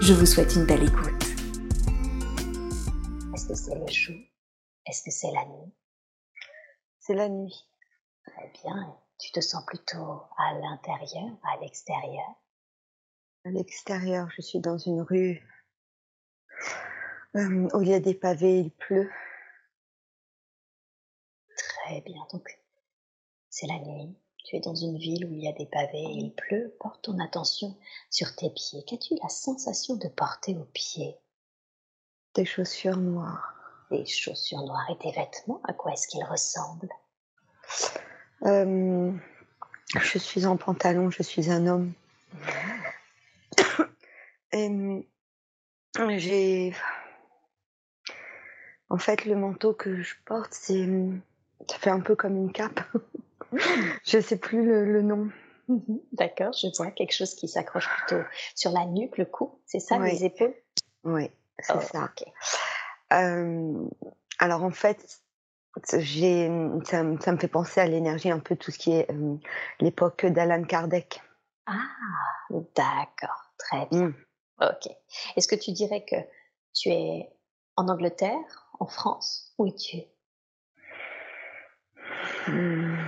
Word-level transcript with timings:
Je 0.01 0.13
vous 0.13 0.25
souhaite 0.25 0.55
une 0.55 0.65
belle 0.65 0.83
écoute. 0.83 1.11
Est-ce 3.33 3.49
que 3.49 3.55
c'est 3.55 3.75
le 3.75 3.87
jour? 3.91 4.15
Est-ce 4.87 5.03
que 5.03 5.11
c'est 5.11 5.31
la 5.31 5.43
nuit? 5.45 5.73
C'est 7.01 7.15
la 7.15 7.27
nuit. 7.27 7.67
Très 8.25 8.49
bien. 8.63 8.95
Tu 9.19 9.33
te 9.33 9.41
sens 9.41 9.65
plutôt 9.65 10.21
à 10.37 10.53
l'intérieur, 10.61 11.35
à 11.43 11.57
l'extérieur? 11.59 12.35
À 13.43 13.49
l'extérieur, 13.49 14.29
je 14.37 14.41
suis 14.41 14.61
dans 14.61 14.77
une 14.77 15.01
rue 15.01 15.45
euh, 17.35 17.67
où 17.73 17.81
il 17.81 17.89
y 17.89 17.93
a 17.93 17.99
des 17.99 18.13
pavés, 18.13 18.59
il 18.59 18.71
pleut. 18.71 19.11
Très 21.85 22.01
bien. 22.01 22.25
Donc, 22.33 22.59
c'est 23.51 23.67
la 23.67 23.77
nuit. 23.77 24.17
Tu 24.43 24.55
es 24.55 24.59
dans 24.59 24.73
une 24.73 24.97
ville 24.97 25.25
où 25.25 25.33
il 25.33 25.43
y 25.43 25.47
a 25.47 25.53
des 25.53 25.67
pavés 25.67 26.01
et 26.01 26.17
il 26.17 26.33
pleut. 26.33 26.75
Porte 26.79 27.03
ton 27.03 27.19
attention 27.19 27.77
sur 28.09 28.35
tes 28.35 28.49
pieds. 28.49 28.83
Qu'as-tu 28.87 29.13
la 29.21 29.29
sensation 29.29 29.95
de 29.95 30.07
porter 30.07 30.57
aux 30.57 30.67
pieds? 30.73 31.15
Des 32.33 32.45
chaussures 32.45 32.97
noires. 32.97 33.53
Des 33.91 34.05
chaussures 34.07 34.63
noires 34.63 34.89
et 34.89 34.97
tes 34.97 35.11
vêtements, 35.11 35.61
à 35.63 35.73
quoi 35.73 35.93
est-ce 35.93 36.07
qu'ils 36.07 36.23
ressemblent? 36.23 36.89
Euh, 38.45 39.11
Je 39.95 40.17
suis 40.17 40.47
en 40.47 40.57
pantalon, 40.57 41.11
je 41.11 41.21
suis 41.21 41.51
un 41.51 41.67
homme. 41.67 41.93
et 44.53 44.69
j'ai. 46.17 46.73
En 48.89 48.97
fait, 48.97 49.25
le 49.25 49.35
manteau 49.35 49.73
que 49.73 50.01
je 50.01 50.15
porte, 50.25 50.53
c'est 50.53 50.87
ça 51.69 51.77
fait 51.77 51.89
un 51.89 51.99
peu 51.99 52.15
comme 52.15 52.35
une 52.35 52.51
cape. 52.51 52.79
je 54.05 54.19
sais 54.19 54.37
plus 54.37 54.65
le, 54.65 55.01
nom. 55.01 55.29
D'accord, 56.11 56.53
je 56.53 56.67
vois 56.77 56.91
quelque 56.91 57.13
chose 57.13 57.33
qui 57.35 57.47
s'accroche 57.47 57.89
plutôt 57.97 58.21
sur 58.55 58.71
la 58.71 58.85
nuque, 58.85 59.17
le 59.17 59.25
cou, 59.25 59.59
c'est 59.65 59.79
ça, 59.79 59.97
les 59.99 60.25
épaules? 60.25 60.53
Oui, 61.03 61.29
c'est 61.59 61.81
ça. 61.81 62.11
Euh, 63.13 63.87
alors 64.39 64.63
en 64.63 64.71
fait, 64.71 65.21
j'ai, 65.93 66.47
ça, 66.83 67.03
me 67.03 67.17
fait 67.17 67.47
penser 67.47 67.81
à 67.81 67.85
l'énergie, 67.85 68.29
un 68.29 68.39
peu 68.39 68.55
tout 68.55 68.71
ce 68.71 68.79
qui 68.79 68.93
est 68.93 69.09
euh, 69.11 69.35
l'époque 69.79 70.25
d'Alan 70.25 70.63
Kardec. 70.63 71.21
Ah, 71.65 71.73
d'accord, 72.49 73.53
très 73.57 73.85
bien. 73.87 74.07
Mm. 74.07 74.15
Ok. 74.61 74.91
Est-ce 75.35 75.47
que 75.47 75.55
tu 75.55 75.71
dirais 75.71 76.05
que 76.05 76.15
tu 76.73 76.89
es 76.89 77.29
en 77.75 77.89
Angleterre, 77.89 78.69
en 78.79 78.85
France, 78.85 79.53
où 79.57 79.67
es-tu 79.67 79.97
Je 82.47 82.99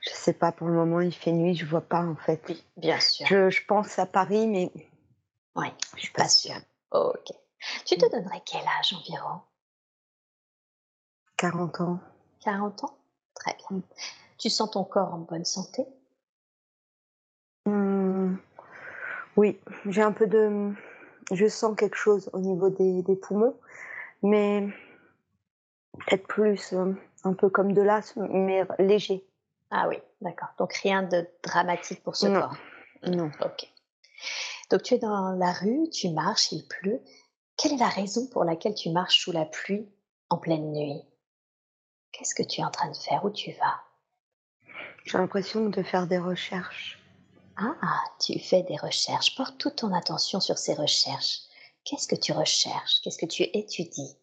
sais 0.00 0.32
pas, 0.32 0.52
pour 0.52 0.68
le 0.68 0.74
moment 0.74 1.00
il 1.00 1.14
fait 1.14 1.32
nuit, 1.32 1.54
je 1.54 1.66
vois 1.66 1.80
pas 1.80 2.02
en 2.02 2.16
fait. 2.16 2.42
Oui, 2.48 2.64
bien 2.76 3.00
sûr. 3.00 3.26
Je, 3.26 3.64
pense 3.66 3.98
à 3.98 4.06
Paris, 4.06 4.46
mais. 4.46 4.70
Oui, 5.54 5.68
je 5.94 6.02
suis 6.02 6.12
pas 6.12 6.28
sûre. 6.28 6.60
ok. 6.90 7.32
Tu 7.84 7.96
te 7.96 8.10
donnerais 8.10 8.42
quel 8.44 8.60
âge 8.78 8.92
environ? 8.92 9.40
40 11.36 11.80
ans. 11.80 12.00
40 12.40 12.84
ans? 12.84 12.98
Très 13.34 13.56
bien. 13.70 13.82
Tu 14.38 14.50
sens 14.50 14.70
ton 14.70 14.84
corps 14.84 15.14
en 15.14 15.18
bonne 15.18 15.44
santé? 15.44 15.86
Oui, 19.36 19.60
j'ai 19.86 20.02
un 20.02 20.12
peu 20.12 20.26
de. 20.26 20.72
Je 21.32 21.46
sens 21.46 21.76
quelque 21.76 21.96
chose 21.96 22.30
au 22.32 22.38
niveau 22.38 22.70
des, 22.70 23.02
des 23.02 23.16
poumons, 23.16 23.54
mais 24.22 24.66
peut-être 25.98 26.26
plus. 26.26 26.72
Euh, 26.72 26.94
un 27.26 27.34
peu 27.34 27.50
comme 27.50 27.72
de 27.72 27.82
l'asthme, 27.82 28.26
mais 28.30 28.64
léger. 28.78 29.26
Ah 29.70 29.88
oui, 29.88 29.96
d'accord. 30.20 30.48
Donc 30.58 30.72
rien 30.74 31.02
de 31.02 31.28
dramatique 31.42 32.02
pour 32.02 32.16
ce 32.16 32.26
corps. 32.26 32.56
Non. 33.06 33.30
Ok. 33.44 33.68
Donc 34.70 34.82
tu 34.82 34.94
es 34.94 34.98
dans 34.98 35.32
la 35.32 35.52
rue, 35.52 35.88
tu 35.90 36.10
marches, 36.10 36.52
il 36.52 36.66
pleut. 36.66 37.02
Quelle 37.56 37.72
est 37.74 37.78
la 37.78 37.88
raison 37.88 38.26
pour 38.28 38.44
laquelle 38.44 38.74
tu 38.74 38.90
marches 38.90 39.20
sous 39.20 39.32
la 39.32 39.44
pluie 39.44 39.88
en 40.30 40.38
pleine 40.38 40.72
nuit? 40.72 41.02
Qu'est-ce 42.12 42.34
que 42.34 42.42
tu 42.42 42.60
es 42.60 42.64
en 42.64 42.70
train 42.70 42.90
de 42.90 42.96
faire? 42.96 43.24
Où 43.24 43.30
tu 43.30 43.52
vas? 43.52 43.80
J'ai 45.04 45.18
l'impression 45.18 45.68
de 45.68 45.82
faire 45.82 46.06
des 46.06 46.18
recherches. 46.18 46.98
Ah, 47.56 48.00
tu 48.20 48.38
fais 48.38 48.62
des 48.62 48.76
recherches. 48.76 49.34
Porte 49.36 49.58
toute 49.58 49.76
ton 49.76 49.94
attention 49.94 50.40
sur 50.40 50.58
ces 50.58 50.74
recherches. 50.74 51.40
Qu'est-ce 51.84 52.08
que 52.08 52.16
tu 52.16 52.32
recherches? 52.32 53.00
Qu'est-ce 53.02 53.18
que 53.18 53.26
tu 53.26 53.44
étudies? 53.44 54.16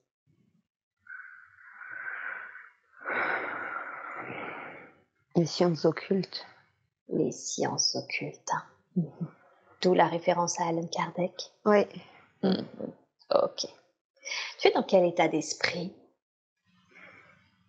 Les 5.35 5.45
sciences 5.45 5.85
occultes. 5.85 6.45
Les 7.09 7.31
sciences 7.31 7.95
occultes. 7.95 8.49
Hein. 8.51 9.03
D'où 9.81 9.93
la 9.93 10.07
référence 10.07 10.59
à 10.59 10.67
Alan 10.67 10.87
Kardec. 10.87 11.33
Oui. 11.65 11.85
Mhm. 12.43 12.65
Ok. 13.33 13.65
Tu 14.59 14.67
es 14.67 14.71
dans 14.71 14.83
quel 14.83 15.05
état 15.05 15.27
d'esprit? 15.27 15.93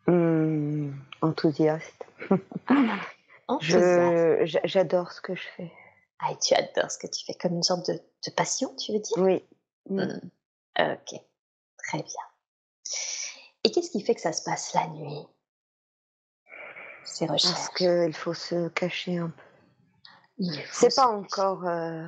Hmm, 0.06 0.92
Enthousiaste. 1.20 2.04
Ah, 3.46 3.58
J'adore 3.60 5.12
ce 5.12 5.20
que 5.20 5.34
je 5.34 5.46
fais. 5.54 5.70
Ah, 6.18 6.34
tu 6.36 6.54
adores 6.54 6.90
ce 6.90 6.96
que 6.96 7.06
tu 7.06 7.26
fais, 7.26 7.34
comme 7.34 7.56
une 7.56 7.62
sorte 7.62 7.90
de, 7.90 8.00
passion, 8.34 8.74
tu 8.76 8.92
veux 8.92 9.00
dire? 9.00 9.18
Oui. 9.18 9.44
Hmm. 9.90 10.00
Ok, 10.78 11.20
très 11.76 11.98
bien. 11.98 12.22
Et 13.64 13.70
qu'est-ce 13.70 13.90
qui 13.90 14.00
fait 14.00 14.14
que 14.14 14.22
ça 14.22 14.32
se 14.32 14.42
passe 14.44 14.72
la 14.72 14.86
nuit? 14.88 15.26
Parce 17.26 17.68
qu'il 17.70 18.14
faut 18.14 18.34
se 18.34 18.68
cacher 18.68 19.18
un 19.18 19.30
peu. 19.30 19.42
C'est 20.72 20.94
pas 20.94 21.06
encore. 21.06 21.66
Euh, 21.66 22.06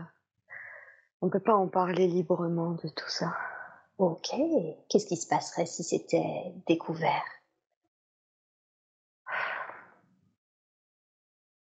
on 1.21 1.31
peut 1.31 1.41
pas 1.41 1.55
en 1.55 1.69
parler 1.69 2.07
librement 2.07 2.73
de 2.73 2.89
tout 2.89 3.09
ça. 3.09 3.37
Ok. 3.99 4.35
Qu'est-ce 4.89 5.07
qui 5.07 5.17
se 5.17 5.27
passerait 5.27 5.67
si 5.67 5.85
c'était 5.85 6.53
découvert? 6.67 7.25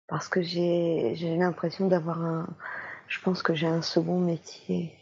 Parce 0.06 0.28
que 0.28 0.42
j'ai 0.42 1.36
l'impression 1.36 1.88
d'avoir 1.88 2.20
un. 2.22 2.48
Je 3.08 3.20
pense 3.20 3.42
que 3.42 3.54
j'ai 3.54 3.66
un 3.66 3.82
second 3.82 4.18
métier. 4.18 4.96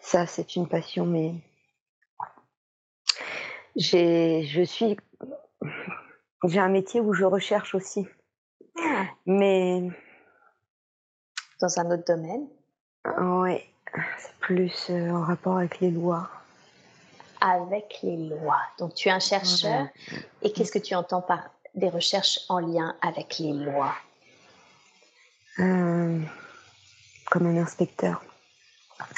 Ça, 0.00 0.26
c'est 0.26 0.56
une 0.56 0.68
passion, 0.68 1.06
mais 1.06 1.34
je 3.76 4.64
suis 4.64 4.96
j'ai 6.44 6.60
un 6.60 6.68
métier 6.68 7.00
où 7.00 7.12
je 7.12 7.24
recherche 7.24 7.74
aussi. 7.74 8.06
Ah. 8.78 9.06
Mais. 9.26 9.88
Dans 11.60 11.80
un 11.80 11.90
autre 11.90 12.04
domaine 12.06 12.46
Oui, 13.20 13.60
c'est 14.18 14.34
plus 14.38 14.86
euh, 14.90 15.10
en 15.10 15.22
rapport 15.22 15.56
avec 15.58 15.80
les 15.80 15.90
lois. 15.90 16.30
Avec 17.40 17.98
les 18.02 18.16
lois. 18.16 18.60
Donc 18.78 18.94
tu 18.94 19.08
es 19.08 19.10
un 19.10 19.18
chercheur. 19.18 19.88
Et 20.42 20.52
qu'est-ce 20.52 20.70
que 20.70 20.78
tu 20.78 20.94
entends 20.94 21.22
par 21.22 21.50
des 21.74 21.88
recherches 21.88 22.40
en 22.48 22.60
lien 22.60 22.96
avec 23.02 23.38
les 23.38 23.52
lois? 23.52 23.94
Euh, 25.58 26.20
Comme 27.30 27.46
un 27.46 27.56
inspecteur. 27.56 28.22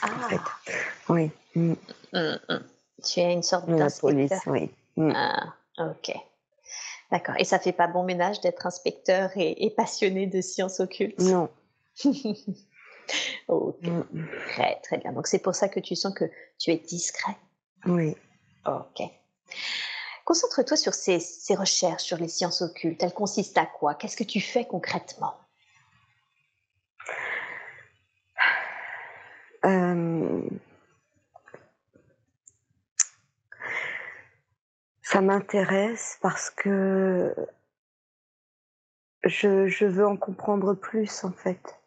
Ah. 0.02 0.08
En 0.16 0.28
fait. 0.28 0.40
Oui. 1.10 1.30
Mm. 1.54 1.74
Mm, 2.12 2.38
mm. 2.48 2.64
Tu 3.04 3.20
es 3.20 3.32
une 3.32 3.42
sorte 3.42 3.68
d'inspecteur. 3.68 4.10
La 4.10 4.38
police, 4.38 4.70
oui. 4.96 5.12
Ah, 5.14 5.54
ok. 5.78 6.14
D'accord. 7.10 7.34
Et 7.38 7.44
ça 7.44 7.58
fait 7.58 7.72
pas 7.72 7.88
bon 7.88 8.04
ménage 8.04 8.40
d'être 8.40 8.66
inspecteur 8.66 9.30
et, 9.36 9.72
passionné 9.76 10.26
de 10.26 10.40
sciences 10.40 10.80
occultes? 10.80 11.18
Non. 11.18 11.48
ok. 13.48 13.76
Très, 14.48 14.80
très 14.82 14.98
bien. 14.98 15.12
Donc 15.12 15.26
c'est 15.26 15.40
pour 15.40 15.54
ça 15.54 15.68
que 15.68 15.80
tu 15.80 15.96
sens 15.96 16.14
que 16.14 16.24
tu 16.58 16.70
es 16.70 16.76
discret? 16.76 17.36
Oui. 17.86 18.16
Ok. 18.64 19.02
Concentre-toi 20.24 20.76
sur 20.76 20.94
ces, 20.94 21.18
ces, 21.18 21.56
recherches 21.56 22.04
sur 22.04 22.18
les 22.18 22.28
sciences 22.28 22.62
occultes. 22.62 23.02
Elles 23.02 23.12
consistent 23.12 23.58
à 23.58 23.66
quoi? 23.66 23.94
Qu'est-ce 23.94 24.16
que 24.16 24.22
tu 24.22 24.40
fais 24.40 24.64
concrètement? 24.64 25.34
Euh... 29.64 30.40
Ça 35.12 35.22
m'intéresse 35.22 36.18
parce 36.22 36.50
que 36.50 37.34
je, 39.24 39.66
je 39.66 39.84
veux 39.84 40.06
en 40.06 40.16
comprendre 40.16 40.74
plus 40.74 41.24
en 41.24 41.32
fait. 41.32 41.80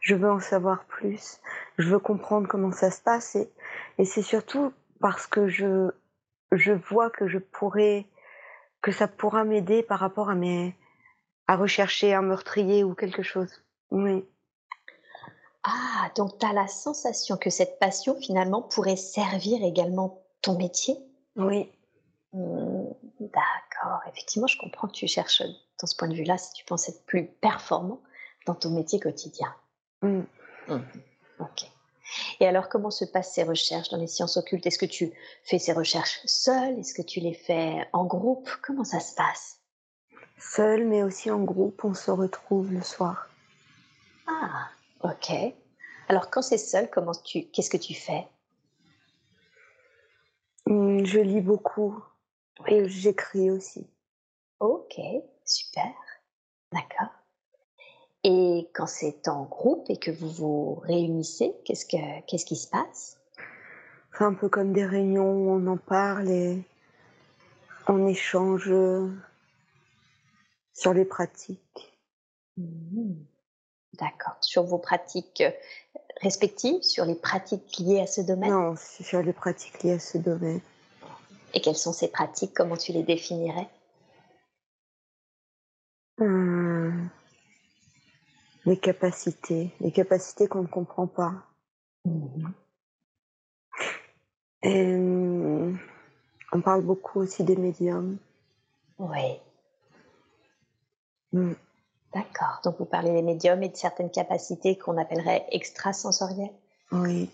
Je 0.00 0.14
veux 0.14 0.30
en 0.30 0.40
savoir 0.40 0.86
plus. 0.86 1.38
Je 1.76 1.90
veux 1.90 1.98
comprendre 1.98 2.48
comment 2.48 2.72
ça 2.72 2.90
se 2.90 3.02
passe 3.02 3.36
et, 3.36 3.52
et 3.98 4.06
c'est 4.06 4.22
surtout 4.22 4.72
parce 5.00 5.26
que 5.26 5.48
je, 5.48 5.90
je 6.50 6.72
vois 6.72 7.10
que 7.10 7.28
je 7.28 7.36
pourrais, 7.36 8.06
que 8.80 8.90
ça 8.90 9.06
pourra 9.06 9.44
m'aider 9.44 9.82
par 9.82 9.98
rapport 9.98 10.30
à 10.30 10.34
mes, 10.34 10.74
à 11.48 11.56
rechercher 11.56 12.14
un 12.14 12.22
meurtrier 12.22 12.84
ou 12.84 12.94
quelque 12.94 13.22
chose. 13.22 13.52
Oui. 13.90 14.24
Ah, 15.62 16.10
donc 16.16 16.38
tu 16.38 16.46
as 16.46 16.54
la 16.54 16.68
sensation 16.68 17.36
que 17.36 17.50
cette 17.50 17.78
passion 17.78 18.16
finalement 18.18 18.62
pourrait 18.62 18.96
servir 18.96 19.62
également 19.62 20.22
ton 20.40 20.56
métier? 20.56 20.96
Oui. 21.36 21.70
Mmh, 22.32 22.84
d'accord, 23.20 24.00
effectivement, 24.08 24.46
je 24.46 24.58
comprends 24.58 24.88
que 24.88 24.94
tu 24.94 25.06
cherches 25.06 25.42
dans 25.80 25.86
ce 25.86 25.94
point 25.94 26.08
de 26.08 26.14
vue-là 26.14 26.38
si 26.38 26.52
tu 26.54 26.64
penses 26.64 26.88
être 26.88 27.04
plus 27.04 27.26
performant 27.26 28.00
dans 28.46 28.54
ton 28.54 28.70
métier 28.70 28.98
quotidien. 28.98 29.54
Mm. 30.02 30.22
Mmh, 30.68 30.80
ok. 31.40 31.64
Et 32.40 32.46
alors, 32.46 32.68
comment 32.68 32.90
se 32.90 33.04
passent 33.04 33.34
ces 33.34 33.42
recherches 33.42 33.88
dans 33.90 33.96
les 33.96 34.06
sciences 34.06 34.36
occultes? 34.36 34.66
Est-ce 34.66 34.78
que 34.78 34.86
tu 34.86 35.12
fais 35.44 35.58
ces 35.58 35.72
recherches 35.72 36.20
seule? 36.24 36.78
Est-ce 36.78 36.94
que 36.94 37.02
tu 37.02 37.20
les 37.20 37.34
fais 37.34 37.86
en 37.92 38.04
groupe? 38.04 38.50
Comment 38.62 38.84
ça 38.84 39.00
se 39.00 39.14
passe? 39.14 39.60
Seul, 40.38 40.86
mais 40.86 41.02
aussi 41.02 41.30
en 41.30 41.42
groupe, 41.42 41.84
on 41.84 41.94
se 41.94 42.10
retrouve 42.10 42.72
le 42.72 42.82
soir. 42.82 43.28
Ah, 44.26 44.68
ok. 45.02 45.32
Alors, 46.08 46.30
quand 46.30 46.42
c'est 46.42 46.58
seul, 46.58 46.90
comment 46.90 47.12
tu, 47.12 47.44
qu'est-ce 47.44 47.70
que 47.70 47.76
tu 47.76 47.94
fais? 47.94 48.26
Je 50.66 51.18
lis 51.18 51.40
beaucoup 51.40 52.02
et 52.68 52.88
j'écris 52.88 53.50
aussi. 53.50 53.86
Ok, 54.60 55.00
super. 55.44 55.92
D'accord. 56.72 57.12
Et 58.24 58.70
quand 58.72 58.86
c'est 58.86 59.26
en 59.26 59.44
groupe 59.44 59.90
et 59.90 59.96
que 59.96 60.10
vous 60.10 60.28
vous 60.28 60.74
réunissez, 60.76 61.54
qu'est-ce, 61.64 61.84
que, 61.84 62.20
qu'est-ce 62.26 62.46
qui 62.46 62.56
se 62.56 62.68
passe? 62.68 63.18
C'est 64.16 64.24
un 64.24 64.34
peu 64.34 64.48
comme 64.48 64.72
des 64.72 64.86
réunions 64.86 65.32
où 65.32 65.50
on 65.50 65.66
en 65.66 65.76
parle 65.76 66.28
et 66.30 66.62
on 67.88 68.06
échange 68.06 68.70
euh, 68.70 69.10
sur 70.72 70.92
les 70.94 71.04
pratiques. 71.04 71.98
Mhm. 72.56 73.24
D'accord. 73.94 74.36
Sur 74.40 74.62
vos 74.62 74.78
pratiques 74.78 75.40
euh, 75.40 75.50
respectives, 76.20 76.82
sur 76.82 77.04
les 77.04 77.14
pratiques 77.14 77.78
liées 77.78 78.00
à 78.00 78.06
ce 78.06 78.20
domaine? 78.20 78.50
Non, 78.50 78.74
sur 78.76 79.22
les 79.22 79.32
pratiques 79.32 79.82
liées 79.82 79.94
à 79.94 79.98
ce 79.98 80.18
domaine. 80.18 80.60
Et 81.54 81.60
quelles 81.60 81.76
sont 81.76 81.92
ces 81.92 82.08
pratiques? 82.08 82.54
Comment 82.54 82.76
tu 82.76 82.92
les 82.92 83.02
définirais? 83.02 83.68
Hum, 86.18 87.10
Les 88.64 88.78
capacités, 88.78 89.72
les 89.80 89.90
capacités 89.92 90.46
qu'on 90.46 90.62
ne 90.62 90.66
comprend 90.68 91.06
pas. 91.06 91.34
Et 94.62 94.94
hum, 94.94 95.78
on 96.52 96.60
parle 96.60 96.82
beaucoup 96.82 97.20
aussi 97.20 97.42
des 97.44 97.56
médiums. 97.56 98.18
Oui, 98.98 99.40
Hum, 101.34 101.56
d'accord. 102.14 102.60
Donc 102.62 102.76
vous 102.78 102.84
parlez 102.84 103.10
des 103.10 103.22
médiums 103.22 103.62
et 103.62 103.70
de 103.70 103.76
certaines 103.76 104.10
capacités 104.10 104.76
qu'on 104.76 104.98
appellerait 104.98 105.46
extrasensorielles? 105.50 106.52
Oui. 106.92 107.30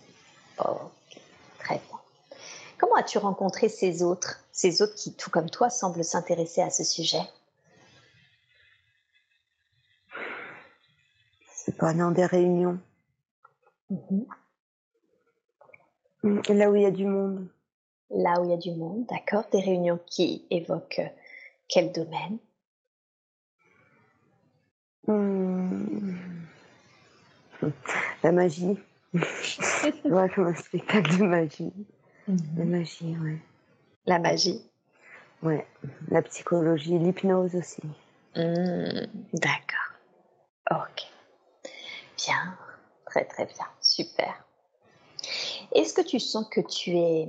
Ok, 0.57 1.19
très 1.59 1.75
bien. 1.75 1.98
Comment 2.79 2.95
as-tu 2.95 3.17
rencontré 3.17 3.67
ces 3.67 4.03
autres, 4.03 4.41
ces 4.53 4.81
autres 4.81 4.95
qui, 4.95 5.13
tout 5.13 5.29
comme 5.29 5.49
toi, 5.49 5.69
semblent 5.69 6.03
s'intéresser 6.03 6.61
à 6.61 6.69
ce 6.69 6.85
sujet? 6.85 7.21
C'est 11.53 11.77
pas 11.77 11.93
dans 11.93 12.11
des 12.11 12.25
réunions. 12.25 12.79
Mhm. 13.89 14.25
Hum, 16.23 16.41
Là 16.49 16.71
où 16.71 16.75
il 16.75 16.83
y 16.83 16.85
a 16.85 16.91
du 16.91 17.05
monde. 17.05 17.47
Là 18.11 18.39
où 18.39 18.45
il 18.45 18.51
y 18.51 18.53
a 18.53 18.57
du 18.57 18.71
monde, 18.71 19.05
d'accord 19.07 19.43
Des 19.51 19.59
réunions 19.59 19.99
qui 20.05 20.45
évoquent 20.49 20.99
euh, 20.99 21.09
quel 21.67 21.91
domaine? 21.91 22.37
Hum, 25.07 26.17
La 28.23 28.31
magie. 28.31 28.77
ouais, 29.13 30.29
comme 30.33 30.47
un 30.47 30.55
spectacle 30.55 31.17
de 31.17 31.23
magie. 31.25 31.73
La 32.55 32.65
magie, 32.65 33.17
ouais. 33.17 33.39
La 34.05 34.19
magie. 34.19 34.61
Ouais. 35.41 35.65
La 36.09 36.21
psychologie, 36.21 36.99
l'hypnose 36.99 37.55
aussi. 37.55 37.81
Hmm, 38.35 39.07
d'accord. 39.33 39.89
Ok. 40.69 41.07
Bien. 42.17 42.57
Très 43.05 43.25
très 43.25 43.45
bien. 43.45 43.65
Super. 43.81 44.45
Est-ce 45.73 45.93
que 45.93 46.01
tu 46.01 46.19
sens 46.19 46.47
que 46.49 46.61
tu 46.61 46.91
es... 46.91 47.27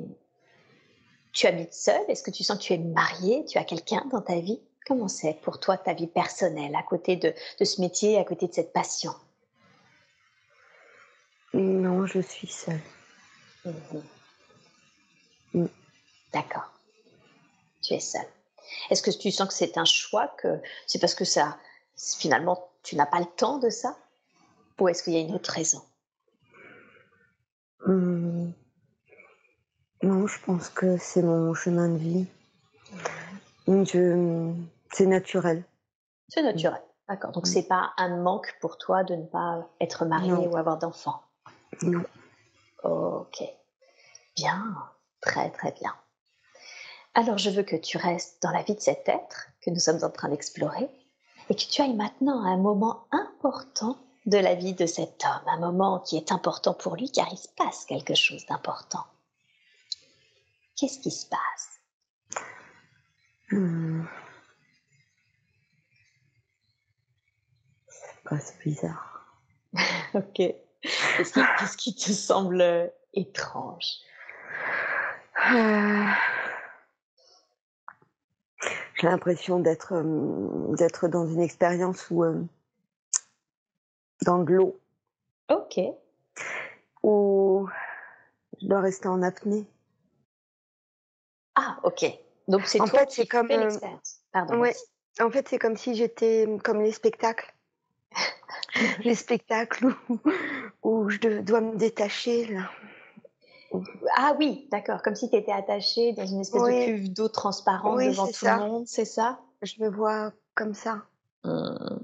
Tu 1.32 1.46
habites 1.46 1.72
seule? 1.72 2.04
Est-ce 2.08 2.22
que 2.22 2.30
tu 2.30 2.44
sens 2.44 2.58
que 2.58 2.64
tu 2.64 2.72
es 2.74 2.78
mariée? 2.78 3.44
Tu 3.46 3.56
as 3.56 3.64
quelqu'un 3.64 4.04
dans 4.10 4.20
ta 4.20 4.38
vie? 4.40 4.60
Comment 4.86 5.08
c'est 5.08 5.40
pour 5.40 5.60
toi 5.60 5.78
ta 5.78 5.94
vie 5.94 6.08
personnelle 6.08 6.74
à 6.74 6.82
côté 6.82 7.16
de, 7.16 7.32
de 7.58 7.64
ce 7.64 7.80
métier, 7.80 8.18
à 8.18 8.24
côté 8.24 8.48
de 8.48 8.52
cette 8.52 8.72
passion? 8.72 9.12
Non, 11.54 12.04
je 12.06 12.20
suis 12.20 12.48
seule. 12.48 12.80
Mhm. 13.64 14.02
Mm. 15.54 15.66
D'accord. 16.32 16.70
Tu 17.82 17.94
es 17.94 18.00
seule. 18.00 18.26
Est-ce 18.90 19.02
que 19.02 19.10
tu 19.10 19.30
sens 19.30 19.48
que 19.48 19.54
c'est 19.54 19.78
un 19.78 19.84
choix 19.84 20.28
que 20.38 20.60
c'est 20.86 20.98
parce 21.00 21.14
que 21.14 21.24
ça 21.24 21.58
finalement 21.96 22.68
tu 22.82 22.96
n'as 22.96 23.06
pas 23.06 23.18
le 23.18 23.26
temps 23.26 23.58
de 23.58 23.68
ça? 23.70 23.96
Ou 24.78 24.88
est-ce 24.88 25.02
qu'il 25.02 25.12
y 25.12 25.16
a 25.16 25.20
une 25.20 25.34
autre 25.34 25.50
raison? 25.50 25.82
Hum, 27.86 28.52
Non, 30.02 30.26
je 30.26 30.38
pense 30.44 30.68
que 30.70 30.96
c'est 30.98 31.22
mon 31.22 31.52
chemin 31.54 31.88
de 31.88 31.98
vie. 31.98 32.26
Je... 33.66 34.52
C'est 34.92 35.06
naturel. 35.06 35.64
C'est 36.28 36.42
naturel. 36.42 36.82
D'accord. 37.08 37.32
Donc 37.32 37.46
c'est 37.46 37.66
pas 37.66 37.92
un 37.96 38.16
manque 38.16 38.54
pour 38.60 38.78
toi 38.78 39.04
de 39.04 39.14
ne 39.16 39.24
pas 39.26 39.68
être 39.80 40.04
mariée 40.04 40.30
Non. 40.30 40.46
ou 40.48 40.56
avoir 40.56 40.78
d'enfants? 40.78 41.22
Non. 41.82 42.04
Ok. 42.84 43.42
Bien. 44.36 44.76
Très 45.20 45.50
très 45.50 45.72
bien. 45.72 45.94
Alors 47.14 47.38
je 47.38 47.50
veux 47.50 47.62
que 47.62 47.76
tu 47.76 47.96
restes 47.98 48.42
dans 48.42 48.50
la 48.50 48.62
vie 48.62 48.74
de 48.74 48.80
cet 48.80 49.08
être 49.08 49.48
que 49.60 49.70
nous 49.70 49.80
sommes 49.80 50.02
en 50.04 50.10
train 50.10 50.28
d'explorer 50.28 50.88
et 51.48 51.54
que 51.54 51.60
tu 51.60 51.82
ailles 51.82 51.94
maintenant 51.94 52.44
à 52.44 52.50
un 52.50 52.56
moment 52.56 53.06
important 53.10 53.98
de 54.26 54.38
la 54.38 54.54
vie 54.54 54.74
de 54.74 54.86
cet 54.86 55.24
homme, 55.24 55.48
un 55.48 55.58
moment 55.58 55.98
qui 56.00 56.16
est 56.16 56.30
important 56.30 56.74
pour 56.74 56.96
lui 56.96 57.10
car 57.10 57.28
il 57.32 57.38
se 57.38 57.48
passe 57.48 57.84
quelque 57.84 58.14
chose 58.14 58.46
d'important. 58.46 59.04
Qu'est-ce 60.76 61.00
qui 61.00 61.10
se 61.10 61.26
passe? 61.26 62.40
Hum. 63.52 64.08
C'est 67.88 68.22
pas 68.24 68.38
c'est 68.38 68.58
bizarre. 68.62 69.36
Ok. 70.14 70.34
Qu'est-ce 70.36 71.32
qui, 71.32 71.40
qu'est-ce 71.58 71.76
qui 71.76 71.94
te 71.94 72.10
semble 72.10 72.60
euh, 72.60 72.88
étrange? 73.12 74.00
Ah. 75.42 76.16
J'ai 78.94 79.06
l'impression 79.06 79.60
d'être 79.60 79.92
hum, 79.92 80.74
d'être 80.76 81.08
dans 81.08 81.26
une 81.26 81.40
expérience 81.40 82.10
où 82.10 82.24
hum, 82.24 82.46
dans 84.22 84.38
de 84.38 84.52
l'eau 84.52 84.78
Ok. 85.48 85.80
où 87.02 87.68
je 88.60 88.66
dois 88.66 88.80
rester 88.80 89.08
en 89.08 89.22
apnée. 89.22 89.66
Ah, 91.54 91.78
ok. 91.82 92.04
Donc 92.46 92.66
c'est 92.66 92.78
toi 92.78 92.86
fait, 92.86 93.06
qui 93.06 93.26
comme, 93.26 93.48
fais 93.48 93.56
euh, 93.56 93.64
l'expérience. 93.64 94.20
Pardon. 94.32 94.60
Ouais. 94.60 94.74
En 95.20 95.30
fait, 95.30 95.48
c'est 95.48 95.58
comme 95.58 95.76
si 95.76 95.94
j'étais 95.94 96.46
comme 96.62 96.82
les 96.82 96.92
spectacles. 96.92 97.54
les 99.04 99.14
spectacles 99.14 99.86
où, 99.86 100.18
où 100.82 101.08
je 101.08 101.40
dois 101.40 101.60
me 101.60 101.76
détacher 101.76 102.46
là. 102.46 102.70
Ah 104.16 104.34
oui, 104.38 104.68
d'accord. 104.70 105.02
Comme 105.02 105.14
si 105.14 105.30
tu 105.30 105.36
étais 105.36 105.52
attachée 105.52 106.12
dans 106.12 106.26
une 106.26 106.40
espèce 106.40 106.62
Oui. 106.62 106.80
de 106.80 106.84
cuve 106.86 107.12
d'eau 107.12 107.28
transparente 107.28 107.96
Oui, 107.96 108.08
devant 108.08 108.26
tout 108.26 108.32
ça. 108.32 108.56
le 108.56 108.64
monde, 108.68 108.86
c'est 108.86 109.04
ça? 109.04 109.38
Je 109.62 109.74
me 109.82 109.88
vois 109.88 110.32
comme 110.54 110.74
ça. 110.74 111.02
Hmm, 111.44 111.98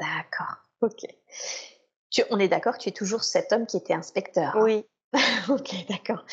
D'accord. 0.00 0.56
Ok. 0.80 1.06
Tu- 2.10 2.22
on 2.30 2.38
est 2.38 2.48
d'accord 2.48 2.78
tu 2.78 2.88
es 2.88 2.92
toujours 2.92 3.22
cet 3.24 3.52
homme 3.52 3.66
qui 3.66 3.76
était 3.76 3.94
inspecteur. 3.94 4.56
hein? 4.56 4.62
Oui. 4.62 4.84
ok, 5.48 5.86
d'accord. 5.88 6.24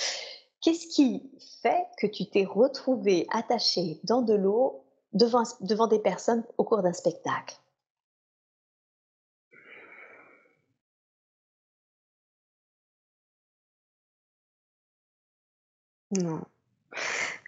Qu'est-ce 0.62 0.88
qui 0.88 1.32
fait 1.62 1.86
que 1.98 2.08
tu 2.08 2.30
t'es 2.30 2.46
retrouvé 2.46 3.28
attaché 3.32 4.00
dans 4.04 4.22
de 4.22 4.34
l'eau 4.34 4.84
devant, 5.14 5.44
devant 5.62 5.88
des 5.88 6.00
personnes 6.00 6.44
au 6.58 6.64
cours 6.64 6.82
d'un 6.82 6.94
spectacle? 6.94 7.56
Non. 16.12 16.42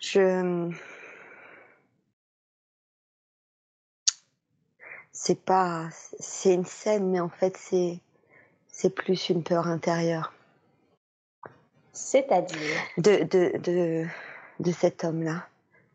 Je 0.01 0.19
hum, 0.19 0.75
c'est 5.11 5.43
pas 5.43 5.89
c'est 5.91 6.53
une 6.53 6.65
scène 6.65 7.11
mais 7.11 7.19
en 7.19 7.29
fait 7.29 7.57
c'est 7.57 7.99
c'est 8.67 8.89
plus 8.89 9.29
une 9.29 9.43
peur 9.43 9.67
intérieure. 9.67 10.33
C'est-à-dire? 11.91 12.81
De, 12.97 13.23
de, 13.23 13.57
de, 13.59 14.07
de 14.59 14.71
cet 14.71 15.03
homme-là, 15.03 15.47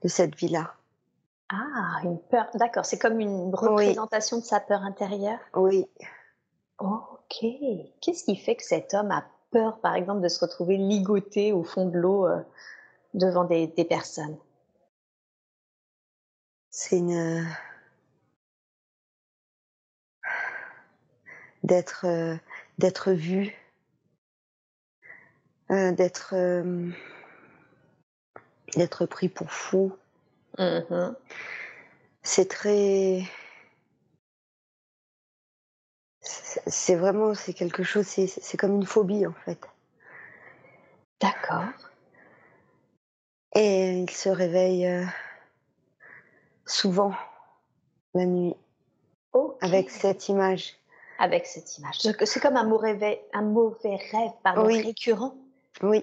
de 0.02 0.08
cette 0.08 0.36
vie-là. 0.36 0.74
Ah, 1.48 2.00
une 2.04 2.20
peur. 2.20 2.46
D'accord, 2.54 2.84
c'est 2.86 2.98
comme 2.98 3.18
une 3.18 3.52
représentation 3.54 4.38
de 4.38 4.44
sa 4.44 4.60
peur 4.60 4.82
intérieure? 4.82 5.40
Oui. 5.54 5.86
Ok. 6.78 7.44
Qu'est-ce 8.00 8.24
qui 8.24 8.36
fait 8.36 8.54
que 8.54 8.62
cet 8.62 8.94
homme 8.94 9.10
a 9.10 9.24
peur, 9.50 9.80
par 9.80 9.94
exemple, 9.94 10.20
de 10.20 10.28
se 10.28 10.40
retrouver 10.40 10.76
ligoté 10.76 11.52
au 11.52 11.64
fond 11.64 11.86
de 11.86 11.98
l'eau 11.98 12.26
euh, 12.26 12.40
devant 13.14 13.44
des, 13.44 13.66
des 13.66 13.84
personnes 13.84 14.36
C'est 16.70 16.98
une 16.98 17.46
d'être 21.62 22.06
euh, 22.06 22.36
d'être 22.78 23.12
vu, 23.12 23.54
euh, 25.70 25.92
d'être 25.92 26.34
euh, 26.34 26.90
d'être 28.76 29.06
pris 29.06 29.28
pour 29.28 29.52
fou. 29.52 29.92
Mmh 30.58 31.14
c'est 32.22 32.48
très 32.48 33.22
c'est 36.68 36.94
vraiment 36.94 37.34
c'est 37.34 37.54
quelque 37.54 37.82
chose 37.82 38.06
c'est 38.06 38.56
comme 38.56 38.76
une 38.76 38.86
phobie 38.86 39.26
en 39.26 39.34
fait. 39.44 39.58
D'accord. 41.20 41.64
Et 43.54 44.00
il 44.00 44.10
se 44.10 44.28
réveille 44.28 45.06
souvent 46.66 47.12
la 48.14 48.24
nuit 48.26 48.54
avec 49.60 49.90
cette 49.90 50.28
image 50.28 50.78
avec 51.18 51.46
cette 51.46 51.78
image. 51.78 51.98
C'est 51.98 52.40
comme 52.40 52.56
un 52.56 52.64
mauvais, 52.64 53.26
un 53.32 53.42
mauvais 53.42 53.96
rêve 54.12 54.30
pardon, 54.42 54.64
récurrent. 54.64 55.34
Oui. 55.82 56.02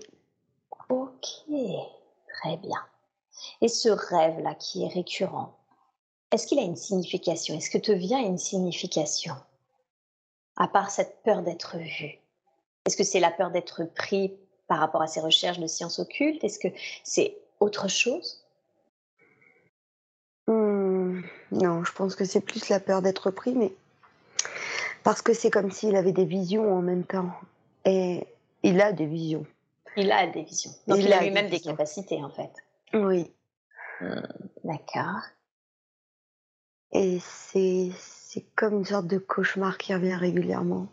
Ok, 0.89 1.25
très 1.47 2.57
bien. 2.57 2.85
Et 3.61 3.67
ce 3.67 3.89
rêve-là 3.89 4.55
qui 4.55 4.83
est 4.83 4.89
récurrent, 4.89 5.57
est-ce 6.31 6.47
qu'il 6.47 6.59
a 6.59 6.63
une 6.63 6.75
signification? 6.75 7.55
Est-ce 7.55 7.69
que 7.69 7.77
te 7.77 7.91
vient 7.91 8.19
une 8.19 8.37
signification? 8.37 9.35
À 10.57 10.67
part 10.67 10.89
cette 10.89 11.21
peur 11.23 11.41
d'être 11.41 11.77
vu 11.77 12.19
Est-ce 12.85 12.95
que 12.95 13.03
c'est 13.03 13.19
la 13.19 13.31
peur 13.31 13.51
d'être 13.51 13.83
pris 13.83 14.33
par 14.67 14.79
rapport 14.79 15.01
à 15.01 15.07
ses 15.07 15.19
recherches 15.19 15.59
de 15.59 15.67
sciences 15.67 15.99
occultes? 15.99 16.43
Est-ce 16.43 16.59
que 16.59 16.69
c'est 17.03 17.37
autre 17.59 17.87
chose? 17.89 18.45
Mmh, 20.47 21.21
Non, 21.51 21.83
je 21.83 21.91
pense 21.91 22.15
que 22.15 22.25
c'est 22.25 22.41
plus 22.41 22.69
la 22.69 22.79
peur 22.79 23.01
d'être 23.01 23.31
pris, 23.31 23.53
mais 23.53 23.73
parce 25.03 25.21
que 25.21 25.33
c'est 25.33 25.51
comme 25.51 25.71
s'il 25.71 25.95
avait 25.95 26.11
des 26.11 26.25
visions 26.25 26.73
en 26.73 26.81
même 26.81 27.03
temps. 27.03 27.31
Et 27.85 28.25
il 28.63 28.81
a 28.81 28.91
des 28.91 29.05
visions. 29.05 29.45
Il 29.97 30.11
a 30.11 30.27
des 30.27 30.43
visions. 30.43 30.71
Donc 30.87 30.99
il, 30.99 31.13
a 31.13 31.21
lui-même 31.21 31.49
des, 31.49 31.59
capacités 31.59 32.23
en 32.23 32.29
fait. 32.29 32.51
Oui. 32.93 33.31
Hmm, 34.01 34.21
d'accord. 34.63 35.21
Et 36.91 37.19
c'est, 37.21 37.91
c'est 38.35 38.45
comme 38.53 38.79
une 38.79 38.85
sorte 38.85 39.07
de 39.07 39.17
cauchemar 39.17 39.77
qui 39.77 39.93
revient 39.93 40.15
régulièrement. 40.15 40.87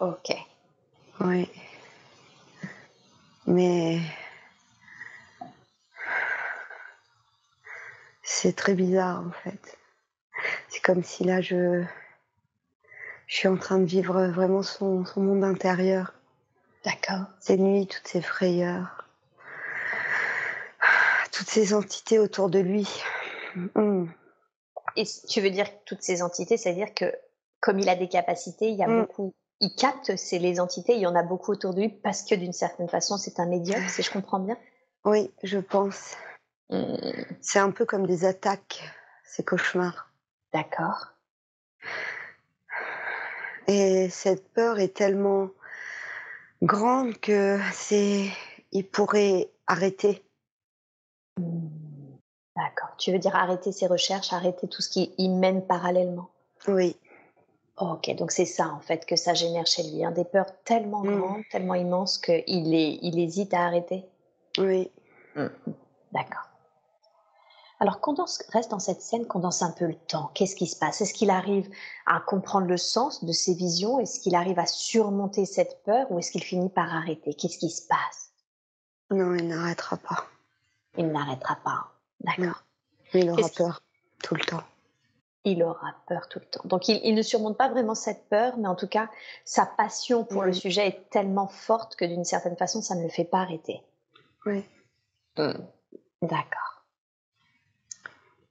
Ok. 0.00 0.34
Oui. 1.20 1.46
Mais 3.46 4.00
c'est 8.22 8.56
très 8.56 8.72
bizarre 8.72 9.24
en 9.26 9.30
fait. 9.30 9.76
C'est 10.70 10.80
comme 10.80 11.02
si 11.02 11.22
là 11.24 11.42
je 11.42 11.84
je 13.26 13.36
suis 13.36 13.48
en 13.48 13.58
train 13.58 13.78
de 13.78 13.84
vivre 13.84 14.28
vraiment 14.28 14.62
son, 14.62 15.04
son 15.04 15.20
monde 15.20 15.44
intérieur. 15.44 16.14
D'accord. 16.82 17.26
Ses 17.40 17.58
nuits, 17.58 17.86
toutes 17.86 18.08
ses 18.08 18.22
frayeurs, 18.22 19.06
toutes 21.30 21.50
ces 21.50 21.74
entités 21.74 22.18
autour 22.18 22.48
de 22.48 22.60
lui. 22.60 22.88
Mm. 23.74 24.06
Et 24.96 25.04
tu 25.28 25.40
veux 25.40 25.50
dire 25.50 25.66
toutes 25.84 26.02
ces 26.02 26.22
entités, 26.22 26.56
c'est-à-dire 26.56 26.94
que 26.94 27.12
comme 27.60 27.78
il 27.78 27.88
a 27.88 27.96
des 27.96 28.08
capacités, 28.08 28.68
il 28.68 28.76
y 28.76 28.82
a 28.82 28.88
mm. 28.88 29.00
beaucoup, 29.00 29.34
il 29.60 29.74
capte 29.74 30.16
c'est 30.16 30.38
les 30.38 30.60
entités, 30.60 30.94
il 30.94 31.00
y 31.00 31.06
en 31.06 31.14
a 31.14 31.22
beaucoup 31.22 31.52
autour 31.52 31.74
de 31.74 31.80
lui 31.80 31.88
parce 31.88 32.22
que 32.22 32.34
d'une 32.34 32.52
certaine 32.52 32.88
façon 32.88 33.16
c'est 33.16 33.40
un 33.40 33.46
médium, 33.46 33.80
si 33.88 34.02
je 34.02 34.10
comprends 34.10 34.40
bien. 34.40 34.56
Oui, 35.04 35.30
je 35.42 35.58
pense. 35.58 36.16
Mm. 36.70 36.96
C'est 37.40 37.58
un 37.58 37.70
peu 37.70 37.84
comme 37.84 38.06
des 38.06 38.24
attaques, 38.24 38.82
ces 39.24 39.44
cauchemars. 39.44 40.10
D'accord. 40.52 41.08
Et 43.66 44.08
cette 44.08 44.48
peur 44.52 44.78
est 44.78 44.96
tellement 44.96 45.50
grande 46.62 47.18
que 47.18 47.58
c'est, 47.72 48.28
il 48.72 48.88
pourrait 48.88 49.50
arrêter. 49.66 50.24
D'accord. 51.36 51.87
Tu 52.98 53.12
veux 53.12 53.18
dire 53.18 53.34
arrêter 53.34 53.72
ses 53.72 53.86
recherches, 53.86 54.32
arrêter 54.32 54.68
tout 54.68 54.82
ce 54.82 54.88
qui 54.88 55.14
y 55.18 55.28
mène 55.28 55.64
parallèlement. 55.64 56.28
Oui. 56.66 56.96
Ok, 57.78 58.12
donc 58.16 58.32
c'est 58.32 58.44
ça 58.44 58.68
en 58.68 58.80
fait 58.80 59.06
que 59.06 59.14
ça 59.14 59.34
génère 59.34 59.66
chez 59.66 59.84
lui, 59.84 60.04
hein, 60.04 60.10
des 60.10 60.24
peurs 60.24 60.50
tellement 60.64 61.02
mm. 61.02 61.20
grandes, 61.20 61.42
tellement 61.50 61.74
immenses 61.74 62.18
qu'il 62.18 62.42
il 62.46 63.18
hésite 63.20 63.54
à 63.54 63.64
arrêter. 63.64 64.04
Oui. 64.58 64.90
Mm. 65.36 65.46
D'accord. 66.12 66.48
Alors, 67.80 68.00
qu'on 68.00 68.16
reste 68.52 68.72
dans 68.72 68.80
cette 68.80 69.02
scène, 69.02 69.26
condense 69.26 69.62
un 69.62 69.70
peu 69.70 69.86
le 69.86 69.94
temps. 69.94 70.32
Qu'est-ce 70.34 70.56
qui 70.56 70.66
se 70.66 70.76
passe? 70.76 71.00
Est-ce 71.00 71.14
qu'il 71.14 71.30
arrive 71.30 71.70
à 72.06 72.18
comprendre 72.18 72.66
le 72.66 72.76
sens 72.76 73.24
de 73.24 73.30
ses 73.30 73.54
visions? 73.54 74.00
Est-ce 74.00 74.18
qu'il 74.18 74.34
arrive 74.34 74.58
à 74.58 74.66
surmonter 74.66 75.46
cette 75.46 75.84
peur 75.84 76.10
ou 76.10 76.18
est-ce 76.18 76.32
qu'il 76.32 76.42
finit 76.42 76.70
par 76.70 76.92
arrêter? 76.92 77.34
Qu'est-ce 77.34 77.58
qui 77.58 77.70
se 77.70 77.86
passe? 77.86 78.32
Non, 79.10 79.34
il 79.34 79.46
n'arrêtera 79.46 79.96
pas. 79.96 80.26
Il 80.96 81.06
n'arrêtera 81.12 81.56
pas. 81.64 81.92
D'accord. 82.20 82.64
Il 83.14 83.30
aura 83.30 83.48
peur 83.48 83.82
tout 84.22 84.34
le 84.34 84.44
temps. 84.44 84.62
Il 85.44 85.62
aura 85.62 85.94
peur 86.06 86.28
tout 86.28 86.40
le 86.40 86.44
temps. 86.46 86.62
Donc, 86.64 86.88
il, 86.88 87.14
ne 87.14 87.22
surmonte 87.22 87.56
pas 87.56 87.68
vraiment 87.68 87.94
cette 87.94 88.28
peur, 88.28 88.58
mais 88.58 88.68
en 88.68 88.74
tout 88.74 88.88
cas, 88.88 89.08
sa 89.44 89.64
passion 89.64 90.24
pour 90.24 90.42
le 90.42 90.52
sujet 90.52 90.88
est 90.88 91.10
tellement 91.10 91.48
forte 91.48 91.96
que 91.96 92.04
d'une 92.04 92.24
certaine 92.24 92.56
façon, 92.56 92.82
ça 92.82 92.94
ne 92.94 93.02
le 93.02 93.08
fait 93.08 93.24
pas 93.24 93.40
arrêter. 93.40 93.82
Oui. 94.44 94.64
Hmm. 95.36 95.52
D'accord. 96.20 96.84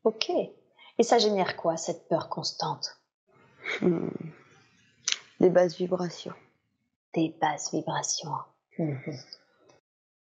Ok. 0.06 0.30
Et 0.30 1.04
ça 1.04 1.20
génère 1.20 1.56
quoi, 1.58 1.78
cette 1.78 2.08
peur 2.08 2.30
constante? 2.30 3.00
Hmm. 3.82 4.10
Des 5.40 5.50
basses 5.50 5.76
vibrations. 5.76 6.34
Des 7.14 7.36
basses 7.40 7.72
vibrations. 7.74 8.32
Mhm. 8.80 9.18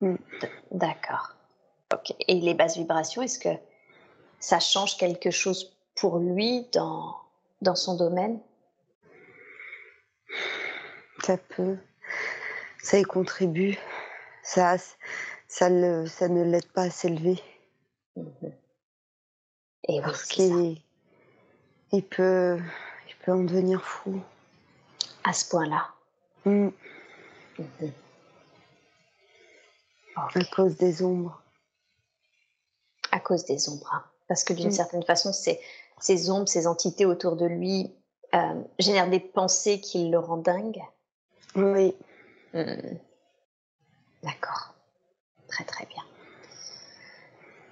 Hmm. 0.01 0.17
D'accord. 0.71 1.35
Ok. 1.93 2.15
Et 2.27 2.39
les 2.39 2.53
basses 2.53 2.77
vibrations, 2.77 3.21
est-ce 3.21 3.39
que 3.39 3.49
ça 4.45 4.59
change 4.59 4.97
quelque 4.97 5.31
chose 5.31 5.75
pour 5.95 6.19
lui 6.19 6.67
dans, 6.71 7.15
dans 7.63 7.73
son 7.73 7.97
domaine? 7.97 8.39
Ça 11.23 11.35
peut. 11.37 11.79
Ça 12.77 12.99
y 12.99 13.03
contribue. 13.03 13.75
Ça, 14.43 14.75
ça, 15.47 15.69
le, 15.69 16.05
ça 16.05 16.27
ne 16.27 16.43
l'aide 16.43 16.71
pas 16.73 16.83
à 16.83 16.89
s'élever. 16.91 17.41
Mhm. 18.15 18.53
Et 19.87 20.01
Parce 20.01 20.25
qu'il 20.25 20.79
il 21.91 22.03
peut, 22.03 22.59
il 23.07 23.15
peut 23.25 23.31
en 23.31 23.43
devenir 23.45 23.83
fou. 23.83 24.21
À 25.23 25.33
ce 25.33 25.49
point-là. 25.49 25.87
Mm. 26.45 26.69
Mhm. 27.57 27.93
À 30.15 30.43
cause 30.55 30.77
des 30.77 31.01
ombres. 31.01 31.41
À 33.11 33.19
cause 33.19 33.43
des 33.45 33.69
ombres. 33.69 34.14
Parce 34.27 34.43
que 34.43 34.53
d'une 34.53 34.69
mm. 34.69 34.71
certaine 34.71 35.03
façon, 35.03 35.31
ces 35.31 36.29
ombres, 36.29 36.47
ces 36.47 36.67
entités 36.67 37.05
autour 37.05 37.35
de 37.35 37.45
lui 37.45 37.91
euh, 38.33 38.61
génèrent 38.79 39.09
des 39.09 39.19
pensées 39.19 39.79
qui 39.79 40.09
le 40.09 40.19
rendent 40.19 40.43
dingue. 40.43 40.81
Oui. 41.55 41.95
Mm. 42.53 42.97
D'accord. 44.23 44.73
Très 45.47 45.63
très 45.63 45.85
bien. 45.85 46.03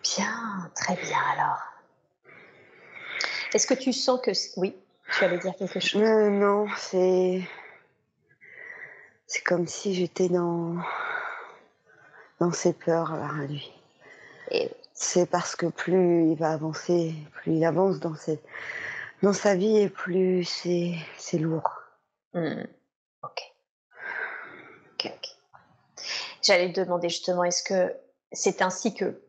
Bien, 0.04 0.72
très 0.76 0.96
bien 0.96 1.20
alors. 1.34 1.60
Est-ce 3.54 3.68
que 3.68 3.74
tu 3.74 3.94
sens 3.94 4.20
que... 4.22 4.32
Oui, 4.58 4.76
tu 5.12 5.24
allais 5.24 5.38
dire 5.40 5.56
quelque 5.56 5.80
chose? 5.80 6.02
Euh, 6.02 6.30
Non, 6.30 6.68
c'est... 6.78 7.42
C'est 9.26 9.44
comme 9.44 9.68
si 9.68 9.96
j'étais 9.96 10.30
dans... 10.30 10.76
dans 12.40 12.52
ses 12.52 12.74
peurs, 12.74 13.16
là, 13.16 13.32
lui. 13.48 13.72
Et... 14.52 14.70
C'est 14.94 15.26
parce 15.26 15.56
que 15.56 15.66
plus 15.66 16.30
il 16.30 16.36
va 16.36 16.52
avancer, 16.52 17.16
plus 17.32 17.56
il 17.56 17.66
avance 17.66 18.00
dans, 18.00 18.16
sa 19.34 19.56
vie, 19.56 19.78
et 19.78 19.90
plus 19.90 20.46
c'est, 20.46 21.38
lourd. 21.38 21.70
Hmm. 22.34 22.64
Ok. 23.24 23.42
Ok. 24.94 25.12
J'allais 26.44 26.72
te 26.72 26.82
demander 26.82 27.10
justement, 27.10 27.44
est-ce 27.44 27.64
que 27.64 27.94
c'est 28.32 28.62
ainsi 28.62 28.94
que 28.94 29.22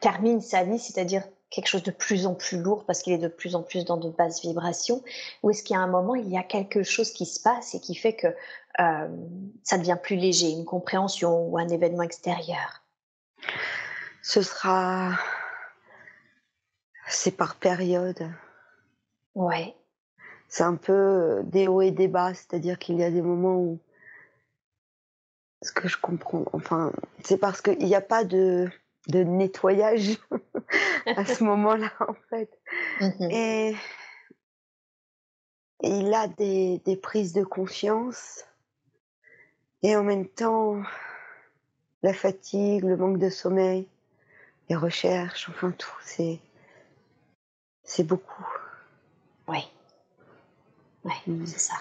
termine 0.00 0.40
sa 0.40 0.64
vie, 0.64 0.78
c'est-à-dire 0.78 1.22
quelque 1.50 1.68
chose 1.68 1.82
de 1.82 1.90
plus 1.90 2.26
en 2.26 2.34
plus 2.34 2.58
lourd 2.58 2.84
parce 2.86 3.02
qu'il 3.02 3.12
est 3.12 3.18
de 3.18 3.28
plus 3.28 3.54
en 3.54 3.62
plus 3.62 3.84
dans 3.84 3.98
de 3.98 4.08
basses 4.08 4.40
vibrations 4.40 5.02
Ou 5.42 5.50
est-ce 5.50 5.72
a 5.74 5.78
un 5.78 5.86
moment, 5.86 6.14
il 6.14 6.28
y 6.28 6.38
a 6.38 6.42
quelque 6.42 6.82
chose 6.82 7.12
qui 7.12 7.26
se 7.26 7.40
passe 7.40 7.74
et 7.74 7.80
qui 7.80 7.94
fait 7.94 8.16
que 8.16 8.28
euh, 8.80 9.08
ça 9.62 9.78
devient 9.78 9.98
plus 10.02 10.16
léger, 10.16 10.50
une 10.50 10.64
compréhension 10.64 11.46
ou 11.46 11.58
un 11.58 11.68
événement 11.68 12.02
extérieur? 12.02 12.82
Ce 14.22 14.42
sera. 14.42 15.18
C'est 17.08 17.36
par 17.36 17.56
période. 17.56 18.30
Ouais. 19.34 19.74
C'est 20.48 20.62
un 20.62 20.76
peu 20.76 21.42
des 21.44 21.66
hauts 21.68 21.82
et 21.82 21.90
des 21.90 22.08
bas, 22.08 22.32
c'est-à-dire 22.34 22.78
qu'il 22.78 22.96
y 22.96 23.04
a 23.04 23.10
des 23.10 23.22
moments 23.22 23.56
où. 23.56 23.78
Ce 25.62 25.70
que 25.70 25.86
je 25.86 25.96
comprends, 25.96 26.44
enfin, 26.52 26.92
c'est 27.22 27.38
parce 27.38 27.62
qu'il 27.62 27.78
n'y 27.78 27.94
a 27.94 28.00
pas 28.00 28.24
de 28.24 28.68
de 29.08 29.22
nettoyage 29.22 30.18
à 31.06 31.24
ce 31.24 31.44
moment-là, 31.44 31.92
en 32.00 32.14
fait. 32.30 32.50
Mmh 33.00 33.30
et, 33.30 33.76
il 35.84 36.14
a 36.14 36.28
des, 36.28 36.80
des, 36.84 36.96
prises 36.96 37.32
de 37.32 37.42
conscience 37.42 38.44
et 39.82 39.96
en 39.96 40.04
même 40.04 40.28
temps 40.28 40.80
la 42.04 42.14
fatigue, 42.14 42.84
le 42.84 42.96
manque 42.96 43.18
de 43.18 43.28
sommeil, 43.28 43.88
les 44.72 44.76
recherches, 44.76 45.50
enfin 45.50 45.70
tout, 45.72 45.98
c'est 46.02 46.40
c'est 47.84 48.04
beaucoup. 48.04 48.46
Oui, 49.46 49.62
ouais, 51.04 51.20
mmh. 51.26 51.44
c'est 51.46 51.58
ça. 51.58 51.74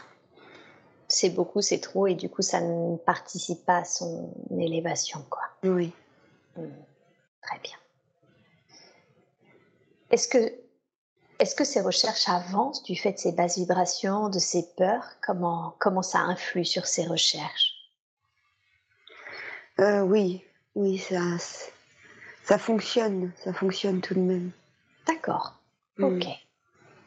C'est 1.07 1.29
beaucoup, 1.29 1.61
c'est 1.61 1.79
trop, 1.79 2.07
et 2.07 2.15
du 2.15 2.29
coup, 2.29 2.41
ça 2.41 2.59
ne 2.59 2.97
participe 2.97 3.65
pas 3.65 3.77
à 3.77 3.85
son 3.85 4.33
élévation, 4.57 5.25
quoi. 5.29 5.43
Oui. 5.63 5.93
Mmh. 6.57 6.65
Très 7.41 7.59
bien. 7.59 7.77
Est-ce 10.09 10.27
que, 10.27 10.53
est 11.39 11.55
que 11.55 11.63
ces 11.63 11.81
recherches 11.81 12.27
avancent 12.27 12.83
du 12.83 12.97
fait 12.97 13.13
de 13.13 13.19
ces 13.19 13.31
basses 13.31 13.57
vibrations, 13.57 14.27
de 14.27 14.39
ces 14.39 14.63
peurs? 14.75 15.07
Comment, 15.21 15.75
comment 15.79 16.01
ça 16.01 16.19
influe 16.19 16.65
sur 16.65 16.85
ces 16.87 17.05
recherches? 17.05 17.73
Euh, 19.79 20.01
Oui, 20.01 20.43
oui, 20.75 20.97
ça, 20.97 21.21
ça 22.51 22.57
fonctionne, 22.57 23.31
ça 23.37 23.53
fonctionne 23.53 24.01
tout 24.01 24.13
de 24.13 24.19
même. 24.19 24.51
D'accord. 25.07 25.57
Ok. 25.99 26.25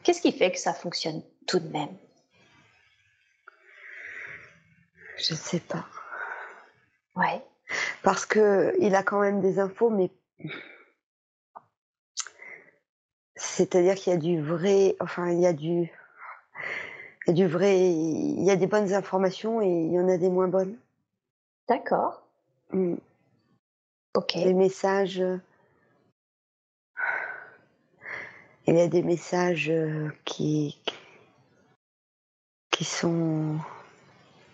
Qu'est-ce 0.01 0.19
qui 0.19 0.31
fait 0.31 0.51
que 0.51 0.57
ça 0.57 0.73
fonctionne 0.73 1.21
tout 1.45 1.59
de 1.59 1.67
même? 1.67 1.95
Je 5.19 5.33
ne 5.33 5.37
sais 5.37 5.59
pas. 5.59 5.85
Ouais. 7.15 7.45
Parce 8.01 8.25
que 8.25 8.73
il 8.79 8.95
a 8.95 9.03
quand 9.03 9.21
même 9.21 9.39
des 9.39 9.59
infos, 9.59 9.91
mais 9.91 10.09
c'est-à-dire 13.35 13.93
qu'il 13.93 14.13
y 14.13 14.15
a 14.15 14.19
du 14.19 14.41
vrai, 14.41 14.95
enfin, 14.99 15.29
il 15.29 15.41
y 15.41 15.45
a 15.45 15.53
du, 15.53 15.91
il 17.27 17.27
y 17.27 17.29
a 17.29 17.33
du 17.33 17.45
vrai, 17.45 17.91
il 17.91 18.43
y 18.43 18.49
a 18.49 18.55
des 18.55 18.65
bonnes 18.65 18.95
informations 18.95 19.61
et 19.61 19.69
il 19.69 19.93
y 19.93 19.99
en 19.99 20.09
a 20.09 20.17
des 20.17 20.29
moins 20.29 20.47
bonnes. 20.47 20.75
D'accord. 21.67 22.23
Mm. 22.71 22.95
Ok. 24.15 24.35
Les 24.35 24.53
messages, 24.53 25.21
il 28.65 28.75
y 28.75 28.81
a 28.81 28.87
des 28.87 29.03
messages 29.03 29.71
qui, 30.23 30.79
qui 32.71 32.85
sont, 32.85 33.57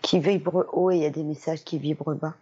qui 0.02 0.18
vibrent 0.18 0.66
haut 0.72 0.90
et 0.90 0.96
il 0.96 1.02
y 1.02 1.06
a 1.06 1.10
des 1.10 1.22
messages 1.22 1.62
qui 1.62 1.78
vibrent 1.78 2.14
bas. 2.14 2.34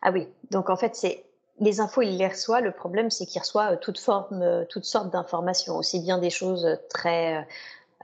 Ah 0.00 0.10
oui, 0.10 0.26
donc 0.50 0.70
en 0.70 0.76
fait, 0.76 0.96
c'est 0.96 1.24
les 1.60 1.80
infos, 1.80 2.02
il 2.02 2.16
les 2.16 2.28
reçoit. 2.28 2.60
Le 2.60 2.70
problème, 2.70 3.10
c'est 3.10 3.26
qu'il 3.26 3.40
reçoit 3.40 3.72
euh, 3.72 3.76
toute 3.76 3.98
forme, 3.98 4.42
euh, 4.42 4.64
toutes 4.68 4.84
sortes 4.84 5.10
d'informations, 5.10 5.76
aussi 5.76 6.00
bien 6.00 6.18
des 6.18 6.30
choses 6.30 6.78
très 6.90 7.46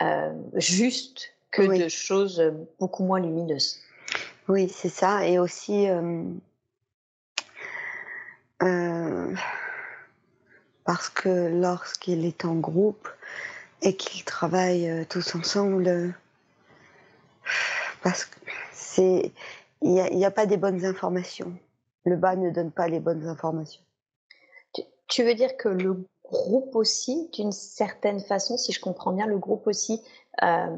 euh, 0.03 0.33
justes 0.55 1.35
que 1.51 1.63
de 1.63 1.89
choses 1.89 2.43
beaucoup 2.79 3.05
moins 3.05 3.21
lumineuses. 3.21 3.79
Oui, 4.49 4.69
c'est 4.69 4.89
ça. 4.89 5.27
Et 5.27 5.39
aussi, 5.39 5.87
parce 10.85 11.09
que 11.09 11.49
lorsqu'il 11.61 12.25
est 12.25 12.45
en 12.45 12.55
groupe 12.55 13.09
et 13.83 13.97
qu'ils 13.97 14.25
travaillent 14.25 15.07
tous 15.09 15.35
ensemble, 15.35 16.15
parce 18.03 18.25
que 18.25 18.39
c'est, 18.73 19.33
il 19.81 19.91
n'y 19.91 20.25
a, 20.25 20.29
a, 20.29 20.31
pas 20.31 20.47
des 20.47 20.57
bonnes 20.57 20.85
informations 20.85 21.57
le 22.05 22.17
bas 22.17 22.37
ne 22.37 22.51
donne 22.51 22.73
pas 22.73 22.89
les 22.89 23.01
bonnes 23.01 23.27
informations. 23.27 23.83
Tu, 25.09 25.23
veux 25.25 25.35
dire 25.35 25.57
que 25.59 25.69
le 25.69 26.07
groupe 26.25 26.75
aussi, 26.75 27.29
d'une 27.35 27.53
certaine 27.53 28.21
façon, 28.21 28.57
si 28.57 28.73
je 28.73 28.81
comprends 28.81 29.13
bien, 29.13 29.27
le 29.27 29.39
groupe 29.39 29.67
aussi 29.67 30.01
euh, 30.43 30.77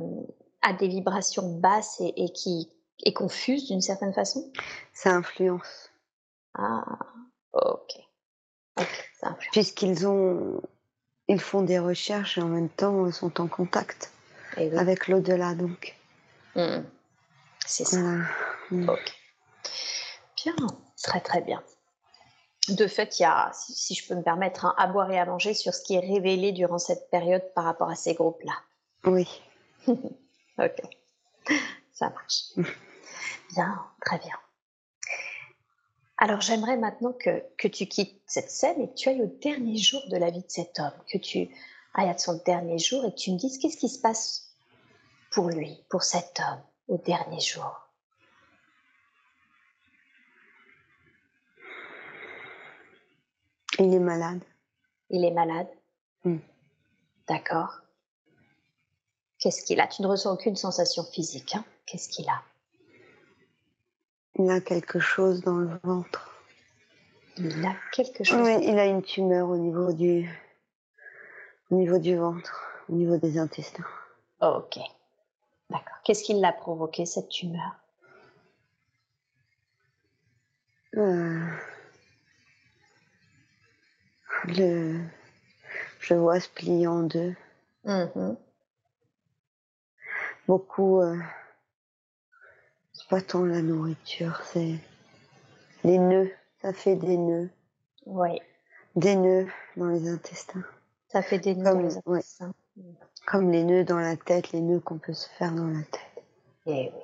a 0.63 0.73
des 0.73 0.89
vibrations 0.89 1.59
basses 1.61 2.01
et, 2.01 2.33
qui 2.33 2.69
est 3.05 3.13
confuse 3.13 3.69
d'une 3.69 3.81
certaine 3.81 4.13
façon? 4.13 4.51
Ça 4.93 5.15
influence. 5.15 5.91
Ah, 6.55 6.99
ok. 7.55 8.85
Puisqu'ils 9.53 10.07
ont, 10.07 10.61
ils 11.29 11.41
font 11.41 11.63
des 11.63 11.79
recherches 11.79 12.39
et 12.39 12.43
en 12.43 12.49
même 12.49 12.69
temps 12.69 13.11
sont 13.11 13.41
en 13.41 13.47
contact 13.47 14.13
eh 14.57 14.77
avec 14.77 15.09
l'au-delà, 15.09 15.55
donc. 15.55 15.97
Hmm. 16.55 16.83
C'est 17.67 17.85
ça. 17.85 17.99
Hmm. 18.71 18.89
Ok. 18.89 19.15
Bien. 20.45 20.55
Très 21.03 21.21
très 21.21 21.41
bien. 21.41 21.63
De 22.69 22.87
fait, 22.87 23.19
il 23.19 23.23
y 23.23 23.27
a, 23.27 23.51
si, 23.53 23.95
je 23.95 24.09
peux 24.09 24.15
me 24.15 24.23
permettre, 24.23 24.65
un 24.65 24.75
à 24.79 24.87
boire 24.87 25.11
et 25.11 25.19
à 25.19 25.27
manger 25.27 25.53
sur 25.53 25.75
ce 25.75 25.83
qui 25.83 25.95
est 25.97 26.01
révélé 26.01 26.53
durant 26.53 26.79
cette 26.79 27.11
période 27.11 27.43
par 27.55 27.65
rapport 27.65 27.91
à 27.91 27.95
ces 27.95 28.15
groupes-là. 28.15 28.55
Oui. 29.05 29.43
ok, 29.89 30.81
ça 31.93 32.09
marche. 32.11 32.45
bien, 33.55 33.85
très 34.01 34.19
bien. 34.19 34.35
Alors 36.25 36.41
j'aimerais 36.41 36.79
maintenant 36.79 37.13
que, 37.13 37.45
que, 37.59 37.69
tu 37.69 37.85
quittes 37.85 38.23
cette 38.27 38.51
scène 38.51 38.81
et 38.81 38.89
que 38.89 38.95
tu 38.95 39.11
ailles 39.11 39.21
au 39.21 39.39
dernier 39.43 39.77
jour 39.77 40.01
de 40.09 40.17
la 40.17 40.31
vie 40.31 40.41
de 40.41 40.49
cet 40.49 40.81
homme, 40.81 40.95
que 41.07 41.19
tu 41.19 41.51
ailles 41.95 42.09
à 42.09 42.17
son 42.17 42.41
dernier 42.47 42.79
jour 42.79 43.05
et 43.05 43.11
que 43.11 43.17
tu 43.17 43.31
me 43.31 43.37
dises 43.37 43.59
qu'est-ce 43.59 43.77
qui 43.77 43.91
se 43.91 44.01
passe 44.01 44.57
pour 45.31 45.51
lui, 45.51 45.85
pour 45.91 46.03
cet 46.03 46.41
homme, 46.41 46.63
au 46.89 46.97
dernier 46.97 47.41
jour. 47.41 47.79
Il 53.79 53.93
est 53.93 53.99
malade. 53.99 54.43
Il 55.11 55.27
est 55.27 55.31
malade? 55.31 55.69
Hmm. 56.25 56.39
D'accord. 57.29 57.81
Qu'est-ce 59.39 59.63
qu'il 59.63 59.79
a? 59.79 59.89
Tu 59.89 60.01
ne 60.01 60.07
ressens 60.07 60.33
aucune 60.33 60.57
sensation 60.57 61.05
physique. 61.05 61.55
Hein? 61.55 61.67
Qu'est-ce 61.85 62.09
qu'il 62.09 62.27
a? 62.31 62.43
Il 64.37 64.51
a 64.51 64.61
quelque 64.61 64.99
chose 64.99 65.41
dans 65.43 65.57
le 65.57 65.71
ventre. 65.83 66.31
Il 67.37 67.65
a 67.65 67.75
quelque 67.93 68.25
chose 68.25 68.41
Oui, 68.41 68.57
il 68.63 68.79
a 68.79 68.87
une 68.87 69.03
tumeur 69.03 69.49
au 69.49 69.57
niveau 69.57 69.93
du, 69.93 70.29
au 71.71 71.75
niveau 71.77 71.99
du 71.99 72.17
ventre, 72.17 72.63
au 72.89 72.95
niveau 72.95 73.17
des 73.17 73.39
intestins. 73.39 73.85
ok. 74.41 74.79
D'accord. 75.71 75.97
Qu'est-ce 76.05 76.25
qui 76.25 76.35
l'a 76.35 76.53
provoqué, 76.53 77.07
cette 77.07 77.29
tumeur? 77.29 77.77
Euh 80.97 81.41
le, 84.49 85.01
je 86.01 86.15
vois 86.15 86.41
se 86.41 86.49
plier 86.49 86.87
en 86.87 87.03
deux. 87.03 87.35
Mm-hmm. 87.85 88.37
Beaucoup, 90.47 91.01
euh, 91.01 91.19
c'est 92.95 93.09
pas 93.09 93.21
tant 93.21 93.45
la 93.45 93.61
nourriture, 93.61 94.41
c'est 94.45 94.77
les 95.83 95.99
nœuds. 95.99 96.31
Ça 96.63 96.73
fait 96.73 96.97
des 96.97 97.19
nœuds. 97.19 97.51
Oui. 98.07 98.41
Des 98.97 99.17
nœuds 99.17 99.49
dans 99.77 99.89
les 99.89 100.09
intestins. 100.09 100.65
Ça 101.09 101.21
fait 101.21 101.39
des 101.39 101.55
nœuds 101.55 101.75
dans 101.75 101.81
les 101.81 101.97
intestins. 101.99 102.55
Comme 103.27 103.51
les 103.51 103.65
nœuds 103.65 103.85
dans 103.85 103.99
la 103.99 104.17
tête, 104.17 104.53
les 104.53 104.61
nœuds 104.61 104.81
qu'on 104.81 104.99
peut 104.99 105.13
se 105.13 105.29
faire 105.29 105.53
dans 105.53 105.67
la 105.67 105.83
tête. 105.83 106.25
Eh 106.67 106.91
oui. 106.95 107.03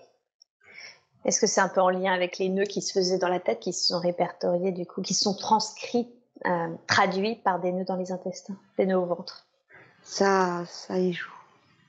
Est-ce 1.25 1.41
que 1.41 1.47
c'est 1.47 1.61
un 1.61 1.69
peu 1.69 1.81
en 1.81 1.91
lien 1.91 2.13
avec 2.15 2.39
les 2.39 2.49
nœuds 2.49 2.65
qui 2.65 2.81
se 2.81 2.93
faisaient 2.93 3.19
dans 3.19 3.29
la 3.29 3.41
tête, 3.41 3.61
qui 3.61 3.73
se 3.73 3.89
sont 3.89 3.99
répertoriés 3.99 4.73
du 4.73 4.87
coup, 4.87 5.03
qui 5.03 5.13
sont 5.13 5.35
transcrits 5.35 6.09
euh, 6.47 6.75
traduit 6.87 7.37
par 7.37 7.61
des 7.61 7.73
nœuds 7.73 7.85
dans 7.85 7.97
les 7.97 8.13
intestins, 8.13 8.57
des 8.79 8.87
nœuds 8.87 8.99
au 8.99 9.07
ventre? 9.07 9.47
Ça, 10.03 10.65
ça 10.67 10.99
y 10.99 11.13
joue. 11.13 11.35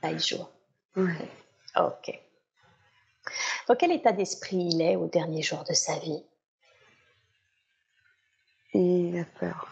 Ça 0.02 0.12
y 0.12 0.20
joue. 0.20 0.46
Oui. 0.98 1.14
Ok. 1.78 2.20
Dans 3.68 3.76
quel 3.76 3.92
état 3.92 4.12
d'esprit 4.12 4.58
il 4.58 4.82
est 4.82 4.96
au 4.96 5.08
dernier 5.08 5.42
jour 5.42 5.64
de 5.64 5.74
sa 5.74 5.98
vie? 6.00 6.24
Il 8.74 9.18
a 9.20 9.26
peur. 9.40 9.68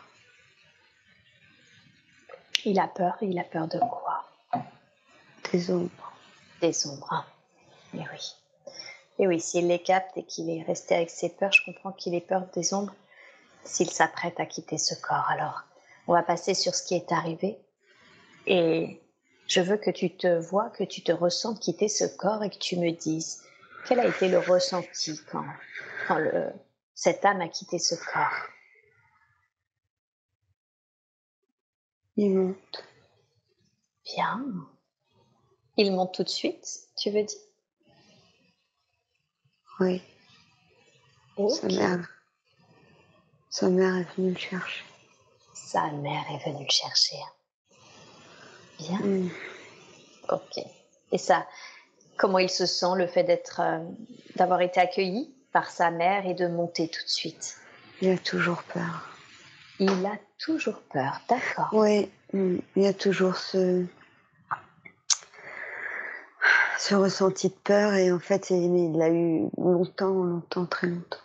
Il 2.65 2.79
a 2.79 2.87
peur, 2.87 3.17
il 3.21 3.39
a 3.39 3.43
peur 3.43 3.67
de 3.67 3.79
quoi? 3.79 4.25
Des 5.51 5.71
ombres. 5.71 6.13
Des 6.61 6.87
ombres, 6.87 7.13
hein. 7.13 7.25
Et 7.93 7.99
oui. 7.99 8.35
Et 9.17 9.27
oui, 9.27 9.39
s'il 9.39 9.67
les 9.67 9.81
capte 9.81 10.17
et 10.17 10.23
qu'il 10.23 10.49
est 10.49 10.63
resté 10.63 10.95
avec 10.95 11.09
ses 11.09 11.29
peurs, 11.29 11.51
je 11.51 11.63
comprends 11.65 11.91
qu'il 11.91 12.13
ait 12.13 12.21
peur 12.21 12.45
des 12.53 12.73
ombres 12.73 12.93
s'il 13.63 13.89
s'apprête 13.89 14.39
à 14.39 14.45
quitter 14.45 14.77
ce 14.77 14.95
corps. 14.95 15.29
Alors, 15.29 15.63
on 16.07 16.13
va 16.13 16.23
passer 16.23 16.53
sur 16.53 16.75
ce 16.75 16.83
qui 16.83 16.95
est 16.95 17.11
arrivé. 17.11 17.57
Et 18.45 19.01
je 19.49 19.61
veux 19.61 19.77
que 19.77 19.89
tu 19.89 20.15
te 20.15 20.39
vois, 20.39 20.69
que 20.69 20.83
tu 20.83 21.01
te 21.01 21.11
ressentes 21.11 21.59
quitter 21.59 21.89
ce 21.89 22.05
corps 22.05 22.43
et 22.43 22.49
que 22.51 22.57
tu 22.57 22.77
me 22.77 22.91
dises 22.91 23.43
quel 23.87 23.99
a 23.99 24.05
été 24.05 24.29
le 24.29 24.37
ressenti 24.37 25.19
quand, 25.31 25.45
quand 26.07 26.19
le, 26.19 26.53
cette 26.93 27.25
âme 27.25 27.41
a 27.41 27.47
quitté 27.47 27.79
ce 27.79 27.95
corps? 27.95 28.47
Il 32.15 32.35
monte. 32.35 32.83
Bien. 34.03 34.45
Il 35.77 35.93
monte 35.93 36.13
tout 36.13 36.23
de 36.23 36.29
suite, 36.29 36.67
tu 36.95 37.09
veux 37.09 37.23
dire? 37.23 37.39
Oui. 39.79 40.01
Sa 41.49 41.67
mère. 41.67 42.09
Sa 43.49 43.69
mère 43.69 43.95
est 43.95 44.15
venue 44.15 44.33
le 44.33 44.37
chercher. 44.37 44.85
Sa 45.53 45.89
mère 45.91 46.25
est 46.29 46.45
venue 46.45 46.65
le 46.65 46.69
chercher. 46.69 47.17
Bien. 48.79 48.99
Mm. 48.99 49.29
Ok. 50.29 50.63
Et 51.11 51.17
ça, 51.17 51.45
comment 52.17 52.39
il 52.39 52.49
se 52.49 52.65
sent 52.65 52.95
le 52.95 53.07
fait 53.07 53.23
d'être, 53.23 53.61
euh, 53.61 53.79
d'avoir 54.35 54.61
été 54.61 54.79
accueilli 54.79 55.33
par 55.51 55.69
sa 55.69 55.91
mère 55.91 56.25
et 56.25 56.33
de 56.33 56.47
monter 56.47 56.87
tout 56.87 57.03
de 57.03 57.09
suite? 57.09 57.57
Il 58.01 58.09
a 58.09 58.17
toujours 58.17 58.63
peur. 58.63 59.09
Il 59.79 60.05
a 60.05 60.17
toujours 60.37 60.81
peur, 60.93 61.21
d'accord. 61.27 61.69
Oui, 61.73 62.09
mm, 62.33 62.57
il 62.75 62.83
y 62.83 62.87
a 62.87 62.93
toujours 62.93 63.37
ce 63.37 63.85
ce 66.77 66.95
ressenti 66.95 67.49
de 67.49 67.53
peur 67.55 67.93
et 67.93 68.09
en 68.11 68.19
fait 68.19 68.49
il 68.51 68.97
l'a 68.97 69.09
eu 69.09 69.49
longtemps, 69.57 70.23
longtemps, 70.23 70.65
très 70.65 70.87
longtemps. 70.87 71.17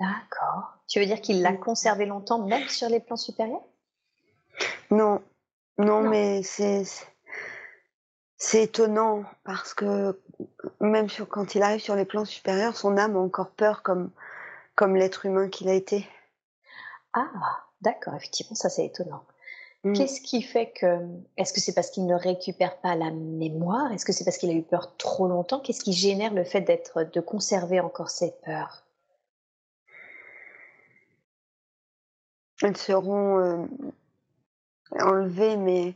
D'accord. 0.00 0.74
Tu 0.88 0.98
veux 0.98 1.06
dire 1.06 1.20
qu'il 1.20 1.40
l'a 1.40 1.52
conservé 1.52 2.04
longtemps, 2.04 2.44
même 2.46 2.68
sur 2.68 2.88
les 2.88 2.98
plans 2.98 3.16
supérieurs? 3.16 3.62
Non, 4.90 5.22
non, 5.80 6.02
mais 6.02 6.42
c'est 6.42 6.84
c'est 8.36 8.64
étonnant 8.64 9.24
parce 9.44 9.74
que 9.74 10.18
même 10.80 11.08
sur, 11.08 11.28
quand 11.28 11.54
il 11.54 11.62
arrive 11.62 11.80
sur 11.80 11.94
les 11.94 12.04
plans 12.04 12.24
supérieurs, 12.24 12.76
son 12.76 12.96
âme 12.96 13.16
a 13.16 13.20
encore 13.20 13.50
peur 13.50 13.82
comme 13.82 14.10
comme 14.74 14.96
l'être 14.96 15.26
humain 15.26 15.48
qu'il 15.48 15.68
a 15.68 15.74
été. 15.74 16.06
Ah, 17.12 17.30
d'accord, 17.80 18.14
effectivement, 18.14 18.54
ça 18.54 18.68
c'est 18.68 18.86
étonnant. 18.86 19.22
Mm. 19.84 19.94
Qu'est-ce 19.94 20.20
qui 20.20 20.42
fait 20.42 20.70
que. 20.70 21.00
Est-ce 21.36 21.52
que 21.52 21.60
c'est 21.60 21.74
parce 21.74 21.90
qu'il 21.90 22.06
ne 22.06 22.14
récupère 22.14 22.78
pas 22.80 22.94
la 22.94 23.10
mémoire? 23.10 23.92
Est-ce 23.92 24.04
que 24.04 24.12
c'est 24.12 24.24
parce 24.24 24.36
qu'il 24.36 24.50
a 24.50 24.54
eu 24.54 24.62
peur 24.62 24.96
trop 24.96 25.28
longtemps? 25.28 25.60
Qu'est-ce 25.60 25.82
qui 25.82 25.92
génère 25.92 26.34
le 26.34 26.44
fait 26.44 26.60
d'être, 26.60 27.04
de 27.04 27.20
conserver 27.20 27.80
encore 27.80 28.10
ses 28.10 28.32
peurs? 28.44 28.84
Elles 32.62 32.76
seront 32.76 33.38
euh, 33.38 33.66
enlevées, 34.98 35.56
mais 35.56 35.94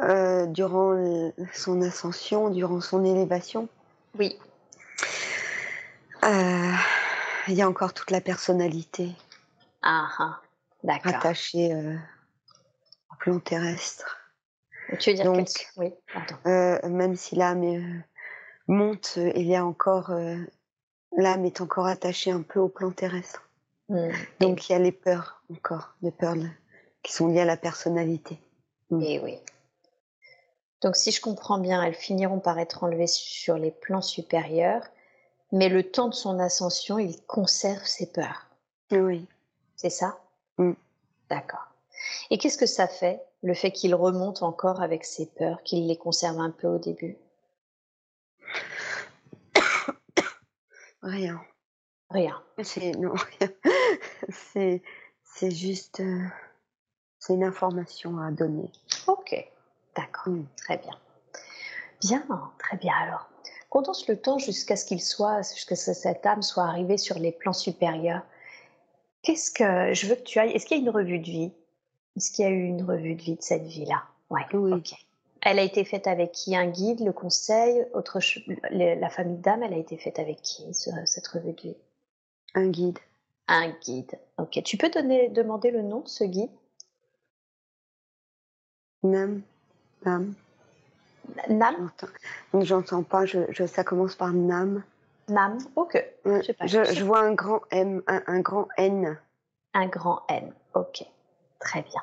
euh, 0.00 0.46
durant 0.46 0.92
le- 0.92 1.32
son 1.52 1.80
ascension, 1.82 2.50
durant 2.50 2.80
son 2.80 3.04
élévation, 3.04 3.68
Oui. 4.18 4.38
euh, 6.24 6.72
il 7.48 7.54
y 7.54 7.62
a 7.62 7.68
encore 7.68 7.94
toute 7.94 8.10
la 8.10 8.20
personnalité 8.20 9.12
Ah, 9.82 10.08
ah, 10.18 10.40
d'accord. 10.82 11.14
attachée 11.14 11.72
euh, 11.72 11.96
au 13.12 13.16
plan 13.16 13.38
terrestre. 13.38 14.18
Tu 14.98 15.10
veux 15.10 15.16
dire 15.16 15.24
Donc- 15.24 15.46
que. 15.48 15.80
Oui, 15.80 15.92
pardon. 16.12 16.88
Même 16.88 17.16
si 17.16 17.34
l'âme 17.36 18.02
monte, 18.68 19.16
il 19.16 19.46
y 19.46 19.56
a 19.56 19.64
encore 19.64 20.12
l'âme 21.16 21.44
est 21.44 21.60
encore 21.60 21.86
attachée 21.86 22.30
un 22.30 22.42
peu 22.42 22.60
au 22.60 22.68
plan 22.68 22.90
terrestre. 22.90 23.42
Hmm. 23.88 24.10
Donc 24.40 24.68
il 24.68 24.72
y 24.72 24.74
a 24.74 24.78
les 24.78 24.92
peurs 24.92 25.42
encore, 25.52 25.94
les 26.02 26.10
peurs 26.10 26.34
qui 27.06 27.12
sont 27.12 27.28
liées 27.28 27.42
à 27.42 27.44
la 27.44 27.56
personnalité. 27.56 28.36
Et 28.90 29.20
oui. 29.20 29.38
Donc, 30.82 30.96
si 30.96 31.12
je 31.12 31.20
comprends 31.20 31.58
bien, 31.58 31.80
elles 31.80 31.94
finiront 31.94 32.40
par 32.40 32.58
être 32.58 32.82
enlevées 32.82 33.06
sur 33.06 33.56
les 33.56 33.70
plans 33.70 34.02
supérieurs, 34.02 34.82
mais 35.52 35.68
le 35.68 35.84
temps 35.84 36.08
de 36.08 36.14
son 36.14 36.40
ascension, 36.40 36.98
il 36.98 37.22
conserve 37.26 37.86
ses 37.86 38.10
peurs. 38.10 38.48
Oui. 38.90 39.24
C'est 39.76 39.90
ça? 39.90 40.18
Mm. 40.58 40.72
D'accord. 41.30 41.68
Et 42.30 42.38
qu'est-ce 42.38 42.58
que 42.58 42.66
ça 42.66 42.88
fait, 42.88 43.22
le 43.44 43.54
fait 43.54 43.70
qu'il 43.70 43.94
remonte 43.94 44.42
encore 44.42 44.82
avec 44.82 45.04
ses 45.04 45.26
peurs, 45.26 45.62
qu'il 45.62 45.86
les 45.86 45.96
conserve 45.96 46.40
un 46.40 46.50
peu 46.50 46.66
au 46.66 46.78
début? 46.78 47.16
Rien. 51.02 51.40
Rien. 52.10 52.42
C'est 52.64 52.96
non 52.96 53.14
rien. 53.14 53.52
c'est 54.52 54.82
c'est 55.22 55.50
juste 55.52 56.00
euh, 56.00 56.26
c'est 57.26 57.34
une 57.34 57.44
information 57.44 58.18
à 58.20 58.30
donner. 58.30 58.70
Ok, 59.06 59.34
d'accord, 59.96 60.32
Mm. 60.32 60.44
très 60.56 60.78
bien. 60.78 60.96
Bien, 62.00 62.24
très 62.58 62.76
bien 62.76 62.92
alors. 63.02 63.28
Condense 63.70 64.06
le 64.08 64.16
temps 64.20 64.38
jusqu'à 64.38 64.76
ce 64.76 64.84
qu'il 64.84 65.02
soit, 65.02 65.38
jusqu'à 65.42 65.74
ce 65.76 65.90
que 65.90 65.96
cette 65.96 66.24
âme 66.24 66.42
soit 66.42 66.64
arrivée 66.64 66.98
sur 66.98 67.18
les 67.18 67.32
plans 67.32 67.52
supérieurs. 67.52 68.22
Qu'est-ce 69.22 69.50
que 69.50 69.92
je 69.92 70.06
veux 70.06 70.14
que 70.14 70.22
tu 70.22 70.38
ailles 70.38 70.52
Est-ce 70.52 70.66
qu'il 70.66 70.76
y 70.76 70.80
a 70.80 70.82
une 70.82 70.90
revue 70.90 71.18
de 71.18 71.24
vie? 71.24 71.52
Est-ce 72.16 72.30
qu'il 72.30 72.44
y 72.44 72.48
a 72.48 72.50
eu 72.50 72.64
une 72.64 72.82
revue 72.84 73.14
de 73.14 73.22
vie 73.22 73.34
de 73.36 73.42
cette 73.42 73.64
vie-là? 73.64 74.04
Ouais, 74.30 74.42
Oui. 74.52 74.72
ok. 74.74 74.92
Elle 75.42 75.58
a 75.58 75.62
été 75.62 75.84
faite 75.84 76.06
avec 76.06 76.32
qui? 76.32 76.56
Un 76.56 76.66
guide, 76.66 77.00
le 77.00 77.12
conseil, 77.12 77.84
autre 77.92 78.18
la 78.70 79.10
famille 79.10 79.38
d'âme, 79.38 79.62
elle 79.62 79.74
a 79.74 79.78
été 79.78 79.96
faite 79.96 80.18
avec 80.18 80.40
qui 80.42 80.72
ce- 80.74 80.90
cette 81.04 81.26
revue 81.28 81.52
de 81.52 81.60
vie? 81.60 81.76
Un 82.54 82.68
guide. 82.68 82.98
Un 83.48 83.68
guide. 83.70 84.18
Ok. 84.38 84.62
Tu 84.64 84.76
peux 84.76 84.90
donner, 84.90 85.28
demander 85.28 85.70
le 85.70 85.82
nom 85.82 86.00
de 86.00 86.08
ce 86.08 86.24
guide? 86.24 86.50
Nam. 89.10 89.42
Nam. 90.04 90.34
Nam? 91.48 91.90
J'entends. 92.60 93.02
Pas. 93.02 93.24
Je, 93.26 93.40
je- 93.50 93.66
ça 93.66 93.84
commence 93.84 94.14
par 94.14 94.32
Nam. 94.32 94.82
Nam 95.28 95.58
Ok. 95.74 96.02
Je 96.24 96.42
sais 96.42 96.52
pas. 96.54 96.66
Je, 96.66 96.84
je 96.84 97.04
vois 97.04 97.20
un 97.20 97.34
grand 97.34 97.60
M, 97.70 98.02
un, 98.06 98.22
un 98.26 98.40
grand 98.40 98.68
N. 98.76 99.18
Un 99.74 99.86
grand 99.88 100.22
N. 100.28 100.52
Ok. 100.74 101.04
Très 101.58 101.82
bien. 101.82 102.02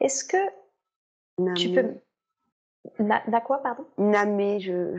Est-ce 0.00 0.24
que 0.24 0.36
Nam. 1.38 1.54
tu 1.54 1.72
peux. 1.72 1.94
Na, 3.00 3.22
na 3.28 3.40
quoi, 3.40 3.58
pardon? 3.62 3.84
Namé, 3.98 4.60
je 4.60 4.96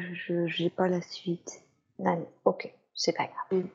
j'ai 0.47 0.69
pas 0.69 0.87
la 0.87 1.01
suite. 1.01 1.61
Nam. 1.99 2.23
Ok. 2.45 2.71
C'est 2.93 3.13
pas 3.15 3.25
grave. 3.27 3.61
Mm. 3.63 3.67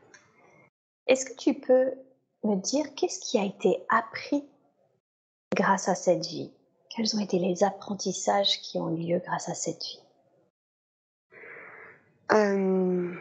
Est-ce 1.06 1.24
que 1.26 1.34
tu 1.34 1.54
peux 1.54 1.92
me 2.44 2.56
dire 2.56 2.94
qu'est-ce 2.94 3.20
qui 3.20 3.38
a 3.38 3.44
été 3.44 3.84
appris 3.88 4.44
grâce 5.54 5.88
à 5.88 5.94
cette 5.94 6.26
vie? 6.26 6.52
Quels 6.94 7.16
ont 7.16 7.20
été 7.20 7.40
les 7.40 7.64
apprentissages 7.64 8.60
qui 8.60 8.78
ont 8.78 8.86
lieu 8.86 9.18
grâce 9.18 9.48
à 9.48 9.54
cette 9.54 9.82
vie? 9.82 10.00
Euh, 12.30 13.12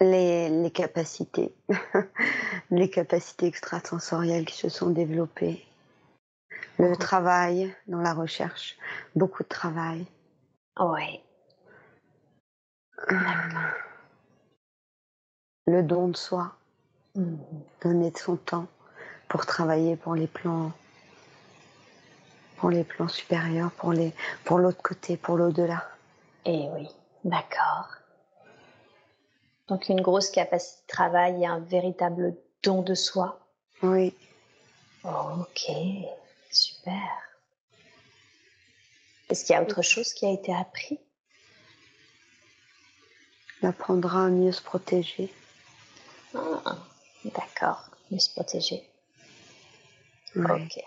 les, 0.00 0.48
les 0.48 0.70
capacités, 0.70 1.52
les 2.70 2.88
capacités 2.88 3.46
extrasensorielles 3.46 4.44
qui 4.44 4.56
se 4.56 4.68
sont 4.68 4.90
développées, 4.90 5.66
le 6.78 6.94
travail 6.96 7.74
dans 7.88 8.00
la 8.00 8.14
recherche, 8.14 8.78
beaucoup 9.16 9.42
de 9.42 9.48
travail. 9.48 10.06
Oui. 10.78 11.20
le 15.66 15.82
don 15.82 16.08
de 16.08 16.16
soi. 16.16 16.56
Donner 17.82 18.10
de 18.10 18.18
son 18.18 18.36
temps 18.36 18.66
pour 19.28 19.46
travailler 19.46 19.96
pour 19.96 20.14
les 20.14 20.26
plans 20.26 20.72
pour 22.58 22.70
les 22.70 22.84
plans 22.84 23.08
supérieurs, 23.08 23.70
pour 23.72 23.92
les 23.92 24.14
pour 24.44 24.58
l'autre 24.58 24.82
côté, 24.82 25.16
pour 25.16 25.36
l'au-delà. 25.36 25.86
Eh 26.46 26.68
oui, 26.74 26.88
d'accord. 27.24 27.88
Donc 29.68 29.88
une 29.88 30.00
grosse 30.00 30.30
capacité 30.30 30.82
de 30.82 30.86
travail 30.86 31.42
et 31.42 31.46
un 31.46 31.58
véritable 31.60 32.36
don 32.62 32.82
de 32.82 32.94
soi. 32.94 33.40
Oui, 33.82 34.14
Ok, 35.06 35.70
super. 36.50 37.08
Est-ce 39.28 39.44
qu'il 39.44 39.54
y 39.54 39.56
a 39.56 39.62
autre 39.62 39.82
chose 39.82 40.12
qui 40.12 40.26
a 40.26 40.32
été 40.32 40.52
appris? 40.52 40.98
On 43.62 43.68
apprendra 43.68 44.26
à 44.26 44.28
mieux 44.28 44.50
se 44.50 44.62
protéger. 44.62 45.32
Ah, 46.34 46.76
D'accord, 47.34 47.90
mieux 48.10 48.18
se 48.18 48.30
protéger. 48.30 48.88
Ouais. 50.34 50.62
Ok. 50.62 50.84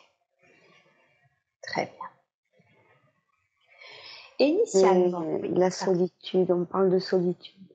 Très 1.61 1.85
bien. 1.85 2.09
Et 4.39 4.45
initialement, 4.45 5.23
Et 5.23 5.41
oui, 5.41 5.53
la 5.55 5.69
solitude, 5.69 6.51
on 6.51 6.65
parle 6.65 6.89
de 6.89 6.99
solitude. 6.99 7.73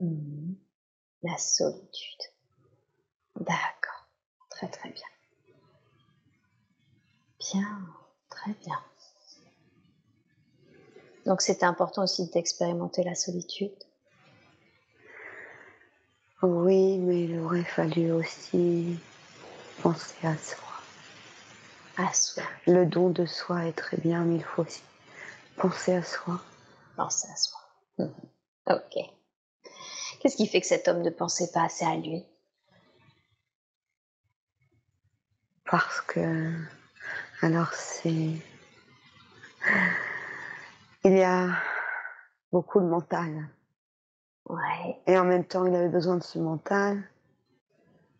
Mhm. 0.00 0.56
La 1.22 1.38
solitude. 1.38 2.20
D'accord. 3.36 4.08
Très 4.50 4.68
très 4.68 4.90
bien. 4.90 5.06
Bien, 7.38 7.80
très 8.28 8.52
bien. 8.54 8.80
Donc 11.24 11.40
c'était 11.40 11.66
important 11.66 12.02
aussi 12.02 12.28
d'expérimenter 12.30 13.04
la 13.04 13.14
solitude. 13.14 13.72
Oui, 16.42 16.98
mais 16.98 17.24
il 17.24 17.38
aurait 17.38 17.62
fallu 17.62 18.10
aussi 18.10 18.98
penser 19.80 20.26
à 20.26 20.36
soi. 20.36 20.68
À 21.96 22.12
soi. 22.12 22.42
Le 22.66 22.84
don 22.84 23.10
de 23.10 23.26
soi 23.26 23.66
est 23.66 23.72
très 23.74 23.96
bien, 23.96 24.24
mais 24.24 24.36
il 24.36 24.42
faut 24.44 24.62
aussi 24.62 24.82
penser 25.56 25.94
à 25.94 26.02
soi. 26.02 26.40
Penser 26.96 27.28
à 27.32 27.36
soi. 27.36 27.60
Ok. 28.68 28.96
Qu'est-ce 30.20 30.36
qui 30.36 30.46
fait 30.46 30.60
que 30.60 30.66
cet 30.68 30.86
homme 30.86 31.02
ne 31.02 31.10
pensait 31.10 31.50
pas 31.50 31.64
assez 31.64 31.84
à 31.84 31.96
lui? 31.96 32.24
Parce 35.64 36.00
que, 36.02 36.54
alors 37.40 37.72
c'est, 37.74 38.30
il 41.04 41.12
y 41.12 41.24
a 41.24 41.48
beaucoup 42.52 42.78
de 42.78 42.86
mental. 42.86 43.48
Ouais. 44.48 45.00
Et 45.06 45.16
en 45.18 45.24
même 45.24 45.44
temps, 45.44 45.64
il 45.66 45.74
avait 45.74 45.88
besoin 45.88 46.16
de 46.16 46.22
ce 46.22 46.38
mental 46.38 47.02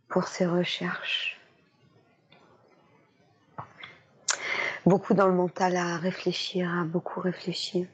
pour 0.08 0.28
ses 0.28 0.46
recherches. 0.46 1.38
Beaucoup 4.85 5.14
dans 5.14 5.28
le 5.28 5.35
mental 5.35 5.76
à 5.76 5.96
réfléchir, 5.96 6.68
à 6.72 6.85
beaucoup 6.85 7.20
réfléchir. 7.20 7.87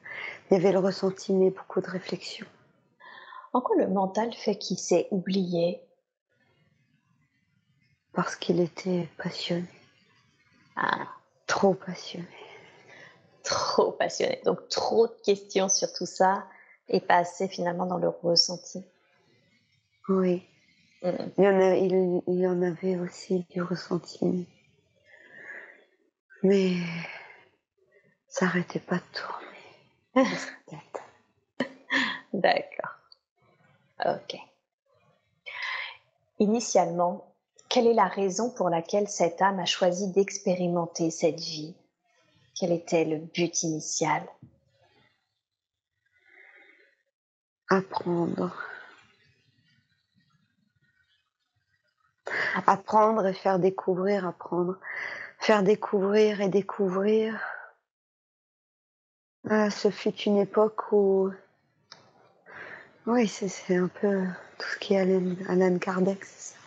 Il 0.50 0.54
y 0.54 0.56
avait 0.56 0.72
le 0.72 0.78
ressenti, 0.78 1.32
mais 1.34 1.50
beaucoup 1.50 1.80
de 1.80 1.88
réflexion. 1.90 2.46
En 3.52 3.60
quoi 3.60 3.76
le 3.76 3.88
mental 3.88 4.32
fait 4.32 4.56
qu'il 4.56 4.78
s'est 4.78 5.06
oublié? 5.10 5.80
Parce 8.12 8.36
qu'il 8.36 8.60
était 8.60 9.08
passionné. 9.18 9.68
Ah, 10.76 11.06
Trop 11.46 11.74
passionné. 11.74 12.26
trop 13.42 13.92
passionné. 13.92 14.40
Donc 14.44 14.68
trop 14.68 15.06
de 15.06 15.14
questions 15.24 15.68
sur 15.68 15.92
tout 15.92 16.06
ça 16.06 16.46
et 16.88 17.00
pas 17.00 17.16
assez 17.18 17.48
finalement 17.48 17.86
dans 17.86 17.98
le 17.98 18.08
ressenti. 18.08 18.84
Oui. 20.08 20.42
Mhm. 21.02 21.32
Il 21.38 21.44
y 21.44 21.48
en, 21.48 21.60
a, 21.60 21.74
il, 21.74 22.22
il 22.26 22.38
y 22.38 22.46
en 22.46 22.62
avait 22.62 22.96
aussi 22.96 23.46
du 23.50 23.62
ressenti. 23.62 24.46
Mais 26.42 26.74
ça 28.28 28.46
n'arrêtait 28.46 28.80
pas 28.80 28.96
de 28.96 29.02
tourner. 29.12 30.28
D'accord. 32.32 32.94
Ok. 34.04 34.36
Initialement, 36.38 37.34
quelle 37.68 37.88
est 37.88 37.94
la 37.94 38.06
raison 38.06 38.50
pour 38.50 38.70
laquelle 38.70 39.08
cette 39.08 39.42
âme 39.42 39.58
a 39.58 39.64
choisi 39.64 40.12
d'expérimenter 40.12 41.10
cette 41.10 41.40
vie? 41.40 41.74
Quel 42.54 42.72
était 42.72 43.04
le 43.04 43.18
but 43.18 43.62
initial? 43.62 44.22
Apprendre. 47.70 48.50
Apprendre 52.66 53.26
et 53.26 53.34
faire 53.34 53.58
découvrir, 53.58 54.26
apprendre. 54.26 54.76
Faire 55.38 55.62
découvrir 55.62 56.40
et 56.40 56.48
découvrir. 56.48 57.38
Ah, 59.48 59.70
ce 59.70 59.90
fut 59.90 60.14
une 60.26 60.38
époque 60.38 60.92
où. 60.92 61.30
Oui, 63.06 63.26
c'est 63.28 63.76
un 63.76 63.88
peu 63.88 64.24
tout 64.58 64.66
ce 64.68 64.78
qui 64.78 64.94
est 64.94 65.00
Alan, 65.00 65.34
Alan 65.48 65.78
Kardec, 65.78 66.22
c'est 66.24 66.54
ça. 66.54 66.58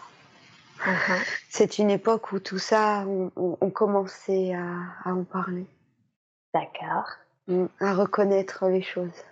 Mhm. 0.92 1.20
C'est 1.50 1.78
une 1.78 1.92
époque 1.92 2.32
où 2.32 2.40
tout 2.40 2.58
ça, 2.58 3.04
on, 3.06 3.32
on- 3.36 3.58
on 3.62 3.70
commençait 3.70 4.54
à, 4.56 4.66
à 5.04 5.14
en 5.14 5.24
parler, 5.24 5.68
D'accord. 6.56 7.08
Mm, 7.48 7.66
à 7.80 7.94
reconnaître 7.94 8.66
les 8.68 8.82
choses. 8.82 9.24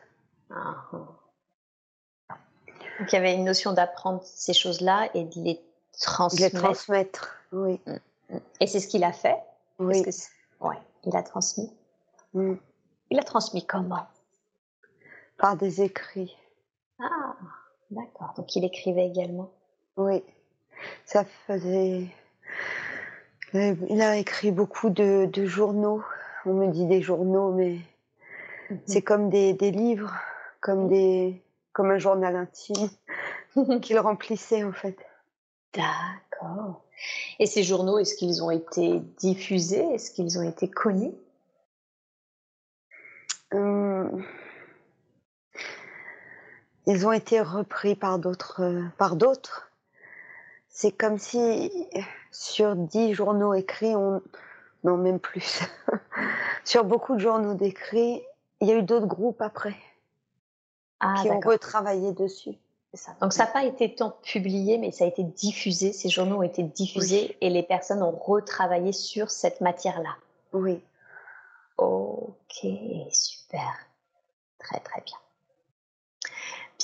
Mhm. 0.52 1.08
Donc 3.00 3.12
il 3.12 3.16
y 3.16 3.18
avait 3.18 3.34
une 3.36 3.46
notion 3.46 3.74
d'apprendre 3.74 4.22
ces 4.24 4.54
choses-là 4.54 5.10
et 5.14 5.24
de 5.24 5.42
les 5.42 5.54
De 5.56 5.62
transmettre. 6.02 6.56
les 6.56 6.62
transmettre, 6.62 7.36
oui. 7.52 7.80
Et 8.60 8.68
c'est 8.68 8.80
ce 8.80 8.88
qu'il 8.88 9.04
a 9.04 9.12
fait 9.14 9.38
Oui. 9.80 10.04
Que 10.04 10.10
ouais, 10.66 10.78
il 11.06 11.16
a 11.16 11.24
transmis. 11.24 11.72
Mm. 12.34 12.56
Il 13.12 13.20
a 13.20 13.24
transmis 13.24 13.66
comment? 13.66 14.06
Par 15.38 15.56
des 15.56 15.82
écrits, 15.82 16.36
Ah, 17.00 17.36
d'accord. 17.92 18.34
Donc 18.38 18.56
il 18.56 18.64
écrivait 18.66 19.08
également. 19.08 19.50
oui. 19.98 20.24
Ça 21.06 21.26
faisait. 21.46 22.08
Il 23.54 24.02
a 24.02 24.16
écrit 24.16 24.52
beaucoup 24.52 24.90
de, 24.90 25.26
de 25.26 25.46
journaux. 25.46 26.02
On 26.46 26.54
me 26.54 26.68
dit 26.72 26.86
des 26.86 27.02
journaux, 27.02 27.52
mais 27.52 27.80
c'est 28.86 29.02
comme 29.02 29.30
des, 29.30 29.52
des 29.54 29.72
livres, 29.72 30.14
comme 30.62 30.88
des, 30.88 31.42
comme 31.80 31.92
un 31.92 31.98
journal 31.98 32.36
intime 32.36 32.89
qu'il 33.82 33.98
remplissait 34.00 34.65
en 34.65 34.74
fait. 34.74 34.98
D'accord. 35.74 36.84
Et 37.39 37.46
ces 37.46 37.63
journaux, 37.63 38.00
est-ce 38.00 38.15
qu'ils 38.15 38.44
ont 38.44 38.52
été 38.52 39.00
diffusés? 39.18 39.86
Est-ce 39.94 40.12
qu'ils 40.12 40.38
ont 40.38 40.44
été 40.44 40.68
connus? 40.70 41.13
Hum, 43.54 44.26
Ils 46.86 47.08
ont 47.08 47.13
été 47.13 47.39
repris 47.39 47.96
par 47.96 48.20
d'autres, 48.20 48.62
euh, 48.62 48.84
par 48.98 49.15
d'autres. 49.15 49.72
C'est 50.68 50.92
comme 50.92 51.18
si 51.18 51.72
sur 52.30 52.76
dix 52.76 53.13
journaux 53.13 53.54
écrits, 53.54 53.96
on, 53.96 54.22
non 54.84 54.98
même 54.98 55.22
plus, 55.22 55.62
sur 56.65 56.84
beaucoup 56.84 57.15
de 57.15 57.22
journaux 57.22 57.54
d'écrits, 57.54 58.22
il 58.60 58.68
y 58.68 58.74
a 58.74 58.76
eu 58.76 58.84
d'autres 58.84 59.08
groupes 59.08 59.42
après 59.42 59.78
Ah, 61.00 61.16
qui 61.22 61.30
ont 61.30 61.40
retravaillé 61.40 62.12
dessus. 62.14 62.58
ça. 62.94 63.16
Donc 63.22 63.34
ça 63.34 63.46
n'a 63.46 63.52
pas 63.52 63.64
été 63.64 63.96
tant 63.96 64.12
publié, 64.24 64.78
mais 64.78 64.92
ça 64.92 65.06
a 65.06 65.08
été 65.08 65.24
diffusé. 65.24 65.94
Ces 65.94 66.10
journaux 66.10 66.38
ont 66.38 66.44
été 66.44 66.64
diffusés 66.64 67.38
et 67.42 67.50
les 67.50 67.64
personnes 67.64 68.04
ont 68.04 68.12
retravaillé 68.12 68.92
sur 68.92 69.30
cette 69.32 69.62
matière-là. 69.62 70.16
Oui. 70.54 70.82
Ok, 71.78 72.66
super. 73.12 73.88
Très 74.60 74.80
très 74.82 75.02
bien. 75.02 75.18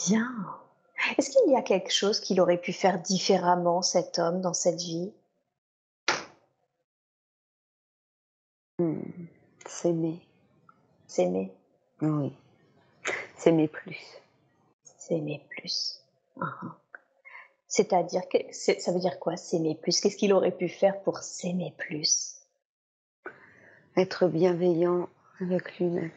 Bien. 0.07 0.31
Est-ce 1.17 1.29
qu'il 1.31 1.51
y 1.51 1.55
a 1.57 1.61
quelque 1.61 1.91
chose 1.91 2.21
qu'il 2.21 2.39
aurait 2.39 2.57
pu 2.61 2.71
faire 2.71 3.01
différemment, 3.01 3.81
cet 3.81 4.17
homme, 4.17 4.39
dans 4.39 4.53
cette 4.53 4.79
vie? 4.79 5.11
Hum, 8.79 9.01
S'aimer. 9.67 10.21
S'aimer, 11.07 11.51
Oui. 12.01 12.33
S'aimer 13.45 13.67
plus. 13.67 13.99
s'aimer 14.97 15.45
plus. 15.51 16.01
Mhm. 16.35 16.73
C'est-à-dire, 17.67 18.27
que 18.27 18.39
ça 18.51 18.91
veut 18.91 18.99
dire 18.99 19.19
quoi, 19.19 19.37
s'aimer 19.37 19.75
plus? 19.75 20.01
Qu'est-ce 20.01 20.17
qu'il 20.17 20.33
aurait 20.33 20.49
pu 20.49 20.67
faire 20.67 20.99
pour 21.03 21.19
s'aimer 21.19 21.71
plus? 21.77 22.37
Être 23.97 24.27
bienveillant 24.29 25.07
avec 25.39 25.77
lui-même. 25.77 26.09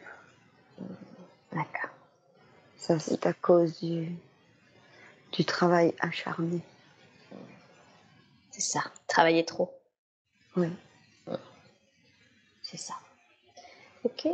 D'accord. 1.51 1.91
Ça, 2.77 2.97
c'est 2.97 3.23
à 3.27 3.33
cause 3.33 3.79
du, 3.79 4.11
du 5.31 5.45
travail 5.45 5.93
acharné. 5.99 6.61
C'est 8.49 8.61
ça. 8.61 8.81
Travailler 9.05 9.45
trop. 9.45 9.71
Oui. 10.55 10.69
C'est 12.63 12.77
ça. 12.77 12.95
Ok. 14.03 14.27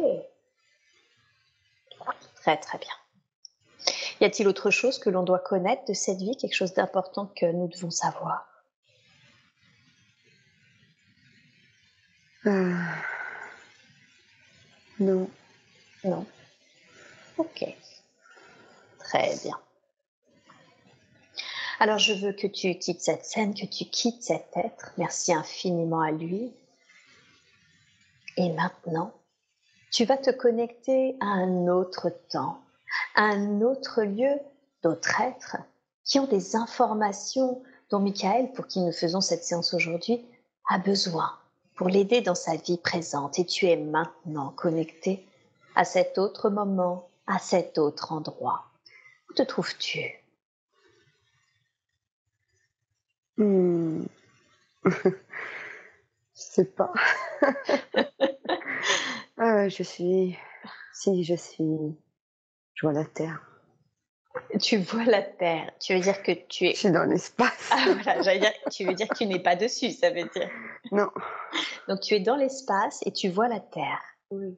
Très 2.45 2.58
très 2.58 2.77
bien. 2.77 2.93
Y 4.21 4.25
a-t-il 4.25 4.47
autre 4.47 4.69
chose 4.69 4.99
que 4.99 5.10
l'on 5.10 5.23
doit 5.23 5.39
connaître 5.39 5.84
de 5.86 5.95
cette 5.95 6.19
vie, 6.19 6.38
quelque 6.38 6.53
chose 6.53 6.75
d'important 6.75 7.25
que 7.25 7.47
nous 7.47 7.67
devons 7.67 7.89
savoir? 7.89 8.47
Ah. 12.45 12.97
Non. 14.99 15.27
Non. 16.03 16.23
Ok. 17.39 17.65
Très 18.99 19.36
bien. 19.41 19.60
Alors 21.79 21.97
je 21.97 22.13
veux 22.13 22.31
que 22.31 22.45
tu 22.45 22.77
quittes 22.77 23.01
cette 23.01 23.25
scène, 23.25 23.55
que 23.55 23.65
tu 23.65 23.86
quittes 23.86 24.21
cet 24.21 24.55
être. 24.55 24.91
Merci 24.99 25.34
infiniment 25.34 26.01
à 26.01 26.12
lui. 26.12 26.53
Et 28.38 28.51
maintenant, 28.51 29.15
tu 29.95 30.03
vas 30.03 30.17
te 30.17 30.29
connecter 30.29 31.15
à 31.21 31.27
un 31.27 31.69
autre 31.69 32.10
temps, 32.29 32.62
à 33.15 33.23
un 33.23 33.62
autre 33.62 34.03
lieu, 34.03 34.41
d'autres 34.84 35.21
êtres 35.21 35.55
qui 36.03 36.19
ont 36.19 36.27
des 36.27 36.58
informations 36.58 37.63
dont 37.89 37.99
Michael, 37.99 38.51
pour 38.51 38.67
qui 38.67 38.81
nous 38.81 38.91
faisons 38.91 39.21
cette 39.21 39.45
séance 39.45 39.73
aujourd'hui, 39.73 40.25
a 40.67 40.79
besoin 40.79 41.31
pour 41.75 41.88
l'aider 41.88 42.19
dans 42.19 42.36
sa 42.36 42.58
vie 42.58 42.77
présente. 42.77 43.39
Et 43.39 43.45
tu 43.45 43.67
es 43.67 43.77
maintenant 43.77 44.49
connecté 44.49 45.25
à 45.75 45.86
cet 45.86 46.17
autre 46.17 46.49
moment, 46.49 47.08
à 47.25 47.39
cet 47.39 47.77
autre 47.77 48.12
endroit. 48.12 48.65
Où 49.29 49.34
te 49.34 49.43
trouves-tu? 49.43 50.12
Hmm. 53.38 54.03
Je 54.84 55.01
sais 56.34 56.65
pas. 56.65 56.91
ah, 59.38 59.69
je 59.69 59.84
suis. 59.84 60.38
Si, 60.93 61.24
je 61.24 61.36
suis. 61.36 61.98
Je 62.74 62.86
vois 62.86 62.93
la 62.93 63.06
terre. 63.06 63.41
Tu 64.60 64.78
vois 64.78 65.06
la 65.06 65.21
Terre. 65.21 65.71
Tu 65.80 65.93
veux 65.93 66.02
dire 66.02 66.21
que 66.21 66.32
tu 66.34 66.67
es. 66.67 66.74
Je 66.74 66.80
suis 66.80 66.91
dans 66.91 67.06
l'espace. 67.06 67.69
Ah 67.71 67.86
voilà, 67.93 68.21
j'allais 68.21 68.39
dire. 68.39 68.52
Tu 68.71 68.86
veux 68.86 68.93
dire 68.93 69.08
que 69.08 69.15
tu 69.15 69.26
n'es 69.26 69.39
pas 69.39 69.56
dessus, 69.56 69.91
ça 69.91 70.10
veut 70.10 70.28
dire. 70.36 70.50
Non. 70.91 71.10
Donc 71.88 72.02
tu 72.02 72.15
es 72.15 72.19
dans 72.19 72.36
l'espace 72.36 73.00
et 73.06 73.12
tu 73.12 73.30
vois 73.30 73.48
la 73.48 73.60
Terre. 73.60 74.02
Oui. 74.32 74.58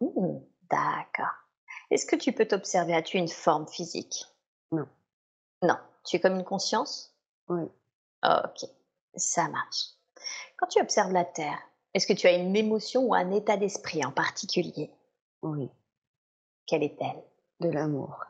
Hmm, 0.00 0.38
D'accord. 0.70 1.34
Est-ce 1.90 2.06
que 2.06 2.16
tu 2.16 2.32
peux 2.32 2.46
t'observer? 2.46 2.94
As-tu 2.94 3.16
une 3.18 3.28
forme 3.28 3.66
physique? 3.66 4.26
Non. 4.70 4.86
Non. 5.62 5.76
Tu 6.04 6.16
es 6.16 6.20
comme 6.20 6.36
une 6.36 6.44
conscience? 6.44 7.14
Oui. 7.48 7.64
Ok, 8.24 8.68
ça 9.16 9.48
marche. 9.48 9.86
Quand 10.56 10.66
tu 10.66 10.80
observes 10.80 11.12
la 11.12 11.24
Terre, 11.24 11.58
est-ce 11.96 12.06
que 12.06 12.12
tu 12.12 12.26
as 12.26 12.36
une 12.36 12.54
émotion 12.54 13.04
ou 13.04 13.14
un 13.14 13.30
état 13.30 13.56
d'esprit 13.56 14.04
en 14.04 14.10
particulier? 14.10 14.90
Oui. 15.40 15.70
Quelle 16.66 16.82
est-elle? 16.82 17.22
De 17.60 17.70
l'amour. 17.70 18.22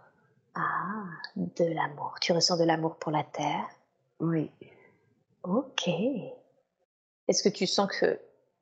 Ah, 0.55 1.03
de 1.35 1.65
l'amour. 1.65 2.15
Tu 2.21 2.31
ressens 2.31 2.59
de 2.59 2.63
l'amour 2.63 2.95
pour 2.95 3.11
la 3.11 3.25
Terre? 3.25 3.69
Oui. 4.21 4.53
Ok. 5.43 5.89
Est-ce 7.27 7.43
que 7.43 7.49
tu 7.49 7.67
sens 7.67 7.91
que 7.91 8.21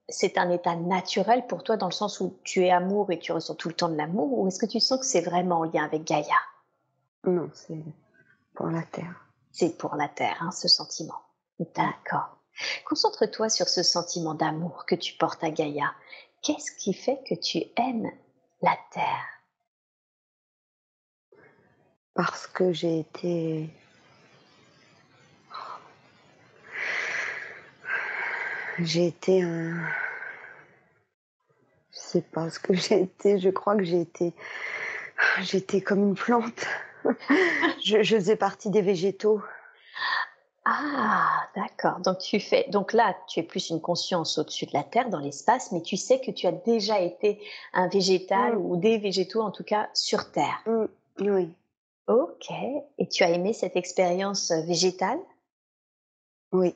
c'est 0.08 0.38
un 0.38 0.48
état 0.48 0.74
naturel 0.74 1.46
pour 1.48 1.64
toi 1.64 1.76
dans 1.76 1.88
le 1.88 1.92
sens 1.92 2.20
où 2.20 2.38
tu 2.42 2.64
es 2.64 2.70
amour 2.70 3.12
et 3.12 3.18
tu 3.18 3.32
ressens 3.32 3.56
tout 3.56 3.68
le 3.68 3.74
temps 3.74 3.90
de 3.90 3.96
l'amour 3.96 4.38
ou 4.38 4.48
est-ce 4.48 4.58
que 4.58 4.64
tu 4.64 4.80
sens 4.80 5.00
que 5.00 5.04
c'est 5.04 5.20
vraiment 5.20 5.58
en 5.58 5.64
lien 5.64 5.84
avec 5.84 6.04
Gaïa? 6.04 6.40
Non, 7.24 7.50
c'est 7.52 7.84
pour 8.54 8.68
la 8.68 8.82
terre. 8.84 9.28
C'est 9.52 9.76
pour 9.76 9.96
la 9.96 10.08
Terre, 10.08 10.38
hein, 10.40 10.50
ce 10.50 10.66
sentiment. 10.66 11.20
D'accord. 11.58 12.38
Concentre-toi 12.84 13.48
sur 13.48 13.68
ce 13.68 13.82
sentiment 13.82 14.34
d'amour 14.34 14.86
que 14.86 14.94
tu 14.94 15.14
portes 15.14 15.42
à 15.42 15.50
Gaïa. 15.50 15.92
Qu'est-ce 16.42 16.72
qui 16.72 16.92
fait 16.92 17.20
que 17.28 17.34
tu 17.34 17.58
aimes 17.76 18.10
la 18.62 18.76
Terre? 18.92 19.34
Parce 22.14 22.46
que 22.46 22.72
j'ai 22.72 23.00
été. 23.00 23.68
J'ai 28.78 29.06
été 29.06 29.42
un. 29.42 29.88
Je 31.92 31.98
sais 31.98 32.22
pas 32.22 32.50
ce 32.50 32.58
que 32.58 32.74
j'ai 32.74 33.02
été. 33.02 33.38
Je 33.38 33.50
crois 33.50 33.76
que 33.76 33.84
j'ai 33.84 34.00
été. 34.00 34.32
J'étais 35.40 35.80
comme 35.80 36.08
une 36.08 36.14
plante. 36.14 36.66
je 37.84 38.02
faisais 38.04 38.36
partie 38.36 38.70
des 38.70 38.82
végétaux. 38.82 39.42
Ah, 40.66 41.46
d'accord. 41.54 42.00
Donc 42.00 42.18
tu 42.18 42.40
fais. 42.40 42.64
Donc 42.70 42.92
là, 42.94 43.14
tu 43.28 43.40
es 43.40 43.42
plus 43.42 43.68
une 43.70 43.80
conscience 43.82 44.38
au-dessus 44.38 44.64
de 44.66 44.70
la 44.72 44.82
Terre, 44.82 45.10
dans 45.10 45.18
l'espace, 45.20 45.72
mais 45.72 45.82
tu 45.82 45.96
sais 45.98 46.20
que 46.20 46.30
tu 46.30 46.46
as 46.46 46.52
déjà 46.52 47.00
été 47.00 47.38
un 47.74 47.88
végétal 47.88 48.56
Mm. 48.56 48.64
ou 48.64 48.76
des 48.76 48.96
végétaux, 48.98 49.42
en 49.42 49.50
tout 49.50 49.64
cas, 49.64 49.90
sur 49.92 50.30
Terre. 50.32 50.62
Mm, 50.66 50.84
Oui. 51.20 51.54
Ok. 52.06 52.50
Et 52.98 53.08
tu 53.08 53.22
as 53.24 53.30
aimé 53.30 53.52
cette 53.52 53.76
expérience 53.76 54.50
euh, 54.50 54.62
végétale? 54.62 55.18
Oui. 56.52 56.74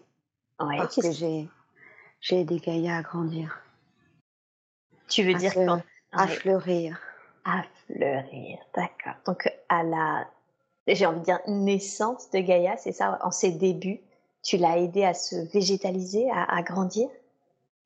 Ouais. 0.60 0.76
Parce 0.76 0.96
que 0.96 1.10
j'ai. 1.12 1.48
J'ai 2.20 2.40
aidé 2.40 2.58
Gaïa 2.58 2.96
à 2.96 3.02
grandir, 3.02 3.60
Tu 5.08 5.22
veux 5.22 5.34
à, 5.34 5.38
dire 5.38 5.52
se- 5.52 5.64
quand? 5.66 5.82
à 6.12 6.26
fleurir. 6.26 6.98
à 7.44 7.62
fleurir, 7.86 8.58
d'accord. 8.74 9.14
Donc 9.24 9.48
à 9.68 9.82
la, 9.84 10.28
j'ai 10.94 11.06
envie 11.06 11.20
de 11.20 11.24
dire 11.24 11.40
naissance 11.46 12.30
de 12.30 12.38
Gaïa, 12.38 12.76
c'est 12.76 12.92
ça, 12.92 13.18
en 13.22 13.30
ses 13.30 13.50
débuts, 13.50 14.00
tu 14.42 14.56
l'as 14.56 14.78
aidé 14.78 15.04
à 15.04 15.14
se 15.14 15.36
végétaliser, 15.52 16.30
à, 16.30 16.44
à 16.44 16.62
grandir? 16.62 17.08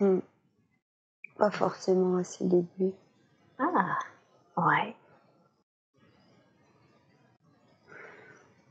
Mm. 0.00 0.18
Pas 1.36 1.50
forcément 1.50 2.18
à 2.18 2.24
ses 2.24 2.44
débuts. 2.44 2.92
Ah, 3.58 3.98
ouais. 4.56 4.94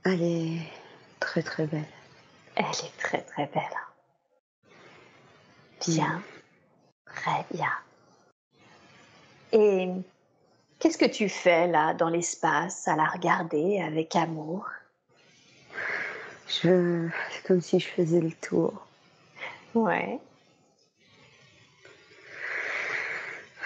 Elle 0.04 0.22
est 0.22 0.60
très 1.20 1.44
très 1.44 1.68
belle. 1.68 1.86
Elle 2.56 2.66
est 2.66 2.98
très 2.98 3.22
très 3.22 3.46
belle. 3.48 3.64
Bien, 5.88 6.22
très 7.06 7.46
bien. 7.52 7.72
Et 9.52 9.90
qu'est-ce 10.82 10.98
que 10.98 11.06
tu 11.06 11.30
fais 11.30 11.68
là 11.68 11.94
dans 11.94 12.10
l'espace 12.10 12.88
à 12.88 12.96
la 12.96 13.06
regarder 13.06 13.80
avec 13.80 14.16
amour? 14.16 14.68
Je... 16.48 17.08
C'est 17.32 17.44
comme 17.48 17.62
si 17.62 17.80
je 17.80 17.88
faisais 17.88 18.20
le 18.20 18.32
tour. 18.32 18.74
Ouais. 19.74 20.20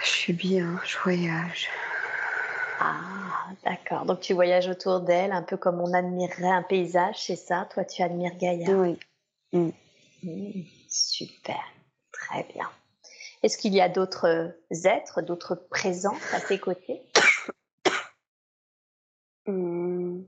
Je 0.02 0.08
suis 0.08 0.32
bien, 0.34 0.78
je 0.84 0.98
voyage. 0.98 1.68
Ah, 2.78 3.46
d'accord. 3.64 4.04
Donc 4.04 4.20
tu 4.20 4.34
voyages 4.34 4.68
autour 4.68 5.00
d'elle, 5.00 5.32
un 5.32 5.42
peu 5.42 5.56
comme 5.56 5.80
on 5.80 5.92
admirerait 5.94 6.50
un 6.50 6.62
paysage, 6.62 7.16
c'est 7.18 7.36
ça? 7.36 7.66
Toi, 7.72 7.84
tu 7.84 8.02
admires 8.02 8.36
Gaïa? 8.36 8.70
Oui. 8.70 8.98
Mm. 9.52 9.70
Hmm, 10.22 10.62
super, 10.88 11.62
très 12.12 12.44
bien. 12.54 12.68
Est-ce 13.46 13.58
qu'il 13.58 13.74
y 13.74 13.80
a 13.80 13.88
d'autres 13.88 14.56
êtres, 14.72 15.22
d'autres 15.22 15.54
présences 15.54 16.34
à 16.34 16.40
tes 16.40 16.58
côtés? 16.58 17.00
Mm. 19.48 20.22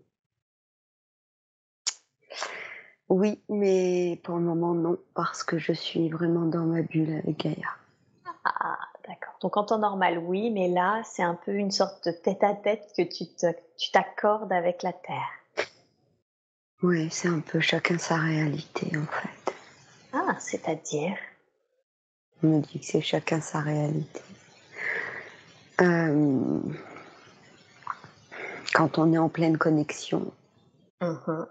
Oui, 3.09 3.43
mais 3.49 4.21
pour 4.23 4.37
le 4.37 4.45
moment 4.45 4.75
non, 4.75 4.97
parce 5.15 5.43
que 5.43 5.59
je 5.59 5.73
suis 5.73 6.09
vraiment 6.09 6.47
dans 6.47 6.63
ma 6.67 6.83
bulle 6.83 7.15
avec 7.15 7.37
Gaïa. 7.41 7.67
Ah, 8.45 8.79
d'accord. 9.09 9.35
Donc 9.41 9.57
en 9.57 9.65
temps 9.65 9.79
normal, 9.79 10.19
oui, 10.19 10.51
mais 10.51 10.69
là, 10.69 11.03
c'est 11.05 11.25
un 11.25 11.35
peu 11.35 11.55
une 11.55 11.73
sorte 11.73 12.07
de 12.07 12.13
tête-à-tête 12.13 12.93
que 12.97 13.03
tu 13.03 13.27
te- 13.35 13.53
tu 13.77 13.91
t'accordes 13.91 14.53
avec 14.53 14.85
la 14.85 14.93
Terre. 14.93 15.67
Oui, 16.85 17.09
c'est 17.11 17.27
un 17.27 17.41
peu 17.41 17.59
chacun 17.59 17.99
sa 17.99 18.15
réalité 18.19 18.97
en 18.97 19.07
fait. 19.07 19.53
Ah, 20.13 20.37
c'est-à-dire? 20.39 21.17
On 22.43 22.47
me 22.49 22.61
dit 22.61 22.79
que 22.81 22.87
c'est 22.87 23.01
chacun 23.01 23.41
sa 23.41 23.61
réalité. 23.61 24.21
Euh, 25.81 26.61
Quand 28.75 28.99
on 28.99 29.13
est 29.13 29.19
en 29.19 29.29
pleine 29.29 29.57
connexion, 29.59 30.33
Mhm. 31.01 31.47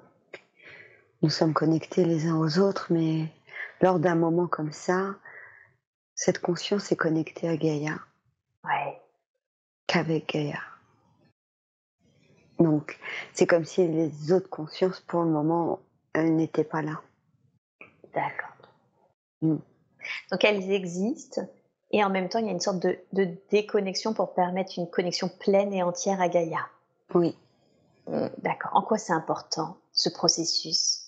nous 1.23 1.29
sommes 1.29 1.53
connectés 1.53 2.05
les 2.05 2.27
uns 2.27 2.37
aux 2.37 2.59
autres, 2.59 2.87
mais 2.93 3.27
lors 3.81 3.99
d'un 3.99 4.15
moment 4.15 4.47
comme 4.47 4.71
ça, 4.71 5.15
cette 6.15 6.39
conscience 6.39 6.91
est 6.91 6.95
connectée 6.95 7.49
à 7.49 7.57
Gaïa 7.57 7.99
Ouais. 8.63 9.01
qu'avec 9.87 10.29
Gaïa. 10.31 10.59
Donc, 12.59 12.99
c'est 13.33 13.47
comme 13.47 13.65
si 13.65 13.87
les 13.87 14.31
autres 14.31 14.49
consciences, 14.49 14.99
pour 15.01 15.23
le 15.23 15.29
moment, 15.31 15.79
elles 16.13 16.35
n'étaient 16.35 16.63
pas 16.63 16.81
là. 16.81 17.01
D'accord. 18.13 18.55
Mm. 19.41 19.57
Donc 20.31 20.43
elles 20.43 20.71
existent 20.71 21.41
et 21.91 22.03
en 22.03 22.09
même 22.09 22.29
temps 22.29 22.39
il 22.39 22.45
y 22.45 22.49
a 22.49 22.51
une 22.51 22.59
sorte 22.59 22.79
de, 22.79 22.97
de 23.13 23.29
déconnexion 23.49 24.13
pour 24.13 24.33
permettre 24.33 24.73
une 24.77 24.89
connexion 24.89 25.29
pleine 25.29 25.73
et 25.73 25.83
entière 25.83 26.21
à 26.21 26.27
Gaïa. 26.27 26.67
Oui. 27.13 27.37
Mm, 28.07 28.27
D'accord. 28.39 28.71
En 28.73 28.81
quoi 28.81 28.97
c'est 28.97 29.13
important 29.13 29.77
ce 29.93 30.09
processus? 30.09 31.03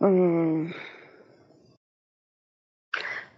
Hum. 0.00 0.72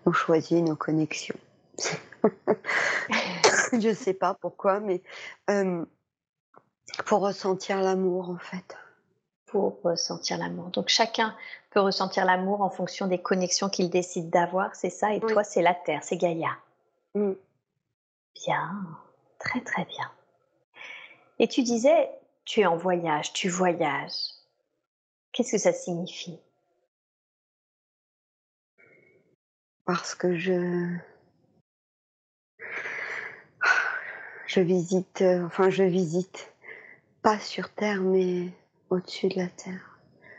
On 0.05 0.13
choisit 0.13 0.65
nos 0.65 0.77
connexions. 0.77 1.39
Je 3.73 3.95
sais 3.95 4.15
pas 4.15 4.35
pourquoi, 4.35 4.81
mais 4.81 5.03
euh, 5.51 5.85
pour 7.07 7.21
ressentir 7.21 7.81
l'amour, 7.81 8.31
en 8.31 8.39
fait. 8.39 8.77
Pour 9.53 9.79
ressentir 9.85 10.38
l'amour 10.38 10.71
Donc 10.71 10.88
chacun 10.88 11.37
peut 11.71 11.81
ressentir 11.81 12.25
l'amour 12.25 12.62
en 12.62 12.71
fonction 12.71 13.07
des 13.07 13.19
connexions 13.19 13.69
qu'il 13.69 13.91
décide 13.91 14.31
d'avoir, 14.31 14.75
c'est 14.75 14.91
ça 14.91 15.12
Et 15.12 15.21
Oui. 15.23 15.31
toi 15.31 15.45
c'est 15.45 15.61
la 15.61 15.75
Terre, 15.75 16.03
c'est 16.03 16.17
Gaïa. 16.17 16.49
Mm. 17.15 17.33
Bien, 18.35 18.83
très 19.39 19.61
très 19.61 19.85
bien. 19.85 20.11
Et 21.39 21.49
tu 21.49 21.62
disais, 21.62 22.11
tu 22.47 22.61
es 22.61 22.66
en 22.66 22.76
voyage, 22.76 23.35
tu 23.35 23.51
voyages. 23.51 24.31
Qu'est-ce 25.33 25.53
que 25.53 25.59
ça 25.59 25.72
signifie? 25.72 26.41
Parce 29.85 30.14
que 30.14 30.35
je. 30.37 30.97
Je 34.47 34.61
visite, 34.61 35.22
euh, 35.22 35.47
enfin, 35.47 35.70
je 35.70 35.83
visite, 35.83 36.53
pas 37.22 37.39
sur 37.39 37.70
Terre, 37.70 38.03
mais 38.03 38.49
au-dessus 38.93 39.28
de 39.28 39.36
la 39.36 39.49
Terre. 39.49 39.99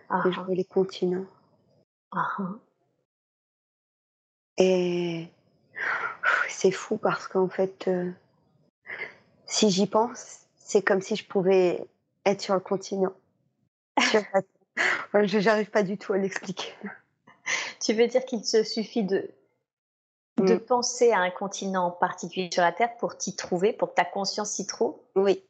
Ah, 0.10 0.24
Et 0.28 0.32
je 0.32 0.40
vois 0.40 0.54
les 0.56 0.66
continents. 0.66 1.26
ah. 2.12 2.38
Et 4.58 5.28
c'est 6.48 6.72
fou 6.72 6.98
parce 6.98 7.28
qu'en 7.28 7.50
fait, 7.50 7.88
euh, 7.88 8.12
si 9.48 9.72
j'y 9.72 9.88
pense, 9.88 10.42
c'est 10.56 10.84
comme 10.84 11.02
si 11.02 11.16
je 11.16 11.28
pouvais 11.28 11.86
être 12.26 12.42
sur 12.42 12.54
le 12.54 12.60
continent. 12.60 13.14
Je 15.14 15.38
n'arrive 15.40 15.70
pas 15.70 15.84
du 15.84 15.98
tout 16.00 16.14
à 16.14 16.18
l'expliquer. 16.18 16.74
Tu 17.80 17.94
veux 17.94 18.08
dire 18.08 18.26
qu'il 18.26 18.44
se 18.46 18.64
suffit 18.64 19.04
de 19.04 19.30
de 20.40 20.56
Mm. 20.56 20.60
penser 20.60 21.12
à 21.12 21.20
un 21.20 21.30
continent 21.30 21.92
particulier 21.92 22.50
sur 22.52 22.64
la 22.64 22.72
Terre 22.72 22.98
pour 22.98 23.18
t'y 23.18 23.36
trouver, 23.36 23.72
pour 23.72 23.90
que 23.90 23.96
ta 23.96 24.06
conscience 24.06 24.50
s'y 24.52 24.66
trouve? 24.66 24.96
Oui, 25.16 25.44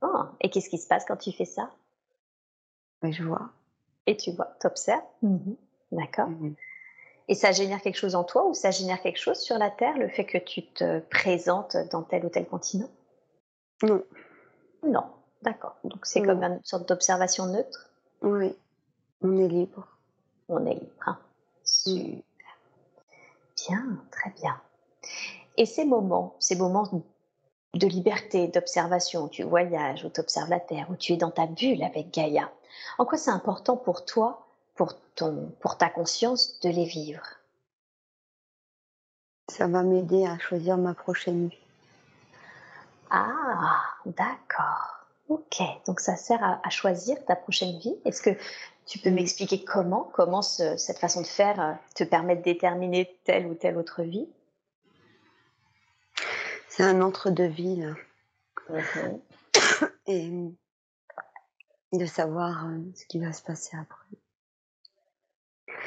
Oh, 0.00 0.22
Et 0.40 0.48
qu'est-ce 0.48 0.70
qui 0.70 0.78
se 0.78 0.86
passe 0.86 1.04
quand 1.04 1.16
tu 1.16 1.32
fais 1.32 1.44
ça? 1.44 1.70
Oui, 3.02 3.12
je 3.12 3.22
vois. 3.24 3.50
Et 4.06 4.16
tu 4.16 4.32
vois, 4.32 4.46
t'observes 4.60 5.02
D'accord. 5.92 6.28
Mhm. 6.28 6.54
Et 7.28 7.34
ça 7.34 7.52
génère 7.52 7.80
quelque 7.82 7.96
chose 7.98 8.14
en 8.14 8.24
toi 8.24 8.46
ou 8.46 8.54
ça 8.54 8.70
génère 8.70 9.00
quelque 9.02 9.18
chose 9.18 9.38
sur 9.38 9.58
la 9.58 9.70
Terre, 9.70 9.96
le 9.98 10.08
fait 10.08 10.24
que 10.24 10.38
tu 10.38 10.62
te 10.66 11.00
présentes 11.00 11.76
dans 11.90 12.02
tel 12.02 12.24
ou 12.24 12.28
tel 12.30 12.46
continent? 12.46 12.88
Non, 13.82 14.02
Non. 14.82 15.04
D'accord. 15.42 15.76
Donc 15.84 16.04
c'est 16.06 16.20
Non. 16.20 16.34
comme 16.34 16.42
une 16.44 16.60
sorte 16.64 16.88
d'observation 16.88 17.46
neutre? 17.46 17.90
oui, 18.22 18.54
on 19.22 19.36
est 19.38 19.46
libre. 19.48 19.86
On 20.48 20.64
est 20.66 20.74
libre. 20.74 20.86
hein. 21.06 21.18
Super. 21.64 22.22
Bien, 23.56 24.02
très 24.10 24.30
bien. 24.30 24.60
Et 25.56 25.66
ces 25.66 25.84
moments, 25.84 26.34
ces 26.40 26.56
moments 26.56 26.88
de 27.74 27.86
liberté, 27.86 28.48
d'observation, 28.48 29.24
où 29.24 29.28
tu 29.28 29.42
voyages, 29.42 30.04
où 30.04 30.08
tu 30.10 30.20
observes 30.20 30.48
la 30.50 30.60
Terre, 30.60 30.86
où 30.90 30.96
tu 30.96 31.12
es 31.12 31.16
dans 31.16 31.30
ta 31.30 31.46
bulle 31.46 31.82
avec 31.82 32.12
Gaïa, 32.12 32.50
en 32.98 33.04
quoi 33.04 33.18
c'est 33.18 33.30
important 33.30 33.76
pour 33.76 34.04
toi, 34.04 34.46
pour, 34.74 34.94
ton, 35.14 35.52
pour 35.60 35.76
ta 35.76 35.88
conscience, 35.88 36.60
de 36.60 36.68
les 36.68 36.84
vivre? 36.84 37.24
Ça 39.50 39.66
va 39.66 39.82
m'aider 39.82 40.26
à 40.26 40.38
choisir 40.38 40.76
ma 40.76 40.94
prochaine 40.94 41.48
vie. 41.48 41.58
Ah, 43.10 43.82
d'accord. 44.04 45.06
Ok, 45.28 45.60
donc 45.86 46.00
ça 46.00 46.16
sert 46.16 46.42
à, 46.42 46.60
à 46.64 46.70
choisir 46.70 47.22
ta 47.24 47.36
prochaine 47.36 47.78
vie. 47.78 47.96
Est-ce 48.04 48.22
que 48.22 48.30
tu 48.86 48.98
peux 48.98 49.10
m'expliquer 49.10 49.64
comment, 49.64 50.10
comment 50.14 50.42
ce- 50.42 50.76
cette 50.76 50.98
façon 50.98 51.20
de 51.20 51.26
faire 51.26 51.60
euh, 51.60 51.72
te 51.94 52.04
permet 52.04 52.36
de 52.36 52.42
déterminer 52.42 53.18
telle 53.24 53.46
ou 53.46 53.54
telle 53.54 53.76
autre 53.76 54.02
vie? 54.02 54.28
C'est 56.68 56.82
un 56.84 57.02
entre-deux-vie, 57.02 57.76
là. 57.76 57.94
Et 60.06 60.30
de 61.92 62.06
savoir 62.06 62.66
euh, 62.66 62.78
ce 62.94 63.06
qui 63.06 63.18
va 63.18 63.32
se 63.32 63.42
passer 63.42 63.76
après. 63.76 64.06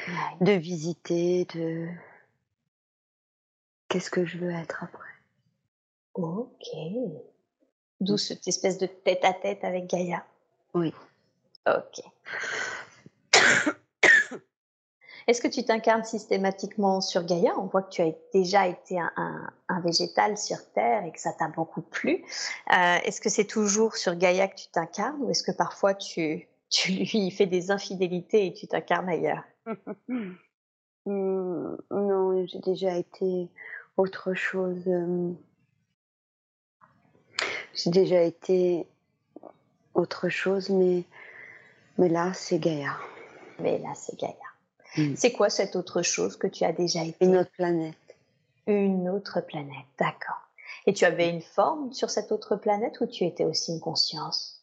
Ouais. 0.08 0.36
De 0.40 0.52
visiter, 0.52 1.44
de... 1.54 1.88
Qu'est-ce 3.88 4.10
que 4.10 4.24
je 4.24 4.38
veux 4.38 4.50
être 4.50 4.82
après 4.82 5.08
Ok. 6.14 6.68
D'où 8.00 8.16
cette 8.16 8.48
espèce 8.48 8.78
de 8.78 8.86
tête 8.86 9.24
à 9.24 9.32
tête 9.32 9.62
avec 9.64 9.86
Gaïa. 9.86 10.24
Oui. 10.74 10.92
Ok. 11.66 12.00
Est-ce 15.26 15.40
que 15.40 15.48
tu 15.48 15.64
t'incarnes 15.64 16.04
systématiquement 16.04 17.00
sur 17.00 17.24
Gaïa? 17.24 17.52
On 17.58 17.66
voit 17.66 17.82
que 17.82 17.90
tu 17.90 18.02
as 18.02 18.12
déjà 18.32 18.66
été 18.66 18.98
un, 18.98 19.10
un- 19.16 19.50
un 19.68 19.80
végétal 19.80 20.36
sur 20.36 20.58
Terre 20.72 21.04
et 21.04 21.12
que 21.12 21.20
ça 21.20 21.32
t'a 21.32 21.48
beaucoup 21.48 21.82
plu. 21.82 22.24
Euh, 22.72 22.96
est-ce 23.04 23.20
que 23.20 23.28
c'est 23.28 23.44
toujours 23.46 23.96
sur 23.96 24.14
Gaïa 24.16 24.48
que 24.48 24.56
tu 24.56 24.68
t'incarnes 24.68 25.22
ou 25.22 25.30
est-ce 25.30 25.42
que 25.42 25.52
parfois 25.52 25.94
tu, 25.94 26.48
tu 26.70 26.92
lui 26.92 27.30
fais 27.36 27.46
des 27.46 27.70
infidélités 27.70 28.46
et 28.46 28.52
tu 28.52 28.66
t'incarnes 28.66 29.08
ailleurs? 29.08 29.44
Hmm, 31.04 31.74
non, 31.90 32.46
j'ai 32.46 32.60
déjà 32.60 32.96
été 32.96 33.48
autre 33.96 34.34
chose. 34.34 34.84
euh, 34.86 35.32
J'ai 37.74 37.90
déjà 37.90 38.22
été 38.22 38.86
autre 39.94 40.28
chose, 40.28 40.68
mais, 40.70 41.02
mais 41.98 42.08
là, 42.08 42.32
c'est 42.34 42.60
Gaïa. 42.60 42.96
Mais 43.58 43.78
là, 43.78 43.92
c'est 43.96 44.16
Gaïa. 44.16 44.41
Mm. 44.96 45.14
C'est 45.16 45.32
quoi 45.32 45.48
cette 45.50 45.76
autre 45.76 46.02
chose 46.02 46.36
que 46.36 46.46
tu 46.46 46.64
as 46.64 46.72
déjà 46.72 47.02
été? 47.04 47.24
Une 47.24 47.36
autre 47.36 47.50
planète. 47.52 47.94
Une 48.66 49.08
autre 49.08 49.40
planète, 49.40 49.86
d'accord. 49.98 50.48
Et 50.86 50.92
tu 50.92 51.04
avais 51.04 51.28
une 51.30 51.42
forme 51.42 51.92
sur 51.92 52.10
cette 52.10 52.32
autre 52.32 52.56
planète 52.56 53.00
ou 53.00 53.06
tu 53.06 53.24
étais 53.24 53.44
aussi 53.44 53.72
une 53.72 53.80
conscience? 53.80 54.62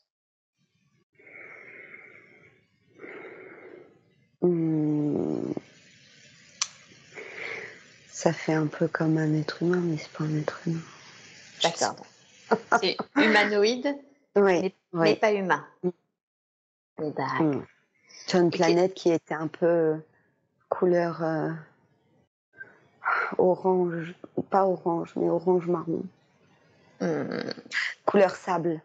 Hmm. 4.41 5.51
Ça 8.11 8.33
fait 8.33 8.53
un 8.53 8.67
peu 8.67 8.87
comme 8.87 9.17
un 9.17 9.33
être 9.33 9.63
humain, 9.63 9.81
mais 9.81 9.97
c'est 9.97 10.11
pas 10.11 10.23
un 10.25 10.37
être 10.37 10.59
humain. 10.65 10.81
D'accord. 11.63 11.95
C'est 12.81 12.97
humanoïde, 13.15 13.95
Oui, 14.35 14.41
mais, 14.61 14.75
oui. 14.93 14.99
mais 15.01 15.15
pas 15.15 15.31
humain. 15.33 15.65
Mm. 15.83 15.89
D'accord. 17.11 17.41
Hmm. 17.41 17.65
Sur 18.27 18.39
une 18.39 18.49
qui- 18.49 18.57
planète 18.57 18.93
qui 18.95 19.11
était 19.11 19.35
un 19.35 19.47
peu 19.47 19.97
couleur 20.69 21.23
euh, 21.23 21.49
orange, 23.37 24.15
pas 24.49 24.65
orange, 24.65 25.13
mais 25.15 25.29
orange 25.29 25.67
marron. 25.67 26.03
Hmm. 27.01 27.39
Couleur 28.05 28.31
sable. 28.31 28.81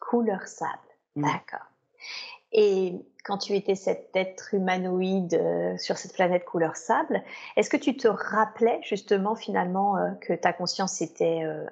Couleur 0.00 0.46
sable, 0.46 0.78
Mm. 1.14 1.22
d'accord. 1.22 1.66
Et 2.52 2.94
quand 3.24 3.38
tu 3.38 3.54
étais 3.54 3.74
cet 3.74 4.10
être 4.14 4.54
humanoïde 4.54 5.34
euh, 5.34 5.76
sur 5.78 5.96
cette 5.96 6.12
planète 6.14 6.44
couleur 6.44 6.76
sable, 6.76 7.22
est-ce 7.56 7.70
que 7.70 7.76
tu 7.76 7.96
te 7.96 8.08
rappelais 8.08 8.80
justement 8.82 9.36
finalement 9.36 9.96
euh, 9.96 10.10
que 10.20 10.32
ta 10.34 10.52
conscience 10.52 11.00
était, 11.00 11.44
euh, 11.44 11.64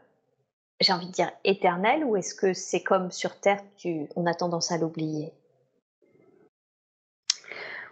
j'ai 0.81 0.93
envie 0.93 1.07
de 1.09 1.12
dire, 1.12 1.31
éternelle 1.45 2.05
ou 2.05 2.16
est-ce 2.16 2.35
que 2.35 2.55
c'est 2.55 2.83
comme 2.83 3.11
sur 3.11 3.39
Terre, 3.41 3.61
tu, 3.77 4.09
on 4.16 4.27
a 4.27 4.35
tendance 4.35 4.73
à 4.73 4.79
l'oublier? 4.79 5.33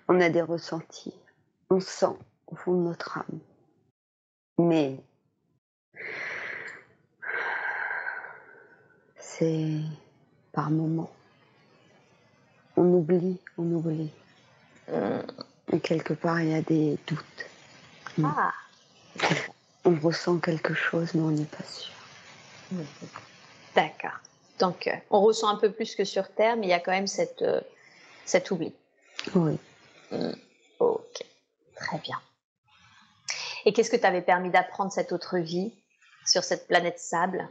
On 0.09 0.21
a 0.21 0.29
des 0.31 0.43
ressentis. 0.43 1.15
On 1.71 1.81
sent 1.81 2.17
au 2.47 2.57
fond 2.57 2.73
de 2.73 2.89
notre 2.89 3.19
âme. 3.19 3.41
Mais 4.59 4.97
c'est 9.19 9.81
par 10.53 10.71
moments. 10.71 11.11
On 12.77 12.85
oublie, 12.85 13.39
on 13.59 13.71
oublie. 13.73 14.11
Hmm. 14.89 15.21
Et 15.73 15.81
quelque 15.81 16.15
part, 16.15 16.41
il 16.41 16.51
y 16.51 16.55
a 16.55 16.63
des 16.63 16.99
doutes. 17.07 17.47
Mm. 18.17 18.25
Ah, 18.25 18.53
On 19.85 19.95
ressent 19.97 20.39
quelque 20.39 20.75
chose, 20.75 21.15
mais 21.15 21.21
on 21.21 21.31
n'est 21.31 21.45
pas 21.45 21.65
sûr. 21.65 21.93
Mhm. 22.73 22.85
D'accord. 23.75 24.19
Donc, 24.59 24.87
euh, 24.87 24.93
on 25.11 25.21
ressent 25.21 25.49
un 25.49 25.57
peu 25.57 25.71
plus 25.71 25.95
que 25.95 26.05
sur 26.05 26.29
Terre, 26.29 26.57
mais 26.57 26.67
il 26.67 26.71
y 26.71 26.75
a 26.75 26.81
quand 26.81 26.93
même 26.93 27.07
cette, 27.07 27.43
euh, 27.43 27.61
cet 28.25 28.51
oubli. 28.51 28.73
Oui. 29.35 29.59
Mhm. 30.11 30.37
Ok, 30.79 31.25
très 31.77 31.99
bien. 31.99 32.21
Et 33.65 33.73
qu'est-ce 33.73 33.91
que 33.91 33.97
t'avais 33.97 34.23
permis 34.23 34.51
d'apprendre 34.51 34.93
cette 34.93 35.13
autre 35.13 35.39
vie 35.39 35.73
sur 36.25 36.45
cette 36.45 36.67
planète 36.67 36.99
sable? 36.99 37.49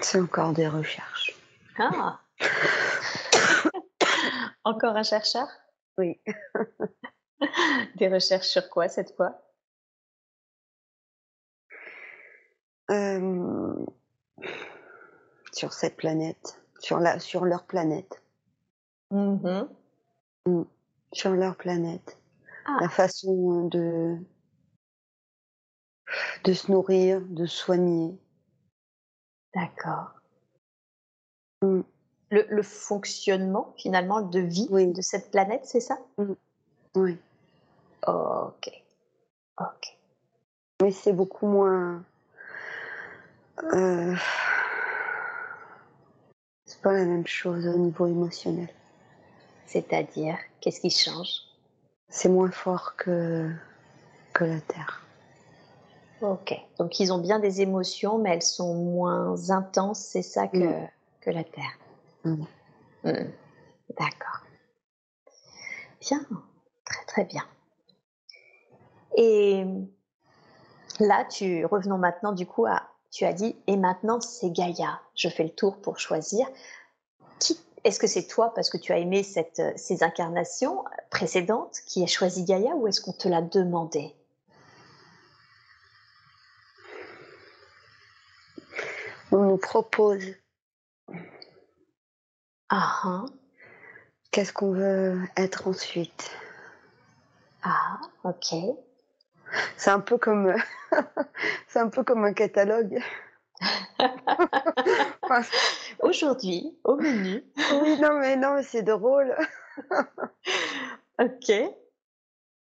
C'est 0.00 0.20
encore 0.20 0.52
des 0.52 0.68
recherches. 0.68 1.34
Ah 1.78 2.20
Encore 4.64 4.96
un 4.96 5.02
chercheur? 5.02 5.48
Oui. 5.96 6.20
Des 7.96 8.08
recherches 8.08 8.48
sur 8.48 8.68
quoi? 8.68 8.88
Cette 8.88 9.14
fois 9.16 9.40
Euh, 12.90 13.84
sur 15.52 15.74
cette 15.74 15.96
planète, 15.96 16.58
sur, 16.78 17.00
la, 17.00 17.18
sur 17.18 17.44
leur 17.44 17.66
planète, 17.66 18.22
Mhm. 19.10 19.68
sur 21.12 21.30
leur 21.32 21.56
planète. 21.56 22.18
Ah. 22.66 22.76
La 22.82 22.88
façon 22.88 23.66
de, 23.68 24.18
de 26.44 26.52
se 26.52 26.70
nourrir, 26.70 27.20
de 27.22 27.46
soigner. 27.46 28.18
D'accord. 29.54 30.12
Mm. 31.62 31.80
Le, 32.30 32.46
le 32.50 32.62
fonctionnement 32.62 33.72
finalement 33.78 34.20
de 34.20 34.40
vie 34.40 34.68
Oui. 34.70 34.92
de 34.92 35.00
cette 35.00 35.30
planète, 35.30 35.64
c'est 35.64 35.80
ça? 35.80 35.98
Oui. 36.94 37.16
Ok. 38.06 38.70
Ok. 39.58 39.96
Mais 40.82 40.90
c'est 40.92 41.14
beaucoup 41.14 41.46
moins. 41.46 42.04
euh, 43.72 44.14
c'est 46.66 46.80
pas 46.82 46.92
la 46.92 47.06
même 47.06 47.26
chose 47.26 47.66
au 47.66 47.78
niveau 47.78 48.06
émotionnel. 48.06 48.68
C'est-à-dire, 49.68 50.38
qu'est-ce 50.62 50.80
qui 50.80 50.88
change? 50.88 51.42
C'est 52.08 52.30
moins 52.30 52.50
fort 52.50 52.96
que, 52.96 53.52
que 54.32 54.44
la 54.44 54.62
Terre. 54.62 55.02
Ok. 56.22 56.54
Donc 56.78 56.98
ils 57.00 57.12
ont 57.12 57.18
bien 57.18 57.38
des 57.38 57.60
émotions, 57.60 58.16
mais 58.18 58.30
elles 58.30 58.42
sont 58.42 58.74
moins 58.74 59.50
intenses, 59.50 60.00
c'est 60.00 60.22
ça 60.22 60.48
que, 60.48 60.56
Mm. 60.56 60.88
que 61.20 61.30
la 61.30 61.44
Terre? 61.44 61.78
Mm. 62.24 62.44
Mm. 63.04 63.32
D'accord. 63.98 64.40
Bien. 66.00 66.26
Très 66.86 67.04
très 67.04 67.24
bien. 67.24 67.44
Et 69.18 69.66
là, 70.98 71.26
tu 71.26 71.66
revenons 71.66 71.98
maintenant 71.98 72.32
du 72.32 72.46
coup 72.46 72.64
à. 72.64 72.88
Tu 73.10 73.24
as 73.26 73.34
dit, 73.34 73.54
et 73.66 73.76
maintenant 73.76 74.20
c'est 74.20 74.50
Gaïa. 74.50 75.00
Je 75.14 75.28
fais 75.28 75.44
le 75.44 75.50
tour 75.50 75.76
pour 75.82 75.98
choisir. 75.98 76.46
Qui 77.38 77.60
Est-ce 77.88 77.98
que 77.98 78.06
c'est 78.06 78.26
toi 78.26 78.52
parce 78.52 78.68
que 78.68 78.76
tu 78.76 78.92
as 78.92 78.98
aimé 78.98 79.22
cette, 79.22 79.62
ces 79.76 80.02
incarnations 80.02 80.84
précédente 81.08 81.78
qui 81.86 82.02
a 82.02 82.06
choisi 82.06 82.44
Gaïa 82.44 82.76
ou 82.76 82.86
est-ce 82.86 83.00
qu'on 83.00 83.14
te 83.14 83.28
l'a 83.28 83.40
demandé? 83.40 84.14
On 89.32 89.38
nous 89.38 89.56
propose. 89.56 90.22
Ah, 92.68 93.00
hein. 93.04 93.24
Qu'est-ce 94.32 94.52
qu'on 94.52 94.72
veut 94.72 95.22
être 95.38 95.66
ensuite? 95.66 96.30
Ah, 97.62 98.00
ok. 98.22 98.54
C'est 99.78 99.90
un 99.90 100.00
peu 100.00 100.18
comme, 100.18 100.54
c'est 101.68 101.78
un 101.78 101.88
peu 101.88 102.04
comme 102.04 102.26
un 102.26 102.34
catalogue. 102.34 103.02
Aujourd'hui, 106.00 106.76
au 106.84 106.96
menu. 106.96 107.44
Oui, 107.82 107.98
non, 108.00 108.18
mais 108.18 108.36
non, 108.36 108.54
mais 108.54 108.62
c'est 108.62 108.82
drôle. 108.82 109.34
ok. 111.20 111.52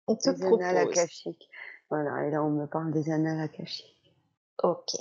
On 0.08 0.16
te 0.16 0.30
des 0.30 0.40
propose. 0.40 0.62
annales 0.64 0.88
akashiques. 0.90 1.50
Voilà, 1.90 2.26
et 2.26 2.32
là, 2.32 2.44
on 2.44 2.50
me 2.50 2.66
parle 2.66 2.92
des 2.92 3.12
annales 3.12 3.42
akashiques. 3.42 4.14
Ok. 4.64 4.96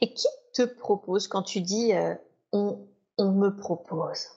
Et 0.00 0.14
qui 0.14 0.26
te 0.54 0.62
propose 0.62 1.28
quand 1.28 1.42
tu 1.42 1.60
dis 1.60 1.94
euh, 1.94 2.14
on, 2.52 2.86
on 3.18 3.32
me 3.32 3.54
propose? 3.54 4.28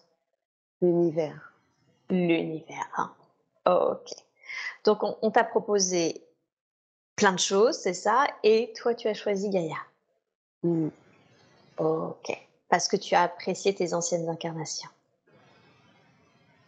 L'univers. 0.81 1.53
L'univers. 2.09 2.89
hein. 2.97 3.13
Ok. 3.65 4.09
Donc, 4.85 5.03
on, 5.03 5.17
on 5.21 5.31
t'a 5.31 5.43
proposé 5.43 6.25
plein 7.15 7.33
de 7.33 7.39
choses, 7.39 7.77
c'est 7.77 7.93
ça, 7.93 8.25
et 8.43 8.71
toi, 8.77 8.95
tu 8.95 9.07
as 9.09 9.13
choisi 9.13 9.49
Gaïa. 9.49 9.75
Mm. 10.63 10.89
Ok. 11.77 12.47
Parce 12.69 12.87
que 12.87 12.97
tu 12.97 13.15
as 13.15 13.23
apprécié 13.23 13.73
tes 13.73 13.93
anciennes 13.93 14.29
incarnations. 14.29 14.89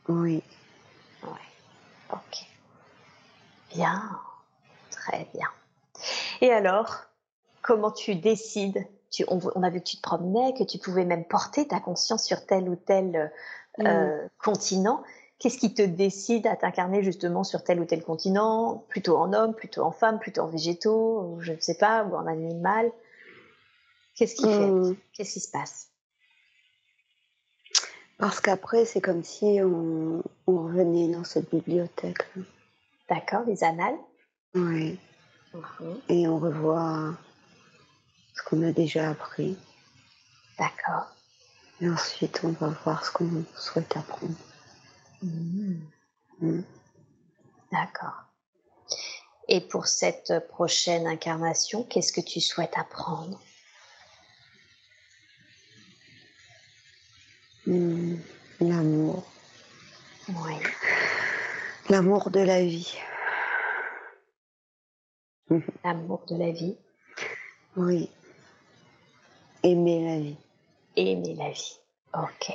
Oui. 0.07 0.41
Ouais. 1.23 1.29
Ok. 2.11 2.45
Bien. 3.73 4.19
Très 4.89 5.27
bien. 5.33 5.47
Et 6.41 6.51
alors, 6.51 7.03
comment 7.61 7.91
tu 7.91 8.15
décides? 8.15 8.87
Tu, 9.09 9.25
on, 9.27 9.39
on 9.55 9.63
a 9.63 9.69
vu 9.69 9.79
que 9.79 9.85
tu 9.85 9.97
te 9.97 10.01
promenais, 10.01 10.53
que 10.53 10.63
tu 10.63 10.77
pouvais 10.77 11.05
même 11.05 11.25
porter 11.25 11.67
ta 11.67 11.79
conscience 11.79 12.23
sur 12.23 12.45
tel 12.45 12.69
ou 12.69 12.75
tel 12.75 13.31
euh, 13.79 14.27
continent. 14.41 15.03
Qu'est-ce 15.37 15.57
qui 15.57 15.73
te 15.73 15.81
décide 15.81 16.47
à 16.47 16.55
t'incarner 16.55 17.03
justement 17.03 17.43
sur 17.43 17.63
tel 17.63 17.79
ou 17.79 17.85
tel 17.85 18.03
continent? 18.03 18.85
Plutôt 18.89 19.17
en 19.17 19.33
homme, 19.33 19.53
plutôt 19.53 19.83
en 19.83 19.91
femme, 19.91 20.19
plutôt 20.19 20.41
en 20.41 20.47
végétaux, 20.47 21.37
je 21.39 21.51
ne 21.53 21.59
sais 21.59 21.77
pas, 21.77 22.03
ou 22.03 22.15
en 22.15 22.27
animal? 22.27 22.91
Qu'est-ce 24.21 24.35
qui 24.35 24.43
fait? 24.43 24.67
Mm. 24.67 24.95
Qu'est-ce 25.13 25.33
qui 25.33 25.39
se 25.39 25.49
passe? 25.49 25.89
Parce 28.19 28.39
qu'après, 28.39 28.85
c'est 28.85 29.01
comme 29.01 29.23
si 29.23 29.57
on, 29.63 30.21
on 30.45 30.63
revenait 30.65 31.07
dans 31.07 31.23
cette 31.23 31.49
bibliothèque. 31.49 32.21
D'accord, 33.09 33.41
les 33.47 33.63
annales 33.63 33.97
Oui. 34.53 34.99
Mhm. 35.55 36.01
Et 36.09 36.27
on 36.27 36.37
revoit 36.37 37.17
ce 38.35 38.43
qu'on 38.43 38.61
a 38.61 38.71
déjà 38.71 39.09
appris. 39.09 39.57
D'accord. 40.59 41.07
Et 41.81 41.89
ensuite, 41.89 42.41
on 42.43 42.51
va 42.51 42.67
voir 42.85 43.03
ce 43.03 43.09
qu'on 43.09 43.43
souhaite 43.55 43.97
apprendre. 43.97 44.37
Mhm. 45.23 45.81
Mm. 46.41 46.61
D'accord. 47.71 48.25
Et 49.47 49.61
pour 49.61 49.87
cette 49.87 50.47
prochaine 50.47 51.07
incarnation, 51.07 51.83
qu'est-ce 51.85 52.13
que 52.13 52.21
tu 52.21 52.39
souhaites 52.39 52.77
apprendre? 52.77 53.39
Mm. 57.67 58.15
L'amour. 58.61 59.23
Oui. 60.29 60.53
L'amour 61.89 62.29
de 62.29 62.39
la 62.39 62.61
vie. 62.63 62.95
L'amour 65.83 66.23
de 66.27 66.37
la 66.37 66.51
vie, 66.51 66.77
Oui. 67.75 68.09
Aimer 69.63 70.03
la 70.05 70.19
vie. 70.19 70.37
aimer 70.95 71.35
la 71.35 71.49
vie. 71.51 71.77
Ok. 72.13 72.51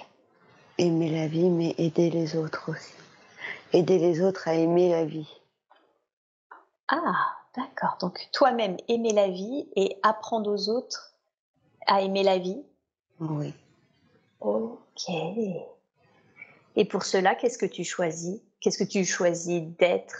Aimer 0.78 1.10
la 1.10 1.28
vie, 1.28 1.50
mais 1.50 1.74
aider 1.78 2.10
les 2.10 2.36
autres 2.36 2.70
aussi. 2.70 2.92
Aider 3.72 3.98
les 3.98 4.20
autres 4.22 4.48
à 4.48 4.54
aimer 4.54 4.90
la 4.90 5.04
vie. 5.04 5.28
Ah, 6.88 7.36
d'accord. 7.56 7.96
Donc 8.00 8.28
toi-même 8.32 8.76
aimer 8.88 9.12
la 9.12 9.28
vie 9.28 9.68
et 9.76 9.98
apprendre 10.02 10.50
aux 10.52 10.68
autres 10.68 11.14
à 11.86 12.00
aimer 12.02 12.22
la 12.22 12.38
vie. 12.38 12.62
Oui. 13.20 13.54
Ok. 14.40 15.08
Et 16.76 16.84
pour 16.84 17.04
cela, 17.04 17.34
qu'est-ce 17.34 17.58
que 17.58 17.66
tu 17.66 17.84
choisis? 17.84 18.40
Qu'est-ce 18.60 18.78
que 18.78 18.84
tu 18.88 19.04
choisis 19.04 19.62
d'être 19.78 20.16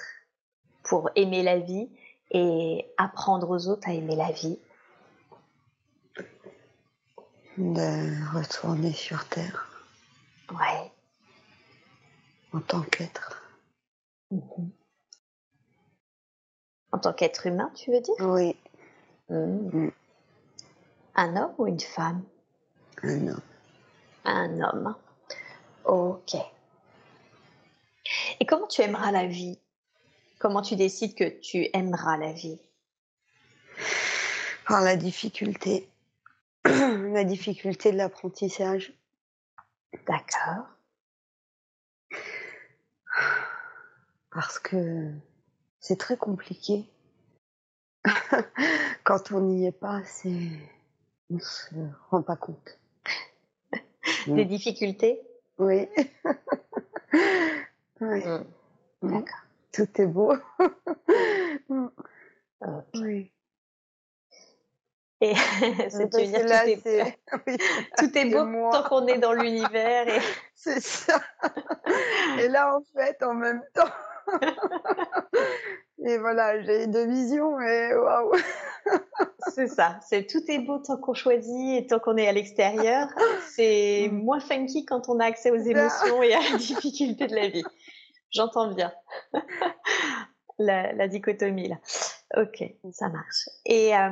pour 0.83 1.11
aimer 1.17 1.43
la 1.43 1.59
vie 1.59 1.89
et 2.31 2.87
apprendre 2.97 3.51
aux 3.51 3.69
autres 3.69 3.89
à 3.89 3.93
aimer 3.93 4.17
la 4.17 4.31
vie? 4.33 4.59
De 7.59 8.35
retourner 8.37 8.93
sur 8.93 9.27
Terre 9.29 9.69
Ouais. 10.51 10.93
en 12.53 12.61
tant 12.61 12.83
qu'être. 12.83 13.43
Mhm. 14.31 14.71
En 16.93 16.99
tant 16.99 17.13
qu'être 17.13 17.47
humain, 17.47 17.71
tu 17.75 17.91
veux 17.91 18.01
dire? 18.01 18.15
Oui. 18.21 18.57
Mhm. 19.29 19.71
Mm. 19.87 19.93
Un 21.17 21.37
homme 21.37 21.55
ou 21.59 21.67
une 21.67 21.81
femme? 21.81 22.23
Un 23.03 23.29
homme. 23.29 23.41
Un 24.27 24.61
homme. 24.61 24.97
Ok. 25.85 26.35
Et 28.41 28.45
comment 28.45 28.67
tu 28.67 28.83
aimeras 28.83 29.13
la 29.13 29.27
vie? 29.27 29.59
Comment 30.41 30.63
tu 30.63 30.75
décides 30.75 31.15
que 31.15 31.29
tu 31.41 31.69
aimeras 31.73 32.17
la 32.17 32.33
vie? 32.33 32.61
Par 34.67 34.83
la 34.83 34.97
difficulté. 34.97 35.89
la 36.65 37.23
difficulté 37.23 37.93
de 37.93 37.99
l'apprentissage. 37.99 38.93
D'accord. 40.09 40.67
Parce 44.33 44.59
que 44.59 45.13
c'est 45.79 45.99
très 45.99 46.17
compliqué. 46.17 46.91
Quand 49.05 49.31
on 49.31 49.41
n'y 49.41 49.67
est 49.67 49.73
pas, 49.73 50.03
c'est. 50.05 50.51
On 51.31 51.39
se 51.39 51.75
rend 52.11 52.23
pas 52.23 52.37
compte. 52.37 52.79
Des 54.27 54.45
Mm. 54.45 54.49
difficultés 54.49 55.21
Oui. 55.59 55.89
Oui. 58.01 58.25
Mm. 58.25 58.45
Mm. 59.03 59.11
D'accord. 59.13 59.41
Tout 59.73 60.01
est 60.01 60.07
beau. 60.07 60.35
Oui. 62.95 63.33
Et 65.21 65.35
c'est 65.91 66.11
tout 66.11 66.19
est, 66.19 67.19
oui, 67.47 67.57
tout 67.99 68.19
est 68.19 68.25
beau 68.31 68.45
moi. 68.45 68.71
tant 68.73 68.83
qu'on 68.89 69.07
est 69.07 69.19
dans 69.19 69.33
l'univers. 69.33 70.09
Et... 70.09 70.21
C'est 70.55 70.81
ça. 70.81 71.21
Et 72.39 72.49
là, 72.49 72.77
en 72.77 72.83
fait, 72.95 73.23
en 73.23 73.35
même 73.35 73.63
temps. 73.75 73.91
Et 76.05 76.19
voilà, 76.19 76.63
j'ai 76.63 76.87
deux 76.87 77.07
visions 77.07 77.59
et 77.61 77.95
waouh. 77.95 78.33
C'est 79.49 79.67
ça. 79.67 79.99
C'est 80.07 80.27
tout 80.27 80.43
est 80.49 80.59
beau 80.61 80.79
tant 80.79 80.97
qu'on 80.99 81.15
choisit 81.15 81.83
et 81.83 81.87
tant 81.87 81.99
qu'on 81.99 82.17
est 82.17 82.29
à 82.29 82.33
l'extérieur. 82.33 83.09
C'est 83.49 84.09
Mm. 84.11 84.23
moins 84.23 84.41
funky 84.41 84.85
quand 84.85 85.09
on 85.09 85.19
a 85.21 85.25
accès 85.25 85.51
aux 85.51 85.57
émotions 85.57 86.23
et 86.23 86.33
à 86.35 86.41
la 86.53 86.59
difficulté 86.59 87.27
de 87.27 87.35
la 87.35 87.49
vie. 87.49 87.65
J'entends 88.31 88.73
bien. 88.73 88.93
la, 90.59 90.93
la 90.93 91.09
dichotomie 91.09 91.69
là. 91.69 91.77
Ok, 92.37 92.63
ça 92.93 93.09
marche. 93.09 93.49
Et 93.65 93.97
euh, 93.97 94.11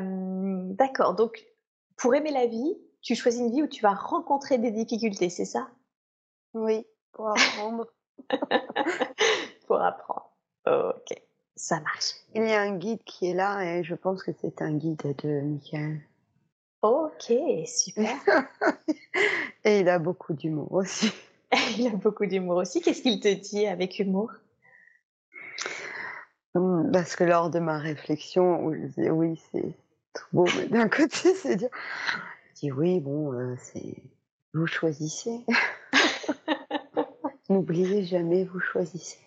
d'accord. 0.72 1.14
Donc, 1.14 1.44
pour 1.96 2.14
aimer 2.14 2.30
la 2.32 2.46
vie, 2.46 2.74
tu 3.02 3.14
choisis 3.14 3.40
une 3.40 3.52
vie 3.52 3.62
où 3.62 3.66
tu 3.68 3.82
vas 3.82 3.94
rencontrer 3.94 4.58
des 4.58 4.70
difficultés, 4.70 5.28
c'est 5.28 5.44
ça? 5.44 5.68
Oui, 6.54 6.86
pour 7.12 7.28
apprendre. 7.28 7.86
Pour 9.66 9.80
apprendre. 9.80 10.30
Ok, 10.66 11.16
ça 11.56 11.80
marche. 11.80 12.12
Il 12.34 12.44
y 12.46 12.52
a 12.52 12.60
un 12.62 12.76
guide 12.76 13.02
qui 13.04 13.30
est 13.30 13.34
là 13.34 13.62
et 13.62 13.84
je 13.84 13.94
pense 13.94 14.22
que 14.22 14.32
c'est 14.40 14.62
un 14.62 14.72
guide 14.72 15.14
de 15.22 15.40
Michael. 15.40 16.00
Ok, 16.82 17.32
super. 17.66 18.14
Et 19.64 19.80
il 19.80 19.88
a 19.88 19.98
beaucoup 19.98 20.34
d'humour 20.34 20.70
aussi. 20.72 21.10
Il 21.78 21.86
a 21.86 21.96
beaucoup 21.96 22.26
d'humour 22.26 22.56
aussi. 22.56 22.82
Qu'est-ce 22.82 23.00
qu'il 23.00 23.20
te 23.20 23.32
dit 23.32 23.66
avec 23.66 23.98
humour? 23.98 24.30
Hum, 26.54 26.90
Parce 26.92 27.16
que 27.16 27.24
lors 27.24 27.48
de 27.48 27.58
ma 27.58 27.78
réflexion, 27.78 28.64
où 28.64 28.74
je 28.74 28.80
disais 28.80 29.10
oui, 29.10 29.40
c'est 29.50 29.74
tout 30.14 30.24
beau, 30.32 30.46
mais 30.58 30.66
d'un 30.66 30.88
côté, 30.90 31.34
c'est 31.34 31.56
dire. 31.56 31.70
Je 32.54 32.60
dis 32.60 32.72
oui, 32.72 33.00
bon, 33.00 33.32
euh, 33.32 33.54
c'est. 33.58 33.96
Vous 34.52 34.66
choisissez. 34.66 35.44
N'oubliez 37.48 38.04
jamais, 38.04 38.44
vous 38.44 38.60
choisissez. 38.60 39.18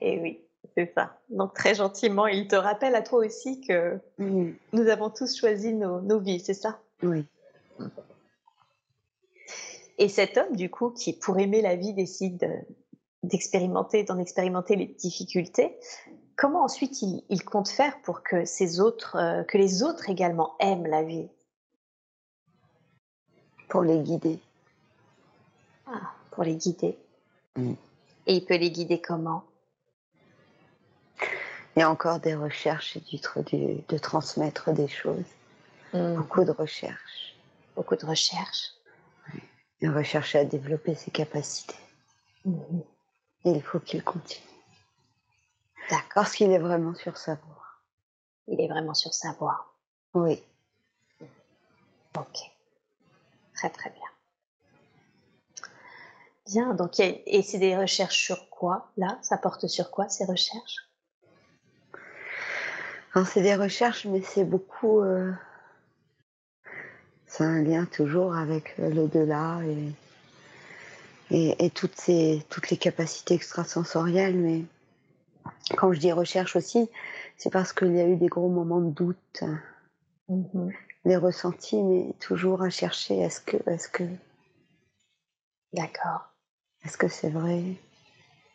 Eh 0.00 0.20
oui, 0.20 0.40
c'est 0.74 0.92
ça. 0.94 1.18
Donc 1.30 1.54
très 1.54 1.74
gentiment, 1.74 2.26
il 2.26 2.48
te 2.48 2.56
rappelle 2.56 2.94
à 2.94 3.02
toi 3.02 3.24
aussi 3.24 3.60
que 3.60 3.98
Hum, 4.18 4.54
nous 4.72 4.88
avons 4.88 5.10
tous 5.10 5.36
choisi 5.36 5.72
nos, 5.74 6.00
nos 6.00 6.20
vies, 6.20 6.40
c'est 6.40 6.54
ça? 6.54 6.80
Oui. 7.02 7.24
Et 9.98 10.08
cet 10.08 10.36
homme, 10.36 10.56
du 10.56 10.70
coup, 10.70 10.90
qui 10.90 11.14
pour 11.14 11.38
aimer 11.38 11.62
la 11.62 11.74
vie 11.74 11.94
décide 11.94 12.38
de, 12.38 12.50
d'expérimenter, 13.26 14.04
d'en 14.04 14.18
expérimenter 14.18 14.76
les 14.76 14.86
difficultés. 14.86 15.76
Comment 16.36 16.64
ensuite 16.64 17.00
il, 17.02 17.44
compte 17.44 17.68
faire 17.68 18.00
pour 18.02 18.22
que 18.22 18.44
ces 18.44 18.80
autres, 18.80 19.16
euh, 19.16 19.42
que 19.42 19.56
les 19.56 19.82
autres 19.82 20.10
également 20.10 20.54
aiment 20.60 20.86
la 20.86 21.02
vie? 21.02 21.28
Pour 23.68 23.82
les 23.82 24.00
guider. 24.00 24.38
Ah, 25.86 26.12
pour 26.30 26.44
les 26.44 26.56
guider. 26.56 26.98
Mm. 27.56 27.72
Et 28.26 28.34
il 28.34 28.44
peut 28.44 28.56
les 28.56 28.70
guider 28.70 29.00
comment? 29.00 29.44
Il 31.76 31.80
y 31.80 31.82
a 31.82 31.90
encore 31.90 32.20
des 32.20 32.34
recherches 32.34 32.96
et 32.96 33.00
du, 33.00 33.84
de 33.86 33.98
transmettre 33.98 34.72
des 34.72 34.88
choses. 34.88 35.26
Mm. 35.92 36.16
Beaucoup 36.16 36.44
de 36.44 36.50
recherches. 36.50 37.36
Beaucoup 37.76 37.96
de 37.96 38.06
recherches. 38.06 38.72
Il 39.82 39.90
recherche 39.90 40.34
à 40.34 40.46
développer 40.46 40.94
ses 40.94 41.10
capacités. 41.10 41.76
Mm-hmm. 42.46 42.84
Et 43.44 43.50
il 43.50 43.62
faut 43.62 43.78
qu'il 43.78 44.02
continue. 44.02 44.42
D'accord. 45.90 46.08
Parce 46.14 46.34
qu'il 46.34 46.50
est 46.50 46.58
vraiment 46.58 46.94
sur 46.94 47.18
sa 47.18 47.34
voie. 47.34 47.62
Il 48.48 48.58
est 48.58 48.68
vraiment 48.68 48.94
sur 48.94 49.12
sa 49.12 49.32
voie. 49.32 49.74
Oui. 50.14 50.42
Ok. 52.18 52.38
Très 53.54 53.68
très 53.68 53.90
bien. 53.90 54.00
Bien, 56.46 56.74
donc 56.74 57.00
et 57.00 57.42
c'est 57.42 57.58
des 57.58 57.76
recherches 57.76 58.24
sur 58.24 58.48
quoi 58.48 58.90
là? 58.96 59.18
Ça 59.20 59.36
porte 59.36 59.66
sur 59.66 59.90
quoi 59.90 60.08
ces 60.08 60.24
recherches? 60.24 60.85
C'est 63.24 63.42
des 63.42 63.54
recherches, 63.54 64.04
mais 64.04 64.20
c'est 64.20 64.44
beaucoup. 64.44 65.00
Euh, 65.00 65.32
c'est 67.26 67.44
un 67.44 67.62
lien 67.62 67.86
toujours 67.86 68.36
avec 68.36 68.74
euh, 68.78 68.90
l'au-delà 68.90 69.60
et, 71.30 71.64
et, 71.64 71.70
toutes, 71.70 71.96
ces, 71.96 72.44
toutes 72.50 72.70
les 72.70 72.76
capacités 72.76 73.34
extrasensorielles. 73.34 74.36
Mais 74.36 74.64
quand 75.76 75.92
je 75.92 75.98
dis 75.98 76.12
recherche 76.12 76.56
aussi, 76.56 76.90
c'est 77.38 77.50
parce 77.50 77.72
qu'il 77.72 77.94
y 77.96 78.00
a 78.00 78.06
eu 78.06 78.16
des 78.16 78.28
gros 78.28 78.50
moments 78.50 78.80
de 78.80 78.90
doute, 78.90 79.44
mm-hmm. 80.28 80.72
des 81.06 81.16
ressentis, 81.16 81.82
mais 81.82 82.12
toujours 82.20 82.62
à 82.62 82.70
chercher 82.70 83.18
est-ce 83.20 83.40
que. 83.40 83.56
Est-ce 83.68 83.88
que 83.88 84.04
D'accord. 85.72 86.32
Est-ce 86.84 86.98
que 86.98 87.08
c'est 87.08 87.30
vrai? 87.30 87.62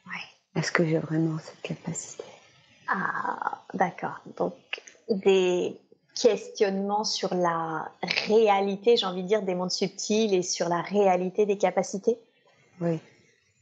Oui. 0.06 0.22
Est-ce 0.56 0.72
que 0.72 0.86
j'ai 0.86 1.00
vraiment 1.00 1.38
cette 1.40 1.62
capacité? 1.62 2.24
Ah, 2.88 3.62
d'accord. 3.74 4.20
Donc, 4.38 4.54
des 5.10 5.80
questionnements 6.16 7.04
sur 7.04 7.34
la 7.34 7.92
réalité, 8.28 8.98
j'ai 8.98 9.06
envie 9.06 9.24
de 9.24 9.28
dire, 9.28 9.42
des 9.42 9.56
mondes 9.56 9.72
subtils 9.72 10.34
et 10.34 10.42
sur 10.42 10.70
la 10.70 10.82
réalité 10.82 11.46
des 11.46 11.58
capacités? 11.58 12.20
Oui. 12.80 13.00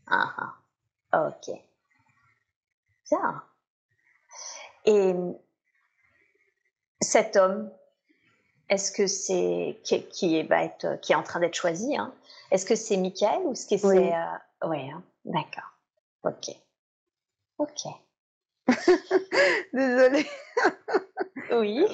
Ah, 0.07 0.53
ah. 1.11 1.27
ok. 1.27 1.55
Bien. 3.11 3.43
Et 4.85 5.13
cet 7.01 7.35
homme, 7.35 7.71
est-ce 8.69 8.91
que 8.91 9.07
c'est 9.07 9.79
qui, 9.83 10.03
qui, 10.07 10.37
est, 10.37 10.47
qui 11.01 11.11
est 11.11 11.15
en 11.15 11.23
train 11.23 11.39
d'être 11.39 11.55
choisi 11.55 11.97
hein? 11.97 12.13
Est-ce 12.51 12.65
que 12.65 12.75
c'est 12.75 12.97
Michael 12.97 13.41
ou 13.45 13.51
est-ce 13.51 13.67
que 13.67 13.77
c'est 13.77 14.13
euh, 14.13 14.67
oui, 14.67 14.89
hein. 14.89 15.03
d'accord. 15.25 15.71
Ok. 16.23 16.55
Ok. 17.57 17.85
Désolée. 19.73 20.25
Oui. 21.51 21.85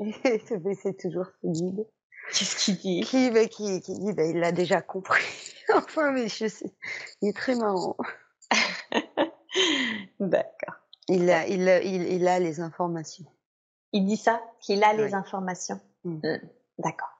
oui. 0.00 0.14
C'est 0.82 0.96
toujours 0.98 1.26
ce 1.42 1.46
guide. 1.46 1.86
Qu'est-ce 2.32 2.64
qu'il 2.64 2.76
dit? 2.76 3.00
Qui, 3.02 3.30
bah, 3.30 3.46
qui, 3.46 3.80
qui 3.80 3.94
dit, 3.98 4.12
bah, 4.12 4.24
il 4.24 4.38
l'a 4.38 4.52
déjà 4.52 4.82
compris. 4.82 5.22
enfin, 5.74 6.10
mais 6.10 6.28
je 6.28 6.48
sais. 6.48 6.72
Il 7.22 7.28
est 7.28 7.36
très 7.36 7.54
marrant. 7.54 7.96
D'accord. 10.20 10.74
Il 11.08 11.30
a, 11.30 11.46
il, 11.46 11.62
il, 11.84 12.02
il, 12.14 12.28
a 12.28 12.40
les 12.40 12.60
informations. 12.60 13.26
Il 13.92 14.04
dit 14.06 14.16
ça? 14.16 14.42
Qu'il 14.60 14.82
a 14.82 14.92
les 14.92 15.14
informations 15.14 15.80
mm. 16.04 16.16
Mm. 16.16 16.40
D'accord 16.78 17.15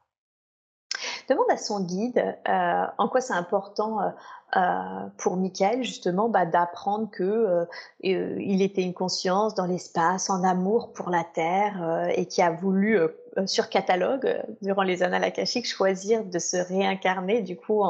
demande 1.28 1.50
à 1.50 1.56
son 1.56 1.80
guide 1.80 2.36
euh, 2.48 2.86
en 2.98 3.08
quoi 3.08 3.20
c'est 3.20 3.34
important 3.34 4.00
euh, 4.00 4.10
euh, 4.56 5.06
pour 5.18 5.36
Michael 5.36 5.82
justement 5.82 6.28
bah, 6.28 6.46
d'apprendre 6.46 7.10
que 7.10 7.66
il 8.00 8.62
était 8.62 8.82
une 8.82 8.94
conscience 8.94 9.54
dans 9.54 9.66
l'espace, 9.66 10.30
en 10.30 10.44
amour 10.44 10.92
pour 10.92 11.10
la 11.10 11.24
Terre 11.24 12.08
et 12.14 12.26
qui 12.26 12.42
a 12.42 12.50
voulu 12.50 12.98
sur 13.46 13.68
catalogue 13.68 14.40
durant 14.62 14.82
les 14.82 15.02
annales 15.02 15.24
akashiques 15.24 15.66
choisir 15.66 16.24
de 16.24 16.38
se 16.38 16.56
réincarner 16.56 17.42
du 17.42 17.56
coup 17.56 17.82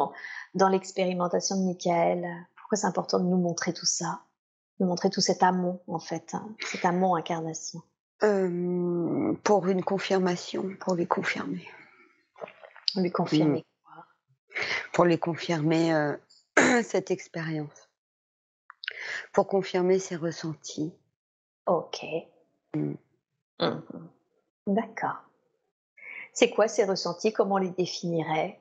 dans 0.54 0.68
l'expérimentation 0.68 1.56
de 1.56 1.66
Michael. 1.66 2.26
Pourquoi 2.56 2.78
c'est 2.78 2.86
important 2.86 3.18
de 3.18 3.24
nous 3.24 3.36
montrer 3.36 3.72
tout 3.72 3.86
ça, 3.86 4.20
de 4.80 4.86
montrer 4.86 5.10
tout 5.10 5.20
cet 5.20 5.42
amour 5.42 5.80
en 5.88 5.98
fait, 5.98 6.34
hein, 6.34 6.48
cet 6.70 6.84
amour 6.86 7.16
incarnation. 7.16 7.80
pour 8.18 9.68
une 9.68 9.84
confirmation, 9.84 10.64
pour 10.80 10.94
lui 10.94 11.06
confirmer. 11.06 11.66
Lui 12.96 13.10
confirmer 13.10 13.60
mmh. 13.60 14.60
Pour 14.92 15.04
lui 15.04 15.18
confirmer 15.18 15.94
euh, 15.94 16.16
cette 16.82 17.10
expérience. 17.10 17.90
Pour 19.32 19.46
confirmer 19.46 19.98
ses 19.98 20.16
ressentis. 20.16 20.94
Ok. 21.66 22.04
Mmh. 22.74 22.94
Mmh. 23.60 23.80
D'accord. 24.66 25.22
C'est 26.32 26.50
quoi 26.50 26.68
ces 26.68 26.84
ressentis? 26.84 27.32
Comment 27.32 27.54
on 27.56 27.58
les 27.58 27.70
définirait 27.70 28.60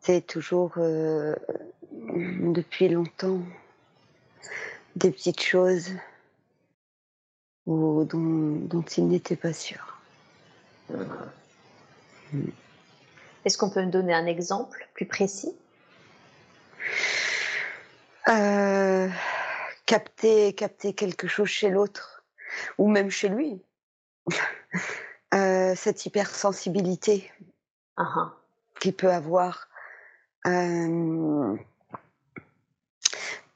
C'est 0.00 0.26
toujours 0.26 0.72
euh, 0.78 1.34
depuis 1.92 2.88
longtemps 2.88 3.40
des 4.96 5.10
petites 5.10 5.40
choses 5.40 5.92
ou 7.68 8.04
dont, 8.04 8.82
il 8.96 9.08
n'était 9.08 9.36
pas 9.36 9.52
sûr. 9.52 10.00
Est-ce 13.44 13.58
qu'on 13.58 13.68
peut 13.68 13.82
me 13.82 13.90
donner 13.90 14.14
un 14.14 14.24
exemple 14.24 14.88
plus 14.94 15.04
précis? 15.04 15.54
Euh, 18.28 19.08
capter, 19.84 20.54
capter 20.54 20.94
quelque 20.94 21.28
chose 21.28 21.48
chez 21.48 21.68
l'autre, 21.68 22.24
ou 22.78 22.88
même 22.88 23.10
chez 23.10 23.28
lui. 23.28 23.62
Euh, 25.34 25.74
cette 25.76 26.06
hypersensibilité 26.06 27.30
uh 27.98 28.02
qu'il 28.80 28.94
peut 28.94 29.12
avoir. 29.12 29.68
Euh, 30.46 31.54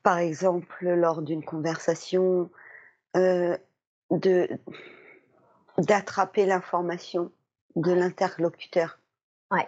par 0.03 0.19
exemple, 0.19 0.87
lors 0.87 1.23
d'une 1.23 1.43
conversation, 1.43 2.51
de 4.19 4.49
d'attraper 5.79 6.47
l'information 6.47 7.33
de 7.77 7.93
l'interlocuteur. 7.93 8.99
Ouais. 9.51 9.67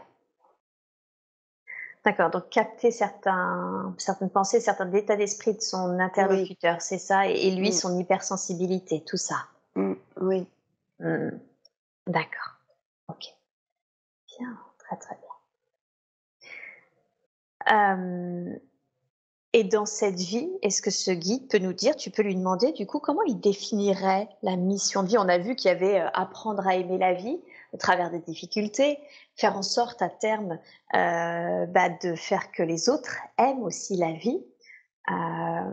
D'accord, 2.05 2.30
donc 2.30 2.51
capter 2.51 2.90
certains, 2.90 3.95
certaines 3.97 4.28
pensées, 4.28 4.61
certains 4.61 4.92
états 4.92 5.16
d'esprit 5.16 5.55
de 5.55 5.62
son 5.62 5.99
interlocuteur, 5.99 6.82
c'est 6.82 6.99
ça, 6.99 7.26
et, 7.26 7.51
lui, 7.53 7.70
mm. 7.70 7.72
son 7.72 7.99
hypersensibilité, 7.99 9.03
tout 9.03 9.16
ça. 9.16 9.47
Mm, 9.74 9.95
oui. 10.20 10.47
Mm. 11.01 11.30
D'accord. 12.07 12.59
Ok. 13.09 13.24
Bien, 14.38 14.59
très 14.78 14.97
très 14.99 15.16
bien. 15.16 15.24
Euh, 17.72 18.59
et 19.55 19.62
dans 19.62 19.86
cette 19.86 20.18
vie, 20.18 20.50
est-ce 20.62 20.82
que 20.82 20.90
ce 20.90 21.12
guide 21.12 21.46
peut 21.46 21.59
nous 21.59 21.72
dire, 21.72 21.94
tu 21.94 22.11
peux 22.11 22.22
lui 22.22 22.34
demander 22.34 22.72
du 22.72 22.88
coup 22.88 22.98
comment 22.98 23.22
il 23.22 23.38
définirait 23.38 24.28
la 24.42 24.57
mission 24.57 25.05
de 25.05 25.09
vie? 25.09 25.16
On 25.16 25.28
a 25.28 25.38
vu 25.38 25.55
qu'il 25.55 25.68
y 25.68 25.72
avait 25.72 26.00
euh, 26.00 26.09
apprendre 26.12 26.66
à 26.66 26.74
aimer 26.74 26.98
la 26.98 27.14
vie 27.14 27.40
au 27.72 27.76
travers 27.76 28.11
des 28.11 28.18
difficultés, 28.18 28.98
faire 29.36 29.57
en 29.57 29.62
sorte 29.62 30.02
à 30.02 30.09
terme 30.09 30.59
euh, 30.96 31.66
bah, 31.66 31.88
de 31.88 32.16
faire 32.16 32.50
que 32.50 32.64
les 32.64 32.88
autres 32.88 33.16
aiment 33.38 33.62
aussi 33.62 33.96
la 33.96 34.11
vie. 34.11 34.44
Euh, 35.12 35.72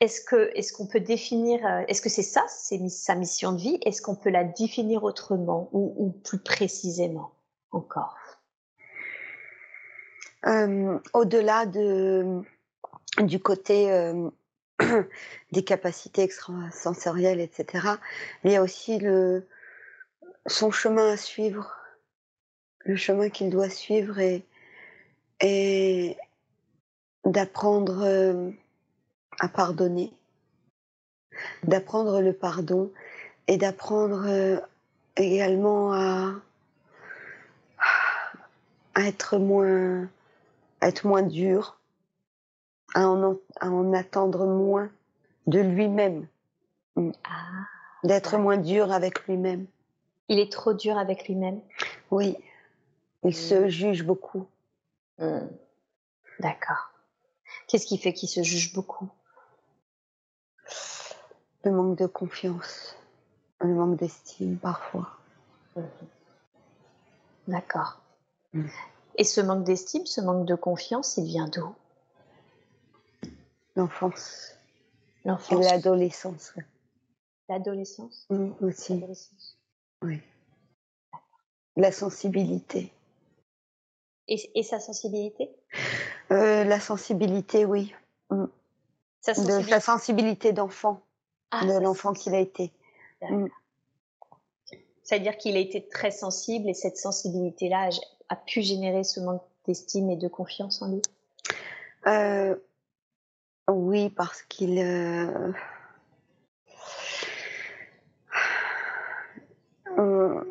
est-ce 0.00 0.20
que 0.20 0.50
est-ce 0.54 0.74
qu'on 0.74 0.86
peut 0.86 1.00
définir 1.00 1.66
Est-ce 1.88 2.02
que 2.02 2.10
c'est 2.10 2.22
ça, 2.22 2.44
sa 2.48 3.14
mission 3.14 3.52
de 3.52 3.60
vie? 3.62 3.78
Est-ce 3.86 4.02
qu'on 4.02 4.14
peut 4.14 4.30
la 4.30 4.44
définir 4.44 5.04
autrement 5.04 5.70
ou 5.72 6.10
plus 6.22 6.38
précisément 6.38 7.32
encore? 7.70 8.16
Au-delà 10.44 11.66
de 11.66 12.42
du 13.18 13.40
côté 13.40 14.12
des 15.52 15.64
capacités 15.64 16.22
extrasensorielles, 16.22 17.40
etc., 17.40 17.88
il 18.44 18.52
y 18.52 18.56
a 18.56 18.62
aussi 18.62 19.00
son 20.46 20.70
chemin 20.70 21.12
à 21.12 21.16
suivre, 21.16 21.76
le 22.80 22.96
chemin 22.96 23.28
qu'il 23.28 23.50
doit 23.50 23.68
suivre 23.68 24.18
et, 25.40 26.16
d'apprendre 27.24 28.52
à 29.38 29.48
pardonner, 29.48 30.12
d'apprendre 31.64 32.20
le 32.20 32.32
pardon 32.32 32.90
et 33.46 33.56
d'apprendre 33.56 34.62
également 35.16 36.40
être 38.96 39.38
moins, 39.38 40.08
à 40.80 40.88
être 40.88 41.06
moins 41.06 41.22
dur, 41.22 41.79
à 42.94 43.08
en, 43.08 43.36
à 43.60 43.70
en 43.70 43.92
attendre 43.92 44.46
moins 44.46 44.90
de 45.46 45.60
lui-même, 45.60 46.26
mm. 46.96 47.10
Ah, 47.24 47.66
d'être 48.04 48.38
moins 48.38 48.56
dur 48.58 48.92
avec 48.92 49.26
lui-même. 49.26 49.66
il 50.28 50.38
est 50.38 50.50
trop 50.52 50.72
dur 50.74 50.96
avec 50.98 51.26
lui-même. 51.28 51.60
Oui, 52.10 52.36
il 53.24 53.30
Mm. 53.30 53.32
se 53.32 53.68
juge 53.68 54.04
beaucoup. 54.04 54.46
Hmm. 55.18 55.46
D'accord. 56.38 56.90
Qu'est-ce 57.68 57.86
qui 57.86 57.98
fait 57.98 58.12
qu'il 58.14 58.28
se 58.28 58.42
juge 58.42 58.72
beaucoup? 58.72 59.08
Le 61.64 61.70
manque 61.72 61.98
de 61.98 62.06
confiance, 62.06 62.96
le 63.60 63.74
manque 63.74 63.96
d'estime 63.98 64.56
parfois. 64.56 65.10
D'accord. 67.48 68.00
Mm. 68.54 68.66
Et 69.16 69.24
ce 69.24 69.40
manque 69.42 69.64
d'estime, 69.64 70.06
ce 70.06 70.20
manque 70.22 70.46
de 70.46 70.54
confiance, 70.54 71.16
il 71.18 71.24
vient 71.24 71.48
d'où? 71.48 71.74
L'enfance 73.80 74.54
L'enfance, 75.24 75.64
l'adolescence 75.64 76.52
l'adolescence 77.48 78.26
Mm, 78.30 78.52
aussi. 78.60 78.94
L'adolescence. 78.94 79.58
Oui. 80.02 80.20
La 81.76 81.90
sensibilité. 81.90 82.92
Et, 84.28 84.50
et 84.54 84.62
sa 84.62 84.78
sensibilité? 84.80 85.50
Euh, 86.30 86.62
la 86.64 86.78
sensibilité, 86.78 87.64
oui. 87.64 87.92
Sa 89.20 89.32
De 89.32 89.36
sensibilité. 89.38 89.70
sa 89.70 89.80
sensibilité 89.80 90.52
d'enfant, 90.52 91.00
Ah, 91.50 91.64
de 91.64 91.70
sa 91.70 91.80
l'enfant 91.80 92.12
qu'il 92.12 92.34
a 92.34 92.38
été. 92.40 92.70
D'accord. 93.20 93.48
C'est-à-dire 95.02 95.36
qu'il 95.38 95.56
a 95.56 95.60
été 95.60 95.88
très 95.88 96.10
sensible 96.10 96.68
et 96.68 96.74
cette 96.74 96.98
sensibilité-là 96.98 97.88
a, 97.88 98.34
a 98.34 98.36
pu 98.36 98.60
générer 98.62 99.02
ce 99.04 99.20
manque 99.20 99.42
d'estime 99.66 100.10
et 100.10 100.16
de 100.16 100.28
confiance 100.28 100.82
en 100.82 100.88
lui? 100.92 101.02
Euh, 102.06 102.54
oui, 103.72 104.10
parce 104.10 104.42
qu'il. 104.42 104.78
euh, 104.78 105.52
on- 109.96 110.42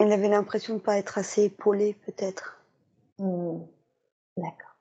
il 0.00 0.12
avait 0.12 0.28
l'impression 0.28 0.74
de 0.74 0.78
ne 0.78 0.84
pas 0.84 0.96
être 0.98 1.18
assez 1.18 1.44
épaulé, 1.44 1.94
peut-être. 2.06 2.60
Hmm. 3.18 3.60
D'accord. 4.36 4.76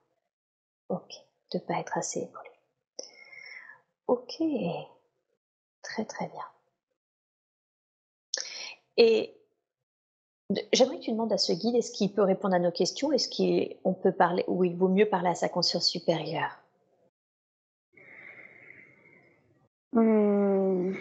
Ok. 0.90 1.14
De 1.54 1.60
pas 1.60 1.80
être 1.80 1.98
assez 1.98 2.22
épaulé. 2.22 2.50
Ok. 4.08 4.42
Très 5.82 6.06
très 6.06 6.28
bien. 6.28 6.46
Et 8.98 9.36
j'aimerais 10.74 10.98
que 10.98 11.04
tu 11.04 11.12
demandes 11.12 11.32
à 11.34 11.38
ce 11.38 11.54
guide 11.54 11.76
est-ce 11.76 11.92
qu'il 11.92 12.14
peut 12.14 12.24
répondre 12.24 12.56
à 12.56 12.60
nos 12.60 12.72
questions, 12.72 13.12
est-ce 13.12 13.30
qu'on 13.30 13.94
peut 13.94 14.12
parler, 14.12 14.44
ou 14.48 14.64
il 14.64 14.76
vaut 14.76 14.88
mieux 14.88 15.08
parler 15.08 15.30
à 15.30 15.36
sa 15.36 15.50
conscience 15.50 15.88
supérieure? 15.88 16.60
Hmm. 20.02 20.94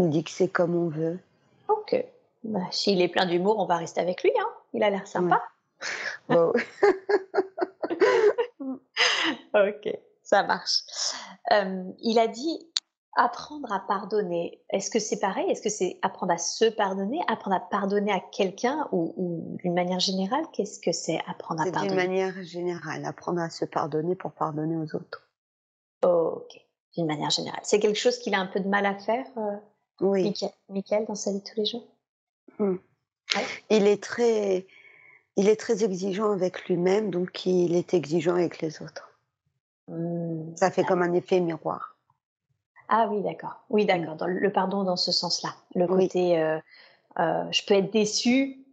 Il 0.00 0.10
dit 0.10 0.24
que 0.24 0.30
c'est 0.30 0.48
comme 0.48 0.74
on 0.74 0.88
veut. 0.88 1.18
Ok. 1.68 2.04
Bah, 2.42 2.60
S'il 2.70 3.00
est 3.00 3.08
plein 3.08 3.26
d'humour, 3.26 3.58
on 3.58 3.66
va 3.66 3.76
rester 3.76 4.00
avec 4.00 4.22
lui. 4.22 4.32
Hein. 4.38 4.48
Il 4.72 4.82
a 4.82 4.90
l'air 4.90 5.06
sympa. 5.06 5.42
Ok, 9.54 9.88
ça 10.22 10.42
marche. 10.42 10.80
Euh, 11.52 11.84
il 12.00 12.18
a 12.18 12.26
dit 12.26 12.66
apprendre 13.16 13.72
à 13.72 13.80
pardonner. 13.80 14.60
Est-ce 14.70 14.90
que 14.90 14.98
c'est 14.98 15.20
pareil? 15.20 15.48
Est-ce 15.50 15.62
que 15.62 15.68
c'est 15.68 15.98
apprendre 16.02 16.32
à 16.32 16.38
se 16.38 16.64
pardonner? 16.64 17.20
Apprendre 17.28 17.56
à 17.56 17.60
pardonner 17.60 18.12
à 18.12 18.20
quelqu'un 18.20 18.88
ou, 18.90 19.14
ou 19.16 19.56
d'une 19.58 19.74
manière 19.74 20.00
générale 20.00 20.44
Qu'est-ce 20.52 20.80
que 20.80 20.90
c'est 20.92 21.20
apprendre 21.28 21.60
à 21.60 21.64
c'est 21.64 21.70
d'une 21.70 21.80
pardonner? 21.80 22.06
manière 22.08 22.42
générale, 22.42 23.04
apprendre 23.04 23.40
à 23.40 23.50
se 23.50 23.64
pardonner 23.64 24.16
pour 24.16 24.32
pardonner 24.32 24.76
aux 24.76 24.96
autres. 24.96 25.28
Ok, 26.02 26.63
d'une 26.96 27.06
manière 27.06 27.30
générale. 27.30 27.60
C'est 27.62 27.80
quelque 27.80 27.98
chose 27.98 28.18
qu'il 28.18 28.34
a 28.34 28.40
un 28.40 28.46
peu 28.46 28.60
de 28.60 28.68
mal 28.68 28.86
à 28.86 28.94
faire, 28.94 29.26
euh, 29.36 29.56
Oui, 30.00 30.32
Mickaël, 30.68 31.04
dans 31.06 31.14
sa 31.14 31.32
vie 31.32 31.40
de 31.40 31.44
tous 31.44 31.56
les 31.56 31.66
jours? 31.66 31.84
Il 33.70 33.86
est 33.86 34.02
très, 34.02 34.66
il 35.36 35.48
est 35.48 35.56
très 35.56 35.84
exigeant 35.84 36.30
avec 36.30 36.68
lui-même, 36.68 37.10
donc 37.10 37.46
il 37.46 37.74
est 37.74 37.94
exigeant 37.94 38.34
avec 38.34 38.60
les 38.60 38.80
autres. 38.82 39.10
Hmm. 39.88 40.54
Ça 40.56 40.70
fait 40.70 40.84
comme 40.84 41.02
un 41.02 41.12
effet 41.12 41.40
miroir. 41.40 41.96
Ah 42.88 43.08
oui, 43.10 43.22
d'accord. 43.22 43.64
Oui, 43.70 43.86
d'accord. 43.86 44.16
Dans 44.16 44.26
le 44.26 44.52
pardon 44.52 44.84
dans 44.84 44.96
ce 44.96 45.10
sens-là. 45.10 45.54
Le 45.74 45.86
Oui. 45.90 46.08
côté, 46.08 46.38
euh, 46.38 46.58
euh, 47.18 47.50
je 47.50 47.64
peux 47.66 47.74
être 47.74 47.92
déçue 47.92 48.64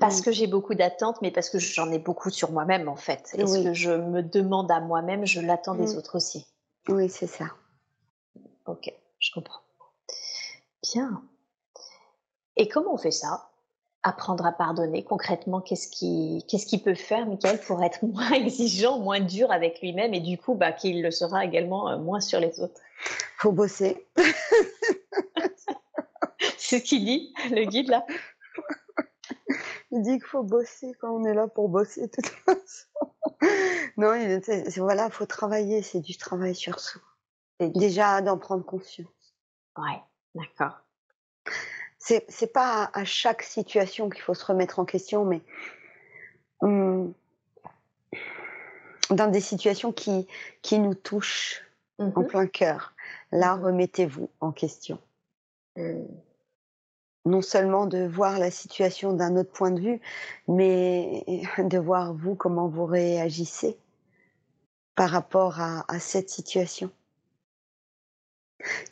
parce 0.00 0.20
que 0.20 0.32
j'ai 0.32 0.46
beaucoup 0.48 0.74
d'attentes, 0.74 1.22
mais 1.22 1.30
parce 1.30 1.48
que 1.48 1.58
j'en 1.58 1.90
ai 1.92 1.98
beaucoup 1.98 2.30
sur 2.30 2.50
moi-même, 2.50 2.88
en 2.88 2.96
fait. 2.96 3.30
Et 3.34 3.46
ce 3.46 3.62
que 3.62 3.72
je 3.72 3.92
me 3.92 4.22
demande 4.22 4.70
à 4.70 4.80
moi-même, 4.80 5.26
je 5.26 5.40
l'attends 5.40 5.74
des 5.74 5.96
autres 5.96 6.16
aussi. 6.16 6.46
Oui, 6.88 7.08
c'est 7.08 7.28
ça. 7.28 7.46
Ok, 8.66 8.92
je 9.18 9.30
comprends. 9.32 9.62
Bien. 10.82 11.22
Et 12.56 12.68
comment 12.68 12.94
on 12.94 12.98
fait 12.98 13.10
ça? 13.10 13.48
Apprendre 14.04 14.44
à 14.46 14.52
pardonner, 14.52 15.04
concrètement, 15.04 15.60
qu'est-ce 15.60 15.88
qu'il 15.88 16.44
qu'est-ce 16.46 16.66
qu'il 16.66 16.82
peut 16.82 16.94
faire, 16.94 17.26
Michael, 17.26 17.60
pour 17.60 17.82
être 17.82 18.02
moins 18.06 18.32
exigeant, 18.32 18.98
moins 18.98 19.20
dur 19.20 19.50
avec 19.52 19.80
lui-même 19.80 20.12
et 20.14 20.20
du 20.20 20.38
coup, 20.38 20.54
bah, 20.54 20.72
qu'il 20.72 21.02
le 21.02 21.10
sera 21.10 21.44
également 21.44 21.88
euh, 21.88 21.98
moins 21.98 22.20
sur 22.20 22.40
les 22.40 22.60
autres? 22.60 22.80
Faut 23.38 23.52
bosser. 23.52 24.06
C'est 26.58 26.78
ce 26.78 26.84
qu'il 26.84 27.04
dit, 27.04 27.34
le 27.50 27.64
guide, 27.64 27.88
là 27.88 28.06
Il 29.90 30.02
dit 30.02 30.18
qu'il 30.18 30.26
faut 30.26 30.42
bosser 30.42 30.92
quand 31.00 31.10
on 31.10 31.24
est 31.24 31.34
là 31.34 31.46
pour 31.46 31.68
bosser, 31.68 32.06
de 32.06 32.12
toute 32.12 32.26
façon. 32.26 32.88
Non, 33.96 34.14
il, 34.14 34.40
voilà, 34.78 35.10
faut 35.10 35.26
travailler, 35.26 35.82
c'est 35.82 36.00
du 36.00 36.16
travail 36.16 36.54
sur 36.54 36.80
soi. 36.80 37.02
Du- 37.70 37.78
Déjà 37.80 38.20
d'en 38.22 38.38
prendre 38.38 38.64
conscience. 38.64 39.08
Ouais, 39.76 40.00
d'accord. 40.34 40.80
C'est, 41.98 42.24
c'est 42.28 42.52
pas 42.52 42.84
à, 42.84 43.00
à 43.00 43.04
chaque 43.04 43.42
situation 43.42 44.08
qu'il 44.10 44.22
faut 44.22 44.34
se 44.34 44.44
remettre 44.44 44.78
en 44.78 44.84
question, 44.84 45.24
mais 45.24 45.40
hum, 46.60 47.12
dans 49.10 49.28
des 49.30 49.40
situations 49.40 49.92
qui, 49.92 50.26
qui 50.62 50.78
nous 50.78 50.94
touchent 50.94 51.62
en 51.98 52.06
Mhm. 52.22 52.26
plein 52.26 52.46
cœur, 52.46 52.94
là, 53.30 53.56
Mhm. 53.56 53.64
remettez-vous 53.64 54.28
en 54.40 54.52
question. 54.52 54.98
Mm. 55.76 56.04
non 57.24 57.40
seulement 57.40 57.86
de 57.86 58.04
voir 58.04 58.38
la 58.40 58.50
situation 58.50 59.12
d'un 59.12 59.36
autre 59.36 59.52
point 59.52 59.70
de 59.70 59.80
vue, 59.80 60.00
mais 60.48 61.24
de 61.58 61.78
voir 61.78 62.12
vous 62.14 62.34
comment 62.34 62.66
vous 62.66 62.84
réagissez 62.84 63.78
par 64.96 65.08
rapport 65.10 65.60
à, 65.60 65.84
à 65.86 66.00
cette 66.00 66.28
situation. 66.30 66.90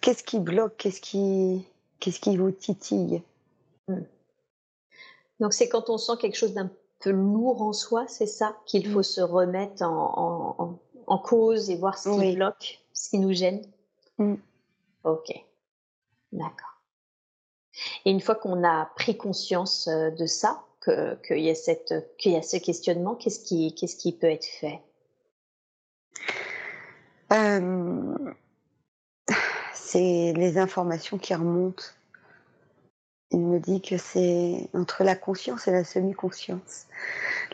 Qu'est-ce 0.00 0.22
qui 0.24 0.38
bloque 0.40 0.76
Qu'est-ce 0.76 1.00
qui, 1.00 1.66
qu'est-ce 1.98 2.20
qui 2.20 2.36
vous 2.36 2.50
titille? 2.50 3.22
Donc 5.40 5.52
c'est 5.54 5.68
quand 5.68 5.88
on 5.90 5.98
sent 5.98 6.12
quelque 6.20 6.36
chose 6.36 6.54
d'un 6.54 6.70
peu 7.00 7.10
lourd 7.10 7.62
en 7.62 7.72
soi, 7.72 8.06
c'est 8.08 8.26
ça 8.26 8.56
qu'il 8.66 8.86
faut 8.90 9.00
Mm. 9.00 9.04
se 9.04 9.20
remettre 9.20 9.82
en, 9.82 9.86
en- 10.18 10.62
en- 10.64 10.78
en 11.06 11.18
cause 11.18 11.70
et 11.70 11.76
voir 11.76 11.98
ce 11.98 12.10
qui 12.10 12.18
Oui. 12.18 12.34
bloque, 12.36 12.80
ce 12.92 13.10
qui 13.10 13.18
nous 13.18 13.32
gêne? 13.32 13.62
Mm. 14.18 14.34
Ok, 15.04 15.32
d'accord. 16.32 16.66
Et 18.04 18.10
une 18.10 18.20
fois 18.20 18.34
qu'on 18.34 18.62
a 18.64 18.86
pris 18.96 19.16
conscience 19.16 19.88
euh, 19.88 20.10
de 20.10 20.26
ça, 20.26 20.62
que- 20.80 21.14
qu'il 21.26 21.40
y, 21.40 21.48
a 21.50 21.54
cette- 21.54 21.94
y 22.24 22.36
a 22.36 22.42
ce 22.42 22.56
questionnement, 22.58 23.14
qu'est-ce 23.14 23.40
qui, 23.40 23.74
qu'est-ce 23.74 23.96
qui 23.96 24.12
peut 24.12 24.26
être 24.30 24.44
fait? 24.44 24.80
Euh, 27.32 28.09
C'est 29.92 30.32
les 30.36 30.56
informations 30.56 31.18
qui 31.18 31.34
remontent. 31.34 31.82
Il 33.32 33.40
me 33.40 33.58
dit 33.58 33.80
que 33.80 33.96
c'est 33.98 34.68
entre 34.72 35.02
la 35.02 35.16
conscience 35.16 35.66
et 35.66 35.72
la 35.72 35.82
semi-conscience. 35.82 36.86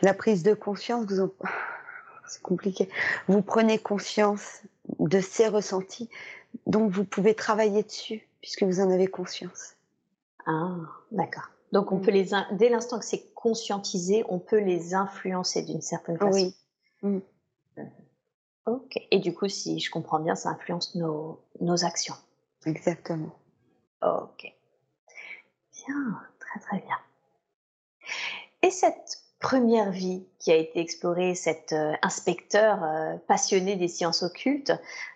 La 0.01 0.13
prise 0.13 0.43
de 0.43 0.53
conscience, 0.53 1.05
vous 1.07 1.19
en... 1.19 1.31
c'est 2.27 2.43
compliqué. 2.43 2.89
Vous 3.27 3.41
prenez 3.41 3.79
conscience 3.79 4.61
de 4.99 5.19
ces 5.19 5.47
ressentis, 5.47 6.11
donc 6.67 6.91
vous 6.91 7.05
pouvez 7.05 7.33
travailler 7.33 7.81
dessus 7.81 8.27
puisque 8.41 8.61
vous 8.61 8.81
en 8.81 8.91
avez 8.91 9.07
conscience. 9.07 9.73
Ah, 10.45 10.75
d'accord. 11.11 11.49
Donc 11.71 11.91
on 11.91 11.97
Mm. 11.97 12.01
peut 12.03 12.11
les, 12.11 12.33
in- 12.35 12.47
dès 12.51 12.69
l'instant 12.69 12.99
que 12.99 13.05
c'est 13.05 13.33
conscientisé, 13.33 14.23
on 14.29 14.37
peut 14.37 14.59
les 14.59 14.93
influencer 14.93 15.63
d'une 15.63 15.81
certaine 15.81 16.19
façon. 16.19 16.31
Oui. 16.33 16.55
Mm. 17.01 17.19
Ok. 18.67 18.95
Et 19.09 19.17
du 19.17 19.33
coup, 19.33 19.47
si 19.49 19.79
je 19.79 19.89
comprends 19.89 20.19
bien, 20.19 20.35
ça 20.35 20.49
influence 20.49 20.93
nos, 20.93 21.41
nos 21.61 21.83
actions. 21.83 22.13
Exactement. 22.67 23.33
Ok. 24.01 24.53
Bien, 25.73 26.19
très 26.39 26.59
très 26.59 26.79
bien. 26.79 26.97
Et 28.61 28.71
cette 28.71 29.23
première 29.39 29.91
vie 29.91 30.27
qui 30.39 30.51
a 30.51 30.55
été 30.55 30.79
explorée, 30.79 31.33
cet 31.33 31.71
euh, 31.71 31.93
inspecteur 32.01 32.83
euh, 32.83 33.15
passionné 33.27 33.77
des 33.77 33.87
sciences 33.87 34.21
occultes, 34.23 34.73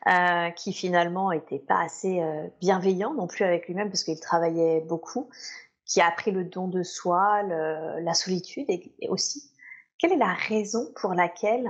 euh, 0.07 0.49
qui 0.51 0.71
finalement 0.71 1.31
n'était 1.31 1.59
pas 1.59 1.81
assez 1.81 2.21
bienveillant 2.61 3.13
non 3.13 3.27
plus 3.27 3.43
avec 3.43 3.67
lui-même 3.67 3.89
parce 3.89 4.03
qu'il 4.03 4.19
travaillait 4.19 4.81
beaucoup, 4.81 5.29
qui 5.85 5.99
a 5.99 6.07
appris 6.07 6.31
le 6.31 6.45
don 6.45 6.67
de 6.67 6.83
soi, 6.83 7.43
la 7.43 8.13
solitude 8.13 8.65
et, 8.69 9.09
aussi. 9.09 9.51
Quelle 9.99 10.13
est 10.13 10.17
la 10.17 10.33
raison 10.33 10.91
pour 10.95 11.13
laquelle 11.13 11.69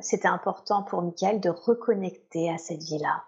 c'était 0.00 0.28
important 0.28 0.82
pour 0.82 1.02
Michael 1.02 1.40
de 1.40 1.50
reconnecter 1.50 2.48
à 2.50 2.58
cette 2.58 2.82
vie-là? 2.82 3.24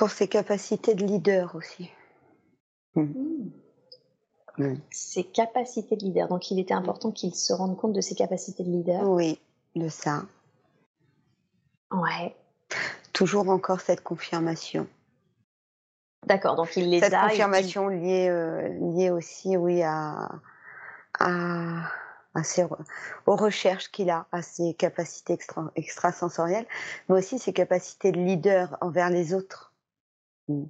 Pour 0.00 0.08
ses 0.08 0.28
capacités 0.28 0.94
de 0.94 1.04
leader 1.04 1.54
aussi. 1.54 1.90
Hmm. 2.94 3.50
Hmm. 4.56 4.76
Ses 4.90 5.24
capacités 5.24 5.94
de 5.94 6.02
leader. 6.02 6.26
Donc 6.26 6.50
il 6.50 6.58
était 6.58 6.72
important 6.72 7.10
qu'il 7.10 7.34
se 7.34 7.52
rende 7.52 7.76
compte 7.76 7.92
de 7.92 8.00
ses 8.00 8.14
capacités 8.14 8.64
de 8.64 8.70
leader. 8.70 9.02
Oui, 9.02 9.38
de 9.76 9.90
ça. 9.90 10.22
Ouais. 11.92 12.34
Toujours 13.12 13.50
encore 13.50 13.82
cette 13.82 14.02
confirmation. 14.02 14.88
D'accord, 16.26 16.56
donc 16.56 16.74
il 16.78 16.88
les 16.88 17.00
cette 17.00 17.12
a. 17.12 17.20
Cette 17.20 17.30
confirmation 17.32 17.88
liée, 17.88 18.30
euh, 18.30 18.68
liée 18.94 19.10
aussi, 19.10 19.58
oui, 19.58 19.82
à, 19.82 20.30
à, 21.18 21.90
à 22.34 22.42
ses, 22.42 22.64
aux 23.26 23.36
recherches 23.36 23.90
qu'il 23.90 24.08
a, 24.08 24.26
à 24.32 24.40
ses 24.40 24.72
capacités 24.72 25.34
extra, 25.34 25.70
extrasensorielles, 25.76 26.66
mais 27.10 27.18
aussi 27.18 27.38
ses 27.38 27.52
capacités 27.52 28.12
de 28.12 28.18
leader 28.18 28.78
envers 28.80 29.10
les 29.10 29.34
autres. 29.34 29.69
Mm. 30.50 30.68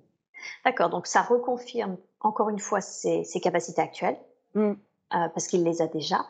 D'accord, 0.64 0.91
donc 0.91 1.07
ça 1.07 1.22
reconfirme 1.22 1.97
encore 2.20 2.49
une 2.49 2.59
fois 2.59 2.81
ses, 2.81 3.24
ses 3.24 3.41
capacités 3.41 3.83
actuelles, 3.83 4.18
mm. 4.55 4.61
euh, 4.61 4.74
parce 5.11 5.47
qu'il 5.47 5.64
les 5.64 5.83
a 5.83 5.87
déjà. 5.87 6.24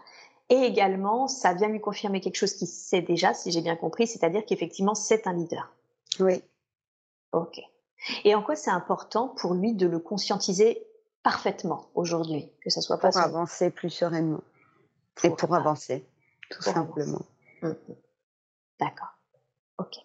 Et 0.48 0.62
également, 0.62 1.28
ça 1.28 1.54
vient 1.54 1.68
lui 1.68 1.80
confirmer 1.80 2.20
quelque 2.20 2.36
chose 2.36 2.54
qu'il 2.54 2.66
sait 2.66 3.02
déjà, 3.02 3.34
si 3.34 3.52
j'ai 3.52 3.60
bien 3.60 3.76
compris, 3.76 4.06
c'est-à-dire 4.06 4.44
qu'effectivement, 4.44 4.96
c'est 4.96 5.26
un 5.26 5.32
leader. 5.32 5.72
Oui. 6.18 6.42
Ok. 7.32 7.60
Et 8.24 8.34
en 8.34 8.42
quoi 8.42 8.56
c'est 8.56 8.70
important 8.70 9.28
pour 9.28 9.54
lui 9.54 9.74
de 9.74 9.86
le 9.86 10.00
conscientiser 10.00 10.84
parfaitement 11.22 11.86
aujourd'hui, 11.94 12.50
que 12.62 12.70
ça 12.70 12.80
soit 12.80 12.98
pas 12.98 13.10
pour 13.10 13.20
avancer 13.20 13.70
plus 13.70 13.90
sereinement 13.90 14.42
et 15.22 15.30
pour 15.30 15.54
avancer, 15.54 16.04
tout 16.50 16.62
simplement. 16.62 17.22
Mmh. 17.62 17.72
D'accord. 18.80 19.14
Ok. 19.78 19.98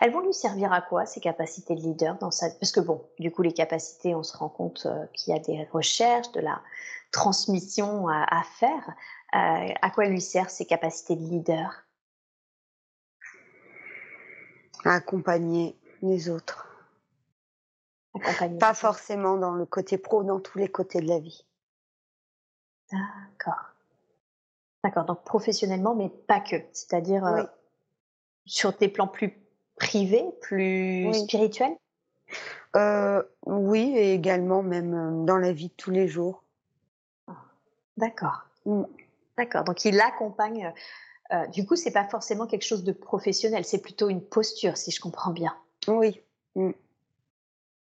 Elles 0.00 0.12
vont 0.12 0.20
lui 0.20 0.34
servir 0.34 0.72
à 0.72 0.80
quoi 0.80 1.06
ces 1.06 1.20
capacités 1.20 1.74
de 1.74 1.80
leader 1.80 2.16
dans 2.18 2.30
sa 2.30 2.50
parce 2.50 2.72
que 2.72 2.80
bon, 2.80 3.04
du 3.18 3.30
coup 3.30 3.42
les 3.42 3.52
capacités, 3.52 4.14
on 4.14 4.22
se 4.22 4.36
rend 4.36 4.48
compte 4.48 4.86
euh, 4.86 5.06
qu'il 5.12 5.32
y 5.32 5.36
a 5.36 5.40
des 5.40 5.64
recherches, 5.72 6.30
de 6.32 6.40
la 6.40 6.60
transmission 7.10 8.08
à, 8.08 8.42
faire. 8.42 8.88
Euh, 9.34 9.68
à 9.80 9.90
quoi 9.90 10.06
lui 10.06 10.20
servent 10.20 10.48
ces 10.48 10.66
capacités 10.66 11.16
de 11.16 11.22
leader? 11.22 11.84
À 14.84 14.94
accompagner 14.94 15.78
les 16.00 16.28
autres. 16.28 16.68
Pas 18.60 18.74
forcément 18.74 19.36
dans 19.36 19.52
le 19.52 19.64
côté 19.64 19.96
pro, 19.96 20.22
dans 20.22 20.40
tous 20.40 20.58
les 20.58 20.68
côtés 20.68 21.00
de 21.00 21.08
la 21.08 21.18
vie. 21.18 21.46
D'accord. 22.90 23.72
D'accord, 24.84 25.04
donc 25.04 25.24
professionnellement, 25.24 25.94
mais 25.94 26.08
pas 26.08 26.40
que. 26.40 26.56
C'est-à-dire 26.72 27.24
euh, 27.24 27.44
sur 28.44 28.72
des 28.76 28.88
plans 28.88 29.06
plus 29.06 29.41
privés, 29.76 30.24
plus 30.40 31.12
spirituels 31.14 31.76
euh, 32.76 33.22
Oui, 33.46 33.92
et 33.96 34.14
également 34.14 34.62
même 34.62 34.94
euh, 34.94 35.24
dans 35.24 35.38
la 35.38 35.52
vie 35.52 35.68
de 35.68 35.74
tous 35.74 35.90
les 35.90 36.08
jours. 36.08 36.42
D'accord. 37.96 38.42
Mm. 38.64 38.84
D'accord, 39.36 39.64
donc 39.64 39.84
il 39.84 39.98
accompagne. 40.00 40.72
du 41.54 41.64
coup, 41.64 41.74
c'est 41.74 41.90
pas 41.90 42.06
forcément 42.06 42.46
quelque 42.46 42.66
chose 42.66 42.84
de 42.84 42.92
professionnel, 42.92 43.64
c'est 43.64 43.80
plutôt 43.80 44.10
une 44.10 44.22
posture, 44.22 44.76
si 44.76 44.90
je 44.90 45.00
comprends 45.00 45.30
bien. 45.30 45.56
Oui. 45.88 46.20
Mm. 46.54 46.72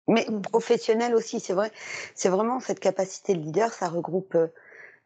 Mais 0.07 0.25
professionnel 0.41 1.13
aussi, 1.15 1.39
c'est 1.39 1.53
vrai. 1.53 1.71
C'est 2.15 2.29
vraiment 2.29 2.59
cette 2.59 2.79
capacité 2.79 3.33
de 3.33 3.39
leader, 3.41 3.73
ça 3.73 3.89
regroupe. 3.89 4.35
Euh, 4.35 4.47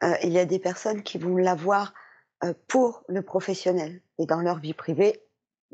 euh, 0.03 0.15
il 0.23 0.31
y 0.31 0.39
a 0.39 0.45
des 0.45 0.59
personnes 0.59 1.03
qui 1.03 1.17
vont 1.17 1.37
l'avoir 1.37 1.93
euh, 2.43 2.53
pour 2.67 3.03
le 3.07 3.21
professionnel 3.21 4.01
et 4.17 4.25
dans 4.25 4.41
leur 4.41 4.59
vie 4.59 4.73
privée, 4.73 5.21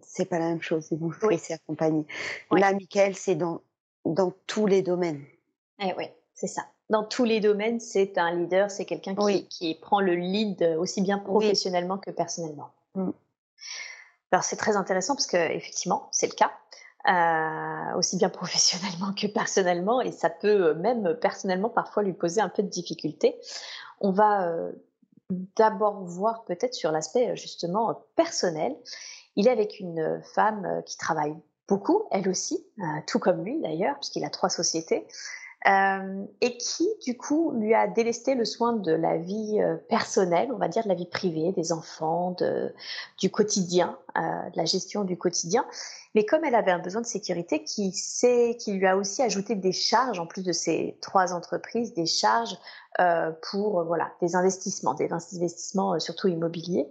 c'est 0.03 0.25
pas 0.25 0.39
la 0.39 0.49
même 0.49 0.61
chose. 0.61 0.87
Ils 0.91 0.97
vont 0.97 1.11
se 1.11 1.27
laisser 1.27 1.53
accompagner. 1.53 2.05
Là, 2.51 2.73
Michael, 2.73 3.15
c'est 3.15 3.35
dans 3.35 3.61
dans 4.05 4.33
tous 4.47 4.67
les 4.67 4.81
domaines. 4.81 5.23
Eh 5.79 5.93
oui, 5.97 6.05
c'est 6.33 6.47
ça. 6.47 6.63
Dans 6.89 7.03
tous 7.03 7.25
les 7.25 7.41
domaines, 7.41 7.79
c'est 7.79 8.17
un 8.17 8.33
leader, 8.33 8.71
c'est 8.71 8.85
quelqu'un 8.85 9.13
qui, 9.15 9.47
qui, 9.47 9.75
prend 9.75 9.99
le 9.99 10.15
lead 10.15 10.63
aussi 10.79 11.01
bien 11.01 11.19
professionnellement 11.19 11.97
que 11.97 12.11
personnellement. 12.11 12.71
Mm. 12.95 13.09
Alors 14.31 14.43
c'est 14.43 14.55
très 14.55 14.75
intéressant 14.75 15.15
parce 15.15 15.27
que 15.27 15.37
effectivement, 15.37 16.07
c'est 16.11 16.27
le 16.27 16.35
cas. 16.35 16.51
Euh, 17.07 17.97
aussi 17.97 18.17
bien 18.17 18.27
professionnellement 18.29 19.13
que 19.13 19.27
personnellement, 19.27 20.01
et 20.01 20.11
ça 20.11 20.29
peut 20.29 20.67
euh, 20.67 20.73
même 20.75 21.15
personnellement 21.21 21.69
parfois 21.69 22.03
lui 22.03 22.11
poser 22.11 22.41
un 22.41 22.49
peu 22.49 22.63
de 22.63 22.67
difficulté. 22.67 23.39
On 24.01 24.11
va 24.11 24.47
euh, 24.47 24.73
d'abord 25.55 26.03
voir 26.03 26.43
peut-être 26.43 26.73
sur 26.73 26.91
l'aspect 26.91 27.35
justement 27.37 28.03
personnel. 28.15 28.75
Il 29.37 29.47
est 29.47 29.51
avec 29.51 29.79
une 29.79 30.21
femme 30.35 30.83
qui 30.85 30.97
travaille 30.97 31.35
beaucoup, 31.69 32.03
elle 32.11 32.27
aussi, 32.27 32.65
tout 33.07 33.19
comme 33.19 33.43
lui 33.45 33.61
d'ailleurs, 33.61 33.95
puisqu'il 33.95 34.25
a 34.25 34.29
trois 34.29 34.49
sociétés. 34.49 35.07
Euh, 35.67 36.23
et 36.39 36.55
qui, 36.57 36.87
du 37.03 37.17
coup, 37.17 37.51
lui 37.51 37.73
a 37.73 37.87
délesté 37.87 38.35
le 38.35 38.45
soin 38.45 38.73
de 38.73 38.91
la 38.91 39.17
vie 39.17 39.59
euh, 39.59 39.75
personnelle, 39.89 40.49
on 40.53 40.57
va 40.57 40.67
dire 40.67 40.83
de 40.83 40.87
la 40.87 40.93
vie 40.93 41.07
privée, 41.07 41.51
des 41.51 41.73
enfants, 41.73 42.35
du 43.19 43.31
quotidien, 43.31 43.97
euh, 44.17 44.21
de 44.21 44.55
la 44.55 44.65
gestion 44.65 45.03
du 45.03 45.17
quotidien. 45.17 45.65
Mais 46.13 46.25
comme 46.25 46.45
elle 46.45 46.55
avait 46.55 46.71
un 46.71 46.79
besoin 46.79 47.01
de 47.01 47.07
sécurité, 47.07 47.63
qui, 47.63 47.91
qui 47.91 48.71
lui 48.71 48.87
a 48.87 48.95
aussi 48.95 49.23
ajouté 49.23 49.55
des 49.55 49.71
charges, 49.71 50.19
en 50.19 50.27
plus 50.27 50.43
de 50.43 50.51
ces 50.53 50.97
trois 51.01 51.33
entreprises, 51.33 51.93
des 51.93 52.05
charges 52.05 52.57
euh, 52.99 53.31
pour 53.51 53.83
voilà 53.83 54.11
des 54.21 54.35
investissements, 54.35 54.93
des 54.93 55.11
investissements 55.11 55.99
surtout 55.99 56.27
immobiliers. 56.27 56.87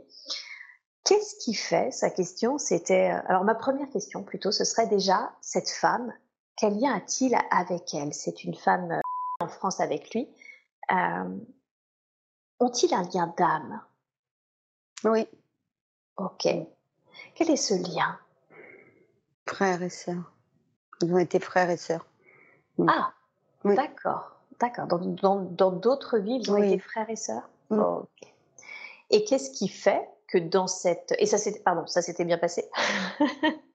Qu'est-ce 1.07 1.37
qui 1.37 1.55
fait 1.55 1.91
Sa 1.93 2.11
question, 2.11 2.59
c'était. 2.59 3.11
Alors 3.27 3.45
ma 3.45 3.55
première 3.55 3.89
question, 3.91 4.23
plutôt, 4.23 4.51
ce 4.51 4.65
serait 4.65 4.89
déjà 4.89 5.33
cette 5.41 5.71
femme 5.71 6.13
quel 6.57 6.79
lien 6.79 6.95
a-t-il 6.95 7.37
avec 7.51 7.95
elle? 7.95 8.15
C'est 8.15 8.45
une 8.45 8.55
femme 8.55 8.91
euh, 8.91 9.01
en 9.41 9.49
France 9.49 9.81
avec 9.81 10.13
lui. 10.15 10.29
Euh, 10.91 11.39
ont-ils 12.61 12.95
un 12.95 13.03
lien 13.03 13.33
d'âme? 13.37 13.83
Oui. 15.05 15.29
Ok. 16.17 16.49
Quel 17.35 17.51
est 17.51 17.57
ce 17.57 17.75
lien? 17.75 18.19
Frères 19.47 19.83
et 19.83 19.91
sœurs. 19.91 20.33
Ils 21.03 21.13
ont 21.13 21.19
été 21.19 21.39
frères 21.39 21.69
et 21.69 21.77
sœurs. 21.77 22.07
Ah, 22.89 23.13
d'accord. 23.65 24.33
D'accord. 24.59 24.87
Dans 24.87 25.71
d'autres 25.71 26.17
villes, 26.19 26.41
ils 26.43 26.51
ont 26.51 26.57
été 26.57 26.79
frères 26.79 27.11
et 27.11 27.17
sœurs? 27.17 27.49
Ok. 27.71 28.33
Et 29.11 29.25
qu'est-ce 29.25 29.51
qui 29.51 29.69
fait 29.69 30.09
que 30.29 30.39
dans 30.39 30.66
cette... 30.66 31.14
Et 31.18 31.27
ça, 31.27 31.39
c'était... 31.39 31.61
Pardon, 31.61 31.87
ça 31.87 32.03
s'était 32.03 32.24
bien 32.24 32.39
passé 32.39 32.68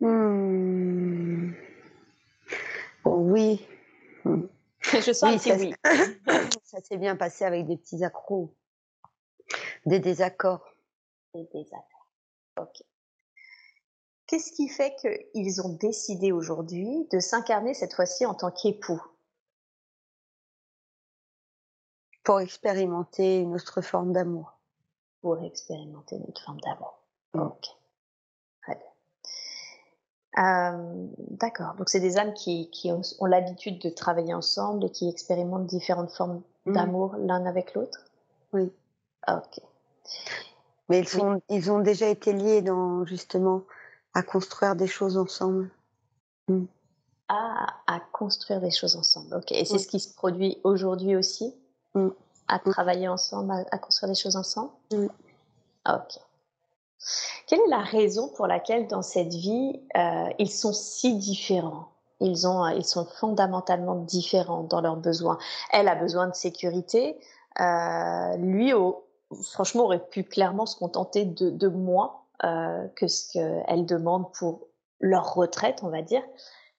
Hmm. 0.00 1.52
Oui. 3.04 3.66
Je 4.80 5.12
sens 5.12 5.32
oui, 5.32 5.38
ça, 5.38 5.56
oui. 5.56 5.74
ça 6.64 6.80
s'est 6.80 6.96
bien 6.96 7.16
passé 7.16 7.44
avec 7.44 7.66
des 7.66 7.76
petits 7.76 8.04
accros, 8.04 8.54
des 9.86 9.98
désaccords. 9.98 10.76
Des 11.34 11.48
désaccords. 11.52 12.12
Ok. 12.58 12.82
Qu'est-ce 14.26 14.52
qui 14.52 14.68
fait 14.68 14.94
qu'ils 14.96 15.60
ont 15.62 15.70
décidé 15.74 16.32
aujourd'hui 16.32 17.08
de 17.10 17.18
s'incarner 17.18 17.74
cette 17.74 17.94
fois-ci 17.94 18.24
en 18.26 18.34
tant 18.34 18.50
qu'époux? 18.50 19.02
Pour 22.28 22.40
expérimenter 22.40 23.40
une 23.40 23.54
autre 23.54 23.80
forme 23.80 24.12
d'amour. 24.12 24.52
Pour 25.22 25.42
expérimenter 25.42 26.16
une 26.16 26.24
autre 26.24 26.42
forme 26.44 26.60
d'amour. 26.60 26.98
Mm. 27.32 27.40
Ok. 27.40 27.68
Euh, 30.38 31.06
d'accord. 31.30 31.74
Donc 31.78 31.88
c'est 31.88 32.00
des 32.00 32.18
âmes 32.18 32.34
qui, 32.34 32.68
ont, 32.92 33.24
l'habitude 33.24 33.80
de 33.80 33.88
travailler 33.88 34.34
ensemble 34.34 34.84
et 34.84 34.90
qui 34.90 35.08
expérimentent 35.08 35.66
différentes 35.66 36.10
formes 36.10 36.42
mmh. 36.66 36.72
d'amour 36.74 37.16
l'un 37.16 37.46
avec 37.46 37.72
l'autre? 37.72 38.04
Oui. 38.52 38.70
Ok. 39.26 39.62
Mais 40.90 40.98
ils, 40.98 41.08
sont, 41.08 41.40
ils 41.48 41.72
ont 41.72 41.80
déjà 41.80 42.08
été 42.08 42.34
liés 42.34 42.60
dans 42.60 43.06
justement 43.06 43.62
à 44.12 44.22
construire 44.22 44.76
des 44.76 44.86
choses 44.86 45.16
ensemble. 45.16 45.70
Mmh. 46.48 46.66
Ah, 47.28 47.68
à 47.86 48.00
construire 48.12 48.60
des 48.60 48.70
choses 48.70 48.96
ensemble. 48.96 49.34
Ok. 49.34 49.50
Et 49.52 49.64
c'est 49.64 49.78
ce 49.78 49.88
qui 49.88 49.98
se 49.98 50.14
produit 50.14 50.58
aujourd'hui 50.62 51.16
aussi? 51.16 51.54
Mmh. 52.06 52.14
À 52.50 52.58
travailler 52.58 53.08
ensemble, 53.08 53.52
à, 53.52 53.64
à, 53.72 53.78
construire 53.78 54.10
des 54.10 54.18
choses 54.18 54.36
ensemble 54.36 54.70
Ok. 55.86 56.18
Quelle 57.46 57.60
est 57.60 57.70
la 57.70 57.82
raison 57.82 58.28
pour 58.28 58.46
laquelle 58.46 58.86
dans 58.88 59.02
cette 59.02 59.32
vie, 59.32 59.80
euh, 59.96 60.28
ils 60.38 60.50
sont 60.50 60.72
si 60.72 61.14
différents? 61.16 61.88
Ils, 62.20 62.48
ont, 62.48 62.66
ils 62.68 62.84
sont 62.84 63.04
fondamentalement 63.04 63.94
différents 63.94 64.64
dans 64.64 64.80
leurs 64.80 64.96
besoins. 64.96 65.38
Elle 65.70 65.88
a 65.88 65.94
besoin 65.94 66.26
de 66.26 66.34
sécurité. 66.34 67.18
Euh, 67.60 68.36
lui, 68.36 68.72
franchement, 69.52 69.84
aurait 69.84 70.04
pu 70.04 70.24
clairement 70.24 70.66
se 70.66 70.76
contenter 70.76 71.24
de, 71.24 71.50
de 71.50 71.68
moins 71.68 72.22
euh, 72.44 72.88
que 72.96 73.06
ce 73.06 73.32
qu'elle 73.32 73.86
demande 73.86 74.32
pour 74.32 74.66
leur 75.00 75.34
retraite, 75.34 75.80
on 75.82 75.88
va 75.88 76.02
dire. 76.02 76.22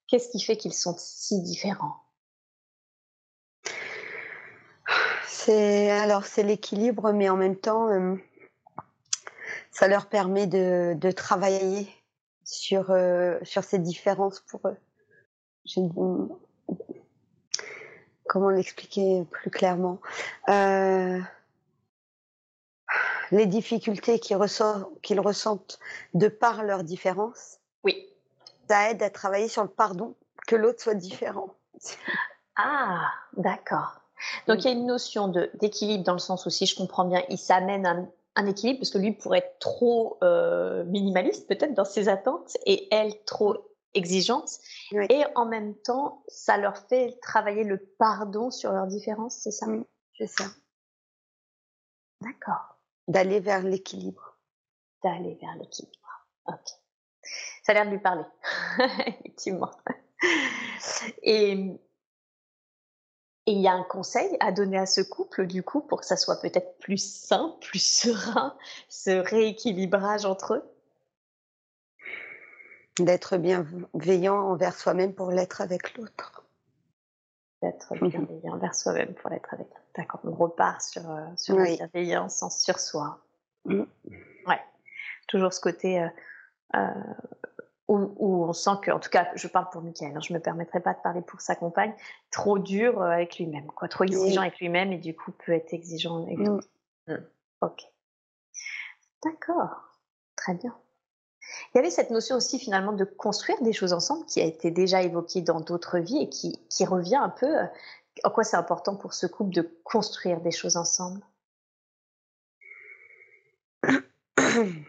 Qu'est-ce 0.07 0.29
qui 0.29 0.41
fait 0.41 0.57
qu'ils 0.57 0.73
sont 0.73 0.95
si 0.97 1.41
différents? 1.41 1.95
C'est 5.49 5.89
alors 5.89 6.27
c'est 6.27 6.43
l'équilibre, 6.43 7.11
mais 7.11 7.27
en 7.27 7.35
même 7.35 7.55
temps, 7.55 7.89
euh, 7.89 8.15
ça 9.71 9.87
leur 9.87 10.05
permet 10.05 10.45
de, 10.45 10.93
de 10.93 11.09
travailler 11.09 11.89
sur 12.43 12.91
euh, 12.91 13.39
sur 13.41 13.63
ces 13.63 13.79
différences 13.79 14.41
pour 14.41 14.61
eux. 14.67 14.77
comment 18.27 18.51
l'expliquer 18.51 19.25
plus 19.31 19.49
clairement? 19.49 19.99
Euh, 20.49 21.19
Les 23.31 23.47
difficultés 23.47 24.19
qu'ils 24.19 24.37
ressentent, 24.37 25.01
qu'ils 25.01 25.19
ressentent 25.19 25.79
de 26.13 26.27
par 26.27 26.61
leurs 26.61 26.83
différences. 26.83 27.57
Oui. 27.83 28.07
Ça 28.69 28.91
aide 28.91 29.01
à 29.01 29.09
travailler 29.09 29.47
sur 29.47 29.63
le 29.63 29.69
pardon 29.69 30.15
que 30.45 30.55
l'autre 30.55 30.83
soit 30.83 30.93
différent. 30.93 31.55
Ah, 32.55 33.11
d'accord. 33.35 33.98
Donc 34.47 34.59
il 34.59 34.65
y 34.65 34.67
a 34.67 34.71
une 34.71 34.85
notion 34.85 35.27
d'équilibre 35.55 36.03
dans 36.03 36.13
le 36.13 36.19
sens 36.19 36.45
où 36.45 36.49
si 36.49 36.65
je 36.65 36.75
comprends 36.75 37.05
bien, 37.05 37.23
il 37.29 37.37
s'amène 37.37 37.85
un, 37.85 38.09
un, 38.35 38.45
équilibre 38.45 38.79
parce 38.79 38.89
que 38.89 38.97
lui 38.97 39.11
pourrait 39.11 39.39
être 39.39 39.59
trop 39.59 40.17
euh, 40.23 40.83
minimaliste 40.85 41.47
peut-être 41.47 41.73
dans 41.73 41.85
ses 41.85 42.09
attentes 42.09 42.57
et 42.65 42.87
elle 42.93 43.23
trop 43.23 43.57
exigeante. 43.93 44.49
Oui. 44.91 45.05
Et 45.09 45.23
en 45.35 45.45
même 45.45 45.75
temps, 45.75 46.23
ça 46.27 46.57
leur 46.57 46.77
fait 46.77 47.17
travailler 47.21 47.63
le 47.63 47.77
pardon 47.77 48.51
sur 48.51 48.71
leurs 48.71 48.87
différences, 48.87 49.37
c'est 49.37 49.51
ça? 49.51 49.67
Oui, 49.67 49.83
c'est 50.17 50.27
ça. 50.27 50.45
D'accord. 52.21 52.77
D'aller 53.07 53.39
vers 53.39 53.63
l'équilibre. 53.63 54.37
D'aller 55.03 55.35
vers 55.41 55.55
l'équilibre. 55.55 56.27
Ok. 56.45 56.67
Ça 57.63 57.71
a 57.71 57.73
l'air 57.73 57.85
de 57.85 57.91
lui 57.91 57.99
parler, 57.99 58.23
effectivement. 59.07 59.71
Et 61.21 61.79
et 63.49 63.53
il 63.53 63.61
y 63.61 63.67
a 63.67 63.73
un 63.73 63.83
conseil 63.83 64.37
à 64.41 64.51
donner 64.51 64.77
à 64.77 64.85
ce 64.85 65.01
couple, 65.01 65.47
du 65.47 65.63
coup, 65.63 65.81
pour 65.81 66.01
que 66.01 66.05
ça 66.05 66.17
soit 66.17 66.39
peut-être 66.39 66.77
plus 66.77 67.03
sain, 67.03 67.57
plus 67.61 67.81
serein, 67.81 68.55
ce 68.89 69.09
rééquilibrage 69.09 70.23
entre 70.25 70.53
eux? 70.53 70.71
D'être 72.99 73.37
bienveillant 73.37 74.35
envers 74.35 74.75
soi-même 74.75 75.15
pour 75.15 75.31
l'être 75.31 75.61
avec 75.61 75.97
l'autre. 75.97 76.43
D'être 77.63 77.95
bienveillant 77.95 78.53
envers 78.53 78.75
soi-même 78.75 79.15
pour 79.15 79.31
l'être 79.31 79.51
avec 79.51 79.67
l'autre. 79.67 79.81
D'accord, 79.97 80.21
on 80.25 80.31
repart 80.31 80.81
sur, 80.83 81.09
euh, 81.09 81.25
sur 81.35 81.55
oui. 81.55 81.77
la 81.77 81.87
bienveillance 81.87 82.43
en 82.43 82.51
sur 82.51 82.79
soi. 82.79 83.19
Mm. 83.65 83.81
Ouais, 84.45 84.61
toujours 85.27 85.53
ce 85.53 85.59
côté 85.59 85.99
euh, 85.99 86.07
euh, 86.75 86.87
où, 87.89 88.13
où, 88.17 88.45
on 88.45 88.53
sent 88.53 88.77
que, 88.83 88.91
en 88.91 88.99
tout 88.99 89.09
cas, 89.09 89.27
je 89.35 89.47
parle 89.47 89.67
pour 89.71 89.81
Michael, 89.81 90.15
hein, 90.15 90.19
je 90.21 90.31
me 90.31 90.39
permettrai 90.39 90.79
pas 90.79 90.93
de 90.93 91.01
parler 91.01 91.21
pour 91.21 91.41
sa 91.41 91.55
compagne, 91.55 91.93
trop 92.31 92.59
dur 92.59 93.01
euh, 93.01 93.09
avec 93.09 93.39
lui-même, 93.39 93.65
quoi, 93.67 93.87
trop 93.87 94.03
exigeant 94.03 94.41
oui. 94.41 94.47
avec 94.47 94.59
lui-même 94.59 94.93
et 94.93 94.99
du 94.99 95.15
coup 95.15 95.31
peut 95.31 95.53
être 95.53 95.73
exigeant 95.73 96.23
avec 96.23 96.37
mm. 96.37 96.59
Mm. 97.07 97.27
Ok. 97.61 97.81
D'accord. 99.23 99.83
Très 100.35 100.53
bien. 100.53 100.77
Il 101.73 101.77
y 101.77 101.79
avait 101.79 101.89
cette 101.89 102.11
notion 102.11 102.35
aussi 102.35 102.59
finalement 102.59 102.93
de 102.93 103.05
construire 103.05 103.59
des 103.63 103.73
choses 103.73 103.91
ensemble 103.91 104.25
qui 104.27 104.39
a 104.39 104.45
été 104.45 104.69
déjà 104.69 105.01
évoquée 105.01 105.41
dans 105.41 105.59
d'autres 105.59 105.97
vies 105.97 106.21
et 106.21 106.29
qui, 106.29 106.63
qui 106.69 106.85
revient 106.85 107.15
un 107.15 107.29
peu. 107.29 107.57
Euh, 107.57 107.65
en 108.23 108.29
quoi 108.29 108.43
c'est 108.43 108.57
important 108.57 108.95
pour 108.95 109.13
ce 109.13 109.25
couple 109.25 109.51
de 109.51 109.79
construire 109.83 110.41
des 110.41 110.51
choses 110.51 110.77
ensemble? 110.77 111.21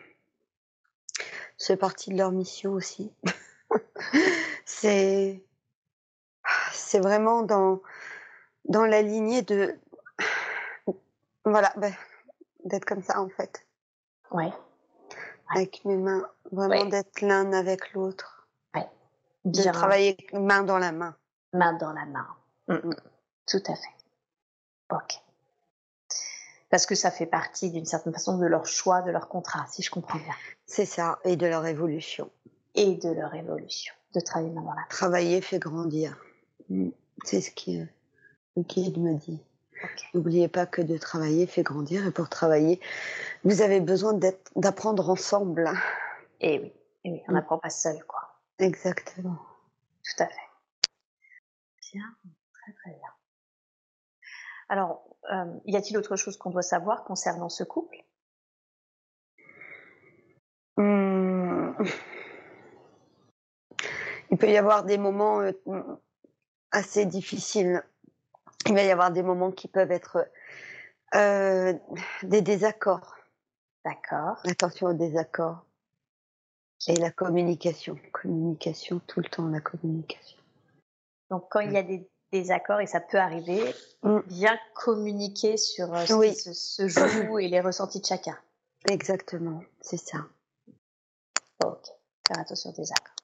c'est 1.60 1.76
partie 1.76 2.10
de 2.10 2.16
leur 2.16 2.32
mission 2.32 2.72
aussi. 2.72 3.12
c'est 4.64 5.44
c'est 6.72 7.00
vraiment 7.00 7.42
dans 7.42 7.82
dans 8.64 8.86
la 8.86 9.02
lignée 9.02 9.42
de 9.42 9.78
voilà 11.44 11.70
ben, 11.76 11.92
d'être 12.64 12.86
comme 12.86 13.02
ça 13.02 13.20
en 13.20 13.28
fait. 13.28 13.66
Ouais. 14.30 14.50
Avec 15.54 15.84
mes 15.84 15.96
mains, 15.96 16.26
vraiment 16.50 16.84
Ouais. 16.84 16.88
d'être 16.88 17.20
l'un 17.20 17.52
avec 17.52 17.92
l'autre, 17.92 18.48
Ouais. 18.74 18.88
de 19.44 19.60
Bien. 19.60 19.72
travailler 19.72 20.16
main 20.32 20.62
dans 20.62 20.78
la 20.78 20.92
main. 20.92 21.14
Main 21.52 21.74
dans 21.74 21.92
la 21.92 22.06
main. 22.06 22.26
Mm, 22.68 22.88
mm. 22.88 22.96
Tout 23.46 23.62
à 23.66 23.74
fait. 23.74 23.94
Ok. 24.92 25.20
Parce 26.70 26.86
que 26.86 26.94
ça 26.94 27.10
fait 27.10 27.26
partie 27.26 27.70
d'une 27.70 27.84
certaine 27.84 28.12
façon 28.12 28.38
de 28.38 28.46
leur 28.46 28.64
choix, 28.66 29.02
de 29.02 29.10
leur 29.10 29.28
contrat, 29.28 29.66
si 29.68 29.82
je 29.82 29.90
comprends 29.90 30.18
bien. 30.18 30.34
C'est 30.66 30.86
ça, 30.86 31.18
et 31.24 31.36
de 31.36 31.46
leur 31.46 31.66
évolution. 31.66 32.30
Et 32.76 32.94
de 32.94 33.10
leur 33.10 33.34
évolution. 33.34 33.92
De 34.14 34.20
travailler 34.20 34.52
dans 34.54 34.62
la. 34.62 34.82
Travailler 34.88 35.40
fait 35.40 35.58
grandir. 35.58 36.16
Mm. 36.68 36.90
C'est 37.24 37.40
ce 37.40 37.50
qui 37.50 37.78
le 37.78 38.62
guide 38.62 38.98
me 38.98 39.14
dit. 39.14 39.40
N'oubliez 40.14 40.46
pas 40.48 40.66
que 40.66 40.82
de 40.82 40.96
travailler 40.98 41.46
fait 41.46 41.62
grandir 41.62 42.06
et 42.06 42.10
pour 42.10 42.28
travailler, 42.28 42.80
vous 43.44 43.62
avez 43.62 43.80
besoin 43.80 44.12
d'être- 44.12 44.52
d'apprendre 44.56 45.10
ensemble. 45.10 45.70
Et 46.40 46.58
oui. 46.60 46.72
Et 47.04 47.10
oui, 47.12 47.22
on 47.28 47.32
Mm. 47.32 47.34
n'apprend 47.34 47.58
pas 47.58 47.70
seul, 47.70 48.02
quoi. 48.04 48.20
Exactement. 48.58 49.38
Tout 50.04 50.22
à 50.22 50.26
fait. 50.26 50.34
Bien, 51.92 52.04
très 52.52 52.72
très 52.74 52.90
bien. 52.90 53.08
Alors, 54.68 55.02
euh, 55.32 55.60
y 55.66 55.76
a-t-il 55.76 55.96
autre 55.96 56.16
chose 56.16 56.36
qu'on 56.36 56.50
doit 56.50 56.62
savoir 56.62 57.04
concernant 57.04 57.48
ce 57.48 57.64
couple? 57.64 58.04
Hum. 60.76 61.76
Il 64.30 64.38
peut 64.38 64.50
y 64.50 64.56
avoir 64.56 64.84
des 64.84 64.98
moments 64.98 65.40
euh, 65.40 65.52
assez 66.70 67.04
difficiles. 67.04 67.82
Il 68.66 68.74
va 68.74 68.82
y 68.82 68.90
avoir 68.90 69.10
des 69.10 69.22
moments 69.22 69.50
qui 69.50 69.68
peuvent 69.68 69.90
être 69.90 70.28
euh, 71.14 71.74
des 72.22 72.40
désaccords. 72.40 73.16
D'accord. 73.84 74.38
Attention 74.44 74.88
aux 74.88 74.94
désaccords. 74.94 75.64
Et 76.86 76.96
la 76.96 77.10
communication. 77.10 77.98
Communication, 78.12 79.00
tout 79.06 79.20
le 79.20 79.28
temps 79.28 79.48
la 79.48 79.60
communication. 79.60 80.38
Donc, 81.30 81.46
quand 81.50 81.60
il 81.60 81.72
y 81.72 81.76
a 81.76 81.82
des 81.82 82.08
désaccords, 82.32 82.80
et 82.80 82.86
ça 82.86 83.00
peut 83.00 83.18
arriver, 83.18 83.74
Mm. 84.02 84.20
bien 84.26 84.58
communiquer 84.74 85.56
sur 85.56 85.92
euh, 85.94 86.06
ce 86.06 86.14
Oui. 86.14 86.30
qui 86.30 86.36
se, 86.36 86.52
se 86.54 86.88
joue 86.88 87.38
et 87.38 87.48
les 87.48 87.60
ressentis 87.60 88.00
de 88.00 88.06
chacun. 88.06 88.38
Exactement, 88.88 89.62
c'est 89.80 89.98
ça. 89.98 90.18
Ok. 91.64 91.86
Faire 92.26 92.38
attention 92.38 92.70
aux 92.70 92.74
désaccords. 92.74 93.14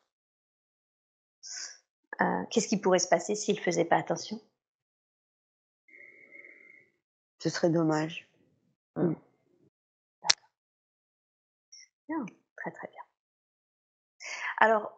Euh, 2.20 2.44
Qu'est-ce 2.50 2.68
qui 2.68 2.76
pourrait 2.78 2.98
se 2.98 3.08
passer 3.08 3.34
s'il 3.34 3.56
ne 3.56 3.60
faisait 3.60 3.84
pas 3.84 3.96
attention? 3.96 4.40
Ce 7.38 7.48
serait 7.50 7.70
dommage. 7.70 8.28
Bien, 12.08 12.24
très 12.56 12.70
très 12.70 12.88
bien. 12.88 13.02
Alors, 14.58 14.95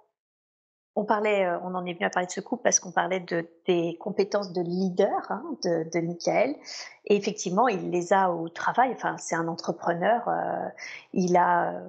on 0.99 1.05
parlait, 1.05 1.47
euh, 1.47 1.59
on 1.63 1.77
en 1.77 1.87
est 1.87 1.95
venu 1.95 2.05
à 2.05 2.11
parler 2.11 2.27
de 2.27 2.33
ce 2.33 2.41
couple 2.41 2.65
parce 2.65 2.81
qu'on 2.81 2.91
parlait 2.91 3.21
de, 3.21 3.47
des 3.67 3.97
compétences 4.01 4.53
de 4.53 4.61
leader 4.61 5.31
hein, 5.31 5.45
de, 5.63 5.89
de 5.89 6.01
Michael. 6.05 6.57
Et 7.05 7.15
effectivement, 7.15 7.69
il 7.69 7.91
les 7.91 8.13
a 8.13 8.33
au 8.33 8.49
travail. 8.49 8.91
Enfin, 8.95 9.17
c'est 9.17 9.37
un 9.37 9.47
entrepreneur. 9.47 10.29
euh, 10.29 10.69
il 11.13 11.37
a, 11.37 11.75
euh, 11.75 11.81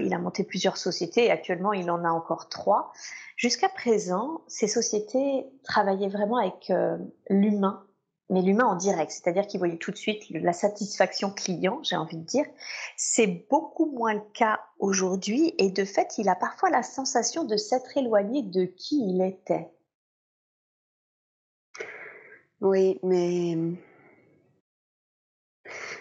il 0.00 0.14
a 0.14 0.18
monté 0.18 0.44
plusieurs 0.44 0.78
sociétés 0.78 1.26
et 1.26 1.30
actuellement, 1.30 1.74
il 1.74 1.90
en 1.90 2.04
a 2.04 2.10
encore 2.10 2.48
trois. 2.48 2.90
Jusqu'à 3.36 3.68
présent, 3.68 4.40
ces 4.46 4.66
sociétés 4.66 5.46
travaillaient 5.62 6.08
vraiment 6.08 6.38
avec 6.38 6.72
l'humain, 7.28 7.84
mais 8.28 8.42
l'humain 8.42 8.66
en 8.66 8.74
direct, 8.74 9.12
c'est-à-dire 9.12 9.46
qu'ils 9.46 9.58
voyaient 9.58 9.76
tout 9.76 9.92
de 9.92 9.96
suite 9.96 10.28
la 10.30 10.52
satisfaction 10.52 11.30
client, 11.30 11.80
j'ai 11.82 11.96
envie 11.96 12.16
de 12.16 12.24
dire. 12.24 12.44
C'est 12.96 13.46
beaucoup 13.48 13.86
moins 13.86 14.14
le 14.14 14.24
cas 14.32 14.60
aujourd'hui 14.78 15.54
et 15.58 15.70
de 15.70 15.84
fait, 15.84 16.18
il 16.18 16.28
a 16.28 16.34
parfois 16.34 16.70
la 16.70 16.82
sensation 16.82 17.44
de 17.44 17.56
s'être 17.56 17.96
éloigné 17.96 18.42
de 18.42 18.64
qui 18.64 19.08
il 19.08 19.22
était. 19.22 19.70
Oui, 22.60 22.98
mais 23.02 23.56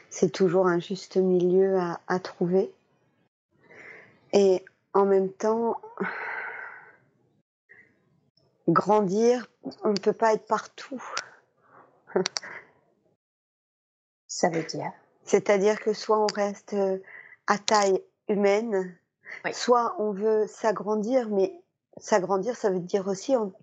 c'est 0.10 0.32
toujours 0.32 0.68
un 0.68 0.80
juste 0.80 1.18
milieu 1.18 1.78
à, 1.78 2.00
à 2.08 2.20
trouver. 2.20 2.72
Et 4.34 4.66
en 4.94 5.06
même 5.06 5.32
temps, 5.32 5.80
grandir, 8.68 9.48
on 9.84 9.90
ne 9.90 10.00
peut 10.00 10.14
pas 10.14 10.34
être 10.34 10.48
partout. 10.48 11.04
Ça 14.28 14.50
veut 14.50 14.64
dire 14.64 14.92
C'est-à-dire 15.24 15.80
que 15.80 15.94
soit 15.94 16.20
on 16.20 16.28
reste 16.28 16.74
euh, 16.74 17.00
à 17.48 17.58
taille 17.58 18.02
humaine, 18.28 18.98
Oui. 19.46 19.54
soit 19.54 19.96
on 20.00 20.12
veut 20.12 20.48
s'agrandir, 20.48 21.30
mais 21.30 21.62
s'agrandir, 21.98 22.56
ça 22.56 22.70
veut 22.70 22.80
dire 22.80 23.08
aussi 23.08 23.36
en- 23.36 23.54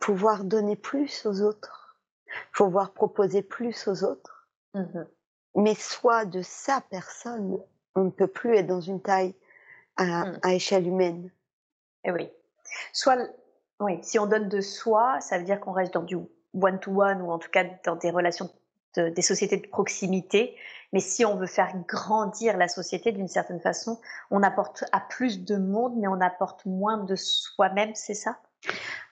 pouvoir 0.00 0.44
donner 0.44 0.76
plus 0.76 1.26
aux 1.26 1.42
autres, 1.42 1.98
pouvoir 2.52 2.92
proposer 2.92 3.42
plus 3.42 3.86
aux 3.88 4.04
autres. 4.04 4.48
Mhm. 4.74 5.06
mais 5.56 5.76
soit 5.76 6.24
de 6.24 6.42
sa 6.42 6.80
personne, 6.80 7.60
on 7.94 8.04
ne 8.04 8.10
peut 8.10 8.26
plus 8.26 8.56
être 8.56 8.66
dans 8.66 8.80
une 8.80 9.00
taille 9.00 9.36
à, 9.96 10.24
Mm. 10.24 10.38
à 10.42 10.54
échelle 10.54 10.88
humaine. 10.88 11.30
Eh 12.02 12.10
oui. 12.10 12.28
Soit 12.92 13.18
Oui, 13.78 14.00
si 14.02 14.18
on 14.18 14.26
donne 14.26 14.48
de 14.48 14.60
soi, 14.60 15.20
ça 15.20 15.38
veut 15.38 15.44
dire 15.44 15.60
qu'on 15.60 15.70
reste 15.72 15.94
dans 15.94 16.02
du 16.02 16.16
one-to-one 16.54 17.20
ou 17.22 17.30
en 17.30 17.38
tout 17.38 17.50
cas 17.50 17.64
dans 17.84 17.96
des 17.96 18.10
relations, 18.10 18.50
des 18.96 19.22
sociétés 19.22 19.56
de 19.56 19.66
proximité. 19.66 20.56
Mais 20.92 21.00
si 21.00 21.24
on 21.24 21.36
veut 21.36 21.46
faire 21.46 21.74
grandir 21.88 22.56
la 22.56 22.68
société 22.68 23.10
d'une 23.12 23.28
certaine 23.28 23.60
façon, 23.60 24.00
on 24.30 24.42
apporte 24.42 24.84
à 24.92 25.00
plus 25.00 25.44
de 25.44 25.56
monde, 25.56 25.94
mais 25.96 26.06
on 26.06 26.20
apporte 26.20 26.64
moins 26.66 26.98
de 26.98 27.16
soi-même, 27.16 27.94
c'est 27.94 28.14
ça? 28.14 28.38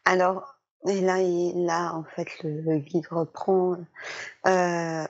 Alors, 0.05 0.57
et 0.89 1.01
là, 1.01 1.21
et 1.21 1.53
là, 1.55 1.93
en 1.95 2.05
fait, 2.05 2.29
le, 2.43 2.79
guide 2.79 3.07
reprend. 3.09 3.77
Euh, 4.47 5.05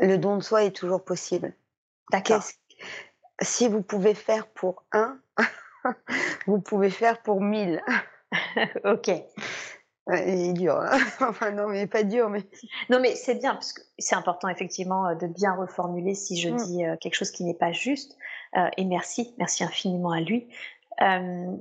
le 0.00 0.16
don 0.16 0.36
de 0.36 0.42
soi 0.42 0.64
est 0.64 0.74
toujours 0.74 1.04
possible. 1.04 1.52
D'accord. 2.10 2.42
Si 3.40 3.68
vous 3.68 3.82
pouvez 3.82 4.14
faire 4.14 4.46
pour 4.48 4.84
un, 4.92 5.18
vous 6.46 6.60
pouvez 6.60 6.90
faire 6.90 7.22
pour 7.22 7.40
mille. 7.40 7.82
ok. 8.84 9.10
Il 10.16 10.50
est 10.50 10.52
dur. 10.52 10.76
Hein. 10.80 10.98
enfin, 11.20 11.50
non, 11.50 11.68
mais 11.68 11.86
pas 11.86 12.02
dur, 12.02 12.30
mais. 12.30 12.44
Non, 12.88 13.00
mais 13.00 13.14
c'est 13.14 13.34
bien, 13.34 13.54
parce 13.54 13.72
que 13.72 13.82
c'est 13.98 14.14
important, 14.14 14.48
effectivement, 14.48 15.06
euh, 15.06 15.14
de 15.14 15.26
bien 15.26 15.54
reformuler 15.54 16.14
si 16.14 16.38
je 16.38 16.50
mm. 16.50 16.56
dis 16.56 16.84
euh, 16.84 16.96
quelque 16.96 17.14
chose 17.14 17.30
qui 17.30 17.44
n'est 17.44 17.54
pas 17.54 17.72
juste. 17.72 18.16
Euh, 18.56 18.68
et 18.76 18.84
merci, 18.84 19.34
merci 19.38 19.64
infiniment 19.64 20.12
à 20.12 20.20
lui. 20.20 20.48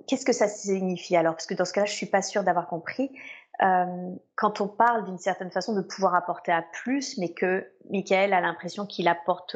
Qu'est-ce 0.08 0.26
que 0.26 0.34
ça 0.34 0.48
signifie 0.48 1.16
alors? 1.16 1.36
Parce 1.36 1.46
que 1.46 1.54
dans 1.54 1.66
ce 1.66 1.72
cas-là, 1.74 1.86
je 1.86 1.94
suis 1.94 2.08
pas 2.08 2.24
sûre 2.24 2.44
d'avoir 2.44 2.68
compris. 2.68 3.12
quand 3.60 4.62
on 4.62 4.68
parle 4.68 5.06
d'une 5.06 5.20
certaine 5.20 5.52
façon 5.52 5.76
de 5.76 5.82
pouvoir 5.82 6.16
apporter 6.16 6.52
à 6.52 6.64
plus, 6.64 7.20
mais 7.20 7.34
que 7.34 7.72
Michael 7.92 8.34
a 8.34 8.42
l'impression 8.42 8.88
qu'il 8.88 9.08
apporte, 9.08 9.56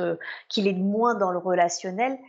qu'il 0.49 0.67
est 0.67 0.75
moins 0.75 1.15
dans 1.15 1.31
le 1.31 1.39
relationnel, 1.39 2.19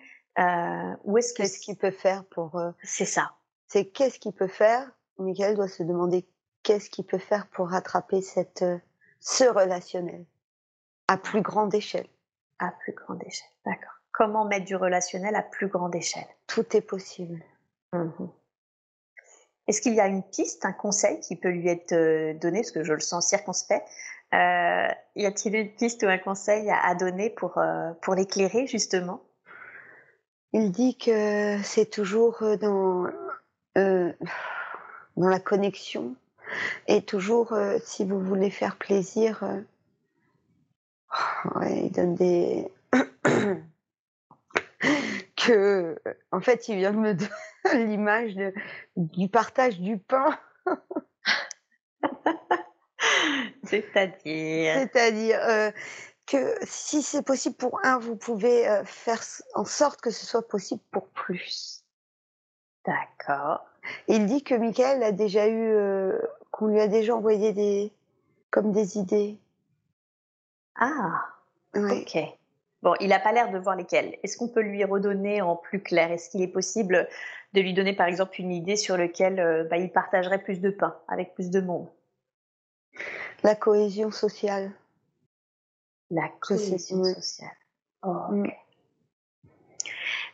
où 1.05 1.19
est-ce 1.19 1.35
que. 1.35 1.43
Qu'est-ce 1.43 1.61
qu'il 1.61 1.77
peut 1.77 1.91
faire 1.91 2.25
pour. 2.31 2.59
C'est 2.83 3.05
ça. 3.05 3.33
C'est 3.69 3.85
qu'est-ce 3.85 4.19
qu'il 4.19 4.33
peut 4.33 4.49
faire? 4.49 4.91
Michael 5.19 5.55
doit 5.57 5.69
se 5.69 5.83
demander 5.83 6.27
qu'est-ce 6.63 6.91
qu'il 6.91 7.05
peut 7.05 7.19
faire 7.19 7.47
pour 7.49 7.71
rattraper 7.71 8.23
cette, 8.23 8.63
euh, 8.63 8.79
ce 9.21 9.45
relationnel 9.45 10.25
à 11.09 11.17
plus 11.17 11.43
grande 11.43 11.75
échelle? 11.75 12.07
À 12.59 12.71
plus 12.71 12.93
grande 12.93 13.23
échelle, 13.25 13.51
d'accord. 13.65 13.93
Comment 14.13 14.45
mettre 14.45 14.67
du 14.67 14.77
relationnel 14.77 15.35
à 15.35 15.43
plus 15.43 15.69
grande 15.69 15.95
échelle? 15.95 16.27
Tout 16.47 16.77
est 16.77 16.83
possible. 16.83 17.43
Mmh 17.93 18.11
Est-ce 19.67 19.81
qu'il 19.81 19.95
y 19.95 20.01
a 20.01 20.07
une 20.07 20.23
piste, 20.23 20.65
un 20.65 20.73
conseil 20.73 21.21
qui 21.21 21.37
peut 21.37 21.49
lui 21.49 21.69
être 21.69 21.93
euh, 21.93 22.35
donné, 22.35 22.61
parce 22.61 22.73
que 22.73 22.85
je 22.85 22.93
le 22.93 23.01
sens 23.01 23.27
circonspect 23.27 23.87
euh, 24.35 24.89
Y 25.17 25.27
a-t-il 25.27 25.57
une 25.57 25.75
piste 25.75 26.03
ou 26.05 26.07
un 26.07 26.19
conseil 26.19 26.71
à, 26.71 26.95
donner 26.95 27.31
pour, 27.31 27.61
pour 28.01 28.15
l'éclairer, 28.15 28.67
justement? 28.67 29.23
Il 30.53 30.71
dit 30.71 30.97
que 30.97 31.61
c'est 31.63 31.87
toujours 31.87 32.43
dans, 32.61 33.07
dans 33.75 35.29
la 35.29 35.41
connexion 35.41 36.15
et 36.87 37.03
toujours, 37.03 37.53
euh, 37.53 37.79
si 37.85 38.05
vous 38.05 38.21
voulez 38.21 38.51
faire 38.51 38.77
plaisir, 38.77 39.43
euh, 39.45 39.61
il 41.63 41.91
donne 41.93 42.15
des. 42.15 42.71
que, 45.37 45.99
en 46.31 46.41
fait, 46.41 46.69
il 46.69 46.77
vient 46.77 46.93
de 46.93 46.99
me 46.99 47.15
donner 47.15 47.31
l'image 47.87 48.37
du 48.97 49.29
partage 49.29 49.81
du 49.81 49.99
pain. 49.99 50.39
C'est-à-dire? 53.65 54.75
C'est-à-dire 54.75 55.41
euh, 55.43 55.71
que 56.27 56.55
si 56.63 57.03
c'est 57.03 57.25
possible 57.25 57.57
pour 57.57 57.81
un, 57.85 57.99
vous 57.99 58.17
pouvez 58.17 58.83
faire 58.85 59.21
en 59.55 59.65
sorte 59.65 60.01
que 60.01 60.11
ce 60.11 60.25
soit 60.27 60.47
possible 60.47 60.83
pour 60.91 61.09
plus. 61.09 61.85
D'accord. 62.85 63.65
Il 64.09 64.27
dit 64.27 64.45
que 64.45 64.55
Michael 64.55 65.03
a 65.03 65.13
déjà 65.13 65.49
eu 65.49 65.75
qu'on 66.63 66.69
lui 66.69 66.81
a 66.81 66.87
déjà 66.87 67.17
envoyé 67.17 67.53
des 67.53 67.93
comme 68.51 68.71
des 68.71 68.97
idées. 68.97 69.37
Ah, 70.77 71.27
ok. 71.75 72.19
Bon, 72.83 72.95
il 73.01 73.09
n'a 73.09 73.19
pas 73.19 73.33
l'air 73.33 73.51
de 73.51 73.59
voir 73.59 73.75
lesquelles. 73.75 74.19
Est-ce 74.23 74.37
qu'on 74.37 74.49
peut 74.49 74.61
lui 74.61 74.85
redonner 74.85 75.43
en 75.43 75.57
plus 75.57 75.83
clair? 75.83 76.13
Est-ce 76.13 76.31
qu'il 76.31 76.41
est 76.43 76.49
possible 76.49 77.09
de 77.53 77.61
lui 77.61 77.75
donner 77.75 77.95
par 77.95 78.07
exemple 78.07 78.41
une 78.41 78.53
idée 78.53 78.77
sur 78.77 78.97
laquelle 78.97 79.41
euh, 79.41 79.65
bah, 79.65 79.77
il 79.77 79.91
partagerait 79.91 80.43
plus 80.43 80.61
de 80.61 80.71
pain 80.71 80.97
avec 81.09 81.35
plus 81.35 81.51
de 81.51 81.61
monde? 81.61 81.89
La 83.43 83.57
cohésion 83.57 84.11
sociale. 84.11 84.71
La 86.11 86.29
cohésion 86.41 87.03
sociale. 87.05 87.57
Oh, 88.03 88.17
ok. 88.31 88.55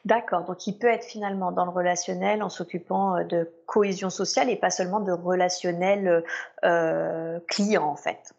D'accord, 0.04 0.44
donc 0.44 0.66
il 0.66 0.78
peut 0.78 0.86
être 0.86 1.04
finalement 1.04 1.52
dans 1.52 1.64
le 1.64 1.70
relationnel 1.70 2.42
en 2.42 2.48
s'occupant 2.48 3.16
euh, 3.16 3.24
de 3.24 3.50
cohésion 3.66 4.10
sociale 4.10 4.48
et 4.48 4.56
pas 4.56 4.70
seulement 4.70 5.00
de 5.00 5.12
relationnel 5.12 6.08
euh, 6.08 6.20
euh, 6.64 7.40
client 7.48 7.84
en 7.84 7.96
fait. 7.96 8.34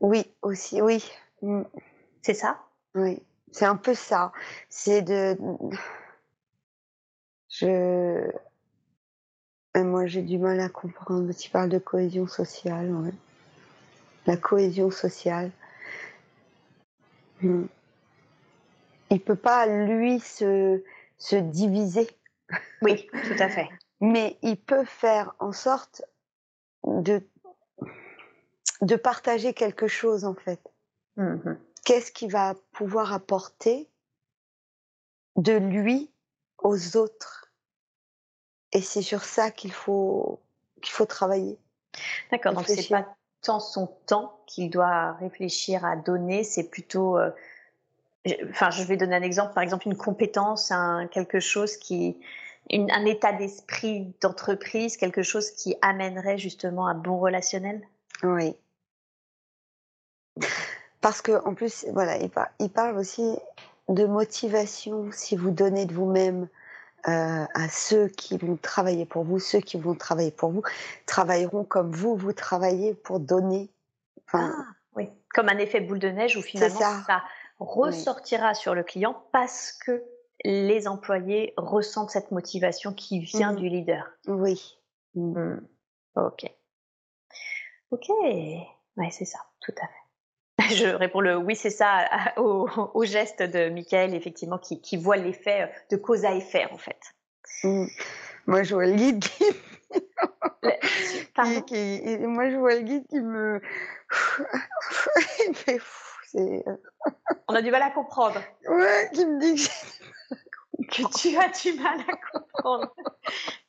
Oui, 0.00 0.30
aussi, 0.42 0.82
oui. 0.82 1.08
Mm. 1.42 1.62
C'est 2.22 2.34
ça? 2.34 2.58
Oui, 2.94 3.22
c'est 3.52 3.66
un 3.66 3.76
peu 3.76 3.94
ça. 3.94 4.32
C'est 4.68 5.02
de... 5.02 5.38
Je... 7.48 8.30
moi 9.76 10.06
j'ai 10.06 10.22
du 10.22 10.38
mal 10.38 10.58
à 10.60 10.68
comprendre. 10.68 11.32
Tu 11.32 11.50
parles 11.50 11.68
de 11.68 11.78
cohésion 11.78 12.26
sociale, 12.26 12.90
ouais. 12.90 13.14
La 14.26 14.36
cohésion 14.36 14.90
sociale. 14.90 15.52
Mm 17.40 17.66
il 19.10 19.20
peut 19.20 19.36
pas 19.36 19.66
lui 19.66 20.20
se, 20.20 20.82
se 21.18 21.36
diviser. 21.36 22.08
Oui, 22.82 23.06
tout 23.12 23.42
à 23.42 23.48
fait. 23.48 23.68
Mais 24.00 24.36
il 24.42 24.56
peut 24.56 24.84
faire 24.84 25.34
en 25.38 25.52
sorte 25.52 26.02
de, 26.84 27.22
de 28.82 28.96
partager 28.96 29.54
quelque 29.54 29.88
chose 29.88 30.24
en 30.24 30.34
fait. 30.34 30.60
Mm-hmm. 31.16 31.56
Qu'est-ce 31.84 32.12
qu'il 32.12 32.30
va 32.30 32.54
pouvoir 32.72 33.12
apporter 33.12 33.88
de 35.36 35.52
lui 35.52 36.10
aux 36.58 36.96
autres? 36.96 37.50
Et 38.72 38.82
c'est 38.82 39.02
sur 39.02 39.24
ça 39.24 39.50
qu'il 39.50 39.72
faut 39.72 40.40
qu'il 40.82 40.92
faut 40.92 41.06
travailler. 41.06 41.58
D'accord. 42.30 42.52
Donc 42.52 42.66
c'est 42.66 42.88
pas 42.88 43.16
tant 43.40 43.60
son 43.60 43.86
temps 44.06 44.40
qu'il 44.46 44.70
doit 44.70 45.12
réfléchir 45.12 45.84
à 45.84 45.96
donner, 45.96 46.44
c'est 46.44 46.68
plutôt 46.68 47.16
euh, 47.16 47.30
enfin, 48.50 48.70
je 48.70 48.82
vais 48.82 48.96
donner 48.96 49.16
un 49.16 49.22
exemple, 49.22 49.54
par 49.54 49.62
exemple 49.62 49.86
une 49.86 49.96
compétence, 49.96 50.70
un, 50.70 51.06
quelque 51.06 51.40
chose 51.40 51.76
qui, 51.76 52.16
un 52.72 53.04
état 53.04 53.32
d'esprit 53.32 54.12
d'entreprise, 54.20 54.96
quelque 54.96 55.22
chose 55.22 55.50
qui 55.50 55.76
amènerait 55.82 56.38
justement 56.38 56.86
un 56.86 56.94
bon 56.94 57.18
relationnel. 57.18 57.82
Oui. 58.22 58.54
Parce 61.00 61.22
que 61.22 61.44
en 61.46 61.54
plus, 61.54 61.86
voilà, 61.92 62.18
il, 62.58 62.70
parle 62.70 62.98
aussi 62.98 63.38
de 63.88 64.06
motivation. 64.06 65.08
Si 65.12 65.36
vous 65.36 65.50
donnez 65.50 65.86
de 65.86 65.94
vous-même 65.94 66.48
euh, 67.08 67.44
à 67.54 67.68
ceux 67.68 68.08
qui 68.08 68.36
vont 68.36 68.56
travailler 68.56 69.06
pour 69.06 69.22
vous, 69.22 69.38
ceux 69.38 69.60
qui 69.60 69.78
vont 69.78 69.94
travailler 69.94 70.32
pour 70.32 70.50
vous 70.50 70.62
travailleront 71.06 71.64
comme 71.64 71.92
vous, 71.92 72.16
vous 72.16 72.32
travaillez 72.32 72.94
pour 72.94 73.20
donner. 73.20 73.70
ah, 74.32 74.50
oui, 74.96 75.08
comme 75.32 75.48
un 75.48 75.58
effet 75.58 75.80
boule 75.80 76.00
de 76.00 76.08
neige 76.08 76.36
où 76.36 76.42
finalement 76.42 76.80
ça 77.06 77.22
ressortira 77.58 78.54
sur 78.54 78.74
le 78.74 78.82
client 78.82 79.22
parce 79.32 79.72
que 79.72 80.04
les 80.44 80.86
employés 80.86 81.54
ressentent 81.56 82.10
cette 82.10 82.30
motivation 82.30 82.92
qui 82.92 83.20
vient 83.20 83.52
mmh. 83.52 83.56
du 83.56 83.68
leader. 83.68 84.10
Oui. 84.26 84.78
Mmh. 85.14 85.56
Ok. 86.16 86.44
Ok. 87.90 88.08
Ouais, 88.08 89.10
c'est 89.10 89.24
ça, 89.24 89.38
tout 89.60 89.74
à 89.80 89.86
fait. 89.86 90.06
Je 90.74 90.86
réponds 90.86 91.20
le 91.20 91.36
oui, 91.36 91.54
c'est 91.54 91.70
ça 91.70 92.06
au, 92.36 93.04
geste 93.04 93.42
de 93.42 93.68
Michael, 93.68 94.14
effectivement, 94.14 94.58
qui, 94.58 94.80
qui 94.80 94.96
voit 94.96 95.16
l'effet 95.16 95.70
de 95.90 95.96
cause 95.96 96.24
à 96.24 96.34
effet, 96.34 96.66
en 96.72 96.78
fait. 96.78 97.00
Mmh. 97.62 97.86
Moi, 98.46 98.62
je 98.62 98.74
vois 98.74 98.86
le 98.86 98.94
guide 98.94 99.24
qui... 99.24 99.44
Moi, 101.36 102.50
je 102.50 102.56
vois 102.56 102.74
le 102.74 102.82
guide 102.82 103.06
qui 103.08 103.20
me... 103.20 103.60
Euh, 106.36 106.60
On 107.48 107.54
a 107.54 107.62
du 107.62 107.70
mal 107.70 107.82
à 107.82 107.90
comprendre. 107.90 108.40
Ouais, 108.68 109.10
qui 109.12 109.24
me 109.24 109.40
dit 109.40 109.68
que, 110.90 111.18
tu 111.18 111.36
as 111.36 111.48
du 111.48 111.72
mal 111.80 112.00
à 112.00 112.38
comprendre. 112.38 112.94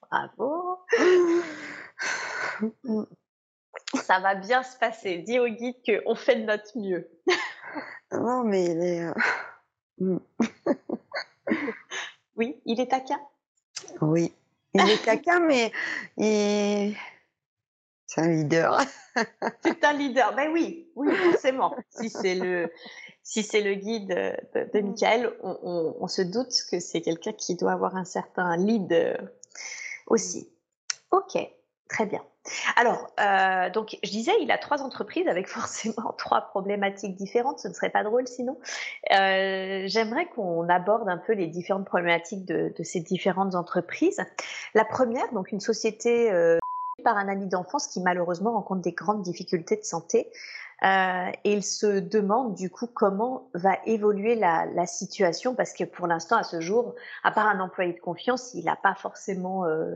Bravo. 0.10 0.80
Ça 3.94 4.20
va 4.20 4.36
bien 4.36 4.64
se 4.64 4.78
passer. 4.78 5.20
Dis 5.20 5.40
au 5.40 5.48
guide 5.48 5.78
qu'on 5.86 6.16
fait 6.16 6.36
de 6.36 6.44
notre 6.46 6.78
mieux. 6.78 7.10
non, 8.12 8.44
mais 8.44 8.66
il 8.66 8.84
est. 8.84 9.06
Euh, 9.06 9.14
mm. 10.00 10.20
oui, 12.36 12.60
il 12.66 12.82
est 12.82 12.88
taquin. 12.88 13.20
Oui, 14.02 14.34
il 14.74 14.90
est 14.90 15.06
taquin, 15.06 15.40
mais 15.40 15.72
il 16.18 16.96
c'est 18.08 18.22
un 18.22 18.30
leader. 18.30 18.80
c'est 19.64 19.84
un 19.84 19.94
leader. 19.94 20.34
Ben 20.36 20.50
oui, 20.52 20.90
oui, 20.96 21.14
forcément. 21.32 21.76
si 21.90 22.10
c'est 22.10 22.36
le, 22.36 22.72
si 23.22 23.44
c'est 23.44 23.62
le 23.62 23.76
guide 23.76 24.08
de, 24.56 24.70
de 24.74 24.80
Michael, 24.82 25.34
on, 25.44 26.08
se 26.08 26.22
doute 26.22 26.54
que 26.72 26.80
c'est 26.80 27.02
quelqu'un 27.02 27.34
qui 27.34 27.56
doit 27.56 27.74
avoir 27.74 27.96
un 27.96 28.06
certain 28.06 28.56
lead 28.58 28.92
euh, 28.94 29.18
aussi. 30.08 30.50
Ok. 31.12 31.38
Très 31.90 32.06
bien. 32.06 32.22
Alors, 32.76 33.08
euh, 33.20 33.70
donc, 33.70 33.98
je 34.04 34.10
disais, 34.10 34.32
il 34.42 34.52
a 34.52 34.58
trois 34.58 34.82
entreprises 34.82 35.28
avec 35.28 35.48
forcément 35.48 36.14
trois 36.18 36.42
problématiques 36.42 37.16
différentes. 37.16 37.60
Ce 37.60 37.68
ne 37.68 37.74
serait 37.74 37.90
pas 37.90 38.04
drôle 38.04 38.28
sinon. 38.28 38.58
Euh, 39.14 39.84
J'aimerais 39.86 40.26
qu'on 40.28 40.68
aborde 40.70 41.08
un 41.08 41.18
peu 41.18 41.34
les 41.34 41.48
différentes 41.48 41.86
problématiques 41.86 42.46
de, 42.46 42.74
de, 42.78 42.84
ces 42.84 43.00
différentes 43.00 43.56
entreprises. 43.56 44.22
La 44.74 44.86
première, 44.86 45.32
donc, 45.34 45.52
une 45.52 45.60
société 45.60 46.32
euh, 46.32 46.58
par 47.08 47.16
un 47.16 47.30
ami 47.30 47.48
d'enfance 47.48 47.88
qui 47.88 48.02
malheureusement 48.02 48.52
rencontre 48.52 48.82
des 48.82 48.92
grandes 48.92 49.22
difficultés 49.22 49.78
de 49.78 49.86
santé. 49.86 50.30
Euh, 50.84 51.32
et 51.46 51.54
il 51.54 51.64
se 51.64 52.00
demande 52.02 52.54
du 52.54 52.70
coup 52.70 52.86
comment 52.86 53.50
va 53.54 53.78
évoluer 53.86 54.36
la, 54.36 54.86
situation 54.86 55.56
parce 55.56 55.72
que 55.72 55.86
pour 55.86 56.06
l'instant, 56.06 56.36
à 56.36 56.44
ce 56.44 56.60
jour, 56.60 56.96
à 57.24 57.32
part 57.32 57.48
un 57.48 57.62
employé 57.62 57.94
de 57.94 58.00
confiance, 58.02 58.54
il 58.56 58.66
n'a 58.66 58.76
pas 58.76 58.94
forcément 58.94 59.64
euh, 59.64 59.96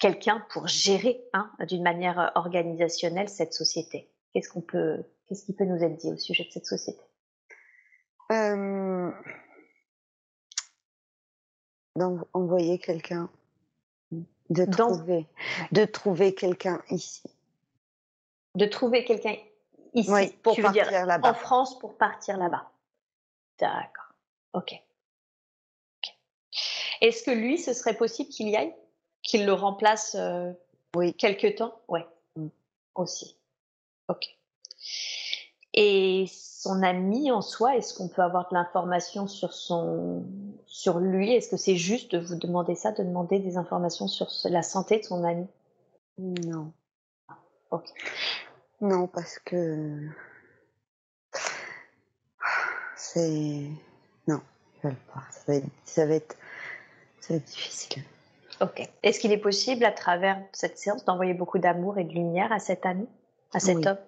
quelqu'un 0.00 0.44
pour 0.50 0.66
gérer 0.66 1.24
hein, 1.32 1.48
d'une 1.68 1.84
manière 1.84 2.32
organisationnelle 2.34 3.28
cette 3.28 3.54
société. 3.54 4.10
Qu'est-ce 4.32 4.48
qu'on 4.48 4.62
peut, 4.62 5.04
qu'est-ce 5.28 5.44
qui 5.44 5.54
peut 5.54 5.64
nous 5.64 5.80
être 5.80 5.96
dit 5.96 6.10
au 6.12 6.16
sujet 6.16 6.42
de 6.42 6.50
cette 6.50 6.66
société? 6.66 7.02
Euh... 8.32 9.12
D'envoyer 11.94 12.80
quelqu'un, 12.80 13.30
de 14.50 14.64
trouver, 14.64 15.26
de 15.72 15.84
trouver 15.84 16.34
quelqu'un 16.34 16.82
ici. 16.90 17.22
De 18.54 18.66
trouver 18.66 19.04
quelqu'un 19.04 19.36
ici 19.94 20.10
oui, 20.10 20.32
pour 20.42 20.54
tu 20.54 20.62
partir 20.62 21.06
là-bas. 21.06 21.30
En 21.30 21.34
France 21.34 21.78
pour 21.78 21.96
partir 21.96 22.36
là-bas. 22.38 22.70
D'accord. 23.58 24.12
Ok. 24.52 24.72
okay. 24.72 26.12
Est-ce 27.00 27.22
que 27.22 27.30
lui, 27.30 27.58
ce 27.58 27.72
serait 27.72 27.96
possible 27.96 28.30
qu'il 28.30 28.48
y 28.48 28.56
aille? 28.56 28.74
Qu'il 29.22 29.44
le 29.44 29.52
remplace 29.52 30.14
euh, 30.14 30.52
oui. 30.94 31.14
quelque 31.14 31.48
temps? 31.48 31.80
Oui, 31.88 32.00
mm. 32.36 32.48
aussi. 32.94 33.36
Ok. 34.08 34.26
Et 35.74 36.26
son 36.66 36.82
ami 36.82 37.30
en 37.30 37.42
soi, 37.42 37.76
est-ce 37.76 37.94
qu'on 37.94 38.08
peut 38.08 38.22
avoir 38.22 38.48
de 38.48 38.54
l'information 38.54 39.26
sur 39.28 39.52
son, 39.52 40.24
sur 40.66 40.98
lui? 40.98 41.32
Est-ce 41.32 41.48
que 41.48 41.56
c'est 41.56 41.76
juste 41.76 42.12
de 42.12 42.18
vous 42.18 42.34
demander 42.34 42.74
ça, 42.74 42.92
de 42.92 43.04
demander 43.04 43.38
des 43.38 43.56
informations 43.56 44.08
sur 44.08 44.26
la 44.44 44.62
santé 44.62 44.98
de 44.98 45.04
son 45.04 45.22
ami? 45.22 45.46
Non. 46.18 46.72
Ok. 47.70 47.84
Non, 48.80 49.06
parce 49.06 49.38
que 49.38 50.08
c'est 52.96 53.70
non, 54.26 54.40
je 54.82 54.88
veulent 54.88 54.96
pas. 55.14 55.22
Ça 55.30 55.44
va 55.46 55.54
être, 55.54 55.66
ça 55.84 56.06
va 56.06 56.14
être, 56.14 56.36
ça 57.20 57.34
va 57.34 57.36
être 57.36 57.46
difficile. 57.46 58.02
Ok. 58.60 58.88
Est-ce 59.02 59.20
qu'il 59.20 59.32
est 59.32 59.38
possible, 59.38 59.84
à 59.84 59.92
travers 59.92 60.42
cette 60.52 60.78
séance, 60.78 61.04
d'envoyer 61.04 61.34
beaucoup 61.34 61.58
d'amour 61.58 61.98
et 61.98 62.04
de 62.04 62.12
lumière 62.12 62.50
à 62.52 62.58
cet 62.58 62.86
ami, 62.86 63.06
à 63.52 63.60
cet 63.60 63.76
oui. 63.76 63.88
homme? 63.88 63.98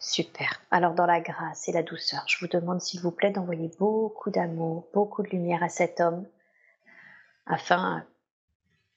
Super. 0.00 0.62
Alors, 0.70 0.94
dans 0.94 1.06
la 1.06 1.20
grâce 1.20 1.68
et 1.68 1.72
la 1.72 1.82
douceur, 1.82 2.22
je 2.28 2.38
vous 2.38 2.46
demande, 2.46 2.80
s'il 2.80 3.00
vous 3.00 3.10
plaît, 3.10 3.30
d'envoyer 3.30 3.70
beaucoup 3.78 4.30
d'amour, 4.30 4.88
beaucoup 4.94 5.22
de 5.22 5.28
lumière 5.28 5.62
à 5.62 5.68
cet 5.68 6.00
homme, 6.00 6.26
afin 7.46 8.06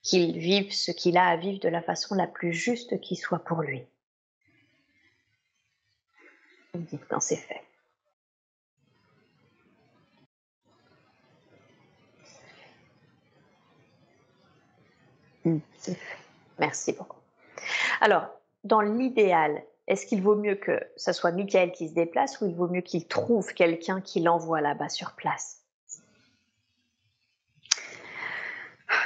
qu'il 0.04 0.38
vive 0.38 0.72
ce 0.72 0.92
qu'il 0.92 1.18
a 1.18 1.28
à 1.28 1.38
vivre 1.38 1.60
de 1.60 1.70
la 1.70 1.82
façon 1.82 2.16
la 2.16 2.28
plus 2.28 2.54
juste 2.54 3.00
qui 3.02 3.16
soit 3.16 3.44
pour 3.44 3.62
lui. 3.62 3.84
Dites 6.74 7.06
quand 7.10 7.20
c'est 7.20 7.36
fait. 7.36 7.62
Merci 16.60 16.94
beaucoup. 16.94 17.18
Alors, 18.00 18.28
dans 18.64 18.82
l'idéal, 18.82 19.64
est-ce 19.92 20.06
qu'il 20.06 20.22
vaut 20.22 20.38
mieux 20.38 20.56
que 20.56 20.80
ce 20.96 21.12
soit 21.12 21.34
Michael 21.34 21.74
qui 21.74 21.90
se 21.90 21.94
déplace 21.94 22.40
ou 22.40 22.46
il 22.46 22.56
vaut 22.56 22.70
mieux 22.70 22.80
qu'il 22.80 23.06
trouve 23.10 23.54
quelqu'un 23.54 24.00
qui 24.00 24.22
l'envoie 24.22 24.62
là-bas 24.62 24.88
sur 24.88 25.12
place? 25.16 25.66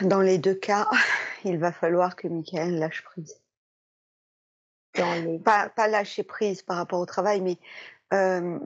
Dans 0.02 0.22
les 0.22 0.38
deux 0.38 0.54
cas, 0.54 0.88
il 1.44 1.58
va 1.58 1.72
falloir 1.72 2.16
que 2.16 2.28
Michael 2.28 2.78
lâche 2.78 3.04
prise. 3.04 3.42
Les... 4.96 5.40
Pas, 5.40 5.70
pas, 5.70 5.88
lâcher 5.88 6.22
prise 6.22 6.62
par 6.62 6.78
rapport 6.78 7.00
au 7.00 7.06
travail, 7.08 7.42
mais 7.42 7.58
euh, 8.14 8.60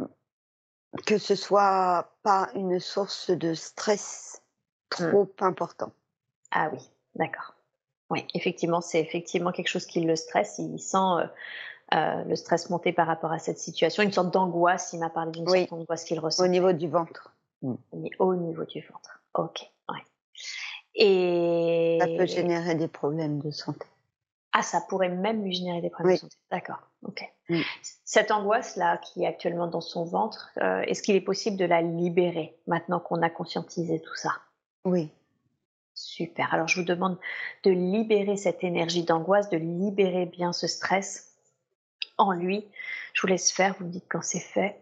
que 1.06 1.18
ce 1.18 1.36
soit 1.36 2.18
pas 2.22 2.50
une 2.54 2.82
source 2.82 3.30
de 3.30 3.54
stress 3.54 4.42
trop 4.90 5.24
mmh. 5.24 5.44
important. 5.46 5.94
Ah 6.52 6.70
oui, 6.74 6.82
d'accord. 7.16 7.56
Oui, 8.10 8.28
effectivement, 8.34 8.82
c'est 8.82 9.00
effectivement 9.00 9.54
quelque 9.54 9.70
chose 9.70 9.86
qui 9.86 10.02
le 10.02 10.18
stresse. 10.18 10.58
Il 10.58 10.80
sent 10.80 10.98
euh, 10.98 11.28
euh, 11.94 12.24
le 12.24 12.36
stress 12.36 12.70
monter 12.70 12.94
par 12.94 13.08
rapport 13.08 13.32
à 13.32 13.40
cette 13.40 13.60
situation, 13.60 14.04
une 14.04 14.12
sorte 14.12 14.32
d'angoisse. 14.32 14.94
Il 14.94 15.00
m'a 15.00 15.10
parlé 15.10 15.32
d'une 15.32 15.50
oui. 15.50 15.60
sorte 15.60 15.72
d'angoisse 15.72 16.04
qu'il 16.04 16.20
ressent. 16.20 16.44
Au 16.44 16.48
niveau 16.48 16.72
du 16.72 16.88
ventre. 16.88 17.34
Mm. 17.62 17.76
Au 18.20 18.36
niveau 18.36 18.66
du 18.66 18.82
ventre. 18.82 19.22
Ok. 19.34 19.72
Ouais. 19.90 20.04
Et 20.96 21.98
ça 22.00 22.08
peut 22.08 22.26
générer 22.26 22.76
des 22.76 22.88
problèmes 22.88 23.40
de 23.40 23.52
santé. 23.52 23.86
Ah, 24.52 24.64
ça 24.64 24.82
pourrait 24.82 25.10
même 25.10 25.44
lui 25.44 25.54
générer 25.54 25.82
des 25.82 25.90
problèmes 25.90 26.14
oui. 26.14 26.18
de 26.18 26.22
santé. 26.22 26.36
D'accord. 26.52 26.82
Ok. 27.04 27.24
Mm. 27.50 27.62
Cette 28.04 28.32
angoisse 28.32 28.76
là, 28.76 28.98
qui 28.98 29.24
est 29.24 29.28
actuellement 29.28 29.68
dans 29.68 29.82
son 29.82 30.06
ventre, 30.06 30.52
euh, 30.62 30.82
est-ce 30.82 31.02
qu'il 31.02 31.16
est 31.16 31.22
possible 31.22 31.58
de 31.58 31.66
la 31.66 31.82
libérer 31.82 32.58
maintenant 32.68 33.00
qu'on 33.00 33.22
a 33.22 33.30
conscientisé 33.30 34.00
tout 34.00 34.16
ça? 34.16 34.34
Oui. 34.86 35.10
Super. 35.96 36.54
Alors, 36.54 36.68
je 36.68 36.80
vous 36.80 36.86
demande 36.86 37.18
de 37.64 37.72
libérer 37.72 38.38
cette 38.38 38.64
énergie 38.64 39.04
d'angoisse, 39.04 39.50
de 39.50 39.58
libérer 39.58 40.26
bien 40.26 40.54
ce 40.54 40.66
stress 40.66 41.29
en 42.20 42.32
lui. 42.34 42.68
Je 43.14 43.22
vous 43.22 43.28
laisse 43.28 43.52
faire, 43.52 43.76
vous 43.80 43.86
me 43.86 43.92
dites 43.92 44.06
quand 44.10 44.22
c'est 44.22 44.40
fait. 44.40 44.80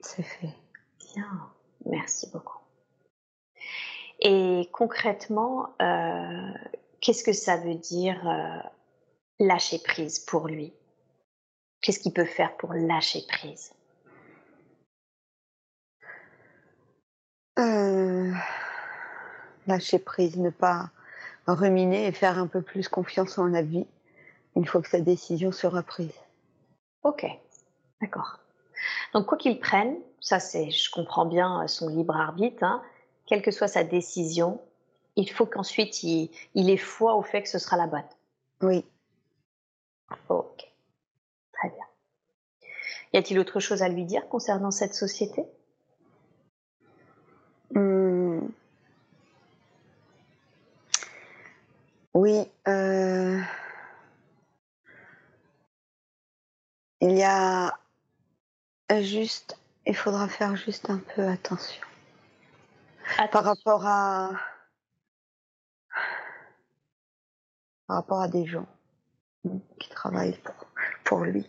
C'est 0.00 0.22
fait. 0.22 0.54
Bien. 1.14 1.50
Merci 1.86 2.30
beaucoup. 2.30 2.58
Et 4.20 4.68
concrètement, 4.72 5.74
euh, 5.82 6.52
qu'est-ce 7.00 7.24
que 7.24 7.32
ça 7.32 7.56
veut 7.56 7.74
dire 7.74 8.28
euh, 8.28 8.58
lâcher 9.40 9.78
prise 9.78 10.18
pour 10.18 10.48
lui? 10.48 10.72
Qu'est-ce 11.80 11.98
qu'il 11.98 12.12
peut 12.12 12.24
faire 12.24 12.56
pour 12.56 12.72
lâcher 12.74 13.22
prise? 13.28 13.72
Euh, 17.58 18.32
Lâcher 19.66 19.98
prise, 19.98 20.36
ne 20.36 20.50
pas 20.50 20.90
ruminer 21.46 22.06
et 22.06 22.12
faire 22.12 22.38
un 22.38 22.46
peu 22.46 22.62
plus 22.62 22.88
confiance 22.88 23.38
en 23.38 23.46
la 23.46 23.62
vie 23.62 23.86
une 24.56 24.66
fois 24.66 24.82
que 24.82 24.88
sa 24.88 25.00
décision 25.00 25.52
sera 25.52 25.82
prise. 25.82 26.14
Ok, 27.02 27.26
d'accord. 28.00 28.38
Donc 29.12 29.26
quoi 29.26 29.38
qu'il 29.38 29.58
prenne, 29.58 29.96
ça 30.20 30.40
c'est, 30.40 30.70
je 30.70 30.90
comprends 30.90 31.26
bien 31.26 31.66
son 31.68 31.88
libre 31.88 32.16
arbitre, 32.16 32.62
hein, 32.62 32.82
quelle 33.26 33.42
que 33.42 33.50
soit 33.50 33.68
sa 33.68 33.84
décision, 33.84 34.60
il 35.16 35.30
faut 35.30 35.46
qu'ensuite 35.46 36.02
il, 36.02 36.30
il 36.54 36.70
ait 36.70 36.76
foi 36.76 37.14
au 37.14 37.22
fait 37.22 37.42
que 37.42 37.48
ce 37.48 37.58
sera 37.58 37.76
la 37.76 37.86
bonne. 37.86 38.04
Oui. 38.62 38.84
Ok. 40.28 40.72
Très 41.52 41.70
bien. 41.70 41.84
Y 43.12 43.18
a-t-il 43.18 43.38
autre 43.38 43.60
chose 43.60 43.82
à 43.82 43.88
lui 43.88 44.04
dire 44.04 44.28
concernant 44.28 44.70
cette 44.70 44.94
société? 44.94 45.44
Mmh. 47.74 48.48
Oui. 52.14 52.48
Euh... 52.68 53.40
Il 57.00 57.18
y 57.18 57.22
a 57.22 57.78
juste, 59.02 59.58
il 59.86 59.94
faudra 59.94 60.26
faire 60.26 60.56
juste 60.56 60.88
un 60.88 61.02
peu 61.14 61.28
attention, 61.28 61.82
attention. 63.18 63.28
par 63.30 63.44
rapport 63.44 63.86
à 63.86 64.30
par 67.86 67.96
rapport 67.96 68.20
à 68.22 68.28
des 68.28 68.46
gens 68.46 68.66
qui 69.78 69.90
travaillent 69.90 70.38
pour, 70.38 70.54
pour 71.04 71.24
lui. 71.24 71.46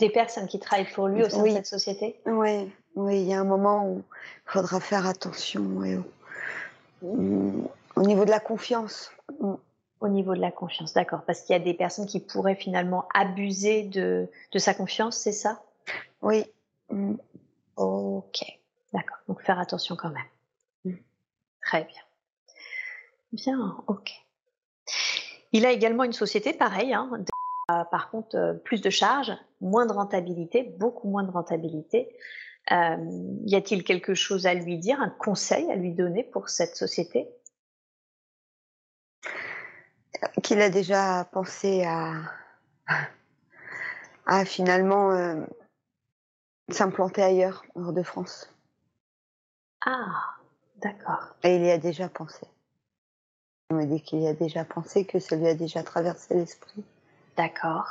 Des 0.00 0.10
personnes 0.10 0.46
qui 0.46 0.60
travaillent 0.60 0.92
pour 0.92 1.08
lui 1.08 1.24
au 1.24 1.30
sein 1.30 1.40
oui. 1.40 1.50
de 1.50 1.56
cette 1.56 1.66
société? 1.66 2.20
Oui, 2.26 2.70
oui, 2.94 3.20
il 3.20 3.28
y 3.28 3.34
a 3.34 3.40
un 3.40 3.44
moment 3.44 3.88
où 3.88 4.02
il 4.46 4.50
faudra 4.50 4.80
faire 4.80 5.06
attention 5.06 5.62
oui, 5.62 5.96
au, 7.02 7.70
au, 7.96 8.02
niveau 8.02 8.24
de 8.24 8.30
la 8.30 8.40
confiance. 8.40 9.12
Au 10.00 10.08
niveau 10.08 10.34
de 10.34 10.40
la 10.40 10.52
confiance, 10.52 10.94
d'accord. 10.94 11.22
Parce 11.26 11.42
qu'il 11.42 11.54
y 11.54 11.56
a 11.56 11.62
des 11.62 11.74
personnes 11.74 12.06
qui 12.06 12.20
pourraient 12.20 12.54
finalement 12.54 13.06
abuser 13.14 13.82
de, 13.82 14.28
de 14.52 14.58
sa 14.58 14.74
confiance, 14.74 15.16
c'est 15.16 15.32
ça? 15.32 15.62
Oui. 16.22 16.44
Ok, 17.76 18.44
d'accord. 18.92 19.18
Donc 19.28 19.42
faire 19.42 19.58
attention 19.58 19.96
quand 19.96 20.10
même. 20.10 20.96
Très 21.62 21.84
bien. 21.84 22.02
Bien, 23.32 23.76
ok. 23.86 24.10
Il 25.52 25.66
a 25.66 25.72
également 25.72 26.04
une 26.04 26.12
société 26.12 26.52
pareille, 26.52 26.94
hein, 26.94 27.10
par 27.90 28.10
contre 28.10 28.60
plus 28.64 28.80
de 28.80 28.90
charges, 28.90 29.32
moins 29.60 29.86
de 29.86 29.92
rentabilité, 29.92 30.62
beaucoup 30.78 31.08
moins 31.08 31.22
de 31.22 31.30
rentabilité. 31.30 32.08
Y 32.70 33.56
a-t-il 33.56 33.84
quelque 33.84 34.14
chose 34.14 34.46
à 34.46 34.54
lui 34.54 34.78
dire, 34.78 35.00
un 35.00 35.10
conseil 35.10 35.70
à 35.70 35.76
lui 35.76 35.92
donner 35.92 36.24
pour 36.24 36.48
cette 36.48 36.76
société? 36.76 37.28
Qu'il 40.42 40.60
a 40.60 40.70
déjà 40.70 41.24
pensé 41.32 41.84
à, 41.84 42.14
à 44.26 44.44
finalement 44.44 45.46
s'implanter 46.70 47.22
ailleurs, 47.22 47.64
hors 47.74 47.92
de 47.92 48.02
France. 48.02 48.52
Ah, 49.86 50.36
d'accord. 50.76 51.36
Et 51.42 51.56
il 51.56 51.64
y 51.64 51.70
a 51.70 51.78
déjà 51.78 52.08
pensé. 52.08 52.46
On 53.70 53.76
me 53.76 53.86
dit 53.86 54.02
qu'il 54.02 54.20
y 54.20 54.28
a 54.28 54.34
déjà 54.34 54.64
pensé, 54.64 55.04
que 55.04 55.18
ça 55.18 55.36
lui 55.36 55.46
a 55.46 55.54
déjà 55.54 55.82
traversé 55.82 56.34
l'esprit. 56.34 56.84
D'accord. 57.36 57.88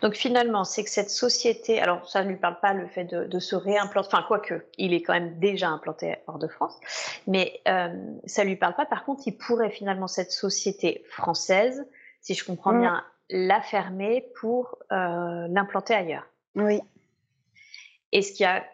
Donc 0.00 0.14
finalement, 0.14 0.64
c'est 0.64 0.84
que 0.84 0.90
cette 0.90 1.10
société, 1.10 1.80
alors 1.80 2.08
ça 2.08 2.24
ne 2.24 2.28
lui 2.28 2.36
parle 2.36 2.58
pas 2.60 2.72
le 2.72 2.86
fait 2.86 3.04
de, 3.04 3.38
se 3.38 3.56
réimplanter, 3.56 4.08
enfin 4.12 4.24
quoique, 4.26 4.64
il 4.78 4.92
est 4.92 5.02
quand 5.02 5.14
même 5.14 5.38
déjà 5.38 5.68
implanté 5.68 6.16
hors 6.26 6.38
de 6.38 6.48
France, 6.48 6.78
mais 7.26 7.60
euh, 7.68 7.88
ça 8.26 8.44
lui 8.44 8.56
parle 8.56 8.74
pas. 8.74 8.86
Par 8.86 9.04
contre, 9.04 9.22
il 9.26 9.36
pourrait 9.36 9.70
finalement 9.70 10.08
cette 10.08 10.32
société 10.32 11.04
française, 11.08 11.86
si 12.20 12.34
je 12.34 12.44
comprends 12.44 12.72
mm. 12.72 12.80
bien, 12.80 13.04
la 13.30 13.60
fermer 13.60 14.28
pour 14.40 14.78
euh, 14.92 15.48
l'implanter 15.48 15.94
ailleurs. 15.94 16.26
Oui. 16.54 16.80
Est-ce 18.12 18.32
qu'il 18.32 18.44
y 18.44 18.46
a 18.46 18.64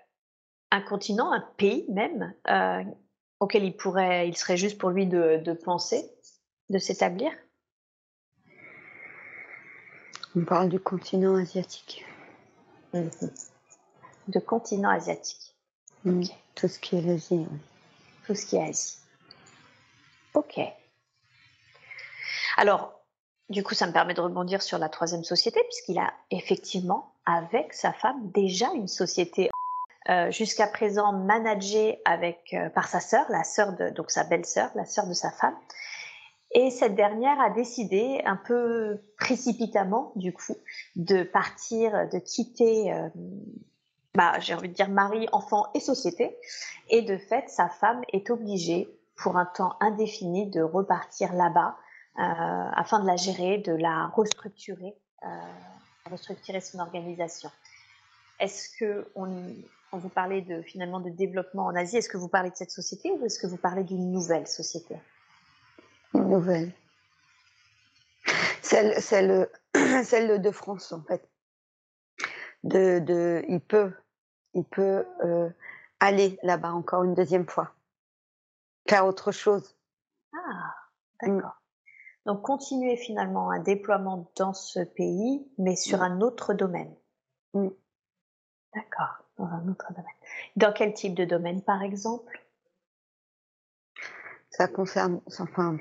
un 0.70 0.80
continent, 0.80 1.32
un 1.32 1.44
pays 1.56 1.86
même, 1.88 2.34
euh, 2.48 2.82
auquel 3.40 3.64
il 3.64 3.76
pourrait, 3.76 4.28
il 4.28 4.36
serait 4.36 4.56
juste 4.56 4.78
pour 4.78 4.90
lui 4.90 5.06
de, 5.06 5.52
penser, 5.64 6.10
de 6.70 6.78
s'établir? 6.78 7.30
On 10.39 10.44
parle 10.44 10.69
du 10.69 10.78
continent 10.78 11.35
asiatique. 11.35 12.06
Mhm. 12.94 13.10
De 14.28 14.39
continent 14.39 14.90
asiatique. 14.90 15.56
Tout 16.55 16.69
ce 16.69 16.78
qui 16.78 16.97
est 16.97 17.01
l'Asie. 17.01 17.47
Tout 18.24 18.36
ce 18.36 18.47
qui 18.47 18.56
est 18.56 18.69
Asie. 18.69 18.98
Ok. 20.35 20.60
Alors, 22.56 23.02
du 23.51 23.65
coup, 23.65 23.74
ça 23.74 23.89
me 23.89 23.93
permet 23.93 24.15
de 24.15 24.20
rebondir 24.20 24.62
sur 24.62 24.78
la 24.78 24.89
troisième 24.89 25.24
société, 25.24 25.60
puisqu'il 25.65 25.98
a 25.98 26.12
effectivement, 26.31 27.12
avec 27.27 27.73
sa 27.73 27.93
femme, 27.93 28.31
déjà 28.31 28.69
une 28.74 28.86
société 28.86 29.51
euh, 30.09 30.31
jusqu'à 30.31 30.69
présent 30.69 31.12
managée 31.12 32.01
avec, 32.05 32.55
euh, 32.55 32.69
par 32.70 32.86
sa 32.86 33.01
sœur, 33.01 33.27
la 33.28 33.43
sœur 33.43 33.73
de, 33.73 33.90
donc 33.90 34.12
sa 34.12 34.23
belle-sœur, 34.23 34.70
la 34.77 34.85
sœur 34.85 35.09
de 35.09 35.15
sa 35.15 35.32
femme. 35.32 35.56
Et 36.52 36.70
cette 36.70 36.94
dernière 36.94 37.40
a 37.40 37.50
décidé, 37.50 38.22
un 38.24 38.36
peu 38.36 39.02
précipitamment 39.18 40.12
du 40.16 40.32
coup, 40.32 40.56
de 40.96 41.22
partir, 41.22 42.08
de 42.08 42.18
quitter, 42.18 42.92
euh, 42.92 43.08
bah, 44.14 44.40
j'ai 44.40 44.54
envie 44.54 44.68
de 44.68 44.74
dire 44.74 44.88
mari, 44.88 45.28
enfant 45.32 45.66
et 45.74 45.80
société. 45.80 46.36
Et 46.88 47.02
de 47.02 47.18
fait, 47.18 47.48
sa 47.48 47.68
femme 47.68 48.02
est 48.12 48.30
obligée, 48.30 48.88
pour 49.16 49.36
un 49.36 49.46
temps 49.46 49.74
indéfini, 49.80 50.48
de 50.48 50.62
repartir 50.62 51.34
là-bas 51.34 51.76
euh, 52.18 52.22
afin 52.22 53.00
de 53.00 53.06
la 53.06 53.16
gérer, 53.16 53.58
de 53.58 53.72
la 53.72 54.06
restructurer, 54.06 54.96
euh, 55.24 55.26
restructurer 56.10 56.60
son 56.60 56.78
organisation. 56.78 57.50
Est-ce 58.40 58.68
que 58.78 59.10
on, 59.16 59.54
quand 59.90 59.98
vous 59.98 60.08
parlez 60.08 60.42
de 60.42 60.62
finalement 60.62 61.00
de 61.00 61.10
développement 61.10 61.66
en 61.66 61.74
Asie, 61.74 61.96
est-ce 61.96 62.08
que 62.08 62.16
vous 62.16 62.28
parlez 62.28 62.50
de 62.50 62.56
cette 62.56 62.70
société 62.70 63.10
ou 63.10 63.26
est-ce 63.26 63.38
que 63.38 63.46
vous 63.46 63.56
parlez 63.56 63.84
d'une 63.84 64.12
nouvelle 64.12 64.46
société? 64.46 64.94
Nouvelle. 66.28 66.72
Celle, 68.62 69.00
celle, 69.00 69.48
celle 70.05 70.40
de 70.42 70.50
France 70.50 70.92
en 70.92 71.02
fait. 71.02 71.28
De, 72.64 72.98
de, 72.98 73.44
il 73.48 73.60
peut, 73.60 73.92
il 74.55 74.64
peut 74.64 75.06
euh, 75.24 75.48
aller 76.00 76.38
là-bas 76.42 76.72
encore 76.72 77.05
une 77.05 77.14
deuxième 77.14 77.46
fois, 77.46 77.72
faire 78.88 79.06
autre 79.06 79.32
chose. 79.32 79.76
Ah, 80.34 80.74
d'accord. 81.22 81.62
Donc 82.26 82.42
continuer 82.42 82.96
finalement 82.96 83.50
un 83.50 83.60
déploiement 83.60 84.30
dans 84.36 84.52
ce 84.52 84.80
pays, 84.80 85.50
mais 85.56 85.76
sur 85.76 86.02
un 86.02 86.20
autre 86.20 86.52
domaine. 86.52 86.94
D'accord 87.55 89.28
dans 89.38 89.46
un 89.46 89.68
autre 89.68 89.86
domaine. 89.90 90.05
Dans 90.56 90.72
quel 90.72 90.92
type 90.92 91.14
de 91.14 91.24
domaine, 91.24 91.62
par 91.62 91.82
exemple? 91.82 92.44
Ça 94.50 94.66
concerne, 94.66 95.20
enfin, 95.40 95.78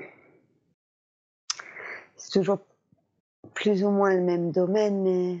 c'est 2.28 2.40
toujours 2.40 2.58
plus 3.54 3.84
ou 3.84 3.90
moins 3.90 4.14
le 4.14 4.20
même 4.20 4.52
domaine, 4.52 5.02
mais 5.02 5.38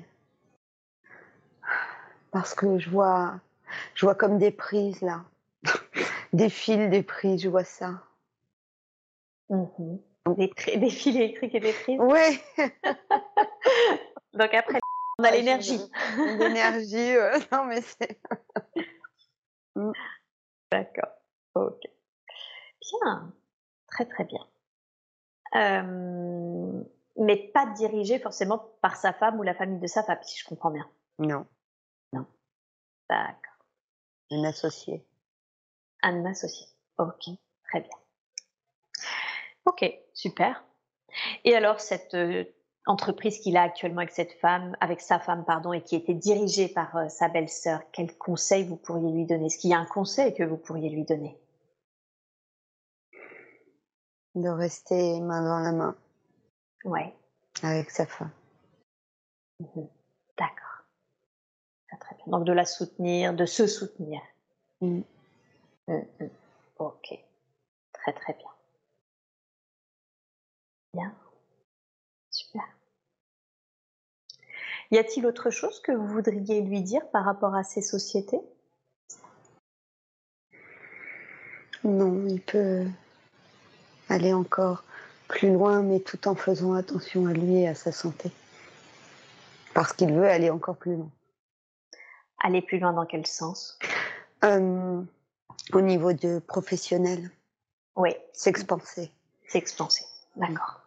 parce 2.30 2.54
que 2.54 2.78
je 2.78 2.88
vois, 2.88 3.40
je 3.94 4.06
vois 4.06 4.14
comme 4.14 4.38
des 4.38 4.50
prises 4.50 5.02
là, 5.02 5.24
des 6.32 6.48
fils, 6.48 6.88
des 6.88 7.02
prises, 7.02 7.42
je 7.42 7.50
vois 7.50 7.64
ça. 7.64 8.02
Mhm. 9.50 10.00
Des, 10.36 10.50
des, 10.76 10.90
fils 10.90 11.16
électriques 11.16 11.54
et 11.54 11.60
des 11.60 11.72
prises? 11.72 12.00
Oui. 12.00 12.40
Donc 14.32 14.54
après 14.54 14.78
on 15.18 15.24
a 15.24 15.30
l'énergie. 15.30 15.80
L'énergie, 16.38 17.16
euh, 17.16 17.38
non 17.52 17.66
mais 17.66 17.82
c'est. 17.82 18.18
D'accord. 20.72 21.12
Ok. 21.54 21.82
Bien. 22.80 23.32
Très 23.88 24.06
très 24.06 24.24
bien. 24.24 24.46
Euh, 25.54 26.82
mais 27.16 27.36
pas 27.36 27.66
dirigé 27.66 28.18
forcément 28.18 28.58
par 28.80 28.96
sa 28.96 29.12
femme 29.12 29.38
ou 29.38 29.42
la 29.42 29.54
famille 29.54 29.80
de 29.80 29.86
sa 29.86 30.02
femme, 30.02 30.18
si 30.22 30.38
je 30.38 30.46
comprends 30.46 30.70
bien. 30.70 30.88
Non. 31.18 31.46
Non. 32.12 32.26
D'accord. 33.08 33.66
Un 34.30 34.44
associé. 34.44 35.04
Un 36.02 36.24
associé. 36.26 36.66
Ok. 36.98 37.30
Très 37.64 37.80
bien. 37.80 37.96
Ok. 39.64 39.84
Super. 40.14 40.64
Et 41.44 41.54
alors 41.54 41.80
cette 41.80 42.14
euh, 42.14 42.44
entreprise 42.86 43.38
qu'il 43.40 43.56
a 43.56 43.62
actuellement 43.62 44.00
avec 44.00 44.12
cette 44.12 44.32
femme, 44.32 44.76
avec 44.80 45.00
sa 45.00 45.18
femme, 45.18 45.44
pardon, 45.44 45.72
et 45.72 45.82
qui 45.82 45.96
était 45.96 46.14
dirigée 46.14 46.68
par 46.68 46.96
euh, 46.96 47.08
sa 47.08 47.28
belle-sœur, 47.28 47.82
quel 47.92 48.16
conseil 48.16 48.64
vous 48.64 48.76
pourriez 48.76 49.10
lui 49.10 49.26
donner? 49.26 49.46
Est-ce 49.46 49.58
qu'il 49.58 49.70
y 49.70 49.74
a 49.74 49.78
un 49.78 49.86
conseil 49.86 50.34
que 50.34 50.42
vous 50.42 50.56
pourriez 50.56 50.90
lui 50.90 51.04
donner? 51.04 51.38
De 54.34 54.48
rester 54.48 55.20
main 55.20 55.42
dans 55.42 55.58
la 55.58 55.72
main. 55.72 55.96
Ouais. 56.84 57.14
Avec 57.62 57.90
sa 57.90 58.06
femme. 58.06 58.30
Mhm. 59.60 59.88
D'accord. 60.36 60.84
Très 62.00 62.16
bien. 62.16 62.26
Donc 62.26 62.44
de 62.44 62.52
la 62.52 62.64
soutenir, 62.64 63.34
de 63.34 63.46
se 63.46 63.66
soutenir. 63.66 64.20
Mm. 64.80 65.00
Mm, 65.88 66.02
mm. 66.20 66.28
Ok. 66.78 67.18
Très 67.92 68.12
très 68.12 68.34
bien. 68.34 68.50
Bien. 70.94 71.14
Super. 72.30 72.62
Y 74.90 74.98
a-t-il 74.98 75.26
autre 75.26 75.50
chose 75.50 75.80
que 75.80 75.92
vous 75.92 76.06
voudriez 76.06 76.62
lui 76.62 76.82
dire 76.82 77.10
par 77.10 77.24
rapport 77.24 77.54
à 77.54 77.64
ces 77.64 77.82
sociétés? 77.82 78.40
Non, 81.84 82.26
il 82.26 82.42
peut 82.42 82.86
aller 84.08 84.32
encore 84.32 84.84
plus 85.28 85.52
loin, 85.52 85.82
mais 85.82 86.00
tout 86.00 86.26
en 86.28 86.34
faisant 86.34 86.74
attention 86.74 87.26
à 87.26 87.32
lui 87.32 87.60
et 87.60 87.68
à 87.68 87.74
sa 87.74 87.92
santé. 87.92 88.30
Parce 89.74 89.92
qu'il 89.92 90.12
veut 90.12 90.28
aller 90.28 90.50
encore 90.50 90.76
plus 90.76 90.96
loin. 90.96 91.10
Aller 92.40 92.62
plus 92.62 92.78
loin 92.78 92.92
dans 92.92 93.04
quel 93.04 93.26
sens? 93.26 93.78
Euh, 94.44 95.02
Au 95.72 95.80
niveau 95.80 96.12
de 96.12 96.38
professionnel. 96.38 97.30
Oui. 97.96 98.10
S'expanser. 98.32 99.10
S'expanser, 99.46 100.04
d'accord. 100.36 100.80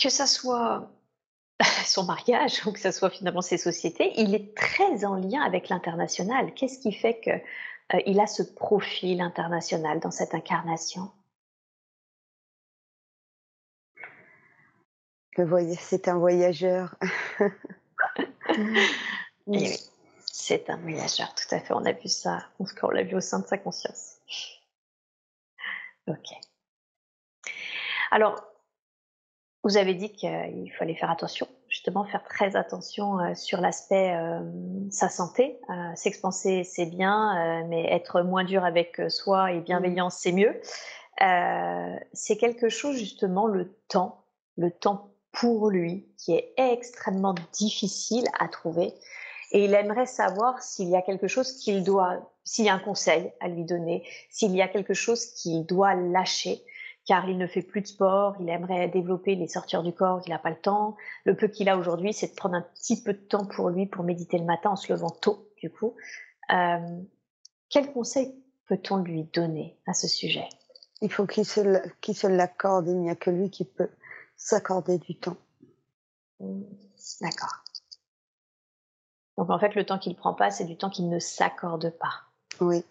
Que 0.00 0.08
ça 0.08 0.26
soit 0.26 0.90
son 1.84 2.04
mariage 2.04 2.66
ou 2.66 2.72
que 2.72 2.78
ce 2.78 2.90
soit 2.90 3.10
finalement 3.10 3.42
ses 3.42 3.58
sociétés, 3.58 4.12
il 4.16 4.34
est 4.34 4.56
très 4.56 5.04
en 5.04 5.14
lien 5.14 5.42
avec 5.42 5.68
l'international. 5.68 6.54
Qu'est-ce 6.54 6.78
qui 6.78 6.92
fait 6.92 7.20
qu'il 7.20 7.42
euh, 7.94 8.20
a 8.20 8.26
ce 8.26 8.42
profil 8.42 9.20
international 9.20 10.00
dans 10.00 10.10
cette 10.10 10.34
incarnation 10.34 11.10
c'est 15.78 16.08
un 16.08 16.18
voyageur. 16.18 16.96
oui, 19.46 19.76
c'est 20.26 20.70
un 20.70 20.76
voyageur, 20.76 21.34
tout 21.34 21.54
à 21.54 21.60
fait. 21.60 21.72
On 21.72 21.84
a 21.84 21.92
vu 21.92 22.08
ça, 22.08 22.46
on 22.58 22.90
l'a 22.90 23.02
vu 23.02 23.16
au 23.16 23.20
sein 23.20 23.40
de 23.40 23.46
sa 23.46 23.58
conscience. 23.58 24.16
Ok. 26.06 26.28
Alors, 28.10 28.42
vous 29.62 29.76
avez 29.76 29.94
dit 29.94 30.12
qu'il 30.12 30.72
fallait 30.78 30.94
faire 30.94 31.10
attention, 31.10 31.48
justement 31.70 32.04
faire 32.04 32.24
très 32.24 32.56
attention 32.56 33.18
euh, 33.20 33.34
sur 33.34 33.60
l'aspect 33.60 34.12
euh, 34.14 34.40
sa 34.90 35.08
santé. 35.08 35.58
Euh, 35.70 35.94
s'expanser, 35.94 36.64
c'est 36.64 36.86
bien, 36.86 37.64
mais 37.68 37.86
être 37.92 38.22
moins 38.22 38.44
dur 38.44 38.64
avec 38.64 39.00
soi 39.08 39.52
et 39.52 39.60
bienveillant, 39.60 40.10
c'est 40.10 40.32
mieux. 40.32 40.60
c'est 42.12 42.36
quelque 42.36 42.68
chose, 42.68 42.96
justement, 42.96 43.46
le 43.46 43.72
temps, 43.88 44.24
le 44.56 44.70
temps 44.70 45.12
pour 45.32 45.70
lui 45.70 46.08
qui 46.18 46.34
est 46.34 46.52
extrêmement 46.56 47.34
difficile 47.52 48.24
à 48.38 48.48
trouver. 48.48 48.92
Et 49.52 49.64
il 49.64 49.74
aimerait 49.74 50.06
savoir 50.06 50.62
s'il 50.62 50.88
y 50.88 50.96
a 50.96 51.02
quelque 51.02 51.28
chose 51.28 51.52
qu'il 51.52 51.84
doit, 51.84 52.32
s'il 52.44 52.64
y 52.64 52.68
a 52.68 52.74
un 52.74 52.80
conseil 52.80 53.32
à 53.40 53.48
lui 53.48 53.64
donner, 53.64 54.04
s'il 54.28 54.54
y 54.54 54.62
a 54.62 54.68
quelque 54.68 54.94
chose 54.94 55.26
qu'il 55.34 55.66
doit 55.66 55.94
lâcher, 55.94 56.64
car 57.06 57.28
il 57.28 57.38
ne 57.38 57.46
fait 57.46 57.62
plus 57.62 57.80
de 57.80 57.86
sport, 57.86 58.36
il 58.40 58.48
aimerait 58.48 58.88
développer 58.88 59.34
les 59.34 59.48
sortir 59.48 59.82
du 59.82 59.92
corps, 59.92 60.20
il 60.26 60.30
n'a 60.30 60.38
pas 60.38 60.50
le 60.50 60.60
temps. 60.60 60.96
Le 61.24 61.34
peu 61.34 61.48
qu'il 61.48 61.68
a 61.68 61.76
aujourd'hui, 61.76 62.12
c'est 62.12 62.28
de 62.28 62.34
prendre 62.34 62.54
un 62.54 62.62
petit 62.62 63.02
peu 63.02 63.12
de 63.12 63.18
temps 63.18 63.46
pour 63.46 63.70
lui, 63.70 63.86
pour 63.86 64.04
méditer 64.04 64.38
le 64.38 64.44
matin 64.44 64.70
en 64.70 64.76
se 64.76 64.92
levant 64.92 65.10
tôt, 65.10 65.48
du 65.56 65.70
coup. 65.70 65.94
Euh, 66.52 67.00
quel 67.68 67.92
conseil 67.92 68.34
peut-on 68.66 68.98
lui 68.98 69.24
donner 69.24 69.78
à 69.86 69.94
ce 69.94 70.08
sujet? 70.08 70.48
Il 71.02 71.10
faut 71.10 71.26
qu'il 71.26 71.46
se, 71.46 71.62
se 72.12 72.26
l'accorde, 72.26 72.86
il 72.88 72.98
n'y 72.98 73.10
a 73.10 73.16
que 73.16 73.30
lui 73.30 73.50
qui 73.50 73.64
peut 73.64 73.90
s'accorder 74.36 74.98
du 74.98 75.16
temps. 75.16 75.36
Mmh, 76.40 76.62
d'accord. 77.22 77.64
Donc 79.38 79.50
en 79.50 79.58
fait, 79.58 79.74
le 79.74 79.86
temps 79.86 79.98
qu'il 79.98 80.14
prend 80.16 80.34
pas, 80.34 80.50
c'est 80.50 80.64
du 80.64 80.76
temps 80.76 80.90
qu'il 80.90 81.08
ne 81.08 81.18
s'accorde 81.18 81.90
pas. 81.98 82.12
Oui. 82.60 82.84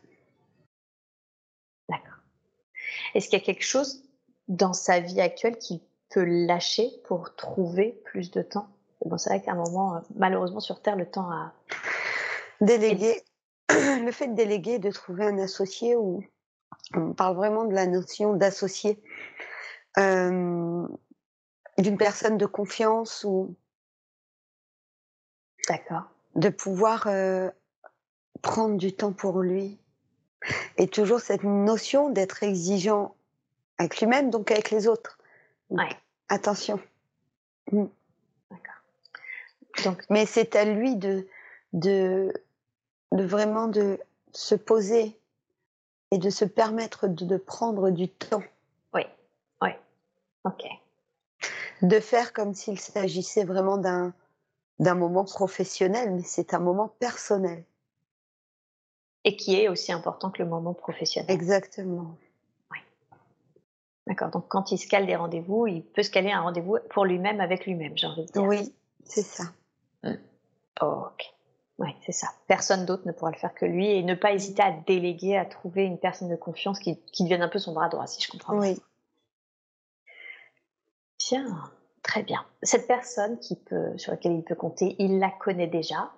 Est-ce 3.14 3.30
qu'il 3.30 3.40
y 3.40 3.42
a 3.42 3.46
quelque 3.46 3.64
chose 3.66 4.04
dans 4.48 4.74
sa 4.74 5.00
vie 5.00 5.22
actuelle 5.22 5.58
qu'il 5.58 5.80
peut 6.10 6.24
lâcher 6.24 6.90
pour 7.06 7.36
trouver 7.36 8.02
plus 8.06 8.32
de 8.32 8.42
temps? 8.42 8.70
Bon, 9.06 9.18
c'est 9.18 9.30
vrai 9.30 9.42
qu'à 9.42 9.54
un 9.54 9.56
moment, 9.56 9.96
euh, 9.96 10.00
malheureusement 10.16 10.60
sur 10.60 10.82
Terre, 10.82 10.96
le 10.96 11.10
temps 11.10 11.30
a. 11.32 11.54
Déléguer. 12.62 13.22
Le 13.70 14.12
fait 14.12 14.28
de 14.28 14.36
déléguer, 14.36 14.80
de 14.80 14.92
trouver 14.92 15.26
un 15.26 15.38
associé, 15.38 15.96
ou 15.96 16.24
on 16.94 17.14
parle 17.14 17.36
vraiment 17.36 17.66
de 17.66 17.74
la 17.74 17.86
notion 17.86 18.34
d'associé, 18.34 19.02
euh, 19.98 20.88
d'une 21.78 21.98
personne 21.98 22.38
de 22.38 22.46
confiance 22.46 23.24
ou. 23.24 23.56
D'accord. 25.70 26.04
De 26.36 26.50
pouvoir 26.50 27.06
euh, 27.08 27.50
prendre 28.42 28.76
du 28.78 28.94
temps 28.94 29.14
pour 29.14 29.40
lui. 29.42 29.80
Et 30.78 30.88
toujours 30.88 31.20
cette 31.20 31.44
notion 31.44 32.10
d'être 32.10 32.44
exigeant 32.44 33.16
avec 33.78 34.00
lui-même, 34.00 34.30
donc 34.30 34.52
avec 34.52 34.72
les 34.72 34.88
autres. 34.88 35.18
Ouais. 35.70 35.90
Attention. 36.30 36.80
Mm. 37.72 37.86
D'accord. 38.50 39.84
Donc, 39.84 40.04
Mais 40.10 40.26
c'est 40.26 40.56
à 40.56 40.66
lui 40.66 40.96
de, 40.96 41.28
de, 41.74 42.34
de 43.12 43.24
vraiment 43.24 43.68
de 43.68 44.00
se 44.32 44.56
poser 44.56 45.18
et 46.12 46.18
de 46.18 46.30
se 46.30 46.46
permettre 46.46 47.08
de, 47.08 47.26
de 47.26 47.38
prendre 47.38 47.90
du 47.90 48.10
temps. 48.10 48.44
oui, 48.94 49.04
oui. 49.62 49.70
Ok. 50.46 50.64
De 51.82 52.00
faire 52.00 52.34
comme 52.34 52.54
s'il 52.54 52.80
s'agissait 52.80 53.44
vraiment 53.44 53.78
d'un 53.78 54.14
d'un 54.80 54.96
moment 54.96 55.26
professionnel, 55.26 56.12
mais 56.16 56.24
c'est 56.24 56.54
un 56.54 56.60
moment 56.60 56.88
personnel. 56.88 57.64
Et 59.26 59.36
qui 59.36 59.60
est 59.60 59.68
aussi 59.68 59.92
important 59.92 60.32
que 60.32 60.42
le 60.42 60.48
moment 60.48 60.74
professionnel. 60.74 61.30
Exactement. 61.30 62.16
D'accord. 64.08 64.30
Donc 64.30 64.48
quand 64.48 64.72
il 64.72 64.78
se 64.80 64.88
cale 64.88 65.06
des 65.06 65.16
rendez-vous, 65.16 65.68
il 65.68 65.84
peut 65.84 66.02
se 66.02 66.10
caler 66.10 66.32
un 66.32 66.42
rendez-vous 66.42 66.78
pour 66.90 67.06
lui-même 67.06 67.40
avec 67.40 67.66
lui-même, 67.68 67.96
j'ai 67.96 68.08
envie 68.08 68.26
de 68.26 68.32
dire. 68.32 68.44
Oui, 68.44 68.74
c'est 69.04 69.22
ça. 69.22 69.44
ok. 70.82 71.34
Oui, 71.78 71.90
c'est 72.06 72.12
ça. 72.12 72.28
Personne 72.48 72.86
d'autre 72.86 73.04
ne 73.06 73.14
pourra 73.14 73.32
le 73.32 73.38
faire 73.38 73.54
que 73.54 73.66
lui 73.66 73.90
et 73.90 74.04
ne 74.04 74.16
pas 74.16 74.34
hésiter 74.34 74.62
à 74.62 74.72
déléguer, 74.72 75.38
à 75.38 75.46
trouver 75.46 75.84
une 75.84 75.98
personne 75.98 76.28
de 76.28 76.36
confiance 76.36 76.78
qui, 76.80 77.00
qui 77.14 77.24
devienne 77.24 77.42
un 77.42 77.48
peu 77.48 77.60
son 77.60 77.74
bras 77.74 77.88
droit, 77.88 78.06
si 78.06 78.22
je 78.22 78.30
comprends 78.30 78.60
bien. 78.60 78.72
Oui. 78.72 78.82
Bien, 81.30 81.72
très 82.04 82.24
bien. 82.24 82.46
Cette 82.64 82.88
personne 82.88 83.40
qui 83.40 83.56
peut, 83.56 83.98
sur 83.98 84.12
laquelle 84.12 84.34
il 84.34 84.44
peut 84.44 84.56
compter, 84.56 84.96
il 85.00 85.20
la 85.20 85.30
connaît 85.30 85.68
déjà. 85.68 86.12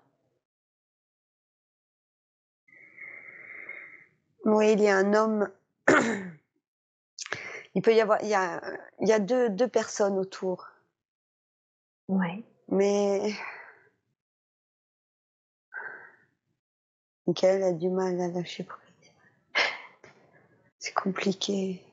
Oui, 4.45 4.73
il 4.73 4.81
y 4.81 4.87
a 4.87 4.97
un 4.97 5.13
homme. 5.13 5.49
il 7.75 7.81
peut 7.81 7.93
y 7.93 8.01
avoir, 8.01 8.21
il 8.23 8.29
y 8.29 8.33
a, 8.33 8.61
il 8.99 9.07
y 9.07 9.13
a 9.13 9.19
deux, 9.19 9.49
deux 9.49 9.67
personnes 9.67 10.17
autour, 10.17 10.67
Oui. 12.07 12.43
mais 12.69 13.33
Michael 17.27 17.63
a 17.63 17.71
du 17.71 17.89
mal 17.89 18.19
à 18.19 18.27
lâcher 18.27 18.63
prise. 18.63 19.11
C'est 20.79 20.93
compliqué. 20.93 21.83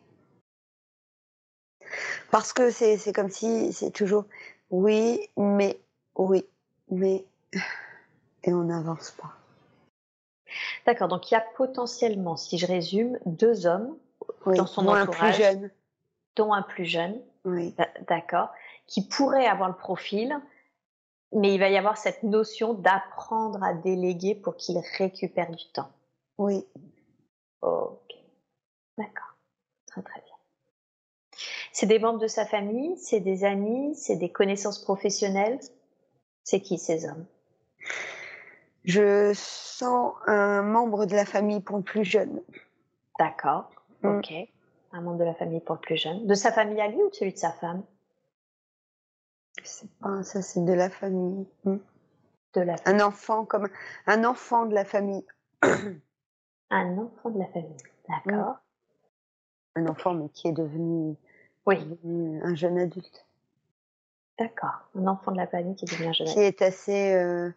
Parce 2.31 2.53
que 2.53 2.71
c'est, 2.71 2.99
c'est 2.99 3.13
comme 3.15 3.31
si 3.31 3.73
c'est 3.73 3.91
toujours 3.91 4.27
oui, 4.71 5.31
mais, 5.37 5.81
oui, 6.17 6.47
mais, 6.91 7.25
et 8.45 8.53
on 8.53 8.65
n'avance 8.65 9.13
pas. 9.13 9.38
D'accord. 10.87 11.09
Donc 11.09 11.31
il 11.31 11.35
y 11.35 11.37
a 11.37 11.45
potentiellement, 11.57 12.37
si 12.37 12.59
je 12.59 12.67
résume, 12.67 13.19
deux 13.27 13.67
hommes 13.67 13.97
Oui, 14.47 14.57
Dans 14.57 14.67
son 14.67 14.83
dont 14.83 14.93
un 14.93 15.03
entourage. 15.03 15.35
plus 15.37 15.43
jeune. 15.45 15.71
dont 16.37 16.53
un 16.53 16.63
plus 16.63 16.85
jeune, 16.85 17.21
Oui, 17.45 17.73
d'a- 17.73 17.89
d'accord, 18.09 18.51
qui 18.87 19.07
pourrait 19.07 19.47
avoir 19.47 19.69
le 19.69 19.75
profil, 19.77 20.39
mais 21.33 21.53
il 21.55 21.59
va 21.59 21.69
y 21.69 21.77
avoir 21.77 21.97
cette 21.99 22.23
notion 22.23 22.75
d'apprendre 22.75 23.63
à 23.63 23.75
déléguer 23.75 24.35
pour 24.35 24.57
qu'il 24.57 24.79
récupère 24.99 25.51
du 25.51 25.65
temps. 25.73 25.91
oui. 26.39 26.65
Ok, 27.61 28.15
d'accord, 28.97 29.35
très 29.89 30.01
très 30.03 30.21
bien. 30.21 30.35
C'est 31.73 31.87
des 31.87 31.99
membres 31.99 32.21
de 32.21 32.29
sa 32.29 32.47
famille, 32.47 32.97
c'est 32.97 33.21
des 33.21 33.45
amis, 33.45 33.95
c'est 33.97 34.17
des 34.17 34.31
connaissances 34.31 34.79
professionnelles. 34.81 35.59
C'est 36.45 36.61
qui 36.61 36.79
ces 36.79 37.05
hommes? 37.05 37.27
Je 38.85 39.33
sens 39.35 40.15
un 40.27 40.63
membre 40.63 41.07
de 41.07 41.15
la 41.15 41.25
famille 41.27 41.61
pour 41.61 41.77
le 41.79 41.83
plus 41.83 42.05
jeune. 42.05 42.41
D'accord, 43.19 43.71
Mm. 44.03 44.19
ok. 44.19 44.33
Un 44.93 45.01
membre 45.03 45.19
de 45.19 45.25
la 45.25 45.35
famille 45.35 45.61
pour 45.61 45.75
le 45.75 45.81
plus 45.81 45.97
jeune. 45.97 46.27
De 46.27 46.35
sa 46.35 46.53
famille 46.53 46.81
à 46.81 46.89
lui 46.89 47.03
ou 47.03 47.11
de 47.11 47.15
celui 47.15 47.33
de 47.33 47.39
sa 47.39 47.53
femme? 47.53 47.83
C'est 49.65 49.91
pas 49.99 50.23
ça, 50.23 50.41
c'est 50.41 50.65
de 50.65 50.73
la 50.73 50.89
famille. 50.89 51.47
Mm. 51.65 51.77
De 52.55 52.61
la 52.61 52.77
famille. 52.77 53.01
Un 53.03 53.05
enfant 53.05 53.45
comme 53.45 53.69
un 54.07 54.25
enfant 54.25 54.67
de 54.67 54.75
la 54.75 54.85
famille. 54.85 55.25
Un 56.71 56.99
enfant 56.99 57.31
de 57.31 57.39
la 57.39 57.47
famille. 57.47 57.77
D'accord. 58.09 58.57
Un 59.75 59.87
enfant, 59.87 60.13
mais 60.15 60.29
qui 60.29 60.49
est 60.49 60.53
devenu, 60.53 61.17
Oui, 61.67 61.83
devenu 61.85 62.43
un 62.43 62.55
jeune 62.55 62.79
adulte. 62.79 63.27
d'accord. 64.39 64.89
Un 64.95 65.07
enfant 65.07 65.33
de 65.33 65.39
la 65.39 65.47
famille 65.47 65.75
qui 65.77 65.87
devient 65.87 66.13
jeune. 66.13 66.27
Qui 66.29 66.41
est 66.41 66.61
assez. 66.63 67.15
euh, 67.15 67.51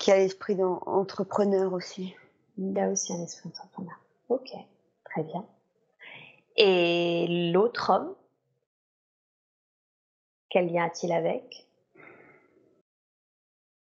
qui 0.00 0.10
a 0.10 0.16
l'esprit 0.16 0.56
d'entrepreneur 0.56 1.74
aussi. 1.74 2.16
Il 2.56 2.76
a 2.78 2.88
aussi 2.88 3.12
un 3.12 3.22
esprit 3.22 3.50
entrepreneur. 3.50 4.00
Ok, 4.30 4.50
très 5.04 5.22
bien. 5.22 5.46
Et 6.56 7.52
l'autre 7.52 7.90
homme, 7.90 8.14
quel 10.48 10.72
lien 10.72 10.86
a-t-il 10.86 11.12
avec? 11.12 11.68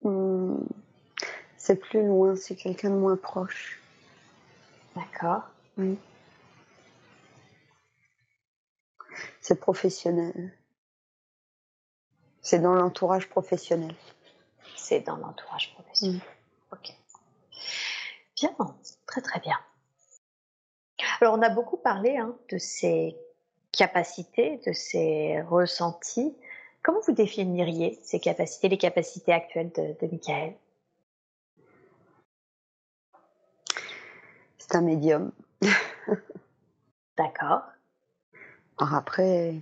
Hmm, 0.02 0.58
C'est 1.56 1.76
plus 1.76 2.04
loin, 2.06 2.34
c'est 2.34 2.56
quelqu'un 2.56 2.90
de 2.90 2.96
moins 2.96 3.16
proche. 3.16 3.80
D'accord. 4.96 5.44
Oui. 5.76 5.96
C'est 9.40 9.60
professionnel. 9.60 10.52
C'est 12.40 12.58
dans 12.58 12.74
l'entourage 12.74 13.28
professionnel. 13.28 13.94
C'est 14.88 15.00
dans 15.00 15.16
l'entourage 15.16 15.74
professionnel. 15.74 16.22
Ok. 16.72 16.94
Bien, 18.36 18.56
très 19.06 19.20
très 19.20 19.38
bien. 19.38 19.58
Alors 21.20 21.34
on 21.34 21.42
a 21.42 21.50
beaucoup 21.50 21.76
parlé 21.76 22.16
hein, 22.16 22.34
de 22.50 22.56
ses 22.56 23.14
capacités, 23.70 24.56
de 24.66 24.72
ses 24.72 25.42
ressentis. 25.42 26.34
Comment 26.82 27.00
vous 27.00 27.12
définiriez 27.12 28.00
ces 28.02 28.18
capacités, 28.18 28.70
les 28.70 28.78
capacités 28.78 29.30
actuelles 29.30 29.70
de, 29.72 29.94
de 30.00 30.10
Michael? 30.10 30.56
C'est 34.56 34.74
un 34.74 34.80
médium. 34.80 35.32
D'accord. 37.18 37.60
Alors 38.78 38.94
après, 38.94 39.60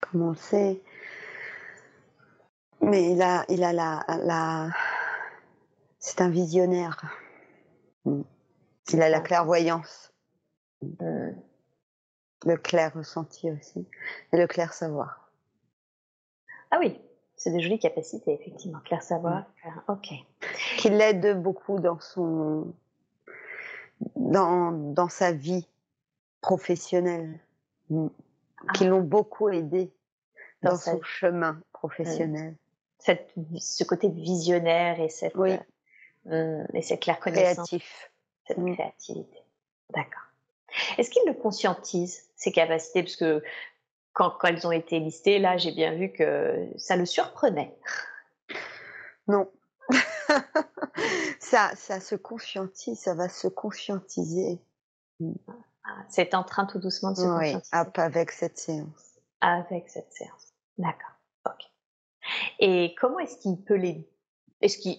comme 0.00 0.22
on 0.22 0.30
le 0.30 0.36
sait, 0.36 0.82
mais 2.80 3.12
il 3.12 3.22
a, 3.22 3.44
il 3.48 3.64
a 3.64 3.72
la, 3.72 4.04
la, 4.22 4.68
c'est 5.98 6.20
un 6.20 6.30
visionnaire. 6.30 7.02
Mm. 8.04 8.22
Il 8.92 9.02
a 9.02 9.08
la 9.10 9.20
clairvoyance, 9.20 10.12
le 11.00 12.56
clair 12.56 12.94
ressenti 12.94 13.50
aussi, 13.50 13.86
et 14.32 14.36
le 14.38 14.46
clair 14.46 14.72
savoir. 14.72 15.30
Ah 16.70 16.78
oui, 16.80 16.98
c'est 17.36 17.50
des 17.50 17.60
jolies 17.60 17.78
capacités, 17.78 18.32
effectivement. 18.32 18.80
Claire 18.80 19.02
savoir. 19.02 19.44
clair- 19.60 19.82
Ok. 19.88 20.08
Qui 20.78 20.88
l'aide 20.90 21.42
beaucoup 21.42 21.78
dans 21.80 22.00
son, 22.00 22.72
dans, 24.16 24.72
dans 24.72 25.08
sa 25.08 25.32
vie 25.32 25.66
professionnelle. 26.40 27.38
Mm. 27.90 28.08
Qui 28.74 28.86
l'ont 28.86 29.02
beaucoup 29.02 29.50
aidé 29.50 29.92
dans, 30.62 30.76
son 30.76 31.00
chemin 31.02 31.60
professionnel. 31.72 32.56
Cette, 32.98 33.32
ce 33.58 33.84
côté 33.84 34.08
visionnaire 34.08 35.00
et 35.00 35.08
cette, 35.08 35.34
oui. 35.36 35.56
euh, 36.30 36.64
et 36.74 36.82
cette 36.82 37.00
claire 37.00 37.20
connaissance. 37.20 37.68
Créatif. 37.68 38.10
Cette 38.46 38.58
créativité. 38.64 39.38
D'accord. 39.94 40.22
Est-ce 40.98 41.10
qu'il 41.10 41.22
le 41.26 41.34
conscientise, 41.34 42.28
ces 42.36 42.52
capacités? 42.52 43.02
Parce 43.02 43.16
que 43.16 43.42
quand, 44.12 44.30
quand 44.38 44.48
elles 44.48 44.66
ont 44.66 44.72
été 44.72 44.98
listées, 45.00 45.38
là, 45.38 45.56
j'ai 45.56 45.72
bien 45.72 45.94
vu 45.94 46.12
que 46.12 46.68
ça 46.76 46.96
le 46.96 47.06
surprenait. 47.06 47.74
Non. 49.28 49.50
ça, 51.40 51.70
ça 51.76 52.00
se 52.00 52.14
conscientise, 52.16 52.98
ça 53.00 53.14
va 53.14 53.28
se 53.28 53.48
conscientiser. 53.48 54.60
Ah, 55.84 56.04
c'est 56.08 56.34
en 56.34 56.42
train 56.44 56.66
tout 56.66 56.78
doucement 56.78 57.12
de 57.12 57.16
se 57.16 57.22
Oui, 57.22 57.52
conscientiser. 57.54 58.00
avec 58.02 58.30
cette 58.30 58.58
séance. 58.58 59.18
Avec 59.40 59.88
cette 59.88 60.12
séance. 60.12 60.52
D'accord. 60.78 61.12
Ok. 61.46 61.70
Et 62.58 62.94
comment 63.00 63.18
est-ce 63.18 63.36
qu'il 63.38 63.56
peut 63.56 63.74
les. 63.76 64.08
Est-ce 64.60 64.78
qu'il. 64.78 64.98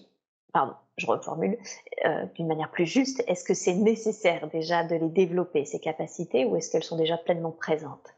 Pardon, 0.52 0.74
je 0.96 1.06
reformule 1.06 1.56
euh, 2.04 2.24
d'une 2.34 2.48
manière 2.48 2.70
plus 2.70 2.86
juste. 2.86 3.22
Est-ce 3.28 3.44
que 3.44 3.54
c'est 3.54 3.74
nécessaire 3.74 4.48
déjà 4.48 4.82
de 4.84 4.96
les 4.96 5.08
développer, 5.08 5.64
ces 5.64 5.78
capacités, 5.78 6.44
ou 6.44 6.56
est-ce 6.56 6.70
qu'elles 6.70 6.82
sont 6.82 6.96
déjà 6.96 7.16
pleinement 7.16 7.52
présentes? 7.52 8.14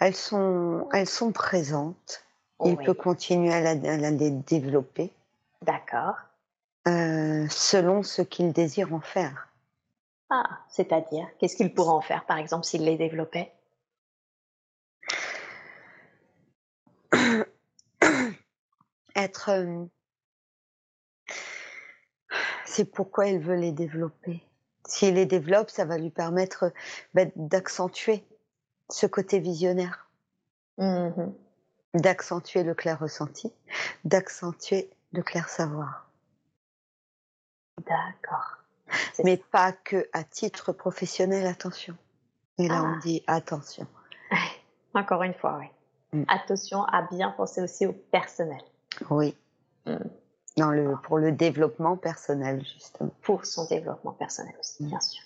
Elles 0.00 0.14
sont, 0.14 0.88
elles 0.92 1.08
sont 1.08 1.32
présentes. 1.32 2.24
Il 2.64 2.76
Oui. 2.76 2.84
peut 2.84 2.94
continuer 2.94 3.52
à, 3.52 3.60
la- 3.60 3.92
à 3.92 3.96
la 3.96 4.10
les 4.10 4.30
développer 4.30 5.10
D'accord. 5.62 6.14
euh, 6.86 7.46
selon 7.48 8.02
ce 8.02 8.22
qu'il 8.22 8.52
désire 8.52 8.94
en 8.94 9.00
faire. 9.00 9.48
Ah, 10.30 10.44
c'est-à-dire, 10.68 11.26
qu'est-ce 11.38 11.56
qu'il 11.56 11.74
pourrait 11.74 11.90
en 11.90 12.00
faire, 12.00 12.24
par 12.26 12.38
exemple, 12.38 12.64
s'il 12.64 12.84
les 12.84 12.96
développait? 12.96 13.52
Être. 19.14 19.50
euh, 19.50 19.84
c'est 22.64 22.84
pourquoi 22.90 23.26
il 23.28 23.38
veut 23.38 23.54
les 23.56 23.72
développer. 23.72 24.42
S'il 24.86 25.14
les 25.14 25.26
développe, 25.26 25.70
ça 25.70 25.84
va 25.84 25.96
lui 25.98 26.10
permettre 26.10 26.72
bah, 27.14 27.22
d'accentuer 27.36 28.24
ce 28.90 29.06
côté 29.06 29.38
visionnaire, 29.38 30.10
Mhm. 30.78 31.32
d'accentuer 31.94 32.64
le 32.64 32.74
clair 32.74 32.98
ressenti, 32.98 33.52
d'accentuer 34.04 34.90
le 35.12 35.22
clair 35.22 35.48
savoir. 35.48 36.10
D'accord. 37.86 38.58
Mais 39.24 39.36
pas 39.36 39.72
que 39.72 40.08
à 40.12 40.24
titre 40.24 40.72
professionnel, 40.72 41.46
attention. 41.46 41.96
Et 42.58 42.68
là, 42.68 42.82
Ah. 42.84 42.94
on 42.94 42.98
dit 42.98 43.22
attention. 43.26 43.86
Encore 44.94 45.22
une 45.22 45.34
fois, 45.34 45.58
oui. 45.58 45.66
Mm. 46.12 46.24
Attention 46.28 46.84
à 46.84 47.02
bien 47.02 47.30
penser 47.30 47.62
aussi 47.62 47.86
au 47.86 47.92
personnel. 47.92 48.62
Oui. 49.10 49.34
Mm. 49.86 49.96
Dans 50.56 50.70
le, 50.70 50.94
pour 51.02 51.18
le 51.18 51.32
développement 51.32 51.96
personnel, 51.96 52.64
justement. 52.64 53.10
pour 53.22 53.44
son 53.44 53.66
développement 53.66 54.12
personnel 54.12 54.54
aussi, 54.60 54.84
Mm. 54.84 54.88
bien 54.88 55.00
sûr. 55.00 55.22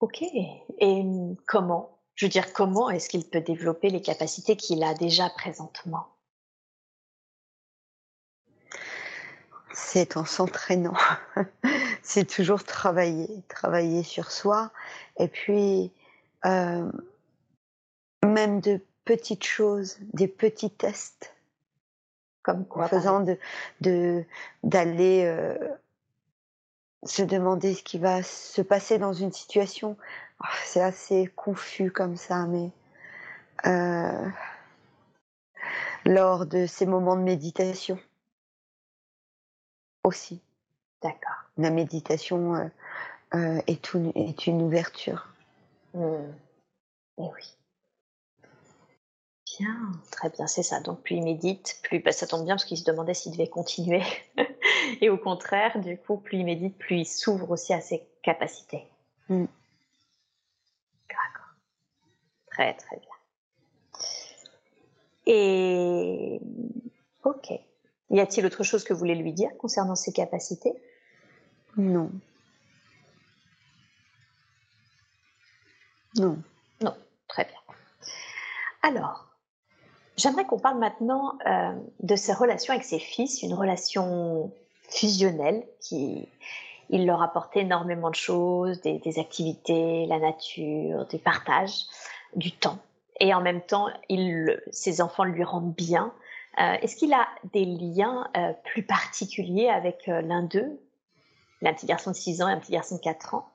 Ok. 0.00 0.22
Et 0.22 1.00
hum, 1.00 1.36
comment 1.46 1.98
Je 2.14 2.26
veux 2.26 2.30
dire, 2.30 2.52
comment 2.52 2.90
est-ce 2.90 3.08
qu'il 3.08 3.28
peut 3.28 3.40
développer 3.40 3.90
les 3.90 4.02
capacités 4.02 4.56
qu'il 4.56 4.82
a 4.82 4.94
déjà 4.94 5.30
présentement? 5.30 6.08
C'est 9.72 10.16
en 10.16 10.24
s'entraînant. 10.24 10.96
c'est 12.02 12.26
toujours 12.28 12.64
travailler, 12.64 13.28
travailler 13.48 14.02
sur 14.02 14.30
soi. 14.32 14.72
Et 15.18 15.28
puis, 15.28 15.92
euh, 16.44 16.90
même 18.24 18.60
de 18.60 18.80
petites 19.04 19.44
choses, 19.44 19.98
des 20.12 20.28
petits 20.28 20.70
tests, 20.70 21.34
Comme 22.48 22.64
en 22.70 22.88
faisant 22.88 23.20
de 23.20 23.38
de- 23.80 24.24
d'aller 24.62 25.24
euh, 25.24 25.58
se 27.04 27.22
demander 27.22 27.74
ce 27.74 27.82
qui 27.82 27.98
va 27.98 28.22
se 28.22 28.62
passer 28.62 28.98
dans 28.98 29.12
une 29.12 29.32
situation. 29.32 29.96
Oh, 30.42 30.46
c'est 30.64 30.80
assez 30.80 31.26
confus 31.36 31.90
comme 31.90 32.16
ça, 32.16 32.46
mais 32.46 32.70
euh, 33.66 34.28
lors 36.06 36.46
de 36.46 36.66
ces 36.66 36.86
moments 36.86 37.16
de 37.16 37.22
méditation 37.22 37.98
aussi. 40.04 40.40
D'accord. 41.02 41.44
La 41.58 41.70
méditation 41.70 42.70
euh, 43.34 43.60
est, 43.66 43.92
une, 43.94 44.12
est 44.14 44.46
une 44.46 44.62
ouverture. 44.62 45.28
Eh 45.94 45.98
oui. 47.18 47.57
Bien, 49.58 49.92
très 50.12 50.30
bien, 50.30 50.46
c'est 50.46 50.62
ça. 50.62 50.80
Donc 50.80 51.02
plus 51.02 51.16
il 51.16 51.24
médite, 51.24 51.80
plus 51.82 51.98
bah, 52.00 52.12
ça 52.12 52.26
tombe 52.26 52.44
bien 52.44 52.54
parce 52.54 52.64
qu'il 52.64 52.78
se 52.78 52.84
demandait 52.84 53.14
s'il 53.14 53.32
devait 53.32 53.48
continuer. 53.48 54.02
Et 55.00 55.10
au 55.10 55.18
contraire, 55.18 55.78
du 55.80 55.98
coup, 55.98 56.18
plus 56.18 56.38
il 56.38 56.44
médite, 56.44 56.78
plus 56.78 56.98
il 56.98 57.06
s'ouvre 57.06 57.50
aussi 57.50 57.74
à 57.74 57.80
ses 57.80 58.06
capacités. 58.22 58.84
Mm. 59.28 59.46
D'accord. 61.08 61.54
Très 62.52 62.74
très 62.74 62.96
bien. 62.96 63.08
Et 65.26 66.40
ok. 67.24 67.50
Y 68.10 68.20
a-t-il 68.20 68.46
autre 68.46 68.62
chose 68.62 68.84
que 68.84 68.92
vous 68.92 69.00
voulez 69.00 69.14
lui 69.14 69.32
dire 69.32 69.50
concernant 69.58 69.96
ses 69.96 70.12
capacités? 70.12 70.72
Non. 71.76 72.10
Non. 76.16 76.42
Non, 76.80 76.96
très 77.28 77.44
bien. 77.44 77.58
Alors, 78.82 79.27
j'aimerais 80.18 80.44
qu'on 80.44 80.58
parle 80.58 80.78
maintenant 80.78 81.38
euh, 81.46 81.72
de 82.00 82.16
ses 82.16 82.34
relations 82.34 82.74
avec 82.74 82.84
ses 82.84 82.98
fils, 82.98 83.42
une 83.42 83.54
relation 83.54 84.52
fusionnelle 84.90 85.66
qui 85.80 86.28
il 86.90 87.04
leur 87.06 87.22
apporte 87.22 87.54
énormément 87.56 88.08
de 88.10 88.14
choses, 88.14 88.80
des, 88.80 88.98
des 88.98 89.18
activités, 89.18 90.06
la 90.06 90.18
nature, 90.18 91.06
des 91.06 91.18
partages, 91.18 91.84
du 92.34 92.50
temps. 92.52 92.78
Et 93.20 93.34
en 93.34 93.42
même 93.42 93.60
temps, 93.60 93.88
il, 94.08 94.62
ses 94.70 95.00
enfants 95.02 95.24
lui 95.24 95.44
rendent 95.44 95.74
bien. 95.74 96.12
Euh, 96.58 96.74
Est-ce 96.80 96.96
qu'il 96.96 97.12
a 97.12 97.28
des 97.52 97.66
liens 97.66 98.26
euh, 98.36 98.52
plus 98.64 98.82
particuliers 98.84 99.68
avec 99.68 100.06
l'un 100.06 100.42
d'eux? 100.44 100.80
Un 101.62 101.74
petit 101.74 101.86
garçon 101.86 102.10
de 102.12 102.16
6 102.16 102.40
ans 102.40 102.48
et 102.48 102.52
un 102.52 102.58
petit 102.58 102.72
garçon 102.72 102.96
de 102.96 103.00
4 103.00 103.34
ans 103.34 103.48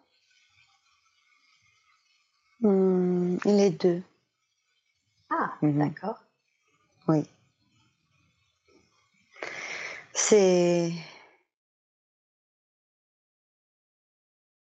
Hum, 2.63 3.37
les 3.45 3.71
deux. 3.71 4.01
Ah, 5.31 5.53
Mhm. 5.61 5.89
d'accord. 5.89 6.22
Oui. 7.07 7.27
C'est. 10.13 10.91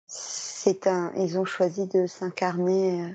C'est 0.08 0.88
un. 0.88 1.14
Ils 1.16 1.38
ont 1.38 1.45
choisi 1.45 1.88
de 1.88 2.08
s'incarner 2.08 3.02
euh, 3.02 3.10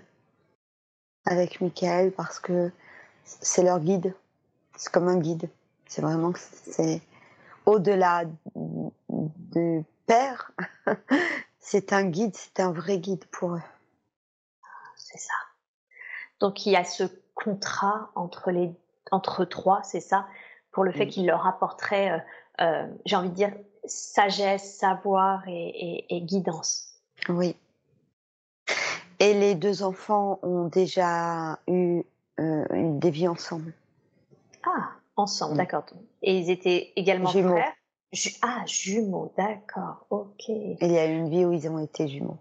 avec 1.25 1.61
Michael 1.61 2.13
parce 2.13 2.39
que 2.39 2.71
c'est 3.25 3.63
leur 3.63 3.81
guide. 3.81 4.15
C'est 4.77 4.93
comme 4.93 5.09
un 5.09 5.19
guide. 5.19 5.49
C'est 5.87 6.03
vraiment 6.03 6.33
que 6.33 6.39
c'est 6.39 7.01
au-delà 7.65 8.25
du 8.55 9.85
père. 10.07 10.53
c'est 11.61 11.93
un 11.93 12.05
guide, 12.05 12.35
c'est 12.37 12.61
un 12.61 12.73
vrai 12.73 12.99
guide 12.99 13.25
pour 13.27 13.55
eux. 13.55 13.63
C'est 14.97 15.19
ça. 15.19 15.35
Donc 16.41 16.67
il 16.67 16.73
y 16.73 16.77
a 16.77 16.85
ce 16.85 17.05
contrat 17.35 18.11
entre 18.15 18.51
les 18.51 18.71
entre 19.13 19.45
trois, 19.45 19.83
c'est 19.83 20.01
ça, 20.01 20.27
pour 20.73 20.85
le 20.85 20.93
fait 20.93 21.07
Mm. 21.07 21.09
qu'il 21.09 21.27
leur 21.27 21.47
apporterait, 21.47 22.11
euh, 22.13 22.19
euh, 22.61 22.87
j'ai 23.05 23.17
envie 23.17 23.31
de 23.31 23.35
dire, 23.35 23.53
sagesse, 23.85 24.77
savoir 24.77 25.47
et, 25.49 25.53
et- 25.53 26.17
et 26.17 26.21
guidance. 26.23 26.95
Oui. 27.29 27.57
Et 29.21 29.35
les 29.35 29.55
deux 29.55 29.83
enfants 29.83 30.39
ont 30.43 30.65
déjà 30.69 31.59
eu 31.67 32.03
euh, 32.41 32.65
des 32.71 33.11
vies 33.11 33.27
ensemble? 33.29 33.73
Ah, 34.65 34.91
ensemble, 35.17 35.55
Mm. 35.55 35.57
d'accord. 35.59 35.85
Et 36.23 36.39
ils 36.39 36.51
étaient 36.51 36.93
également 36.95 37.31
Jumeaux. 37.31 37.57
frères? 37.57 37.73
Ju- 38.13 38.37
ah, 38.43 38.63
jumeaux, 38.67 39.33
d'accord, 39.37 40.07
ok. 40.11 40.49
Et 40.49 40.77
il 40.81 40.93
y 40.93 40.99
a 40.99 41.07
eu 41.07 41.17
une 41.19 41.29
vie 41.29 41.45
où 41.45 41.53
ils 41.53 41.69
ont 41.69 41.79
été 41.79 42.07
jumeaux. 42.09 42.39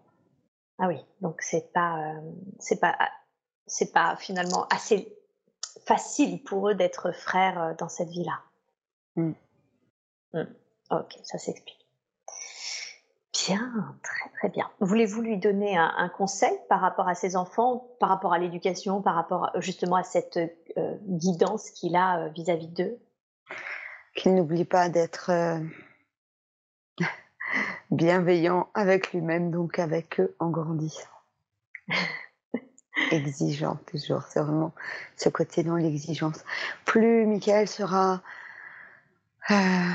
Ah 0.80 0.88
oui, 0.88 1.03
donc 1.22 1.41
c'est 1.41 1.73
pas, 1.73 1.98
euh, 2.14 2.22
c'est 2.60 2.80
pas, 2.80 2.95
c'est 3.65 3.91
pas 3.91 4.15
finalement 4.18 4.68
assez 4.72 5.16
facile 5.88 6.43
pour 6.43 6.69
eux 6.69 6.76
d'être 6.76 7.11
frères 7.11 7.61
euh, 7.61 7.73
dans 7.77 7.89
cette 7.89 8.09
vie-là. 8.09 8.41
Mm. 9.15 9.31
Mm. 10.34 10.43
Ok, 10.91 11.18
ça 11.23 11.38
s'explique. 11.38 11.88
Bien, 13.34 13.95
très 14.03 14.30
très 14.38 14.49
bien. 14.49 14.69
Voulez-vous 14.80 15.22
lui 15.22 15.38
donner 15.38 15.77
un, 15.77 15.93
un 15.97 16.09
conseil 16.09 16.57
par 16.69 16.81
rapport 16.81 17.07
à 17.07 17.15
ses 17.15 17.35
enfants, 17.35 17.88
par 17.99 18.09
rapport 18.09 18.34
à 18.34 18.39
l'éducation, 18.39 19.01
par 19.01 19.15
rapport 19.15 19.51
justement 19.57 19.95
à 19.95 20.03
cette 20.03 20.38
euh, 20.38 20.97
guidance 21.03 21.69
qu'il 21.72 21.95
a 21.95 22.19
euh, 22.19 22.30
vis-à-vis 22.30 22.68
d'eux? 22.68 22.99
Qu'il 24.15 24.35
n'oublie 24.35 24.65
pas 24.65 24.89
d'être 24.89 25.30
euh, 25.30 25.59
bienveillant 27.91 28.69
avec 28.73 29.14
lui-même, 29.14 29.51
donc 29.51 29.80
avec 29.80 30.19
eux 30.19 30.35
en 30.39 30.49
grandissant. 30.49 31.07
exigeant 33.11 33.75
toujours. 33.88 34.23
C'est 34.23 34.39
vraiment 34.39 34.73
ce 35.15 35.29
côté 35.29 35.63
dans 35.63 35.75
l'exigence. 35.75 36.43
Plus 36.85 37.25
Michael 37.25 37.67
sera 37.67 38.21
euh, 39.49 39.93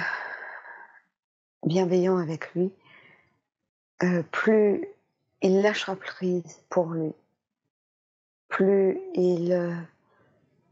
bienveillant 1.65 2.19
avec 2.19 2.55
lui, 2.55 2.73
euh, 4.03 4.23
plus 4.31 4.89
il 5.43 5.61
lâchera 5.61 5.97
prise 5.97 6.63
pour 6.71 6.87
lui, 6.91 7.13
plus 8.49 8.99
il 9.15 9.53
euh, 9.53 9.75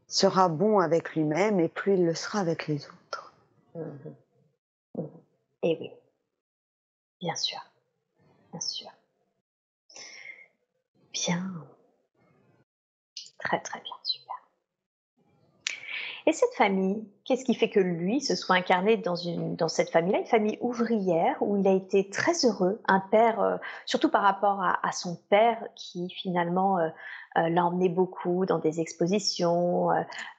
sera 0.06 0.48
bon 0.48 0.78
avec 0.78 1.14
lui-même 1.14 1.60
et 1.60 1.68
plus 1.68 1.94
il 1.94 2.06
le 2.06 2.14
sera 2.14 2.40
avec 2.40 2.66
les 2.66 2.86
autres. 2.86 3.34
Mhm. 3.74 4.14
Mhm. 4.96 5.10
Et 5.62 5.76
oui, 5.80 5.90
bien 7.20 7.34
sûr, 7.36 7.60
bien 8.52 8.60
sûr. 8.60 8.88
Bien. 11.12 11.52
Très 13.40 13.60
très 13.60 13.80
bien, 13.80 13.94
super. 14.02 14.34
Et 16.26 16.32
cette 16.32 16.54
famille, 16.54 17.08
qu'est-ce 17.24 17.44
qui 17.44 17.54
fait 17.54 17.70
que 17.70 17.80
lui 17.80 18.20
se 18.20 18.36
soit 18.36 18.56
incarné 18.56 18.96
dans, 18.98 19.16
une, 19.16 19.56
dans 19.56 19.68
cette 19.68 19.90
famille-là, 19.90 20.18
une 20.18 20.26
famille 20.26 20.58
ouvrière 20.60 21.36
où 21.40 21.56
il 21.56 21.66
a 21.66 21.72
été 21.72 22.10
très 22.10 22.44
heureux, 22.44 22.80
un 22.86 23.00
père, 23.00 23.40
euh, 23.40 23.56
surtout 23.86 24.10
par 24.10 24.22
rapport 24.22 24.62
à, 24.62 24.92
son 24.92 25.16
père 25.30 25.58
qui 25.74 26.10
finalement 26.10 26.78
euh, 26.78 26.88
euh, 27.38 27.48
l'a 27.48 27.64
emmené 27.64 27.88
beaucoup 27.88 28.44
dans 28.44 28.58
des 28.58 28.80
expositions, 28.80 29.88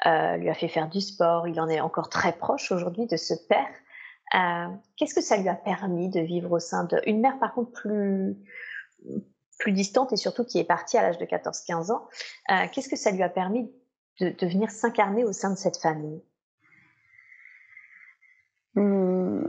lui 0.06 0.50
a 0.50 0.54
fait 0.54 0.68
faire 0.68 0.88
du 0.88 1.02
sport, 1.02 1.48
il 1.48 1.60
en 1.60 1.68
est 1.68 1.82
encore 1.82 2.10
très 2.10 2.34
proche 2.34 2.72
aujourd'hui 2.72 3.08
de 3.08 3.18
ce 3.18 3.34
père. 3.34 4.78
qu'est-ce 4.98 5.16
que 5.16 5.22
ça 5.22 5.38
lui 5.38 5.50
a 5.50 5.56
permis 5.56 6.10
de 6.10 6.20
vivre 6.20 6.52
au 6.52 6.60
sein 6.60 6.84
de... 6.84 7.02
Une 7.08 7.22
mère 7.22 7.40
par 7.40 7.54
contre 7.54 7.72
plus 7.72 8.38
plus 9.62 9.72
distante 9.72 10.12
et 10.12 10.18
surtout 10.18 10.44
qui 10.44 10.58
est 10.60 10.64
partie 10.64 10.98
à 10.98 11.04
l'âge 11.04 11.20
de 11.20 11.26
14-15 11.26 11.92
ans, 11.92 12.10
qu'est-ce 12.72 12.90
que 12.90 12.96
ça 12.96 13.12
lui 13.12 13.22
a 13.22 13.30
permis 13.30 13.72
de, 14.20 14.36
venir 14.48 14.72
s'incarner 14.72 15.24
au 15.24 15.32
sein 15.32 15.52
de 15.52 15.58
cette 15.58 15.78
famille? 15.78 16.22
Hmm. 18.76 19.44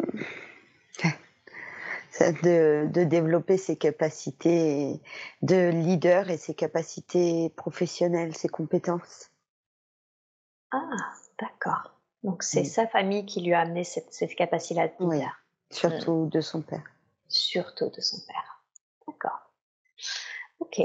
de, 2.20 2.86
de, 2.90 3.04
développer 3.04 3.56
ses 3.56 3.76
capacités 3.76 5.00
de 5.40 5.70
leader 5.70 6.28
et 6.28 6.36
ses 6.36 6.54
capacités 6.54 7.50
professionnelles, 7.56 8.36
ses 8.36 8.48
compétences. 8.48 9.30
Ah, 10.72 10.90
d'accord. 11.40 11.98
Donc 12.22 12.42
c'est 12.42 12.64
sa 12.64 12.86
famille 12.86 13.24
qui 13.24 13.40
lui 13.40 13.54
a 13.54 13.60
amené 13.60 13.84
cette, 13.84 14.12
cette 14.12 14.34
capacité-là 14.34 14.90
leader. 15.00 15.42
surtout 15.70 16.28
de 16.30 16.40
son 16.40 16.60
père. 16.60 16.84
Surtout 17.28 17.88
de 17.90 18.00
son 18.00 18.18
père. 18.26 18.62
D'accord. 19.06 19.51
Ok. 20.62 20.80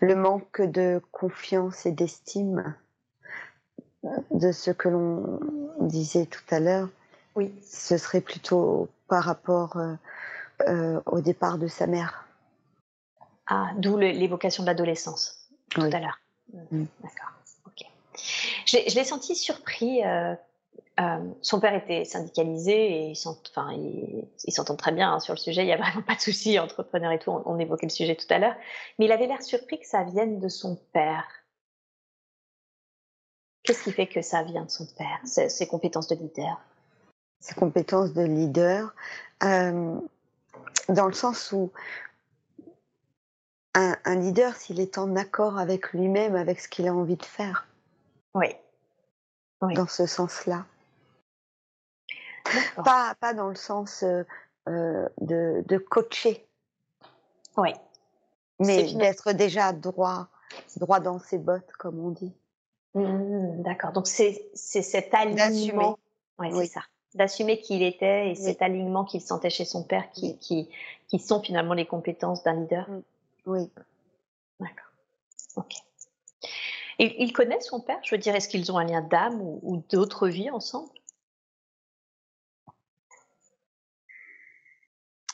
Le 0.00 0.16
manque 0.16 0.60
de 0.60 1.00
confiance 1.12 1.86
et 1.86 1.92
d'estime 1.92 2.74
de 4.32 4.50
ce 4.50 4.72
que 4.72 4.88
l'on 4.88 5.38
disait 5.80 6.26
tout 6.26 6.42
à 6.50 6.58
l'heure, 6.58 6.88
oui. 7.36 7.54
ce 7.62 7.96
serait 7.96 8.20
plutôt 8.20 8.88
par 9.06 9.22
rapport 9.22 9.76
euh, 9.76 9.94
euh, 10.66 11.00
au 11.06 11.20
départ 11.20 11.58
de 11.58 11.68
sa 11.68 11.86
mère. 11.86 12.26
Ah, 13.46 13.70
d'où 13.76 13.96
l'évocation 13.96 14.64
de 14.64 14.66
l'adolescence 14.66 15.48
tout 15.70 15.82
à 15.82 16.00
l'heure. 16.00 16.18
Mm. 16.72 16.84
D'accord. 17.00 17.32
Ok. 17.66 17.86
Je, 18.66 18.94
l'ai 18.96 19.04
senti 19.04 19.36
surpris. 19.36 20.04
Euh, 20.04 20.34
son 21.42 21.60
père 21.60 21.74
était 21.74 22.04
syndicalisé 22.04 23.06
et 23.06 23.12
ils 23.12 23.16
s'entendent 24.52 24.78
très 24.78 24.92
bien 24.92 25.12
hein, 25.12 25.20
sur 25.20 25.34
le 25.34 25.38
sujet. 25.38 25.62
Il 25.62 25.66
n'y 25.66 25.72
a 25.72 25.76
vraiment 25.82 26.02
pas 26.02 26.16
de 26.16 26.20
souci, 26.20 26.58
entrepreneur 26.58 27.12
et 27.12 27.18
tout. 27.18 27.30
On, 27.30 27.42
on 27.46 27.58
évoquait 27.58 27.86
le 27.86 27.90
sujet 27.90 28.16
tout 28.16 28.26
à 28.30 28.38
l'heure. 28.38 28.56
Mais 28.98 29.04
il 29.04 29.12
avait 29.12 29.26
l'air 29.26 29.42
surpris 29.42 29.78
que 29.78 29.86
ça 29.86 30.02
vienne 30.04 30.40
de 30.40 30.48
son 30.48 30.76
père. 30.92 31.26
Qu'est-ce 33.68 33.84
qui 33.84 33.92
fait 33.92 34.06
que 34.06 34.22
ça 34.22 34.42
vient 34.42 34.64
de 34.64 34.70
son 34.70 34.86
père, 34.86 35.20
ses, 35.24 35.66
compétences 35.66 36.08
de 36.08 36.14
leader? 36.14 36.58
Ses 37.40 37.54
compétences 37.54 38.14
de 38.14 38.22
leader, 38.22 38.94
euh, 39.44 40.00
dans 40.88 41.06
le 41.06 41.12
sens 41.12 41.52
où 41.52 41.70
un, 43.74 44.14
leader, 44.16 44.56
s'il 44.56 44.80
est 44.80 44.96
en 44.96 45.14
accord 45.16 45.58
avec 45.58 45.92
lui-même, 45.92 46.34
avec 46.34 46.60
ce 46.60 46.68
qu'il 46.68 46.88
a 46.88 46.94
envie 46.94 47.16
de 47.16 47.24
faire. 47.24 47.68
Oui. 48.34 48.56
Dans 49.60 49.86
ce 49.86 50.06
sens-là. 50.06 50.64
Pas, 52.84 53.14
pas 53.20 53.34
dans 53.34 53.48
le 53.48 53.54
sens 53.54 54.02
euh, 54.02 54.22
euh, 54.68 55.08
de, 55.20 55.64
de, 55.66 55.78
coacher. 55.78 56.46
Oui. 57.56 57.70
Mais 58.60 58.92
d'être 58.94 59.32
déjà 59.32 59.72
droit, 59.72 60.28
droit 60.76 61.00
dans 61.00 61.18
ses 61.18 61.38
bottes, 61.38 61.70
comme 61.78 61.98
on 62.04 62.10
dit. 62.10 62.32
Mmh, 62.94 63.62
d'accord. 63.62 63.92
Donc 63.92 64.06
c'est 64.06 64.50
cet 64.54 65.14
alignement. 65.14 65.98
Ouais, 66.38 66.50
oui. 66.52 66.66
c'est 66.66 66.74
ça. 66.74 66.80
D'assumer 67.14 67.60
qui 67.60 67.76
il 67.76 67.82
était 67.82 68.30
et 68.30 68.34
cet 68.34 68.62
alignement 68.62 69.04
qu'il 69.04 69.20
sentait 69.20 69.50
chez 69.50 69.64
son 69.64 69.82
père 69.82 70.10
qui, 70.12 70.38
qui, 70.38 70.68
qui 71.08 71.18
sont 71.18 71.42
finalement 71.42 71.74
les 71.74 71.86
compétences 71.86 72.42
d'un 72.42 72.54
leader. 72.54 72.88
Mmh. 72.88 73.02
Oui. 73.46 73.70
D'accord. 74.60 74.92
Ok. 75.56 75.74
Et 76.98 77.22
il 77.22 77.32
connaît 77.32 77.60
son 77.60 77.80
père? 77.80 77.98
Je 78.02 78.14
veux 78.14 78.20
dire, 78.20 78.34
est-ce 78.34 78.48
qu'ils 78.48 78.72
ont 78.72 78.78
un 78.78 78.84
lien 78.84 79.02
d'âme 79.02 79.40
ou, 79.40 79.82
d'autres 79.90 80.28
vies 80.28 80.50
ensemble? 80.50 80.90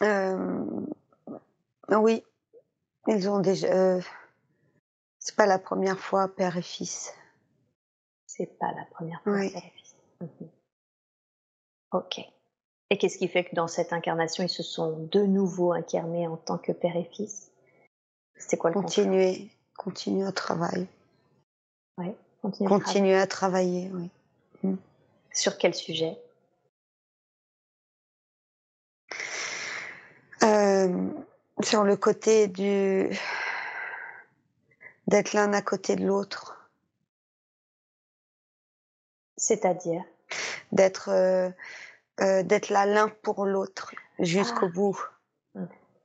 Euh, 0.02 0.64
Oui. 1.90 2.24
Ils 3.06 3.28
ont 3.28 3.40
déjà. 3.40 3.68
Euh, 3.68 4.00
c'est 5.18 5.36
pas 5.36 5.46
la 5.46 5.58
première 5.58 5.98
fois, 5.98 6.28
père 6.28 6.56
et 6.56 6.62
fils. 6.62 7.14
C'est 8.26 8.58
pas 8.58 8.72
la 8.72 8.84
première 8.90 9.22
fois. 9.22 9.32
Oui. 9.34 9.54
Mhm. 10.20 10.48
Ok. 11.92 12.20
Et 12.90 12.98
qu'est-ce 12.98 13.18
qui 13.18 13.28
fait 13.28 13.44
que 13.44 13.54
dans 13.54 13.68
cette 13.68 13.92
incarnation, 13.92 14.42
ils 14.44 14.48
se 14.48 14.62
sont 14.62 15.08
de 15.10 15.22
nouveau 15.22 15.72
incarnés 15.72 16.26
en 16.26 16.36
tant 16.36 16.58
que 16.58 16.72
père 16.72 16.96
et 16.96 17.04
fils? 17.04 17.50
C'est 18.36 18.56
quoi 18.56 18.70
le 18.70 18.74
Continuer, 18.74 19.50
continuer 19.76 20.26
au 20.26 20.32
travail. 20.32 20.86
Oui. 21.98 22.12
Continuer, 22.42 23.14
à 23.16 23.26
travailler, 23.26 23.90
oui. 23.94 24.10
Mm. 24.62 24.76
Sur 25.32 25.56
quel 25.56 25.74
sujet? 25.74 26.18
Euh, 30.88 31.08
Sur 31.62 31.84
le 31.84 31.96
côté 31.96 32.48
du 32.48 33.10
d'être 35.06 35.32
l'un 35.32 35.52
à 35.52 35.62
côté 35.62 35.96
de 35.96 36.06
l'autre. 36.06 36.70
C'est-à-dire? 39.36 40.02
D'être 40.72 41.10
euh, 41.10 41.50
euh, 42.20 42.42
d'être 42.42 42.70
là 42.70 42.86
l'un 42.86 43.08
pour 43.08 43.44
l'autre 43.44 43.94
jusqu'au 44.18 44.66
ah. 44.66 44.74
bout. 44.74 45.04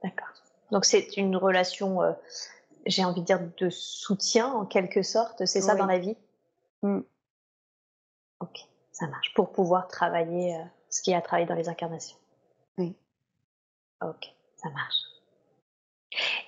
D'accord. 0.04 0.28
Donc 0.72 0.86
c'est 0.86 1.18
une 1.18 1.36
relation, 1.36 2.02
euh, 2.02 2.14
j'ai 2.86 3.04
envie 3.04 3.22
de 3.22 3.26
dire, 3.26 3.40
de 3.58 3.70
soutien 3.70 4.48
en 4.48 4.66
quelque 4.66 5.02
sorte. 5.02 5.46
C'est 5.46 5.62
ça 5.62 5.76
dans 5.76 5.86
la 5.86 6.00
vie? 6.00 6.18
Mmh. 6.84 7.00
Ok, 8.40 8.60
ça 8.92 9.08
marche. 9.08 9.34
Pour 9.34 9.52
pouvoir 9.52 9.88
travailler 9.88 10.58
ce 10.90 11.02
qui 11.02 11.14
a 11.14 11.22
travaillé 11.22 11.48
dans 11.48 11.56
les 11.56 11.70
incarnations. 11.70 12.18
Oui. 12.78 12.96
Ok, 14.02 14.34
ça 14.62 14.70
marche. 14.70 15.10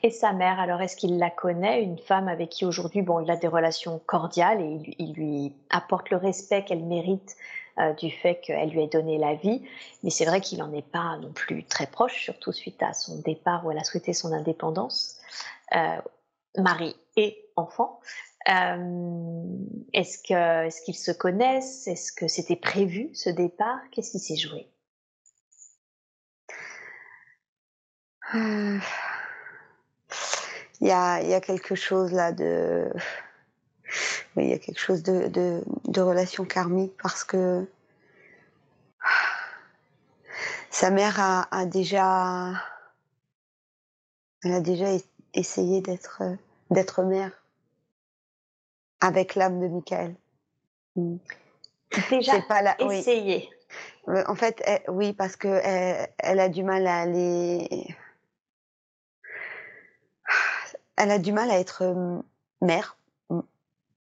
Et 0.04 0.10
sa 0.10 0.34
mère, 0.34 0.60
alors 0.60 0.82
est-ce 0.82 0.96
qu'il 0.96 1.20
la 1.20 1.30
connaît, 1.30 1.84
une 1.84 2.00
femme 2.00 2.28
avec 2.28 2.50
qui 2.50 2.66
aujourd'hui, 2.66 3.04
bon, 3.04 3.20
il 3.20 3.30
a 3.30 3.38
des 3.38 3.48
relations 3.48 4.00
cordiales 4.06 4.60
et 4.60 4.96
il, 4.98 5.14
lui 5.14 5.54
apporte 5.70 6.10
le 6.10 6.18
respect 6.18 6.64
qu'elle 6.64 6.84
mérite 6.84 7.36
euh, 7.78 7.94
du 7.94 8.10
fait 8.10 8.42
qu'elle 8.42 8.70
lui 8.70 8.82
ait 8.82 8.88
donné 8.88 9.20
la 9.20 9.36
vie, 9.36 9.62
mais 10.04 10.10
c'est 10.10 10.26
vrai 10.26 10.42
qu'il 10.42 10.60
n'en 10.60 10.74
est 10.74 10.86
pas 10.86 11.18
non 11.18 11.32
plus 11.32 11.64
très 11.64 11.86
proche, 11.86 12.24
surtout 12.24 12.52
suite 12.52 12.82
à 12.82 12.94
son 12.94 13.20
départ 13.20 13.66
où 13.66 13.72
elle 13.72 13.78
a 13.78 13.84
souhaité 13.84 14.14
son 14.14 14.34
indépendance, 14.34 15.20
euh, 15.76 16.02
mari 16.58 16.96
et 17.16 17.38
enfant. 17.56 18.00
Euh, 18.50 19.44
est-ce 19.94 20.34
est-ce 20.34 20.82
qu'ils 20.82 20.98
se 20.98 21.12
connaissent? 21.12 21.88
Est-ce 21.88 22.12
que 22.12 22.28
c'était 22.28 22.56
prévu 22.56 23.12
ce 23.14 23.30
départ? 23.30 23.80
Qu'est-ce 23.92 24.12
qui 24.12 24.20
s'est 24.20 24.36
joué? 24.36 24.70
Il 28.34 28.82
y 30.82 30.91
a, 30.91 31.22
y 31.22 31.34
a, 31.34 31.41
quelque 31.41 31.76
chose 31.76 32.12
là 32.12 32.32
de. 32.32 32.91
il 34.38 34.49
y 34.49 34.53
a 34.53 34.60
quelque 34.60 34.80
chose 34.80 35.03
de, 35.03 35.28
de, 35.28 35.64
de 35.86 36.02
relation 36.02 36.45
karmique 36.45 36.94
parce 37.02 37.24
que 37.24 37.68
sa 40.70 40.90
mère 40.90 41.20
a, 41.20 41.48
a 41.52 41.66
déjà. 41.66 42.53
Elle 44.44 44.53
a 44.53 44.62
déjà 44.62 44.88
essayé 45.34 45.82
d'être 45.82 46.24
d'être 46.72 47.03
mère 47.03 47.32
avec 49.02 49.36
l'âme 49.36 49.60
de 49.60 49.68
Michael. 49.68 50.16
Mm. 50.95 51.18
Déjà 52.10 52.41
pas 52.41 52.62
la... 52.62 52.82
essayé. 52.82 53.49
Euh, 54.08 54.24
en 54.28 54.36
fait, 54.36 54.64
oui, 54.88 55.14
parce 55.14 55.36
que 55.36 55.48
elle, 55.48 56.10
elle, 56.18 56.40
a 56.40 56.49
du 56.49 56.64
mal 56.64 56.88
à 56.88 57.02
aller 57.02 57.95
elle 61.02 61.11
a 61.11 61.19
du 61.19 61.32
mal 61.34 61.49
à 61.49 61.60
être 61.60 61.84
mère. 62.61 62.98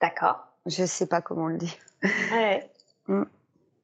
D'accord. 0.02 0.48
Je 0.66 0.86
sais 0.86 1.06
pas 1.06 1.22
comment 1.22 1.48
le 1.48 1.58
dire. 1.58 1.74
Ouais. 2.32 2.70
Mm. 3.08 3.24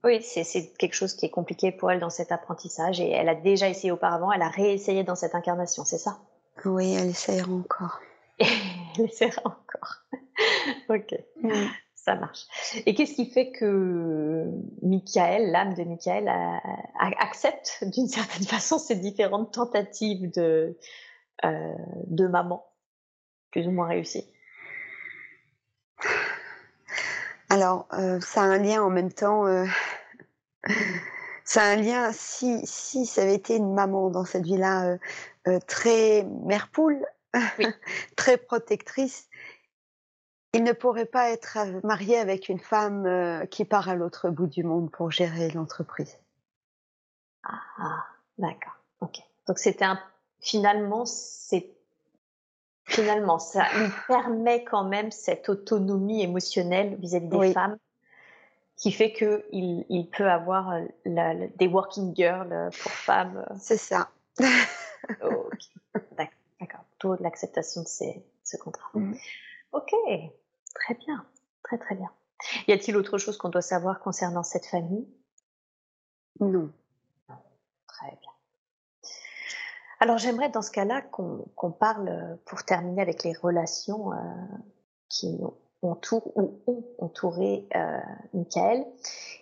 Oui, 0.04 0.22
c'est 0.24 0.44
c'est 0.44 0.68
quelque 0.78 0.94
chose 0.94 1.14
qui 1.14 1.26
est 1.26 1.30
compliqué 1.30 1.72
pour 1.72 1.92
elle 1.92 2.00
dans 2.00 2.10
cet 2.10 2.32
apprentissage 2.32 3.00
et 3.00 3.10
elle 3.12 3.30
a 3.30 3.36
déjà 3.36 3.68
essayé 3.70 3.92
auparavant, 3.92 4.32
elle 4.32 4.42
a 4.42 4.50
réessayé 4.50 5.04
dans 5.04 5.16
cette 5.16 5.36
incarnation, 5.36 5.86
c'est 5.86 5.98
ça? 5.98 6.18
Oui, 6.66 6.94
elle 6.94 7.10
essaiera 7.10 7.52
encore. 7.52 8.00
Elle 8.40 9.06
essaiera 9.06 9.42
encore. 9.46 10.04
ok, 10.90 11.16
Mm. 11.44 11.50
ça 11.96 12.16
marche. 12.16 12.46
Et 12.86 12.94
qu'est-ce 12.96 13.14
qui 13.14 13.30
fait 13.30 13.52
que 13.52 14.46
Michael, 14.82 15.52
l'âme 15.52 15.74
de 15.76 15.84
Michael, 15.84 16.28
a- 16.28 16.58
a- 17.00 17.24
accepte 17.24 17.84
d'une 17.84 18.08
certaine 18.08 18.44
façon 18.48 18.80
ces 18.80 18.96
différentes 18.96 19.52
tentatives 19.54 20.32
de, 20.32 20.78
euh, 21.46 21.74
de 22.08 22.28
maman, 22.28 22.66
plus 23.58 23.68
ou 23.68 23.72
moins 23.72 23.88
réussies 23.88 24.28
Alors, 27.50 27.88
euh, 27.94 28.20
ça 28.20 28.42
a 28.42 28.46
un 28.46 28.60
lien 28.60 28.84
en 28.84 28.92
même 28.92 29.12
temps. 29.12 29.48
euh, 29.48 29.66
ça 31.44 31.64
a 31.64 31.70
un 31.72 31.78
lien, 31.78 32.12
si, 32.14 32.62
si 32.68 33.08
ça 33.08 33.24
avait 33.24 33.34
été 33.34 33.56
une 33.56 33.74
maman 33.74 34.12
dans 34.12 34.26
cette 34.26 34.44
vie-là, 34.44 35.00
euh, 35.48 35.60
très 35.66 36.24
mère 36.46 36.70
poule, 36.70 37.04
Oui. 37.58 37.66
très 38.16 38.38
protectrice, 38.38 39.28
il 40.54 40.64
ne 40.64 40.74
pourrait 40.74 41.06
pas 41.06 41.32
être 41.32 41.58
marié 41.84 42.20
avec 42.20 42.50
une 42.50 42.60
femme 42.60 43.48
qui 43.50 43.66
part 43.66 43.90
à 43.90 43.96
l'autre 43.96 44.30
bout 44.30 44.46
du 44.46 44.64
monde 44.64 44.92
pour 44.92 45.10
gérer 45.10 45.50
l'entreprise. 45.50 46.16
Ah, 47.44 48.06
d'accord. 48.38 48.78
Ok. 49.02 49.18
Donc 49.48 49.58
c'était 49.58 49.86
un. 49.86 50.00
Finalement, 50.42 51.06
c'est. 51.06 51.77
Finalement, 52.88 53.38
ça 53.38 53.64
lui 53.78 53.90
permet 54.08 54.64
quand 54.64 54.86
même 54.86 55.12
cette 55.12 55.50
autonomie 55.50 56.22
émotionnelle 56.24 56.96
vis-à-vis 57.00 57.28
des 57.28 57.38
Oui. 57.38 57.54
femmes 57.54 57.78
qui 58.76 58.92
fait 58.92 59.12
que 59.12 59.46
il, 59.52 59.86
il 59.90 60.10
peut 60.10 60.30
avoir 60.30 60.72
euh, 60.72 60.86
la- 61.06 61.34
la- 61.34 61.48
des 61.48 61.68
working 61.68 62.16
girls 62.16 62.52
euh, 62.54 62.70
pour 62.82 62.92
femmes. 62.92 63.46
C'est 63.60 63.78
ça. 63.78 64.10
euh, 65.22 65.30
ok. 65.32 65.60
D'accord. 66.12 66.86
Tout 67.00 67.16
l'acceptation 67.20 67.82
de 67.84 67.88
ces, 67.88 68.26
ce 68.44 68.58
contrat. 68.58 68.90
Mhm. 68.94 69.18
Ok. 69.74 69.92
Très 70.76 70.94
bien. 70.96 71.26
Très 71.64 71.78
très 71.78 71.96
bien. 71.96 72.10
Y 72.68 72.72
a-t-il 72.74 72.96
autre 72.98 73.18
chose 73.18 73.38
qu'on 73.38 73.50
doit 73.50 73.62
savoir 73.62 74.00
concernant 74.00 74.44
cette 74.44 74.66
famille? 74.68 75.08
Non. 76.40 76.72
Très 77.88 78.12
bien. 78.22 78.32
Alors 80.00 80.18
j'aimerais 80.18 80.50
dans 80.50 80.62
ce 80.62 80.72
cas-là 80.72 81.02
qu'on 81.02 81.72
parle, 81.72 82.10
euh, 82.10 82.36
pour 82.46 82.64
terminer 82.64 83.02
avec 83.02 83.24
les 83.24 83.34
relations 83.34 84.14
euh, 84.14 84.18
qui 85.10 85.40
entourent 85.82 86.32
ou 86.38 86.60
ont 86.68 86.84
entouré 87.00 87.68
euh, 87.76 88.00
Michael. 88.34 88.86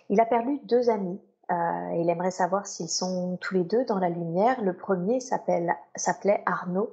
Il 0.08 0.20
a 0.20 0.26
perdu 0.26 0.58
deux 0.64 0.88
amis. 0.90 1.20
Euh, 1.50 1.90
il 2.00 2.10
aimerait 2.10 2.32
savoir 2.32 2.66
s'ils 2.66 2.88
sont 2.88 3.36
tous 3.40 3.54
les 3.54 3.64
deux 3.64 3.84
dans 3.84 3.98
la 3.98 4.08
lumière. 4.08 4.60
Le 4.62 4.74
premier 4.76 5.20
s'appelle 5.20 5.76
s'appelait 5.94 6.42
Arnaud. 6.46 6.92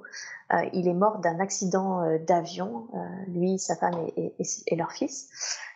Euh, 0.52 0.62
il 0.72 0.86
est 0.86 0.94
mort 0.94 1.18
d'un 1.18 1.40
accident 1.40 2.02
euh, 2.02 2.18
d'avion. 2.18 2.86
euh, 2.94 2.98
lui, 3.28 3.58
sa 3.58 3.76
femme 3.76 3.98
et, 4.16 4.34
et- 4.38 4.46
et 4.68 4.76
leur 4.76 4.92
fils. 4.92 5.28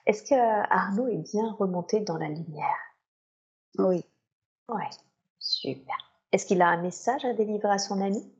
Est-ce 0.06 0.22
que 0.22 0.34
Arnaud 0.34 1.08
est 1.08 1.16
bien 1.32 1.52
remonté 1.58 2.00
dans 2.00 2.16
la 2.18 2.28
lumière? 2.28 2.76
Oui. 3.78 4.04
Ouais, 4.68 4.90
super. 5.38 6.07
Est-ce 6.32 6.46
qu'il 6.46 6.60
a 6.62 6.68
un 6.68 6.82
message 6.82 7.24
à 7.24 7.32
délivrer 7.32 7.70
à 7.70 7.78
son 7.78 8.00
ami? 8.00 8.30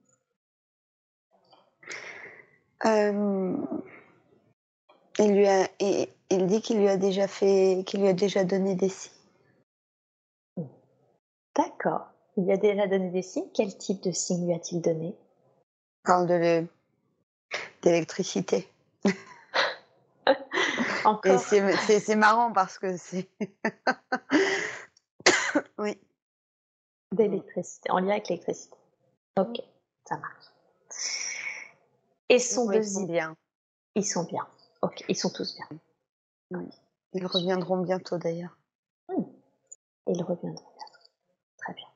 Euh, 2.85 3.57
il 5.19 5.35
lui 5.35 5.49
a, 5.49 5.69
il 5.81 6.47
dit 6.47 6.61
qu'il 6.63 6.79
lui 6.79 6.89
a 6.89 6.97
déjà 6.97 7.27
fait, 7.27 7.83
qu'il 7.87 8.01
lui 8.01 8.09
a 8.09 8.13
déjà 8.13 8.45
donné 8.45 8.75
des 8.75 8.89
signes. 8.89 9.13
D'accord. 11.57 12.07
Il 12.37 12.45
lui 12.45 12.53
a 12.53 12.57
déjà 12.57 12.87
donné 12.87 13.11
des 13.11 13.23
signes. 13.23 13.51
Quel 13.53 13.77
type 13.77 14.01
de 14.03 14.13
signes 14.13 14.47
lui 14.47 14.55
a-t-il 14.55 14.81
donné? 14.81 15.09
Il 15.09 16.05
parle 16.05 16.27
de 16.29 16.67
d'électricité. 17.83 18.69
Et 19.05 20.33
Encore 21.05 21.41
c'est 21.41 21.75
c'est- 21.79 22.01
c'est 22.01 22.17
marrant 22.17 22.53
parce 22.53 22.79
que 22.79 22.97
c'est. 22.97 23.29
D'électricité, 27.19 27.91
en 27.91 27.99
lien 27.99 28.13
avec 28.13 28.29
l'électricité. 28.29 28.77
Ok, 29.39 29.61
ça 30.07 30.17
marche. 30.17 30.45
Et 32.29 32.39
son 32.39 32.67
Oui, 32.67 32.77
ils 32.77 32.85
sont 32.85 33.01
deuxième, 33.01 33.07
bien. 33.07 33.37
ils 33.95 34.05
sont 34.05 34.25
bien. 34.25 34.47
Ok, 34.83 35.05
ils 35.09 35.17
sont 35.17 35.31
tous 35.31 35.57
bien. 35.57 36.61
Ils 37.15 37.27
reviendront 37.27 37.79
bientôt 37.79 38.19
d'ailleurs. 38.19 38.57
Ils 40.07 40.23
reviendront 40.23 40.71
bientôt. 40.77 40.89
Très 41.59 41.75
bien. 41.75 41.87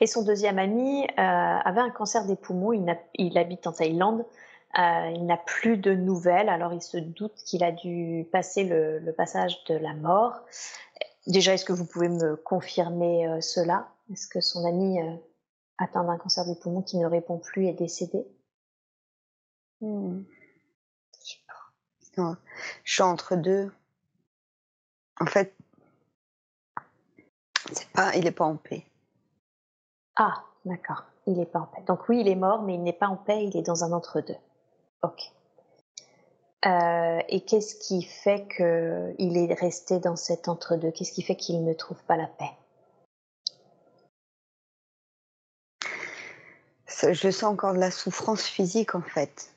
Et 0.00 0.06
son 0.06 0.22
deuxième 0.22 0.58
ami 0.58 1.04
euh, 1.04 1.12
avait 1.16 1.80
un 1.80 1.90
cancer 1.90 2.26
des 2.26 2.36
poumons. 2.36 2.72
Il, 2.72 2.98
il 3.14 3.38
habite 3.38 3.66
en 3.66 3.72
Thaïlande. 3.72 4.24
Euh, 4.78 5.10
il 5.14 5.24
n'a 5.26 5.36
plus 5.36 5.78
de 5.78 5.94
nouvelles. 5.94 6.48
Alors 6.48 6.72
il 6.72 6.82
se 6.82 6.98
doute 6.98 7.34
qu'il 7.44 7.64
a 7.64 7.72
dû 7.72 8.26
passer 8.30 8.64
le, 8.64 8.98
le 8.98 9.12
passage 9.12 9.64
de 9.64 9.74
la 9.74 9.94
mort. 9.94 10.40
Déjà, 11.26 11.54
est-ce 11.54 11.64
que 11.64 11.72
vous 11.72 11.86
pouvez 11.86 12.08
me 12.08 12.36
confirmer 12.36 13.26
euh, 13.26 13.40
cela? 13.40 13.92
Est-ce 14.12 14.28
que 14.28 14.40
son 14.40 14.64
ami 14.64 15.00
euh, 15.00 15.16
atteint 15.78 16.04
d'un 16.04 16.16
cancer 16.18 16.44
des 16.46 16.54
poumons 16.54 16.82
qui 16.82 16.98
ne 16.98 17.06
répond 17.06 17.38
plus 17.38 17.66
est 17.66 17.72
décédé? 17.72 18.26
Hmm. 19.80 20.22
Non, 22.16 22.36
Je 22.84 22.94
suis 22.94 23.02
entre 23.02 23.36
deux. 23.36 23.70
En 25.20 25.26
fait, 25.26 25.54
c'est 27.72 27.88
pas, 27.90 28.14
il 28.16 28.26
est 28.26 28.32
pas 28.32 28.44
en 28.44 28.56
paix. 28.56 28.86
Ah, 30.16 30.44
d'accord. 30.64 31.04
Il 31.26 31.34
n'est 31.34 31.46
pas 31.46 31.60
en 31.60 31.66
paix. 31.66 31.82
Donc 31.86 32.08
oui, 32.08 32.20
il 32.20 32.28
est 32.28 32.36
mort, 32.36 32.62
mais 32.62 32.74
il 32.74 32.82
n'est 32.82 32.92
pas 32.92 33.08
en 33.08 33.16
paix. 33.16 33.44
Il 33.44 33.56
est 33.56 33.62
dans 33.62 33.84
un 33.84 33.92
entre-deux. 33.92 34.36
Ok. 35.02 35.32
Euh, 36.66 37.22
et 37.28 37.42
qu'est-ce 37.42 37.76
qui 37.76 38.02
fait 38.02 38.46
qu'il 38.48 39.36
est 39.36 39.54
resté 39.54 40.00
dans 40.00 40.16
cet 40.16 40.48
entre-deux? 40.48 40.90
Qu'est-ce 40.90 41.12
qui 41.12 41.22
fait 41.22 41.36
qu'il 41.36 41.64
ne 41.64 41.72
trouve 41.72 42.02
pas 42.04 42.16
la 42.16 42.26
paix? 42.26 42.50
Je 46.88 47.30
sens 47.30 47.44
encore 47.52 47.74
de 47.74 47.78
la 47.78 47.90
souffrance 47.90 48.42
physique 48.44 48.94
en 48.94 49.02
fait. 49.02 49.52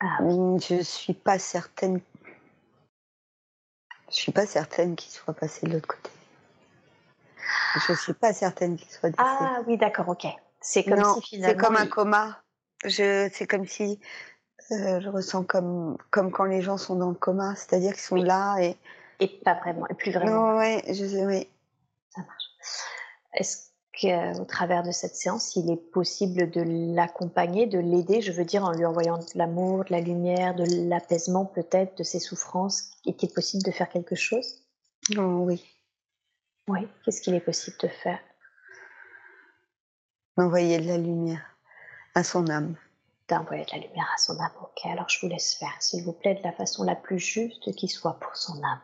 Ah, 0.00 0.18
Je 0.20 0.80
suis 0.82 1.12
pas 1.12 1.38
certaine. 1.38 2.00
Je 4.08 4.14
suis 4.14 4.32
pas 4.32 4.46
certaine 4.46 4.96
qu'il 4.96 5.12
soit 5.12 5.34
passé 5.34 5.66
de 5.66 5.72
l'autre 5.72 5.88
côté. 5.88 6.10
Je 7.86 7.92
suis 7.94 8.14
pas 8.14 8.32
certaine 8.32 8.76
qu'il 8.76 8.90
soit 8.90 9.10
décédé. 9.10 9.28
Ah 9.28 9.62
oui, 9.66 9.76
d'accord, 9.76 10.08
ok. 10.08 10.26
C'est 10.60 10.84
comme 10.84 10.98
non, 11.00 11.14
si 11.14 11.22
finalement. 11.22 11.58
c'est 11.58 11.66
comme 11.66 11.76
un 11.76 11.86
coma. 11.86 12.42
Je, 12.84 13.28
c'est 13.32 13.46
comme 13.46 13.66
si 13.66 14.00
euh, 14.72 15.00
je 15.00 15.08
ressens 15.08 15.44
comme 15.44 15.96
comme 16.10 16.30
quand 16.30 16.44
les 16.44 16.62
gens 16.62 16.76
sont 16.78 16.96
dans 16.96 17.08
le 17.10 17.14
coma, 17.14 17.54
c'est-à-dire 17.56 17.92
qu'ils 17.92 18.02
sont 18.02 18.16
Oui. 18.16 18.24
là 18.24 18.58
et 18.60 18.76
Et 19.20 19.28
pas 19.44 19.54
vraiment, 19.54 19.86
et 19.88 19.94
plus 19.94 20.12
vraiment. 20.12 20.52
non, 20.52 20.58
ouais, 20.58 20.82
je 20.88 21.04
sais, 21.06 21.26
oui. 21.26 21.48
Ça 22.14 22.20
marche. 22.22 22.44
Est-ce 23.34 23.70
qu'au 24.00 24.44
travers 24.44 24.82
de 24.82 24.92
cette 24.92 25.14
séance, 25.14 25.56
il 25.56 25.70
est 25.70 25.76
possible 25.92 26.50
de 26.50 26.62
l'accompagner, 26.94 27.66
de 27.66 27.78
l'aider, 27.78 28.20
je 28.22 28.32
veux 28.32 28.44
dire 28.44 28.64
en 28.64 28.72
lui 28.72 28.84
envoyant 28.86 29.18
de 29.18 29.24
l'amour, 29.34 29.84
de 29.84 29.92
la 29.92 30.00
lumière, 30.00 30.54
de 30.54 30.64
l'apaisement 30.88 31.44
peut-être 31.44 31.98
de 31.98 32.02
ses 32.02 32.20
souffrances 32.20 32.92
Est-il 33.06 33.30
possible 33.32 33.62
de 33.62 33.70
faire 33.70 33.88
quelque 33.88 34.14
chose? 34.14 34.64
Non, 35.14 35.42
oui. 35.44 35.64
Oui. 36.68 36.86
Qu'est-ce 37.04 37.20
qu'il 37.20 37.34
est 37.34 37.40
possible 37.40 37.76
de 37.82 37.88
faire? 37.88 38.20
D'envoyer 40.36 40.78
de 40.78 40.86
la 40.86 40.96
lumière 40.98 41.42
à 42.14 42.22
son 42.24 42.48
âme. 42.48 42.76
D'envoyer 43.30 43.64
de 43.64 43.70
la 43.70 43.78
lumière 43.78 44.10
à 44.12 44.18
son 44.18 44.40
âme. 44.40 44.50
Ok, 44.60 44.84
alors 44.86 45.08
je 45.08 45.20
vous 45.20 45.28
laisse 45.28 45.54
faire, 45.54 45.76
s'il 45.78 46.02
vous 46.02 46.12
plaît, 46.12 46.34
de 46.34 46.42
la 46.42 46.50
façon 46.50 46.82
la 46.82 46.96
plus 46.96 47.20
juste 47.20 47.72
qui 47.76 47.86
soit 47.86 48.18
pour 48.18 48.34
son 48.34 48.60
âme. 48.64 48.80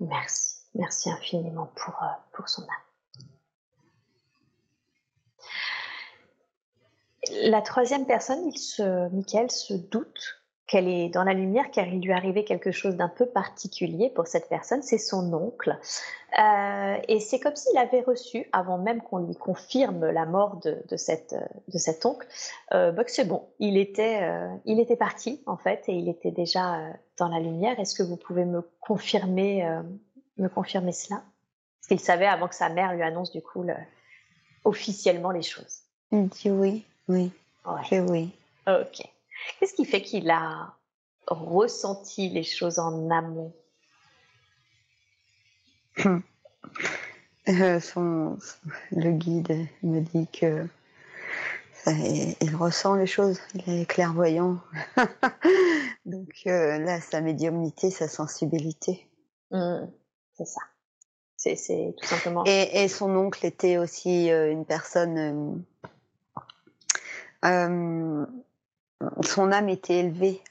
Merci, 0.00 0.56
merci 0.74 1.10
infiniment 1.10 1.72
pour, 1.74 1.94
euh, 2.02 2.06
pour 2.32 2.48
son 2.50 2.62
âme. 2.62 2.87
La 7.42 7.62
troisième 7.62 8.06
personne, 8.06 8.46
il 8.46 8.58
se, 8.58 9.08
Michael 9.14 9.50
se 9.50 9.74
doute 9.74 10.38
qu'elle 10.68 10.86
est 10.86 11.08
dans 11.08 11.24
la 11.24 11.32
lumière 11.32 11.70
car 11.72 11.88
il 11.88 12.02
lui 12.02 12.12
arrivait 12.12 12.44
quelque 12.44 12.70
chose 12.70 12.94
d'un 12.94 13.08
peu 13.08 13.26
particulier 13.26 14.10
pour 14.10 14.26
cette 14.26 14.48
personne, 14.48 14.82
c'est 14.82 14.98
son 14.98 15.32
oncle. 15.32 15.78
Euh, 16.38 16.96
et 17.08 17.20
c'est 17.20 17.40
comme 17.40 17.56
s'il 17.56 17.76
avait 17.78 18.02
reçu, 18.02 18.46
avant 18.52 18.76
même 18.76 19.00
qu'on 19.00 19.18
lui 19.18 19.34
confirme 19.34 20.10
la 20.10 20.26
mort 20.26 20.60
de, 20.60 20.96
cet 20.96 21.34
oncle, 22.04 22.26
euh, 22.74 22.92
que 22.92 23.10
c'est 23.10 23.24
bon, 23.24 23.48
il 23.58 23.78
était, 23.78 24.20
parti 24.98 25.42
en 25.46 25.56
fait 25.56 25.84
et 25.88 25.94
il 25.94 26.08
était 26.08 26.30
déjà 26.30 26.76
euh, 26.76 26.92
dans 27.16 27.28
la 27.28 27.40
lumière. 27.40 27.80
Est-ce 27.80 27.94
que 27.94 28.02
vous 28.02 28.16
pouvez 28.16 28.44
me 28.44 28.60
confirmer, 28.80 29.66
euh, 29.66 29.82
me 30.36 30.48
confirmer 30.48 30.92
cela? 30.92 31.22
Parce 31.80 31.88
qu'il 31.88 32.00
savait 32.00 32.26
avant 32.26 32.46
que 32.46 32.54
sa 32.54 32.68
mère 32.68 32.92
lui 32.92 33.02
annonce 33.02 33.32
du 33.32 33.40
coup 33.40 33.62
le, 33.62 33.74
officiellement 34.64 35.30
les 35.30 35.42
choses. 35.42 35.84
Il 36.12 36.28
dit 36.28 36.50
oui, 36.50 36.84
oui. 37.08 37.30
Ouais. 37.66 38.00
oui. 38.00 38.30
Ok. 38.66 39.02
Qu'est-ce 39.58 39.74
qui 39.74 39.84
fait 39.84 40.02
qu'il 40.02 40.30
a 40.30 40.74
ressenti 41.26 42.28
les 42.28 42.42
choses 42.42 42.78
en 42.78 43.10
amont? 43.10 43.52
Euh, 47.48 47.80
son, 47.80 48.36
Le 48.92 49.10
guide 49.10 49.66
me 49.82 50.00
dit 50.00 50.26
que 50.30 50.66
il, 51.86 52.36
il, 52.42 52.54
ressent 52.54 52.94
les 52.94 53.06
choses, 53.06 53.40
il 53.54 53.80
est 53.80 53.86
clairvoyant. 53.86 54.58
Donc 56.04 56.42
euh, 56.46 56.78
là, 56.78 57.00
sa 57.00 57.22
médiumnité, 57.22 57.90
sa 57.90 58.06
sensibilité. 58.06 59.08
Mmh, 59.50 59.86
c'est 60.36 60.46
ça. 60.46 60.60
C'est 61.36 61.94
tout 61.96 62.06
simplement. 62.06 62.44
Et, 62.46 62.82
et, 62.82 62.88
son 62.88 63.16
oncle 63.16 63.46
était 63.46 63.78
aussi 63.78 64.30
euh, 64.30 64.50
une 64.50 64.66
personne. 64.66 65.64
Euh, 67.44 68.26
son 69.22 69.52
âme 69.52 69.68
était 69.68 69.98
élevée 69.98 70.42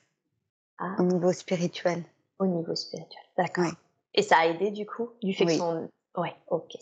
ah. 0.78 0.96
au 1.00 1.04
niveau 1.04 1.34
spirituel. 1.34 2.04
Au 2.40 2.46
niveau 2.46 2.76
spirituel, 2.76 3.24
d'accord. 3.38 3.72
Et 4.14 4.22
ça 4.22 4.38
a 4.38 4.46
aidé 4.48 4.72
du 4.72 4.86
coup, 4.86 5.10
du 5.22 5.34
fait 5.34 5.46
oui. 5.46 5.54
que 5.54 5.60
son. 5.60 5.90
Ouais, 6.16 6.36
ok. 6.48 6.78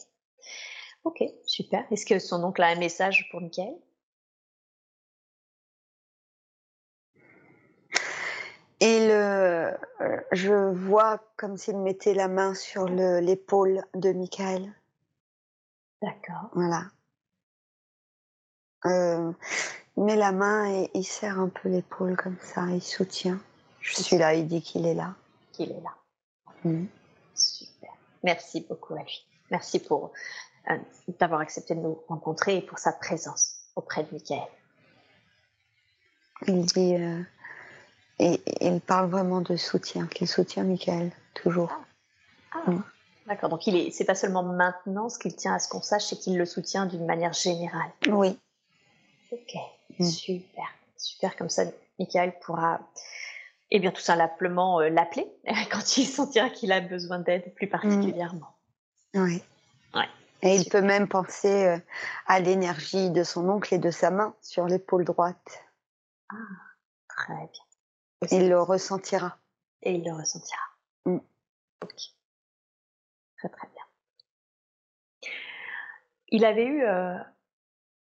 Ok, 1.03 1.23
super. 1.45 1.85
Est-ce 1.91 2.05
que 2.05 2.19
son 2.19 2.43
oncle 2.43 2.61
a 2.63 2.67
un 2.67 2.75
message 2.75 3.27
pour 3.31 3.41
Michael? 3.41 3.75
Et 8.81 9.07
le, 9.07 9.71
je 10.31 10.53
vois 10.73 11.19
comme 11.37 11.57
s'il 11.57 11.77
mettait 11.77 12.13
la 12.13 12.27
main 12.27 12.53
sur 12.53 12.85
l'épaule 12.85 13.83
de 13.93 14.11
Michael. 14.11 14.73
D'accord. 16.01 16.49
Voilà. 16.53 16.83
Euh, 18.85 19.31
met 19.97 20.15
la 20.15 20.31
main 20.31 20.69
et 20.71 20.91
il 20.93 21.03
serre 21.03 21.39
un 21.39 21.49
peu 21.49 21.69
l'épaule 21.69 22.17
comme 22.17 22.37
ça, 22.41 22.65
il 22.69 22.81
soutient. 22.81 23.39
Je 23.79 24.01
suis 24.01 24.17
là, 24.17 24.33
il 24.33 24.47
dit 24.47 24.61
qu'il 24.61 24.85
est 24.85 24.93
là. 24.93 25.15
Qu'il 25.51 25.71
est 25.71 25.81
là. 25.81 25.95
Mmh. 26.63 26.85
Super. 27.35 27.91
Merci 28.23 28.65
beaucoup 28.67 28.95
à 28.95 29.03
lui. 29.03 29.25
Merci 29.51 29.79
pour 29.79 30.11
euh, 30.69 30.77
d'avoir 31.19 31.41
accepté 31.41 31.75
de 31.75 31.81
nous 31.81 31.99
rencontrer 32.07 32.57
et 32.57 32.61
pour 32.61 32.79
sa 32.79 32.91
présence 32.91 33.57
auprès 33.75 34.03
de 34.03 34.09
Michael. 34.11 34.47
Il 36.47 36.65
dit, 36.65 36.95
euh, 36.95 37.21
et, 38.19 38.33
et, 38.33 38.67
il 38.67 38.81
parle 38.81 39.09
vraiment 39.09 39.41
de 39.41 39.55
soutien, 39.55 40.07
qu'il 40.07 40.27
soutient 40.27 40.63
Michael, 40.63 41.11
toujours. 41.33 41.71
Ah, 42.51 42.63
ah. 42.65 42.71
Mmh. 42.71 42.83
d'accord. 43.27 43.49
Donc 43.49 43.67
il 43.67 43.75
est, 43.75 43.91
c'est 43.91 44.05
pas 44.05 44.15
seulement 44.15 44.43
maintenant 44.43 45.09
ce 45.09 45.19
qu'il 45.19 45.35
tient 45.35 45.53
à 45.53 45.59
ce 45.59 45.69
qu'on 45.69 45.81
sache, 45.81 46.05
c'est 46.05 46.17
qu'il 46.17 46.37
le 46.37 46.45
soutient 46.45 46.85
d'une 46.85 47.05
manière 47.05 47.33
générale. 47.33 47.91
Oui. 48.07 48.37
Ok. 49.31 49.55
Mmh. 49.99 50.05
Super, 50.05 50.67
super 50.97 51.35
comme 51.35 51.49
ça, 51.49 51.63
Michael 51.99 52.37
pourra, 52.39 52.79
eh 53.71 53.79
bien 53.79 53.91
tout 53.91 54.01
simplement 54.01 54.81
euh, 54.81 54.89
l'appeler 54.89 55.27
quand 55.71 55.97
il 55.97 56.05
sentira 56.05 56.49
qu'il 56.49 56.71
a 56.71 56.81
besoin 56.81 57.19
d'aide 57.19 57.53
plus 57.55 57.67
particulièrement. 57.67 58.55
Mmh. 59.13 59.23
Oui. 59.23 59.43
Ouais. 59.93 60.09
Et 60.41 60.55
il 60.55 60.69
peut 60.69 60.81
même 60.81 61.07
penser 61.07 61.65
euh, 61.65 61.79
à 62.27 62.39
l'énergie 62.39 63.09
de 63.09 63.23
son 63.23 63.47
oncle 63.49 63.73
et 63.73 63.79
de 63.79 63.91
sa 63.91 64.11
main 64.11 64.35
sur 64.41 64.65
l'épaule 64.65 65.05
droite. 65.05 65.63
Ah, 66.29 66.35
très 67.07 67.33
bien. 67.33 68.29
Il 68.31 68.49
le 68.49 68.61
ressentira. 68.61 69.37
Et 69.81 69.93
il 69.93 70.03
le 70.03 70.13
ressentira. 70.13 70.61
Mmh. 71.05 71.17
Ok. 71.81 72.01
Très 73.37 73.49
très 73.49 73.67
bien. 73.67 75.31
Il 76.29 76.43
avait 76.43 76.65
eu 76.65 76.83
euh, 76.83 77.17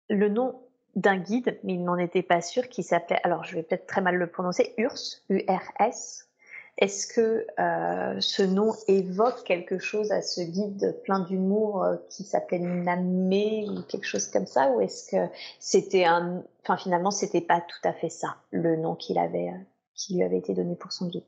le 0.09 0.29
nom 0.29 0.67
d'un 0.97 1.17
guide, 1.17 1.59
mais 1.65 1.75
il 1.75 1.85
n'en 1.85 1.99
était 1.99 2.23
pas 2.23 2.41
sûr, 2.41 2.69
qui 2.69 2.83
s'appelait, 2.83 3.21
alors 3.25 3.45
je 3.45 3.55
vais 3.57 3.63
peut-être 3.63 3.87
très 3.87 4.01
mal 4.01 4.17
le 4.17 4.27
prononcer, 4.27 4.75
URS, 4.77 5.23
U-R-S. 5.29 6.29
Est-ce 6.77 7.07
que 7.07 7.47
euh, 7.61 8.21
ce 8.21 8.43
nom 8.43 8.75
évoque 8.89 9.45
quelque 9.45 9.79
chose 9.79 10.11
à 10.11 10.23
ce 10.23 10.41
guide 10.41 11.01
plein 11.05 11.21
d'humour 11.21 11.85
euh, 11.85 11.97
qui 12.11 12.25
s'appelait 12.25 12.59
Namé 12.59 13.67
ou 13.69 13.83
quelque 13.83 14.07
chose 14.07 14.27
comme 14.27 14.47
ça, 14.47 14.71
ou 14.71 14.81
est-ce 14.81 15.11
que 15.11 15.33
c'était 15.61 16.05
un, 16.05 16.43
enfin 16.63 16.77
finalement 16.77 17.13
c'était 17.13 17.41
pas 17.41 17.61
tout 17.61 17.89
à 17.89 17.93
fait 17.93 18.09
ça, 18.09 18.37
le 18.51 18.75
nom 18.75 18.97
qu'il 18.97 19.19
avait, 19.19 19.51
euh, 19.51 19.65
qui 19.95 20.17
lui 20.17 20.25
avait 20.25 20.39
été 20.39 20.53
donné 20.53 20.75
pour 20.75 20.93
son 20.93 21.07
guide? 21.07 21.23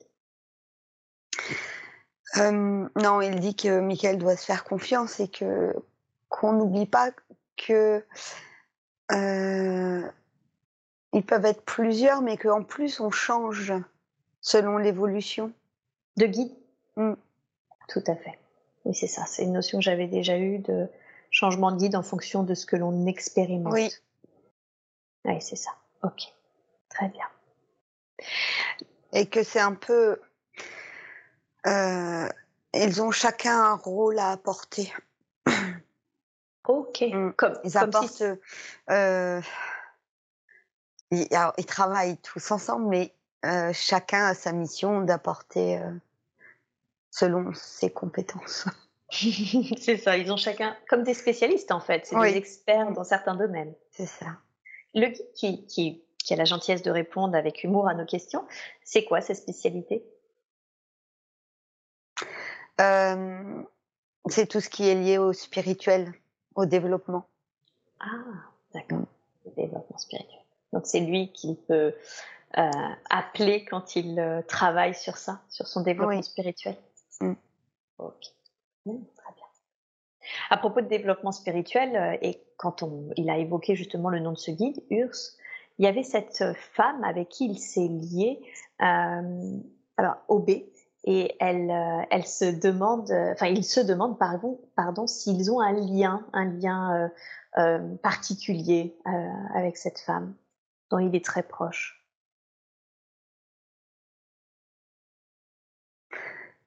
Non, 2.37 3.21
il 3.23 3.39
dit 3.41 3.55
que 3.55 3.81
Michael 3.81 4.19
doit 4.19 4.37
se 4.37 4.45
faire 4.45 4.65
confiance 4.65 5.21
et 5.21 5.29
que 5.29 5.75
qu'on 6.29 6.53
n'oublie 6.53 6.87
pas 6.87 7.11
que 7.57 8.05
euh, 9.13 10.03
ils 11.13 11.25
peuvent 11.25 11.45
être 11.45 11.63
plusieurs, 11.63 12.23
mais 12.23 12.37
qu'en 12.37 12.63
plus 12.63 13.01
on 13.01 13.11
change 13.11 13.73
selon 14.41 14.79
l'évolution. 14.79 15.53
De 16.17 16.27
guide? 16.27 16.53
Mm. 16.97 17.15
Tout 17.89 18.05
à 18.07 18.17
fait. 18.17 18.39
Oui, 18.85 18.95
c'est 18.95 19.07
ça. 19.07 19.25
C'est 19.27 19.43
une 19.43 19.53
notion 19.53 19.79
que 19.79 19.85
j'avais 19.85 20.07
déjà 20.07 20.39
eue 20.39 20.59
de 20.59 20.89
changement 21.31 21.73
de 21.73 21.79
guide 21.79 21.97
en 21.97 22.03
fonction 22.03 22.43
de 22.43 22.55
ce 22.55 22.67
que 22.67 22.77
l'on 22.77 23.07
expérimente. 23.07 23.73
Oui. 23.73 23.91
Oui, 25.25 25.41
c'est 25.41 25.57
ça. 25.57 25.73
Ok. 26.03 26.33
Très 26.89 27.09
bien. 27.09 27.27
Et 29.13 29.27
que 29.27 29.43
c'est 29.43 29.61
un 29.61 29.75
peu. 29.75 30.21
Euh, 31.67 32.29
ils 32.75 33.03
ont 33.03 33.11
chacun 33.11 33.59
un 33.59 33.75
rôle 33.75 34.19
à 34.19 34.31
apporter. 34.31 34.93
Ok. 36.69 37.03
Mmh. 37.03 37.33
Comme, 37.37 37.59
ils 37.65 37.73
comme 37.73 37.83
apportent. 37.83 38.13
si... 38.13 38.25
euh, 38.91 39.41
ils, 41.11 41.35
alors, 41.35 41.53
ils, 41.59 41.67
travaillent 41.67 42.19
tous 42.19 42.51
ensemble, 42.51 42.87
mais 42.89 43.15
euh, 43.45 43.73
chacun 43.73 44.27
a 44.27 44.35
sa 44.35 44.53
mission 44.53 45.03
d'apporter 45.03 45.79
euh, 45.79 45.91
selon 47.11 47.53
ses 47.55 47.91
compétences. 47.91 48.67
c'est 49.11 49.99
ça. 49.99 50.17
Ils 50.17 50.33
ont 50.33 50.37
chacun 50.37 50.77
comme 50.89 51.05
des 51.05 51.15
spécialistes 51.15 51.71
en 51.71 51.81
fait. 51.81 52.07
C'est 52.07 52.17
Oui. 52.17 52.33
des 52.33 52.39
experts 52.39 52.91
dans 52.93 53.05
certains 53.05 53.37
domaines. 53.37 53.73
C'est 53.93 54.07
ça. 54.07 54.27
Le 54.95 55.07
guide 55.07 55.33
qui, 55.35 55.67
qui, 55.67 56.03
qui 56.19 56.35
a 56.35 56.37
la 56.37 56.45
gentillesse 56.45 56.83
de 56.83 56.91
répondre 56.91 57.37
avec 57.37 57.63
humour 57.63 57.87
à 57.89 57.95
nos 57.95 58.05
questions, 58.05 58.45
c'est 58.83 59.05
quoi 59.05 59.21
sa 59.21 59.35
spécialité? 59.35 60.05
C'est 64.29 64.47
tout 64.47 64.61
ce 64.61 64.69
qui 64.69 64.89
est 64.89 64.95
lié 64.95 65.19
au 65.19 65.33
spirituel, 65.33 66.13
au 66.57 66.67
développement. 66.67 67.29
Ah, 68.01 68.09
d'accord. 68.75 69.07
Le 69.45 69.53
développement 69.53 69.99
spirituel. 69.99 70.41
Donc 70.73 70.87
c'est 70.87 71.01
lui 71.01 71.33
qui 71.33 71.55
peut 71.69 71.95
euh, 72.59 72.71
appeler 73.11 73.65
quand 73.65 73.97
il 73.97 74.19
euh, 74.19 74.43
travaille 74.43 74.95
sur 74.95 75.17
ça, 75.17 75.43
sur 75.49 75.67
son 75.67 75.83
développement 75.83 76.17
Oui. 76.17 76.25
spirituel. 76.25 76.77
Mm. 77.21 77.35
Ok. 77.99 78.27
Mm, 78.87 79.05
très 79.17 79.35
bien. 79.35 79.45
À 80.51 80.57
propos 80.57 80.81
de 80.81 80.87
développement 80.87 81.33
spirituel, 81.33 81.97
euh, 81.97 82.19
et 82.23 82.43
quand 82.57 82.83
on, 82.83 83.11
il 83.17 83.31
a 83.31 83.39
évoqué 83.39 83.77
justement 83.77 84.09
le 84.09 84.21
nom 84.21 84.33
de 84.33 84.39
ce 84.39 84.51
guide, 84.51 84.83
Urs, 84.91 85.17
il 85.79 85.85
y 85.85 85.89
avait 85.89 86.03
cette 86.03 86.43
femme 86.73 87.05
avec 87.05 87.29
qui 87.29 87.45
il 87.47 87.59
s'est 87.59 87.89
lié, 87.89 88.41
alors 88.79 90.17
Obé, 90.29 90.73
et 91.07 91.37
elle, 91.39 91.71
euh, 91.71 92.03
elle 92.11 92.27
se 92.27 92.45
demande, 92.45 93.11
euh, 93.13 93.33
enfin 93.33 93.47
il 93.47 93.65
se 93.65 93.81
demande 93.81 94.19
pardon, 94.19 94.61
pardon 94.75 95.07
s'ils 95.07 95.51
ont 95.53 95.61
un 95.61 95.73
lien, 95.73 96.27
un 96.33 96.45
lien 96.45 97.11
euh, 97.59 97.97
particulier 98.03 98.99
avec 99.55 99.77
cette 99.77 100.01
femme 100.01 100.35
dont 100.91 100.99
il 100.99 101.15
est 101.15 101.25
très 101.25 101.45
proche. 101.45 102.05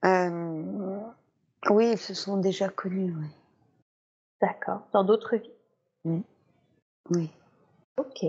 Euh, 0.05 1.01
oui, 1.69 1.91
ils 1.91 1.97
se 1.97 2.13
sont 2.13 2.37
déjà 2.37 2.69
connus, 2.69 3.13
oui. 3.19 3.27
D'accord. 4.41 4.87
Dans 4.93 5.03
d'autres 5.03 5.35
vies? 5.35 6.23
oui. 7.09 7.29
Ok. 7.97 8.25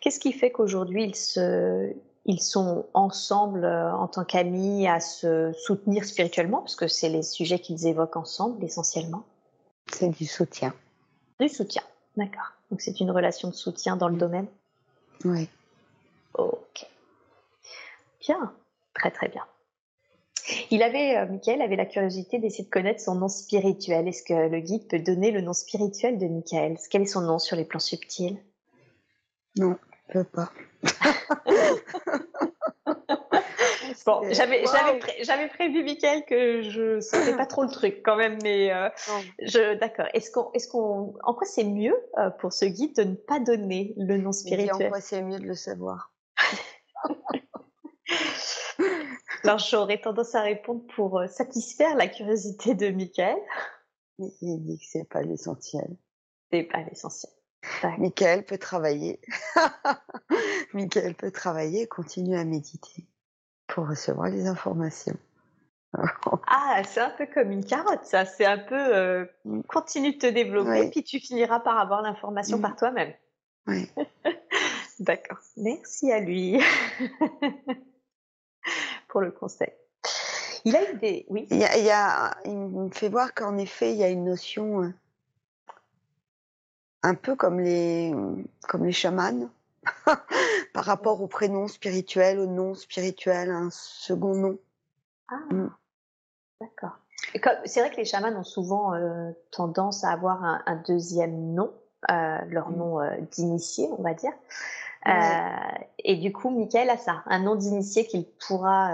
Qu'est-ce 0.00 0.20
qui 0.20 0.32
fait 0.32 0.52
qu'aujourd'hui 0.52 1.04
ils 1.04 1.16
se, 1.16 1.92
ils 2.24 2.40
sont 2.40 2.86
ensemble 2.94 3.64
euh, 3.64 3.92
en 3.94 4.06
tant 4.06 4.24
qu'amis 4.24 4.86
à 4.86 5.00
se 5.00 5.52
soutenir 5.52 6.04
spirituellement, 6.04 6.58
parce 6.58 6.76
que 6.76 6.88
c'est 6.88 7.08
les 7.08 7.22
sujets 7.22 7.58
qu'ils 7.58 7.86
évoquent 7.86 8.16
ensemble 8.16 8.62
essentiellement. 8.64 9.24
C'est 9.92 10.10
du 10.10 10.26
soutien. 10.26 10.74
Du 11.38 11.48
soutien, 11.48 11.82
d'accord. 12.16 12.52
Donc 12.70 12.82
c'est 12.82 13.00
une 13.00 13.10
relation 13.10 13.48
de 13.48 13.54
soutien 13.54 13.96
dans 13.96 14.08
le 14.08 14.16
domaine. 14.16 14.46
Oui. 15.24 15.48
Ok. 16.34 16.86
Bien, 18.20 18.52
très 18.94 19.10
très 19.10 19.28
bien. 19.28 19.44
Il 20.70 20.82
avait, 20.82 21.16
euh, 21.16 21.26
Michael 21.26 21.62
avait 21.62 21.76
la 21.76 21.86
curiosité 21.86 22.38
d'essayer 22.38 22.64
de 22.64 22.70
connaître 22.70 23.00
son 23.00 23.14
nom 23.14 23.28
spirituel. 23.28 24.06
Est-ce 24.08 24.22
que 24.22 24.48
le 24.48 24.60
guide 24.60 24.88
peut 24.88 24.98
donner 24.98 25.30
le 25.30 25.40
nom 25.40 25.52
spirituel 25.52 26.18
de 26.18 26.26
Michael? 26.26 26.76
Quel 26.90 27.02
est 27.02 27.06
son 27.06 27.22
nom 27.22 27.38
sur 27.38 27.56
les 27.56 27.64
plans 27.64 27.80
subtils? 27.80 28.38
Non, 29.56 29.76
ne 30.18 30.22
peut 30.22 30.24
pas. 30.24 30.50
bon, 34.06 34.22
j'avais, 34.30 34.62
prévu, 35.48 35.84
Michael, 35.84 36.24
que 36.24 36.62
je 36.62 36.96
ne 36.96 37.00
savais 37.00 37.36
pas 37.36 37.46
trop 37.46 37.62
le 37.62 37.70
truc 37.70 38.02
quand 38.04 38.16
même, 38.16 38.38
mais 38.42 38.72
euh, 38.72 38.88
je, 39.42 39.78
d'accord. 39.78 40.06
Est-ce 40.14 40.30
qu'on, 40.30 40.50
est-ce 40.52 40.68
qu'on, 40.68 41.14
en 41.22 41.34
quoi 41.34 41.46
c'est 41.46 41.64
mieux 41.64 41.96
euh, 42.18 42.30
pour 42.30 42.52
ce 42.52 42.64
guide 42.64 42.96
de 42.96 43.04
ne 43.04 43.14
pas 43.14 43.40
donner 43.40 43.94
le 43.96 44.18
nom 44.18 44.32
spirituel 44.32 44.86
En 44.86 44.90
quoi 44.90 45.00
c'est 45.00 45.22
mieux 45.22 45.38
de 45.38 45.46
le 45.46 45.54
savoir? 45.54 46.12
Alors 49.44 49.58
j'aurais 49.58 49.98
tendance 49.98 50.34
à 50.34 50.42
répondre 50.42 50.82
pour 50.94 51.18
euh, 51.18 51.26
satisfaire 51.26 51.94
la 51.96 52.08
curiosité 52.08 52.74
de 52.74 52.90
Michael. 52.90 53.38
Il 54.18 54.62
dit 54.62 54.78
que 54.78 54.84
c'est 54.86 55.08
pas 55.08 55.22
l'essentiel. 55.22 55.96
C'est 56.52 56.64
pas 56.64 56.82
l'essentiel. 56.82 57.32
Michael 57.98 58.44
peut 58.44 58.58
travailler. 58.58 59.20
Michael 60.74 61.14
peut 61.14 61.30
travailler 61.30 61.82
et 61.82 61.86
continuer 61.86 62.38
à 62.38 62.44
méditer 62.44 63.06
pour 63.66 63.88
recevoir 63.88 64.28
les 64.28 64.46
informations. 64.46 65.16
ah, 66.46 66.82
c'est 66.84 67.00
un 67.00 67.10
peu 67.10 67.26
comme 67.26 67.50
une 67.50 67.64
carotte, 67.64 68.04
ça. 68.04 68.24
C'est 68.24 68.44
un 68.44 68.58
peu 68.58 68.96
euh, 68.96 69.24
mm. 69.44 69.62
continue 69.62 70.12
de 70.12 70.18
te 70.18 70.26
développer, 70.26 70.90
puis 70.90 71.02
tu 71.02 71.18
finiras 71.18 71.60
par 71.60 71.78
avoir 71.78 72.02
l'information 72.02 72.58
mm. 72.58 72.62
par 72.62 72.76
toi-même. 72.76 73.12
Oui. 73.66 73.90
D'accord. 75.00 75.38
Merci 75.56 76.12
à 76.12 76.20
lui 76.20 76.60
pour 79.08 79.20
le 79.20 79.30
conseil. 79.30 79.72
Il 80.64 80.76
a 80.76 80.90
eu 80.90 80.98
des. 80.98 81.26
Oui. 81.28 81.46
Il, 81.50 81.58
y 81.58 81.90
a, 81.90 82.36
il, 82.44 82.54
me 82.54 82.90
fait 82.90 83.08
voir 83.08 83.34
qu'en 83.34 83.56
effet, 83.56 83.92
il 83.92 83.96
y 83.96 84.04
a 84.04 84.08
une 84.08 84.24
notion 84.24 84.82
euh, 84.82 84.94
un 87.02 87.14
peu 87.14 87.36
comme 87.36 87.60
les, 87.60 88.12
comme 88.68 88.84
les 88.84 88.92
chamans, 88.92 89.48
par 90.74 90.84
rapport 90.84 91.22
au 91.22 91.26
prénom 91.26 91.68
spirituel, 91.68 92.38
au 92.38 92.46
nom 92.46 92.74
spirituel, 92.74 93.50
un 93.50 93.70
second 93.70 94.34
nom. 94.34 94.58
Ah, 95.28 95.40
mm. 95.50 95.70
d'accord. 96.60 96.98
C'est 97.64 97.80
vrai 97.80 97.90
que 97.90 97.96
les 97.96 98.04
chamans 98.04 98.28
ont 98.28 98.44
souvent 98.44 98.94
euh, 98.94 99.30
tendance 99.50 100.04
à 100.04 100.10
avoir 100.10 100.42
un, 100.44 100.82
deuxième 100.86 101.54
nom, 101.54 101.72
euh, 102.10 102.38
leur 102.48 102.70
mm. 102.70 102.76
nom 102.76 103.00
euh, 103.00 103.16
d'initié, 103.30 103.88
on 103.96 104.02
va 104.02 104.14
dire. 104.14 104.32
et 105.98 106.16
du 106.16 106.32
coup, 106.32 106.50
Michael 106.50 106.90
a 106.90 106.96
ça, 106.96 107.22
un 107.26 107.40
nom 107.40 107.54
d'initié 107.54 108.06
qu'il 108.06 108.26
pourra 108.46 108.92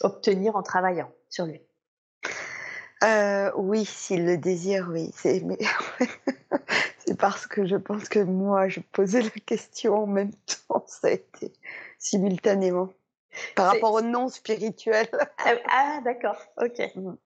obtenir 0.00 0.56
en 0.56 0.62
travaillant 0.62 1.10
sur 1.28 1.46
lui. 1.46 1.60
Oui, 3.56 3.84
s'il 3.84 4.24
le 4.24 4.36
désire, 4.36 4.88
oui. 4.90 5.12
Mais... 5.24 5.58
C'est 7.06 7.18
parce 7.18 7.46
que 7.46 7.66
je 7.66 7.76
pense 7.76 8.08
que 8.08 8.20
moi, 8.20 8.68
je 8.68 8.80
posais 8.80 9.22
la 9.22 9.30
question 9.30 10.04
en 10.04 10.06
même 10.06 10.32
temps, 10.68 10.84
ça 10.86 11.08
a 11.08 11.10
été 11.10 11.52
simultanément. 11.98 12.90
Par 13.56 13.72
rapport 13.72 13.94
au 13.94 14.02
nom 14.02 14.28
spirituel. 14.28 15.08
Ah, 15.38 15.54
ah 15.70 16.00
d'accord, 16.04 16.40
ok. 16.58 16.82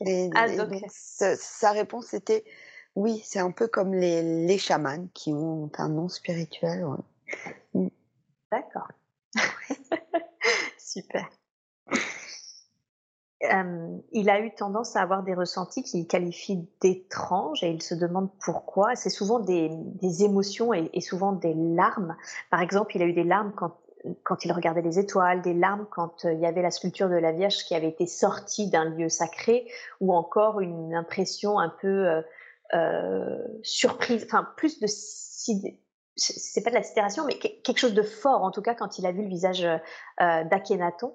Mm. 0.00 0.30
Ah, 0.34 0.46
sa, 0.88 1.72
réponse 1.72 2.14
était 2.14 2.42
oui, 2.96 3.20
c'est 3.22 3.38
un 3.38 3.50
peu 3.50 3.68
comme 3.68 3.92
les, 3.92 4.46
les 4.46 4.56
chamans 4.56 5.08
qui 5.12 5.30
ont 5.30 5.70
un 5.76 5.88
nom 5.90 6.08
spirituel. 6.08 6.86
Mm. 7.74 7.88
D'accord. 8.50 8.88
Super 10.78 11.28
il 14.12 14.30
a 14.30 14.40
eu 14.40 14.54
tendance 14.54 14.96
à 14.96 15.02
avoir 15.02 15.22
des 15.22 15.34
ressentis 15.34 15.82
qu'il 15.82 16.06
qualifie 16.06 16.66
d'étranges 16.80 17.62
et 17.62 17.70
il 17.70 17.82
se 17.82 17.94
demande 17.94 18.28
pourquoi. 18.40 18.94
C'est 18.94 19.10
souvent 19.10 19.38
des, 19.38 19.70
émotions 20.22 20.72
et, 20.72 21.00
souvent 21.00 21.32
des 21.32 21.54
larmes. 21.54 22.16
Par 22.50 22.60
exemple, 22.60 22.96
il 22.96 23.02
a 23.02 23.06
eu 23.06 23.12
des 23.12 23.24
larmes 23.24 23.52
quand, 23.56 23.76
quand 24.22 24.44
il 24.44 24.52
regardait 24.52 24.82
les 24.82 24.98
étoiles, 24.98 25.42
des 25.42 25.54
larmes 25.54 25.86
quand 25.90 26.24
euh, 26.24 26.32
il 26.32 26.40
y 26.40 26.46
avait 26.46 26.62
la 26.62 26.70
sculpture 26.70 27.08
de 27.08 27.16
la 27.16 27.32
Vierge 27.32 27.64
qui 27.64 27.74
avait 27.74 27.88
été 27.88 28.06
sortie 28.06 28.68
d'un 28.70 28.84
lieu 28.84 29.08
sacré, 29.08 29.66
ou 30.00 30.14
encore 30.14 30.60
une 30.60 30.94
impression 30.94 31.58
un 31.58 31.70
peu 31.80 32.08
euh, 32.08 32.22
euh, 32.74 33.38
surprise, 33.62 34.24
enfin 34.24 34.48
plus 34.56 34.80
de 34.80 34.86
c'est 36.16 36.62
pas 36.62 36.70
de 36.70 36.76
la 36.76 36.82
sidération, 36.82 37.26
mais 37.26 37.34
quelque 37.34 37.76
chose 37.76 37.92
de 37.92 38.02
fort, 38.02 38.44
en 38.44 38.50
tout 38.50 38.62
cas 38.62 38.74
quand 38.74 38.98
il 38.98 39.04
a 39.04 39.12
vu 39.12 39.22
le 39.22 39.28
visage 39.28 39.66
d'Akhenaton. 40.18 41.12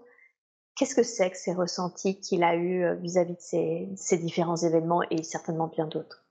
Qu'est-ce 0.80 0.96
que 0.96 1.04
c'est 1.04 1.30
que 1.30 1.38
ces 1.38 1.52
ressentis 1.52 2.22
qu'il 2.22 2.42
a 2.42 2.56
eus 2.56 2.86
euh, 2.86 2.96
vis-à-vis 2.96 3.34
de 3.34 3.92
ces, 3.98 4.18
différents 4.18 4.56
événements 4.56 5.04
et 5.12 5.24
certainement 5.24 5.68
bien 5.68 5.88
d'autres? 5.88 6.24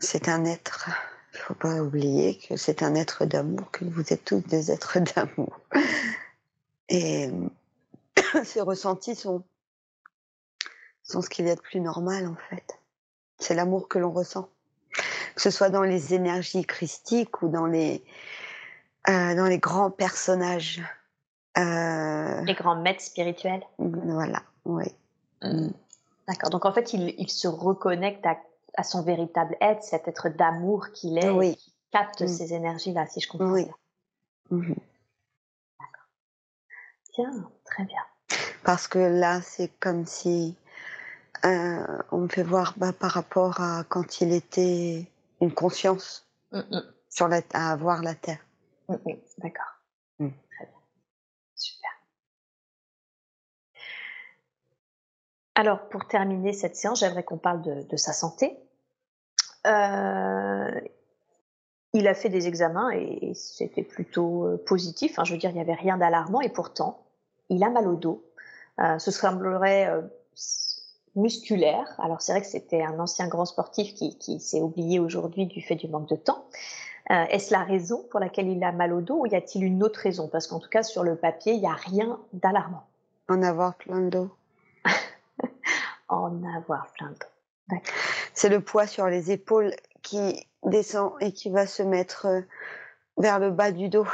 C'est 0.00 0.26
un 0.26 0.44
être, 0.44 0.90
il 1.32 1.36
ne 1.36 1.42
faut 1.42 1.54
pas 1.54 1.80
oublier 1.80 2.36
que 2.38 2.56
c'est 2.56 2.82
un 2.82 2.96
être 2.96 3.26
d'amour, 3.26 3.70
que 3.70 3.84
vous 3.84 4.12
êtes 4.12 4.24
tous 4.24 4.40
des 4.40 4.72
êtres 4.72 4.98
d'amour. 5.14 5.60
Et 6.88 7.30
ces 8.44 8.60
ressentis 8.60 9.14
sont, 9.14 9.44
ce 11.04 11.28
qu'il 11.28 11.46
y 11.46 11.50
a 11.50 11.54
de 11.54 11.60
plus 11.60 11.80
normal 11.80 12.26
en 12.26 12.36
fait. 12.50 12.76
C'est 13.38 13.54
l'amour 13.54 13.86
que 13.86 14.00
l'on 14.00 14.10
ressent. 14.10 14.48
Que 15.36 15.42
ce 15.42 15.50
soit 15.50 15.70
dans 15.70 15.82
les 15.82 16.12
énergies 16.12 16.64
christiques 16.64 17.40
ou 17.42 17.48
dans 17.48 17.66
les, 17.66 18.02
euh, 19.08 19.36
dans 19.36 19.46
les 19.46 19.60
grands 19.60 19.92
personnages 19.92 20.82
Les 21.56 22.54
grands 22.54 22.80
maîtres 22.80 23.02
spirituels. 23.02 23.62
Voilà, 23.78 24.42
oui. 24.64 24.86
Mm. 25.42 25.66
Mm. 25.66 25.72
D'accord. 26.28 26.50
Donc 26.50 26.64
en 26.64 26.72
fait, 26.72 26.92
il, 26.92 27.28
se 27.28 27.48
reconnecte 27.48 28.24
à, 28.26 28.82
son 28.82 29.02
véritable 29.02 29.56
être, 29.60 29.82
cet 29.82 30.08
être 30.08 30.28
d'amour 30.28 30.88
qu'il 30.92 31.18
est, 31.18 31.30
oui. 31.30 31.56
qui 31.56 31.72
capte 31.90 32.22
mm. 32.22 32.28
ces 32.28 32.54
énergies-là, 32.54 33.06
si 33.06 33.20
je 33.20 33.28
comprends 33.28 33.50
oui. 33.50 33.64
bien. 33.64 34.58
Mm-hmm. 34.58 34.76
D'accord. 35.78 36.08
Bien, 37.16 37.50
très 37.64 37.84
bien. 37.84 38.02
Parce 38.64 38.88
que 38.88 38.98
là, 38.98 39.40
c'est 39.42 39.68
comme 39.80 40.06
si 40.06 40.56
euh, 41.44 41.98
on 42.12 42.18
me 42.18 42.28
fait 42.28 42.44
voir 42.44 42.74
bah, 42.76 42.92
par 42.92 43.10
rapport 43.10 43.60
à 43.60 43.84
quand 43.88 44.20
il 44.20 44.32
était 44.32 45.10
une 45.40 45.52
conscience 45.52 46.28
sur 47.08 47.28
la, 47.28 47.40
à 47.52 47.76
voir 47.76 48.02
la 48.02 48.14
Terre. 48.14 48.38
D'accord. 48.88 49.81
Alors, 55.54 55.88
pour 55.88 56.06
terminer 56.06 56.52
cette 56.52 56.76
séance, 56.76 57.00
j'aimerais 57.00 57.24
qu'on 57.24 57.38
parle 57.38 57.62
de, 57.62 57.96
sa 57.96 58.12
santé. 58.12 58.58
Euh, 59.66 60.80
il 61.92 62.08
a 62.08 62.14
fait 62.14 62.30
des 62.30 62.48
examens 62.48 62.90
et, 62.90 63.32
c'était 63.34 63.82
plutôt 63.82 64.46
euh, 64.46 64.56
positif. 64.66 65.18
je 65.22 65.32
veux 65.32 65.38
dire, 65.38 65.50
il 65.50 65.54
n'y 65.54 65.60
avait 65.60 65.74
rien 65.74 65.98
d'alarmant 65.98 66.40
et 66.40 66.48
pourtant, 66.48 67.04
il 67.50 67.62
a 67.62 67.70
mal 67.70 67.86
au 67.86 67.96
dos. 67.96 68.24
Euh, 68.80 68.98
ce 68.98 69.10
semblerait 69.10 69.90
musculaire. 71.14 71.94
Alors, 71.98 72.22
c'est 72.22 72.32
vrai 72.32 72.40
que 72.40 72.48
c'était 72.48 72.82
un 72.82 72.98
ancien 72.98 73.28
grand 73.28 73.44
sportif 73.44 73.94
qui, 73.94 74.40
s'est 74.40 74.62
oublié 74.62 74.98
aujourd'hui 74.98 75.46
du 75.46 75.60
fait 75.60 75.74
du 75.74 75.86
manque 75.88 76.08
de 76.08 76.16
temps. 76.16 76.46
Est-ce 77.10 77.52
la 77.52 77.64
raison 77.64 78.04
pour 78.10 78.20
laquelle 78.20 78.48
il 78.48 78.62
a 78.64 78.72
mal 78.72 78.92
au 78.92 79.00
dos 79.00 79.20
ou 79.20 79.26
y 79.26 79.34
a-t-il 79.34 79.64
une 79.64 79.82
autre 79.82 80.00
raison? 80.00 80.28
Parce 80.28 80.46
qu'en 80.46 80.60
tout 80.60 80.70
cas, 80.70 80.82
sur 80.82 81.02
le 81.02 81.16
papier, 81.16 81.52
il 81.52 81.60
n'y 81.60 81.66
a 81.66 81.74
rien 81.74 82.18
d'alarmant. 82.32 82.86
En 83.28 83.42
avoir 83.42 83.74
plein 83.74 84.00
de 84.00 84.08
dos 84.08 84.30
en 86.12 86.42
avoir 86.56 86.92
plein 86.92 87.12
C'est 88.34 88.48
le 88.48 88.60
poids 88.60 88.86
sur 88.86 89.06
les 89.06 89.30
épaules 89.30 89.74
qui 90.02 90.46
descend 90.64 91.12
et 91.20 91.32
qui 91.32 91.50
va 91.50 91.66
se 91.66 91.82
mettre 91.82 92.26
euh, 92.26 92.40
vers 93.16 93.38
le 93.38 93.50
bas 93.50 93.72
du 93.72 93.88
dos. 93.88 94.06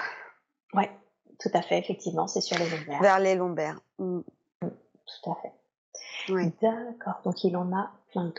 Oui, 0.75 0.85
tout 1.39 1.51
à 1.55 1.63
fait, 1.63 1.79
effectivement, 1.79 2.27
c'est 2.27 2.41
sur 2.41 2.59
les 2.59 2.69
lombaires. 2.69 3.03
Vers 3.03 3.19
les 3.19 3.35
lombaires. 3.35 3.81
Mm. 3.99 4.21
Mm, 4.63 4.71
tout 4.71 5.31
à 5.31 5.37
fait. 5.43 5.53
D'accord, 6.61 7.21
donc 7.25 7.43
il 7.45 7.57
en 7.57 7.73
a 7.73 7.91
plein 8.11 8.27
de 8.27 8.31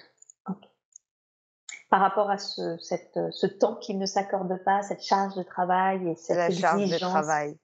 Par 1.89 2.01
rapport 2.01 2.29
à 2.29 2.37
ce, 2.37 2.77
ce 2.77 3.45
temps 3.47 3.75
qu'il 3.75 3.97
ne 3.97 4.05
s'accorde 4.05 4.63
pas, 4.63 4.83
cette 4.83 5.03
charge 5.03 5.35
de 5.35 5.43
travail 5.43 6.09
et 6.09 6.15
cette 6.15 6.37
la 6.37 6.51
charge 6.51 6.89
de 6.89 6.97
travail. 6.97 7.57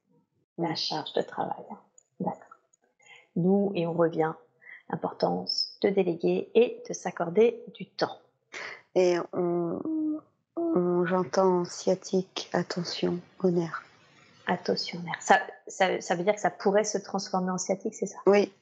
La 0.57 0.73
charge 0.73 1.13
de 1.13 1.21
travail. 1.21 1.65
D'accord. 2.19 2.41
Nous, 3.35 3.71
et 3.75 3.85
on 3.85 3.93
revient 3.93 4.33
Importance 4.89 5.77
de 5.81 5.89
déléguer 5.89 6.51
et 6.53 6.83
de 6.87 6.93
s'accorder 6.93 7.63
du 7.73 7.87
temps. 7.87 8.19
Et 8.93 9.17
on, 9.33 9.81
j'entends 11.05 11.65
sciatique, 11.65 12.49
attention 12.53 13.19
au 13.43 13.49
nerf. 13.49 13.83
Attention 14.45 14.99
nerf. 14.99 15.15
Ça, 15.19 15.41
ça, 15.67 16.15
veut 16.15 16.23
dire 16.23 16.35
que 16.35 16.39
ça 16.39 16.51
pourrait 16.51 16.83
se 16.83 16.99
transformer 16.99 17.49
en 17.49 17.57
sciatique, 17.57 17.95
c'est 17.95 18.05
ça? 18.05 18.19
Oui. 18.27 18.53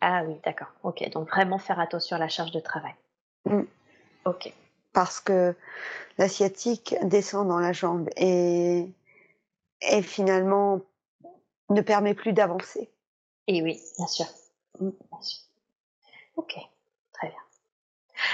Ah 0.00 0.22
oui, 0.26 0.40
d'accord. 0.44 0.72
Ok, 0.82 1.06
donc 1.10 1.28
vraiment 1.28 1.58
faire 1.58 1.78
attention 1.78 2.16
à 2.16 2.18
la 2.18 2.28
charge 2.28 2.52
de 2.52 2.60
travail. 2.60 2.94
Mm. 3.44 3.62
Ok. 4.24 4.54
Parce 4.96 5.20
que 5.20 5.54
la 6.16 6.26
sciatique 6.26 6.94
descend 7.02 7.46
dans 7.48 7.58
la 7.58 7.74
jambe 7.74 8.08
et, 8.16 8.90
et 9.82 10.00
finalement 10.00 10.80
ne 11.68 11.82
permet 11.82 12.14
plus 12.14 12.32
d'avancer. 12.32 12.90
Et 13.46 13.60
oui, 13.62 13.78
bien 13.98 14.06
sûr. 14.06 14.24
Mm. 14.80 14.88
bien 14.88 15.20
sûr. 15.20 15.40
Ok, 16.36 16.54
très 17.12 17.28
bien. 17.28 17.36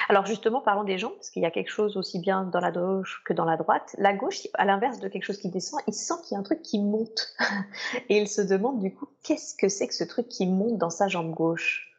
Alors 0.09 0.25
justement, 0.25 0.61
parlons 0.61 0.85
des 0.85 0.99
jambes, 0.99 1.15
parce 1.17 1.31
qu'il 1.31 1.43
y 1.43 1.47
a 1.47 1.51
quelque 1.51 1.71
chose 1.73 1.97
aussi 1.97 2.21
bien 2.21 2.45
dans 2.45 2.61
la 2.61 2.71
gauche 2.71 3.25
que 3.25 3.33
dans 3.33 3.45
la 3.45 3.57
droite. 3.57 3.97
La 3.99 4.13
gauche, 4.13 4.47
à 4.55 4.65
l'inverse 4.65 5.01
de 5.01 5.09
quelque 5.09 5.25
chose 5.25 5.39
qui 5.39 5.49
descend, 5.49 5.81
il 5.89 5.95
sent 5.95 6.15
qu'il 6.23 6.37
y 6.37 6.39
a 6.39 6.39
un 6.39 6.45
truc 6.45 6.63
qui 6.63 6.79
monte. 6.79 7.35
Et 8.09 8.19
il 8.19 8.29
se 8.29 8.41
demande 8.41 8.79
du 8.79 8.95
coup, 8.95 9.09
qu'est-ce 9.25 9.57
que 9.57 9.69
c'est 9.69 9.89
que 9.89 9.95
ce 9.95 10.05
truc 10.05 10.29
qui 10.29 10.47
monte 10.47 10.79
dans 10.79 10.91
sa 10.91 11.09
jambe 11.09 11.33
gauche? 11.33 11.92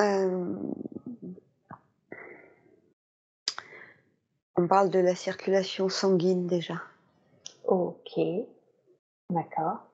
Euh, 0.00 0.54
On 4.56 4.66
parle 4.66 4.90
de 4.90 4.98
la 4.98 5.14
circulation 5.14 5.88
sanguine 5.88 6.46
déjà. 6.46 6.82
Ok, 7.64 8.18
d'accord 9.30 9.90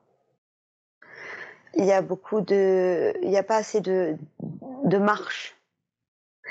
il 1.77 1.85
y 1.85 1.91
a 1.91 2.01
beaucoup 2.01 2.41
de, 2.41 3.13
il 3.21 3.29
n'y 3.29 3.37
a 3.37 3.43
pas 3.43 3.57
assez 3.57 3.81
de, 3.81 4.17
de 4.83 4.97
marche. 4.97 5.55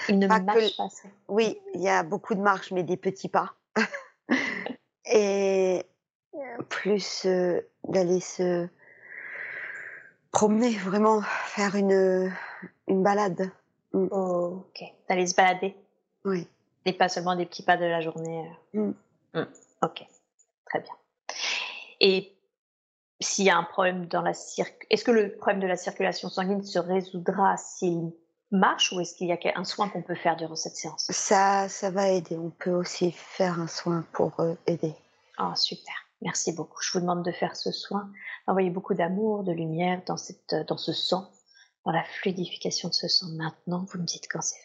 Il 0.09 0.19
ne 0.19 0.29
marche 0.29 0.77
pas 0.77 0.85
assez. 0.85 1.09
Oui, 1.29 1.61
il 1.75 1.83
y 1.83 1.89
a 1.89 2.03
beaucoup 2.03 2.35
de 2.35 2.41
marches, 2.41 2.71
mais 2.71 2.85
des 2.85 2.97
petits 2.97 3.29
pas. 3.29 3.55
Et 5.13 5.85
plus 6.69 7.27
euh, 7.27 7.61
d'aller 7.89 8.21
se 8.21 8.69
promener, 10.31 10.71
vraiment 10.77 11.23
faire 11.23 11.75
une, 11.75 12.33
une 12.89 13.03
balade. 13.03 13.51
Mm. 13.93 14.09
ok, 14.11 14.83
d'aller 15.09 15.27
se 15.27 15.35
balader. 15.35 15.77
Oui. 16.25 16.47
Et 16.85 16.93
pas 16.93 17.09
seulement 17.09 17.35
des 17.35 17.47
petits 17.47 17.63
pas 17.63 17.77
de 17.77 17.85
la 17.85 18.01
journée. 18.01 18.51
Mm. 18.75 18.93
Mm. 19.35 19.47
Ok, 19.83 20.07
très 20.67 20.81
bien. 20.81 20.95
Et 22.01 22.33
s'il 23.21 23.47
y 23.47 23.51
a 23.51 23.57
un 23.57 23.65
problème 23.65 24.07
dans 24.07 24.23
la 24.23 24.35
circulation, 24.35 24.87
est-ce 24.91 25.05
que 25.05 25.11
le 25.11 25.37
problème 25.37 25.61
de 25.61 25.67
la 25.67 25.77
circulation 25.77 26.29
sanguine 26.29 26.63
se 26.63 26.79
résoudra 26.79 27.57
s'il 27.57 28.13
marche 28.51 28.93
ou 28.93 29.01
est-ce 29.01 29.15
qu'il 29.15 29.29
y 29.29 29.33
a 29.33 29.39
un 29.57 29.65
soin 29.65 29.89
qu'on 29.89 30.03
peut 30.03 30.15
faire 30.15 30.37
durant 30.37 30.57
cette 30.57 30.77
séance? 30.77 31.07
Ça, 31.11 31.69
ça 31.69 31.91
va 31.91 32.11
aider. 32.11 32.37
On 32.37 32.51
peut 32.51 32.71
aussi 32.71 33.13
faire 33.13 33.61
un 33.61 33.67
soin 33.67 34.05
pour 34.13 34.39
euh, 34.41 34.55
aider. 34.67 34.95
Oh, 35.39 35.55
super. 35.55 35.95
Merci 36.23 36.53
beaucoup. 36.53 36.81
Je 36.83 36.93
vous 36.93 37.01
demande 37.01 37.25
de 37.25 37.33
faire 37.33 37.57
ce 37.57 37.73
soin, 37.73 38.11
d'envoyer 38.47 38.71
beaucoup 38.71 38.95
d'amour, 38.95 39.45
de 39.45 39.53
lumière 39.53 40.01
dans, 40.07 40.17
cette, 40.17 40.55
dans 40.69 40.79
ce 40.79 40.93
sang, 40.93 41.31
dans 41.87 41.93
la 41.93 42.03
fluidification 42.03 42.89
de 42.89 42.95
ce 42.95 43.07
sang. 43.07 43.29
Maintenant, 43.29 43.87
vous 43.89 43.99
me 43.99 44.05
dites 44.05 44.27
quand 44.29 44.43
c'est 44.43 44.57
fait. 44.57 44.63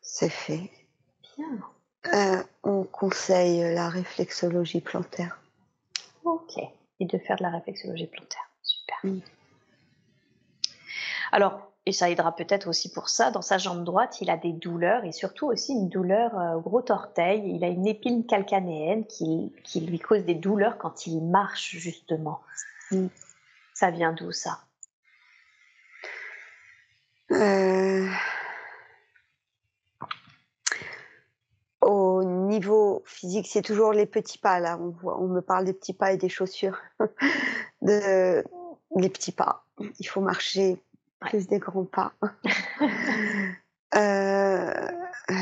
C'est 0.00 0.28
fait. 0.28 0.70
Bien. 1.36 1.58
Euh, 2.12 2.42
on 2.64 2.82
conseille 2.84 3.74
la 3.74 3.88
réflexologie 3.88 4.80
plantaire. 4.80 5.40
Ok. 6.24 6.58
Et 7.00 7.06
de 7.06 7.18
faire 7.18 7.36
de 7.36 7.42
la 7.42 7.50
réflexologie 7.50 8.08
plantaire. 8.08 8.51
Super. 8.82 8.98
Mm. 9.04 9.20
Alors, 11.32 11.72
et 11.84 11.92
ça 11.92 12.10
aidera 12.10 12.36
peut-être 12.36 12.68
aussi 12.68 12.92
pour 12.92 13.08
ça, 13.08 13.30
dans 13.32 13.42
sa 13.42 13.58
jambe 13.58 13.82
droite, 13.82 14.20
il 14.20 14.30
a 14.30 14.36
des 14.36 14.52
douleurs 14.52 15.04
et 15.04 15.10
surtout 15.10 15.48
aussi 15.48 15.72
une 15.72 15.88
douleur 15.88 16.38
euh, 16.38 16.54
au 16.54 16.60
gros 16.60 16.84
orteil. 16.90 17.42
Il 17.56 17.64
a 17.64 17.68
une 17.68 17.86
épine 17.88 18.24
calcanéenne 18.24 19.04
qui, 19.06 19.52
qui 19.64 19.80
lui 19.80 19.98
cause 19.98 20.24
des 20.24 20.36
douleurs 20.36 20.78
quand 20.78 21.06
il 21.06 21.20
marche, 21.20 21.76
justement. 21.76 22.40
Mm. 22.92 23.06
Ça 23.74 23.90
vient 23.90 24.12
d'où 24.12 24.30
ça? 24.30 24.60
Euh... 27.32 28.06
au 31.80 32.22
niveau 32.22 33.02
physique, 33.06 33.46
c'est 33.48 33.62
toujours 33.62 33.92
les 33.92 34.06
petits 34.06 34.38
pas 34.38 34.60
là. 34.60 34.78
On, 34.78 34.90
voit, 34.90 35.20
on 35.20 35.26
me 35.26 35.40
parle 35.40 35.64
des 35.64 35.72
petits 35.72 35.94
pas 35.94 36.12
et 36.12 36.16
des 36.16 36.28
chaussures. 36.28 36.78
de, 37.82 38.44
les 38.96 39.08
petits 39.08 39.32
pas. 39.32 39.64
Il 39.98 40.06
faut 40.06 40.20
marcher 40.20 40.80
plus 41.20 41.48
des 41.48 41.58
grands 41.58 41.84
pas. 41.84 42.12
euh, 43.94 44.88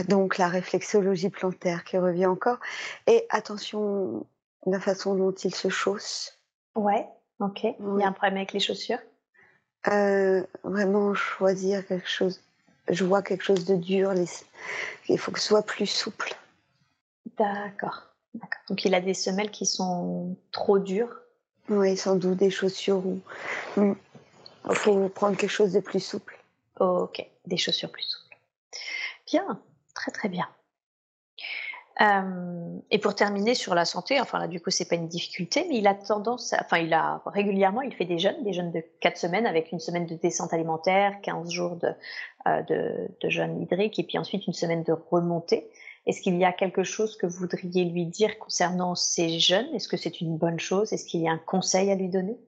donc 0.08 0.38
la 0.38 0.48
réflexologie 0.48 1.30
plantaire 1.30 1.84
qui 1.84 1.98
revient 1.98 2.26
encore. 2.26 2.58
Et 3.06 3.26
attention 3.30 4.26
la 4.66 4.80
façon 4.80 5.14
dont 5.14 5.32
il 5.32 5.54
se 5.54 5.68
chausse. 5.68 6.38
Ouais, 6.74 7.06
ok. 7.38 7.64
Il 7.64 7.98
y 7.98 8.02
a 8.02 8.08
un 8.08 8.12
problème 8.12 8.36
avec 8.36 8.52
les 8.52 8.60
chaussures? 8.60 8.98
Euh, 9.88 10.44
Vraiment 10.62 11.14
choisir 11.14 11.86
quelque 11.86 12.08
chose 12.08 12.40
je 12.90 13.04
vois 13.04 13.22
quelque 13.22 13.42
chose 13.42 13.64
de 13.64 13.76
dur. 13.76 14.12
Il 15.08 15.18
faut 15.18 15.32
que 15.32 15.40
ce 15.40 15.46
soit 15.46 15.64
plus 15.64 15.86
souple. 15.86 16.34
D'accord. 17.38 18.02
Donc 18.68 18.84
il 18.84 18.94
a 18.94 19.00
des 19.00 19.14
semelles 19.14 19.50
qui 19.50 19.66
sont 19.66 20.36
trop 20.52 20.78
dures? 20.78 21.14
Oui, 21.68 21.96
sans 21.96 22.16
doute 22.16 22.38
des 22.38 22.50
chaussures 22.50 23.04
où 23.06 23.20
il 23.76 23.94
faut 24.74 25.08
prendre 25.08 25.36
quelque 25.36 25.50
chose 25.50 25.72
de 25.72 25.80
plus 25.80 26.00
souple. 26.00 26.38
Ok, 26.78 27.24
des 27.46 27.56
chaussures 27.56 27.90
plus 27.90 28.02
souples. 28.02 28.36
Bien, 29.26 29.60
très 29.94 30.10
très 30.10 30.28
bien. 30.28 30.48
Euh, 32.00 32.78
et 32.90 32.98
pour 32.98 33.14
terminer 33.14 33.54
sur 33.54 33.74
la 33.74 33.84
santé, 33.84 34.20
enfin 34.20 34.38
là 34.38 34.48
du 34.48 34.58
coup 34.58 34.70
c'est 34.70 34.88
pas 34.88 34.94
une 34.94 35.08
difficulté, 35.08 35.66
mais 35.68 35.76
il 35.76 35.86
a 35.86 35.94
tendance, 35.94 36.54
enfin 36.58 36.78
il 36.78 36.94
a 36.94 37.20
régulièrement, 37.26 37.82
il 37.82 37.92
fait 37.94 38.06
des 38.06 38.18
jeûnes, 38.18 38.42
des 38.42 38.54
jeûnes 38.54 38.72
de 38.72 38.82
4 39.00 39.18
semaines 39.18 39.46
avec 39.46 39.70
une 39.70 39.80
semaine 39.80 40.06
de 40.06 40.14
descente 40.14 40.54
alimentaire, 40.54 41.20
15 41.20 41.50
jours 41.50 41.76
de, 41.76 41.88
euh, 42.46 42.62
de, 42.62 43.08
de 43.20 43.28
jeûne 43.28 43.60
hydrique 43.60 43.98
et 43.98 44.04
puis 44.04 44.16
ensuite 44.16 44.46
une 44.46 44.54
semaine 44.54 44.82
de 44.82 44.94
remontée. 45.10 45.70
Est-ce 46.06 46.22
qu'il 46.22 46.36
y 46.36 46.44
a 46.44 46.52
quelque 46.52 46.82
chose 46.82 47.16
que 47.16 47.26
vous 47.26 47.38
voudriez 47.38 47.84
lui 47.84 48.06
dire 48.06 48.38
concernant 48.38 48.94
ces 48.94 49.38
jeûnes 49.38 49.68
Est-ce 49.74 49.88
que 49.88 49.96
c'est 49.96 50.20
une 50.20 50.36
bonne 50.36 50.58
chose? 50.58 50.92
Est-ce 50.92 51.04
qu'il 51.04 51.20
y 51.20 51.28
a 51.28 51.32
un 51.32 51.38
conseil 51.38 51.90
à 51.90 51.94
lui 51.94 52.08
donner? 52.08 52.38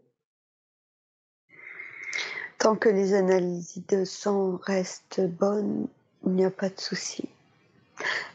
Tant 2.58 2.76
que 2.76 2.88
les 2.88 3.14
analyses 3.14 3.82
de 3.88 4.04
sang 4.04 4.58
restent 4.62 5.20
bonnes, 5.20 5.88
il 6.24 6.32
n'y 6.32 6.44
a 6.44 6.50
pas 6.50 6.68
de 6.68 6.80
souci 6.80 7.28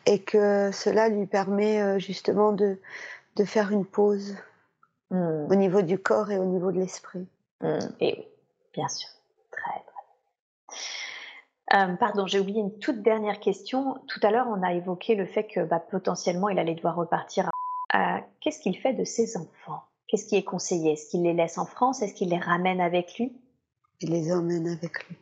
et 0.05 0.21
que 0.21 0.71
cela 0.71 1.09
lui 1.09 1.25
permet 1.25 1.81
euh, 1.81 1.99
justement 1.99 2.51
de, 2.51 2.79
de 3.35 3.43
faire 3.43 3.71
une 3.71 3.85
pause 3.85 4.35
hmm. 5.11 5.47
au 5.49 5.55
niveau 5.55 5.81
du 5.81 5.97
corps 5.97 6.31
et 6.31 6.37
au 6.37 6.45
niveau 6.45 6.71
de 6.71 6.79
l'esprit. 6.79 7.27
Hmm. 7.61 7.79
Et 7.99 8.15
oui, 8.17 8.27
bien 8.73 8.87
sûr. 8.87 9.09
Très, 9.51 9.83
très. 9.85 10.77
Euh, 11.73 11.95
pardon, 11.95 12.25
j'ai 12.27 12.39
oublié 12.39 12.61
une 12.61 12.77
toute 12.79 13.01
dernière 13.01 13.39
question. 13.39 14.01
Tout 14.07 14.19
à 14.23 14.31
l'heure, 14.31 14.47
on 14.47 14.63
a 14.63 14.73
évoqué 14.73 15.15
le 15.15 15.25
fait 15.25 15.45
que 15.45 15.65
bah, 15.65 15.79
potentiellement 15.79 16.49
il 16.49 16.59
allait 16.59 16.75
devoir 16.75 16.95
repartir. 16.95 17.49
À... 17.89 18.17
Euh, 18.17 18.21
qu'est-ce 18.39 18.59
qu'il 18.59 18.77
fait 18.77 18.93
de 18.93 19.03
ses 19.03 19.37
enfants? 19.37 19.83
Qu'est-ce 20.07 20.27
qui 20.27 20.35
est 20.35 20.43
conseillé? 20.43 20.93
Est-ce 20.93 21.09
qu'il 21.09 21.23
les 21.23 21.33
laisse 21.33 21.57
en 21.57 21.65
France? 21.65 22.01
Est-ce 22.01 22.13
qu'il 22.13 22.29
les 22.29 22.39
ramène 22.39 22.79
avec 22.79 23.17
lui? 23.17 23.35
Il 23.99 24.11
les 24.11 24.31
emmène 24.31 24.67
avec 24.67 25.07
lui. 25.07 25.17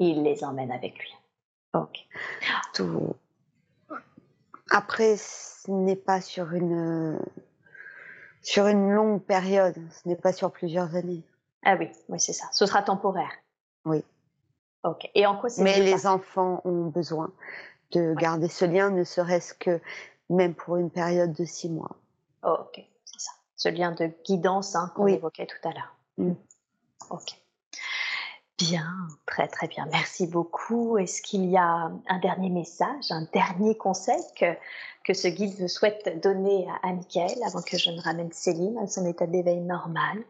Il 0.00 0.22
les 0.22 0.42
emmène 0.42 0.72
avec 0.72 0.98
lui. 0.98 1.14
Ok. 1.74 2.06
Tout, 2.74 3.14
après, 4.70 5.16
ce 5.16 5.70
n'est 5.70 5.96
pas 5.96 6.20
sur 6.20 6.52
une 6.52 7.18
sur 8.42 8.68
une 8.68 8.90
longue 8.90 9.20
période, 9.20 9.76
ce 9.90 10.08
n'est 10.08 10.16
pas 10.16 10.32
sur 10.32 10.50
plusieurs 10.50 10.94
années. 10.94 11.22
Ah 11.64 11.76
oui, 11.78 11.90
oui, 12.08 12.18
c'est 12.18 12.32
ça. 12.32 12.46
Ce 12.52 12.64
sera 12.64 12.82
temporaire. 12.82 13.32
Oui. 13.84 14.02
Ok. 14.84 15.10
Et 15.14 15.26
en 15.26 15.36
quoi 15.36 15.50
c'est 15.50 15.62
Mais 15.62 15.80
les 15.80 16.06
enfants 16.06 16.62
ont 16.64 16.86
besoin 16.86 17.30
de 17.92 18.14
garder 18.14 18.48
ce 18.48 18.64
lien, 18.64 18.90
ne 18.90 19.04
serait-ce 19.04 19.54
que 19.54 19.80
même 20.28 20.54
pour 20.54 20.76
une 20.76 20.90
période 20.90 21.32
de 21.32 21.44
six 21.44 21.68
mois. 21.68 21.96
ok, 22.42 22.80
c'est 23.04 23.20
ça. 23.20 23.32
Ce 23.56 23.68
lien 23.68 23.92
de 23.92 24.10
guidance 24.24 24.76
hein, 24.76 24.92
qu'on 24.94 25.06
évoquait 25.08 25.46
tout 25.46 25.68
à 25.68 25.72
l'heure. 25.72 25.96
Mm. 26.16 26.32
Ok. 27.10 27.40
Bien, 28.58 28.92
très 29.26 29.48
très 29.48 29.68
bien. 29.68 29.86
Merci 29.90 30.26
beaucoup. 30.26 30.98
Est-ce 30.98 31.22
qu'il 31.22 31.46
y 31.46 31.56
a 31.56 31.90
un 32.08 32.18
dernier 32.18 32.50
message, 32.50 33.10
un 33.10 33.26
dernier 33.32 33.74
conseil 33.76 34.22
que, 34.38 34.54
que 35.04 35.14
ce 35.14 35.28
guide 35.28 35.66
souhaite 35.66 36.20
donner 36.22 36.68
à, 36.82 36.88
à 36.88 36.92
Michael 36.92 37.42
avant 37.44 37.62
que 37.62 37.78
je 37.78 37.90
ne 37.90 38.00
ramène 38.00 38.30
Céline 38.32 38.78
à 38.78 38.86
son 38.86 39.06
état 39.06 39.26
d'éveil 39.26 39.60
normal? 39.60 40.22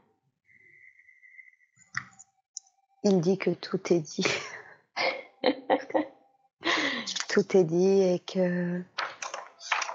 Il 3.05 3.21
dit 3.21 3.39
que 3.39 3.51
tout 3.51 3.93
est 3.93 4.01
dit. 4.01 4.27
tout 7.29 7.57
est 7.57 7.65
dit 7.65 8.03
et 8.03 8.19
que 8.19 8.83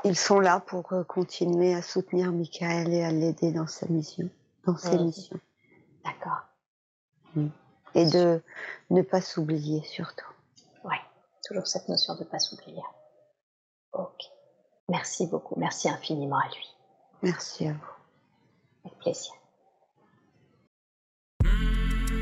ils 0.03 0.17
sont 0.17 0.39
là 0.39 0.59
pour 0.59 0.93
euh, 0.93 1.03
continuer 1.03 1.73
à 1.73 1.81
soutenir 1.81 2.31
Michael 2.31 2.93
et 2.93 3.03
à 3.03 3.11
l'aider 3.11 3.51
dans 3.51 3.67
sa 3.67 3.87
mission, 3.87 4.29
dans 4.65 4.77
ses 4.77 4.97
missions. 4.97 5.39
D'accord. 6.03 6.43
Mm 7.35 7.47
et 7.95 8.05
de 8.05 8.41
ne 8.91 9.01
pas 9.01 9.21
s'oublier 9.21 9.81
surtout. 9.83 10.29
Oui, 10.83 10.95
Toujours 11.47 11.65
cette 11.65 11.89
notion 11.89 12.13
de 12.15 12.19
ne 12.19 12.25
pas 12.25 12.39
s'oublier. 12.39 12.83
Ok. 13.93 14.29
Merci 14.89 15.25
beaucoup. 15.27 15.55
Merci 15.57 15.89
infiniment 15.89 16.37
à 16.37 16.47
lui. 16.49 16.75
Merci 17.23 17.67
à 17.67 17.71
vous. 17.71 17.93
Avec 18.83 18.99
plaisir. 18.99 19.33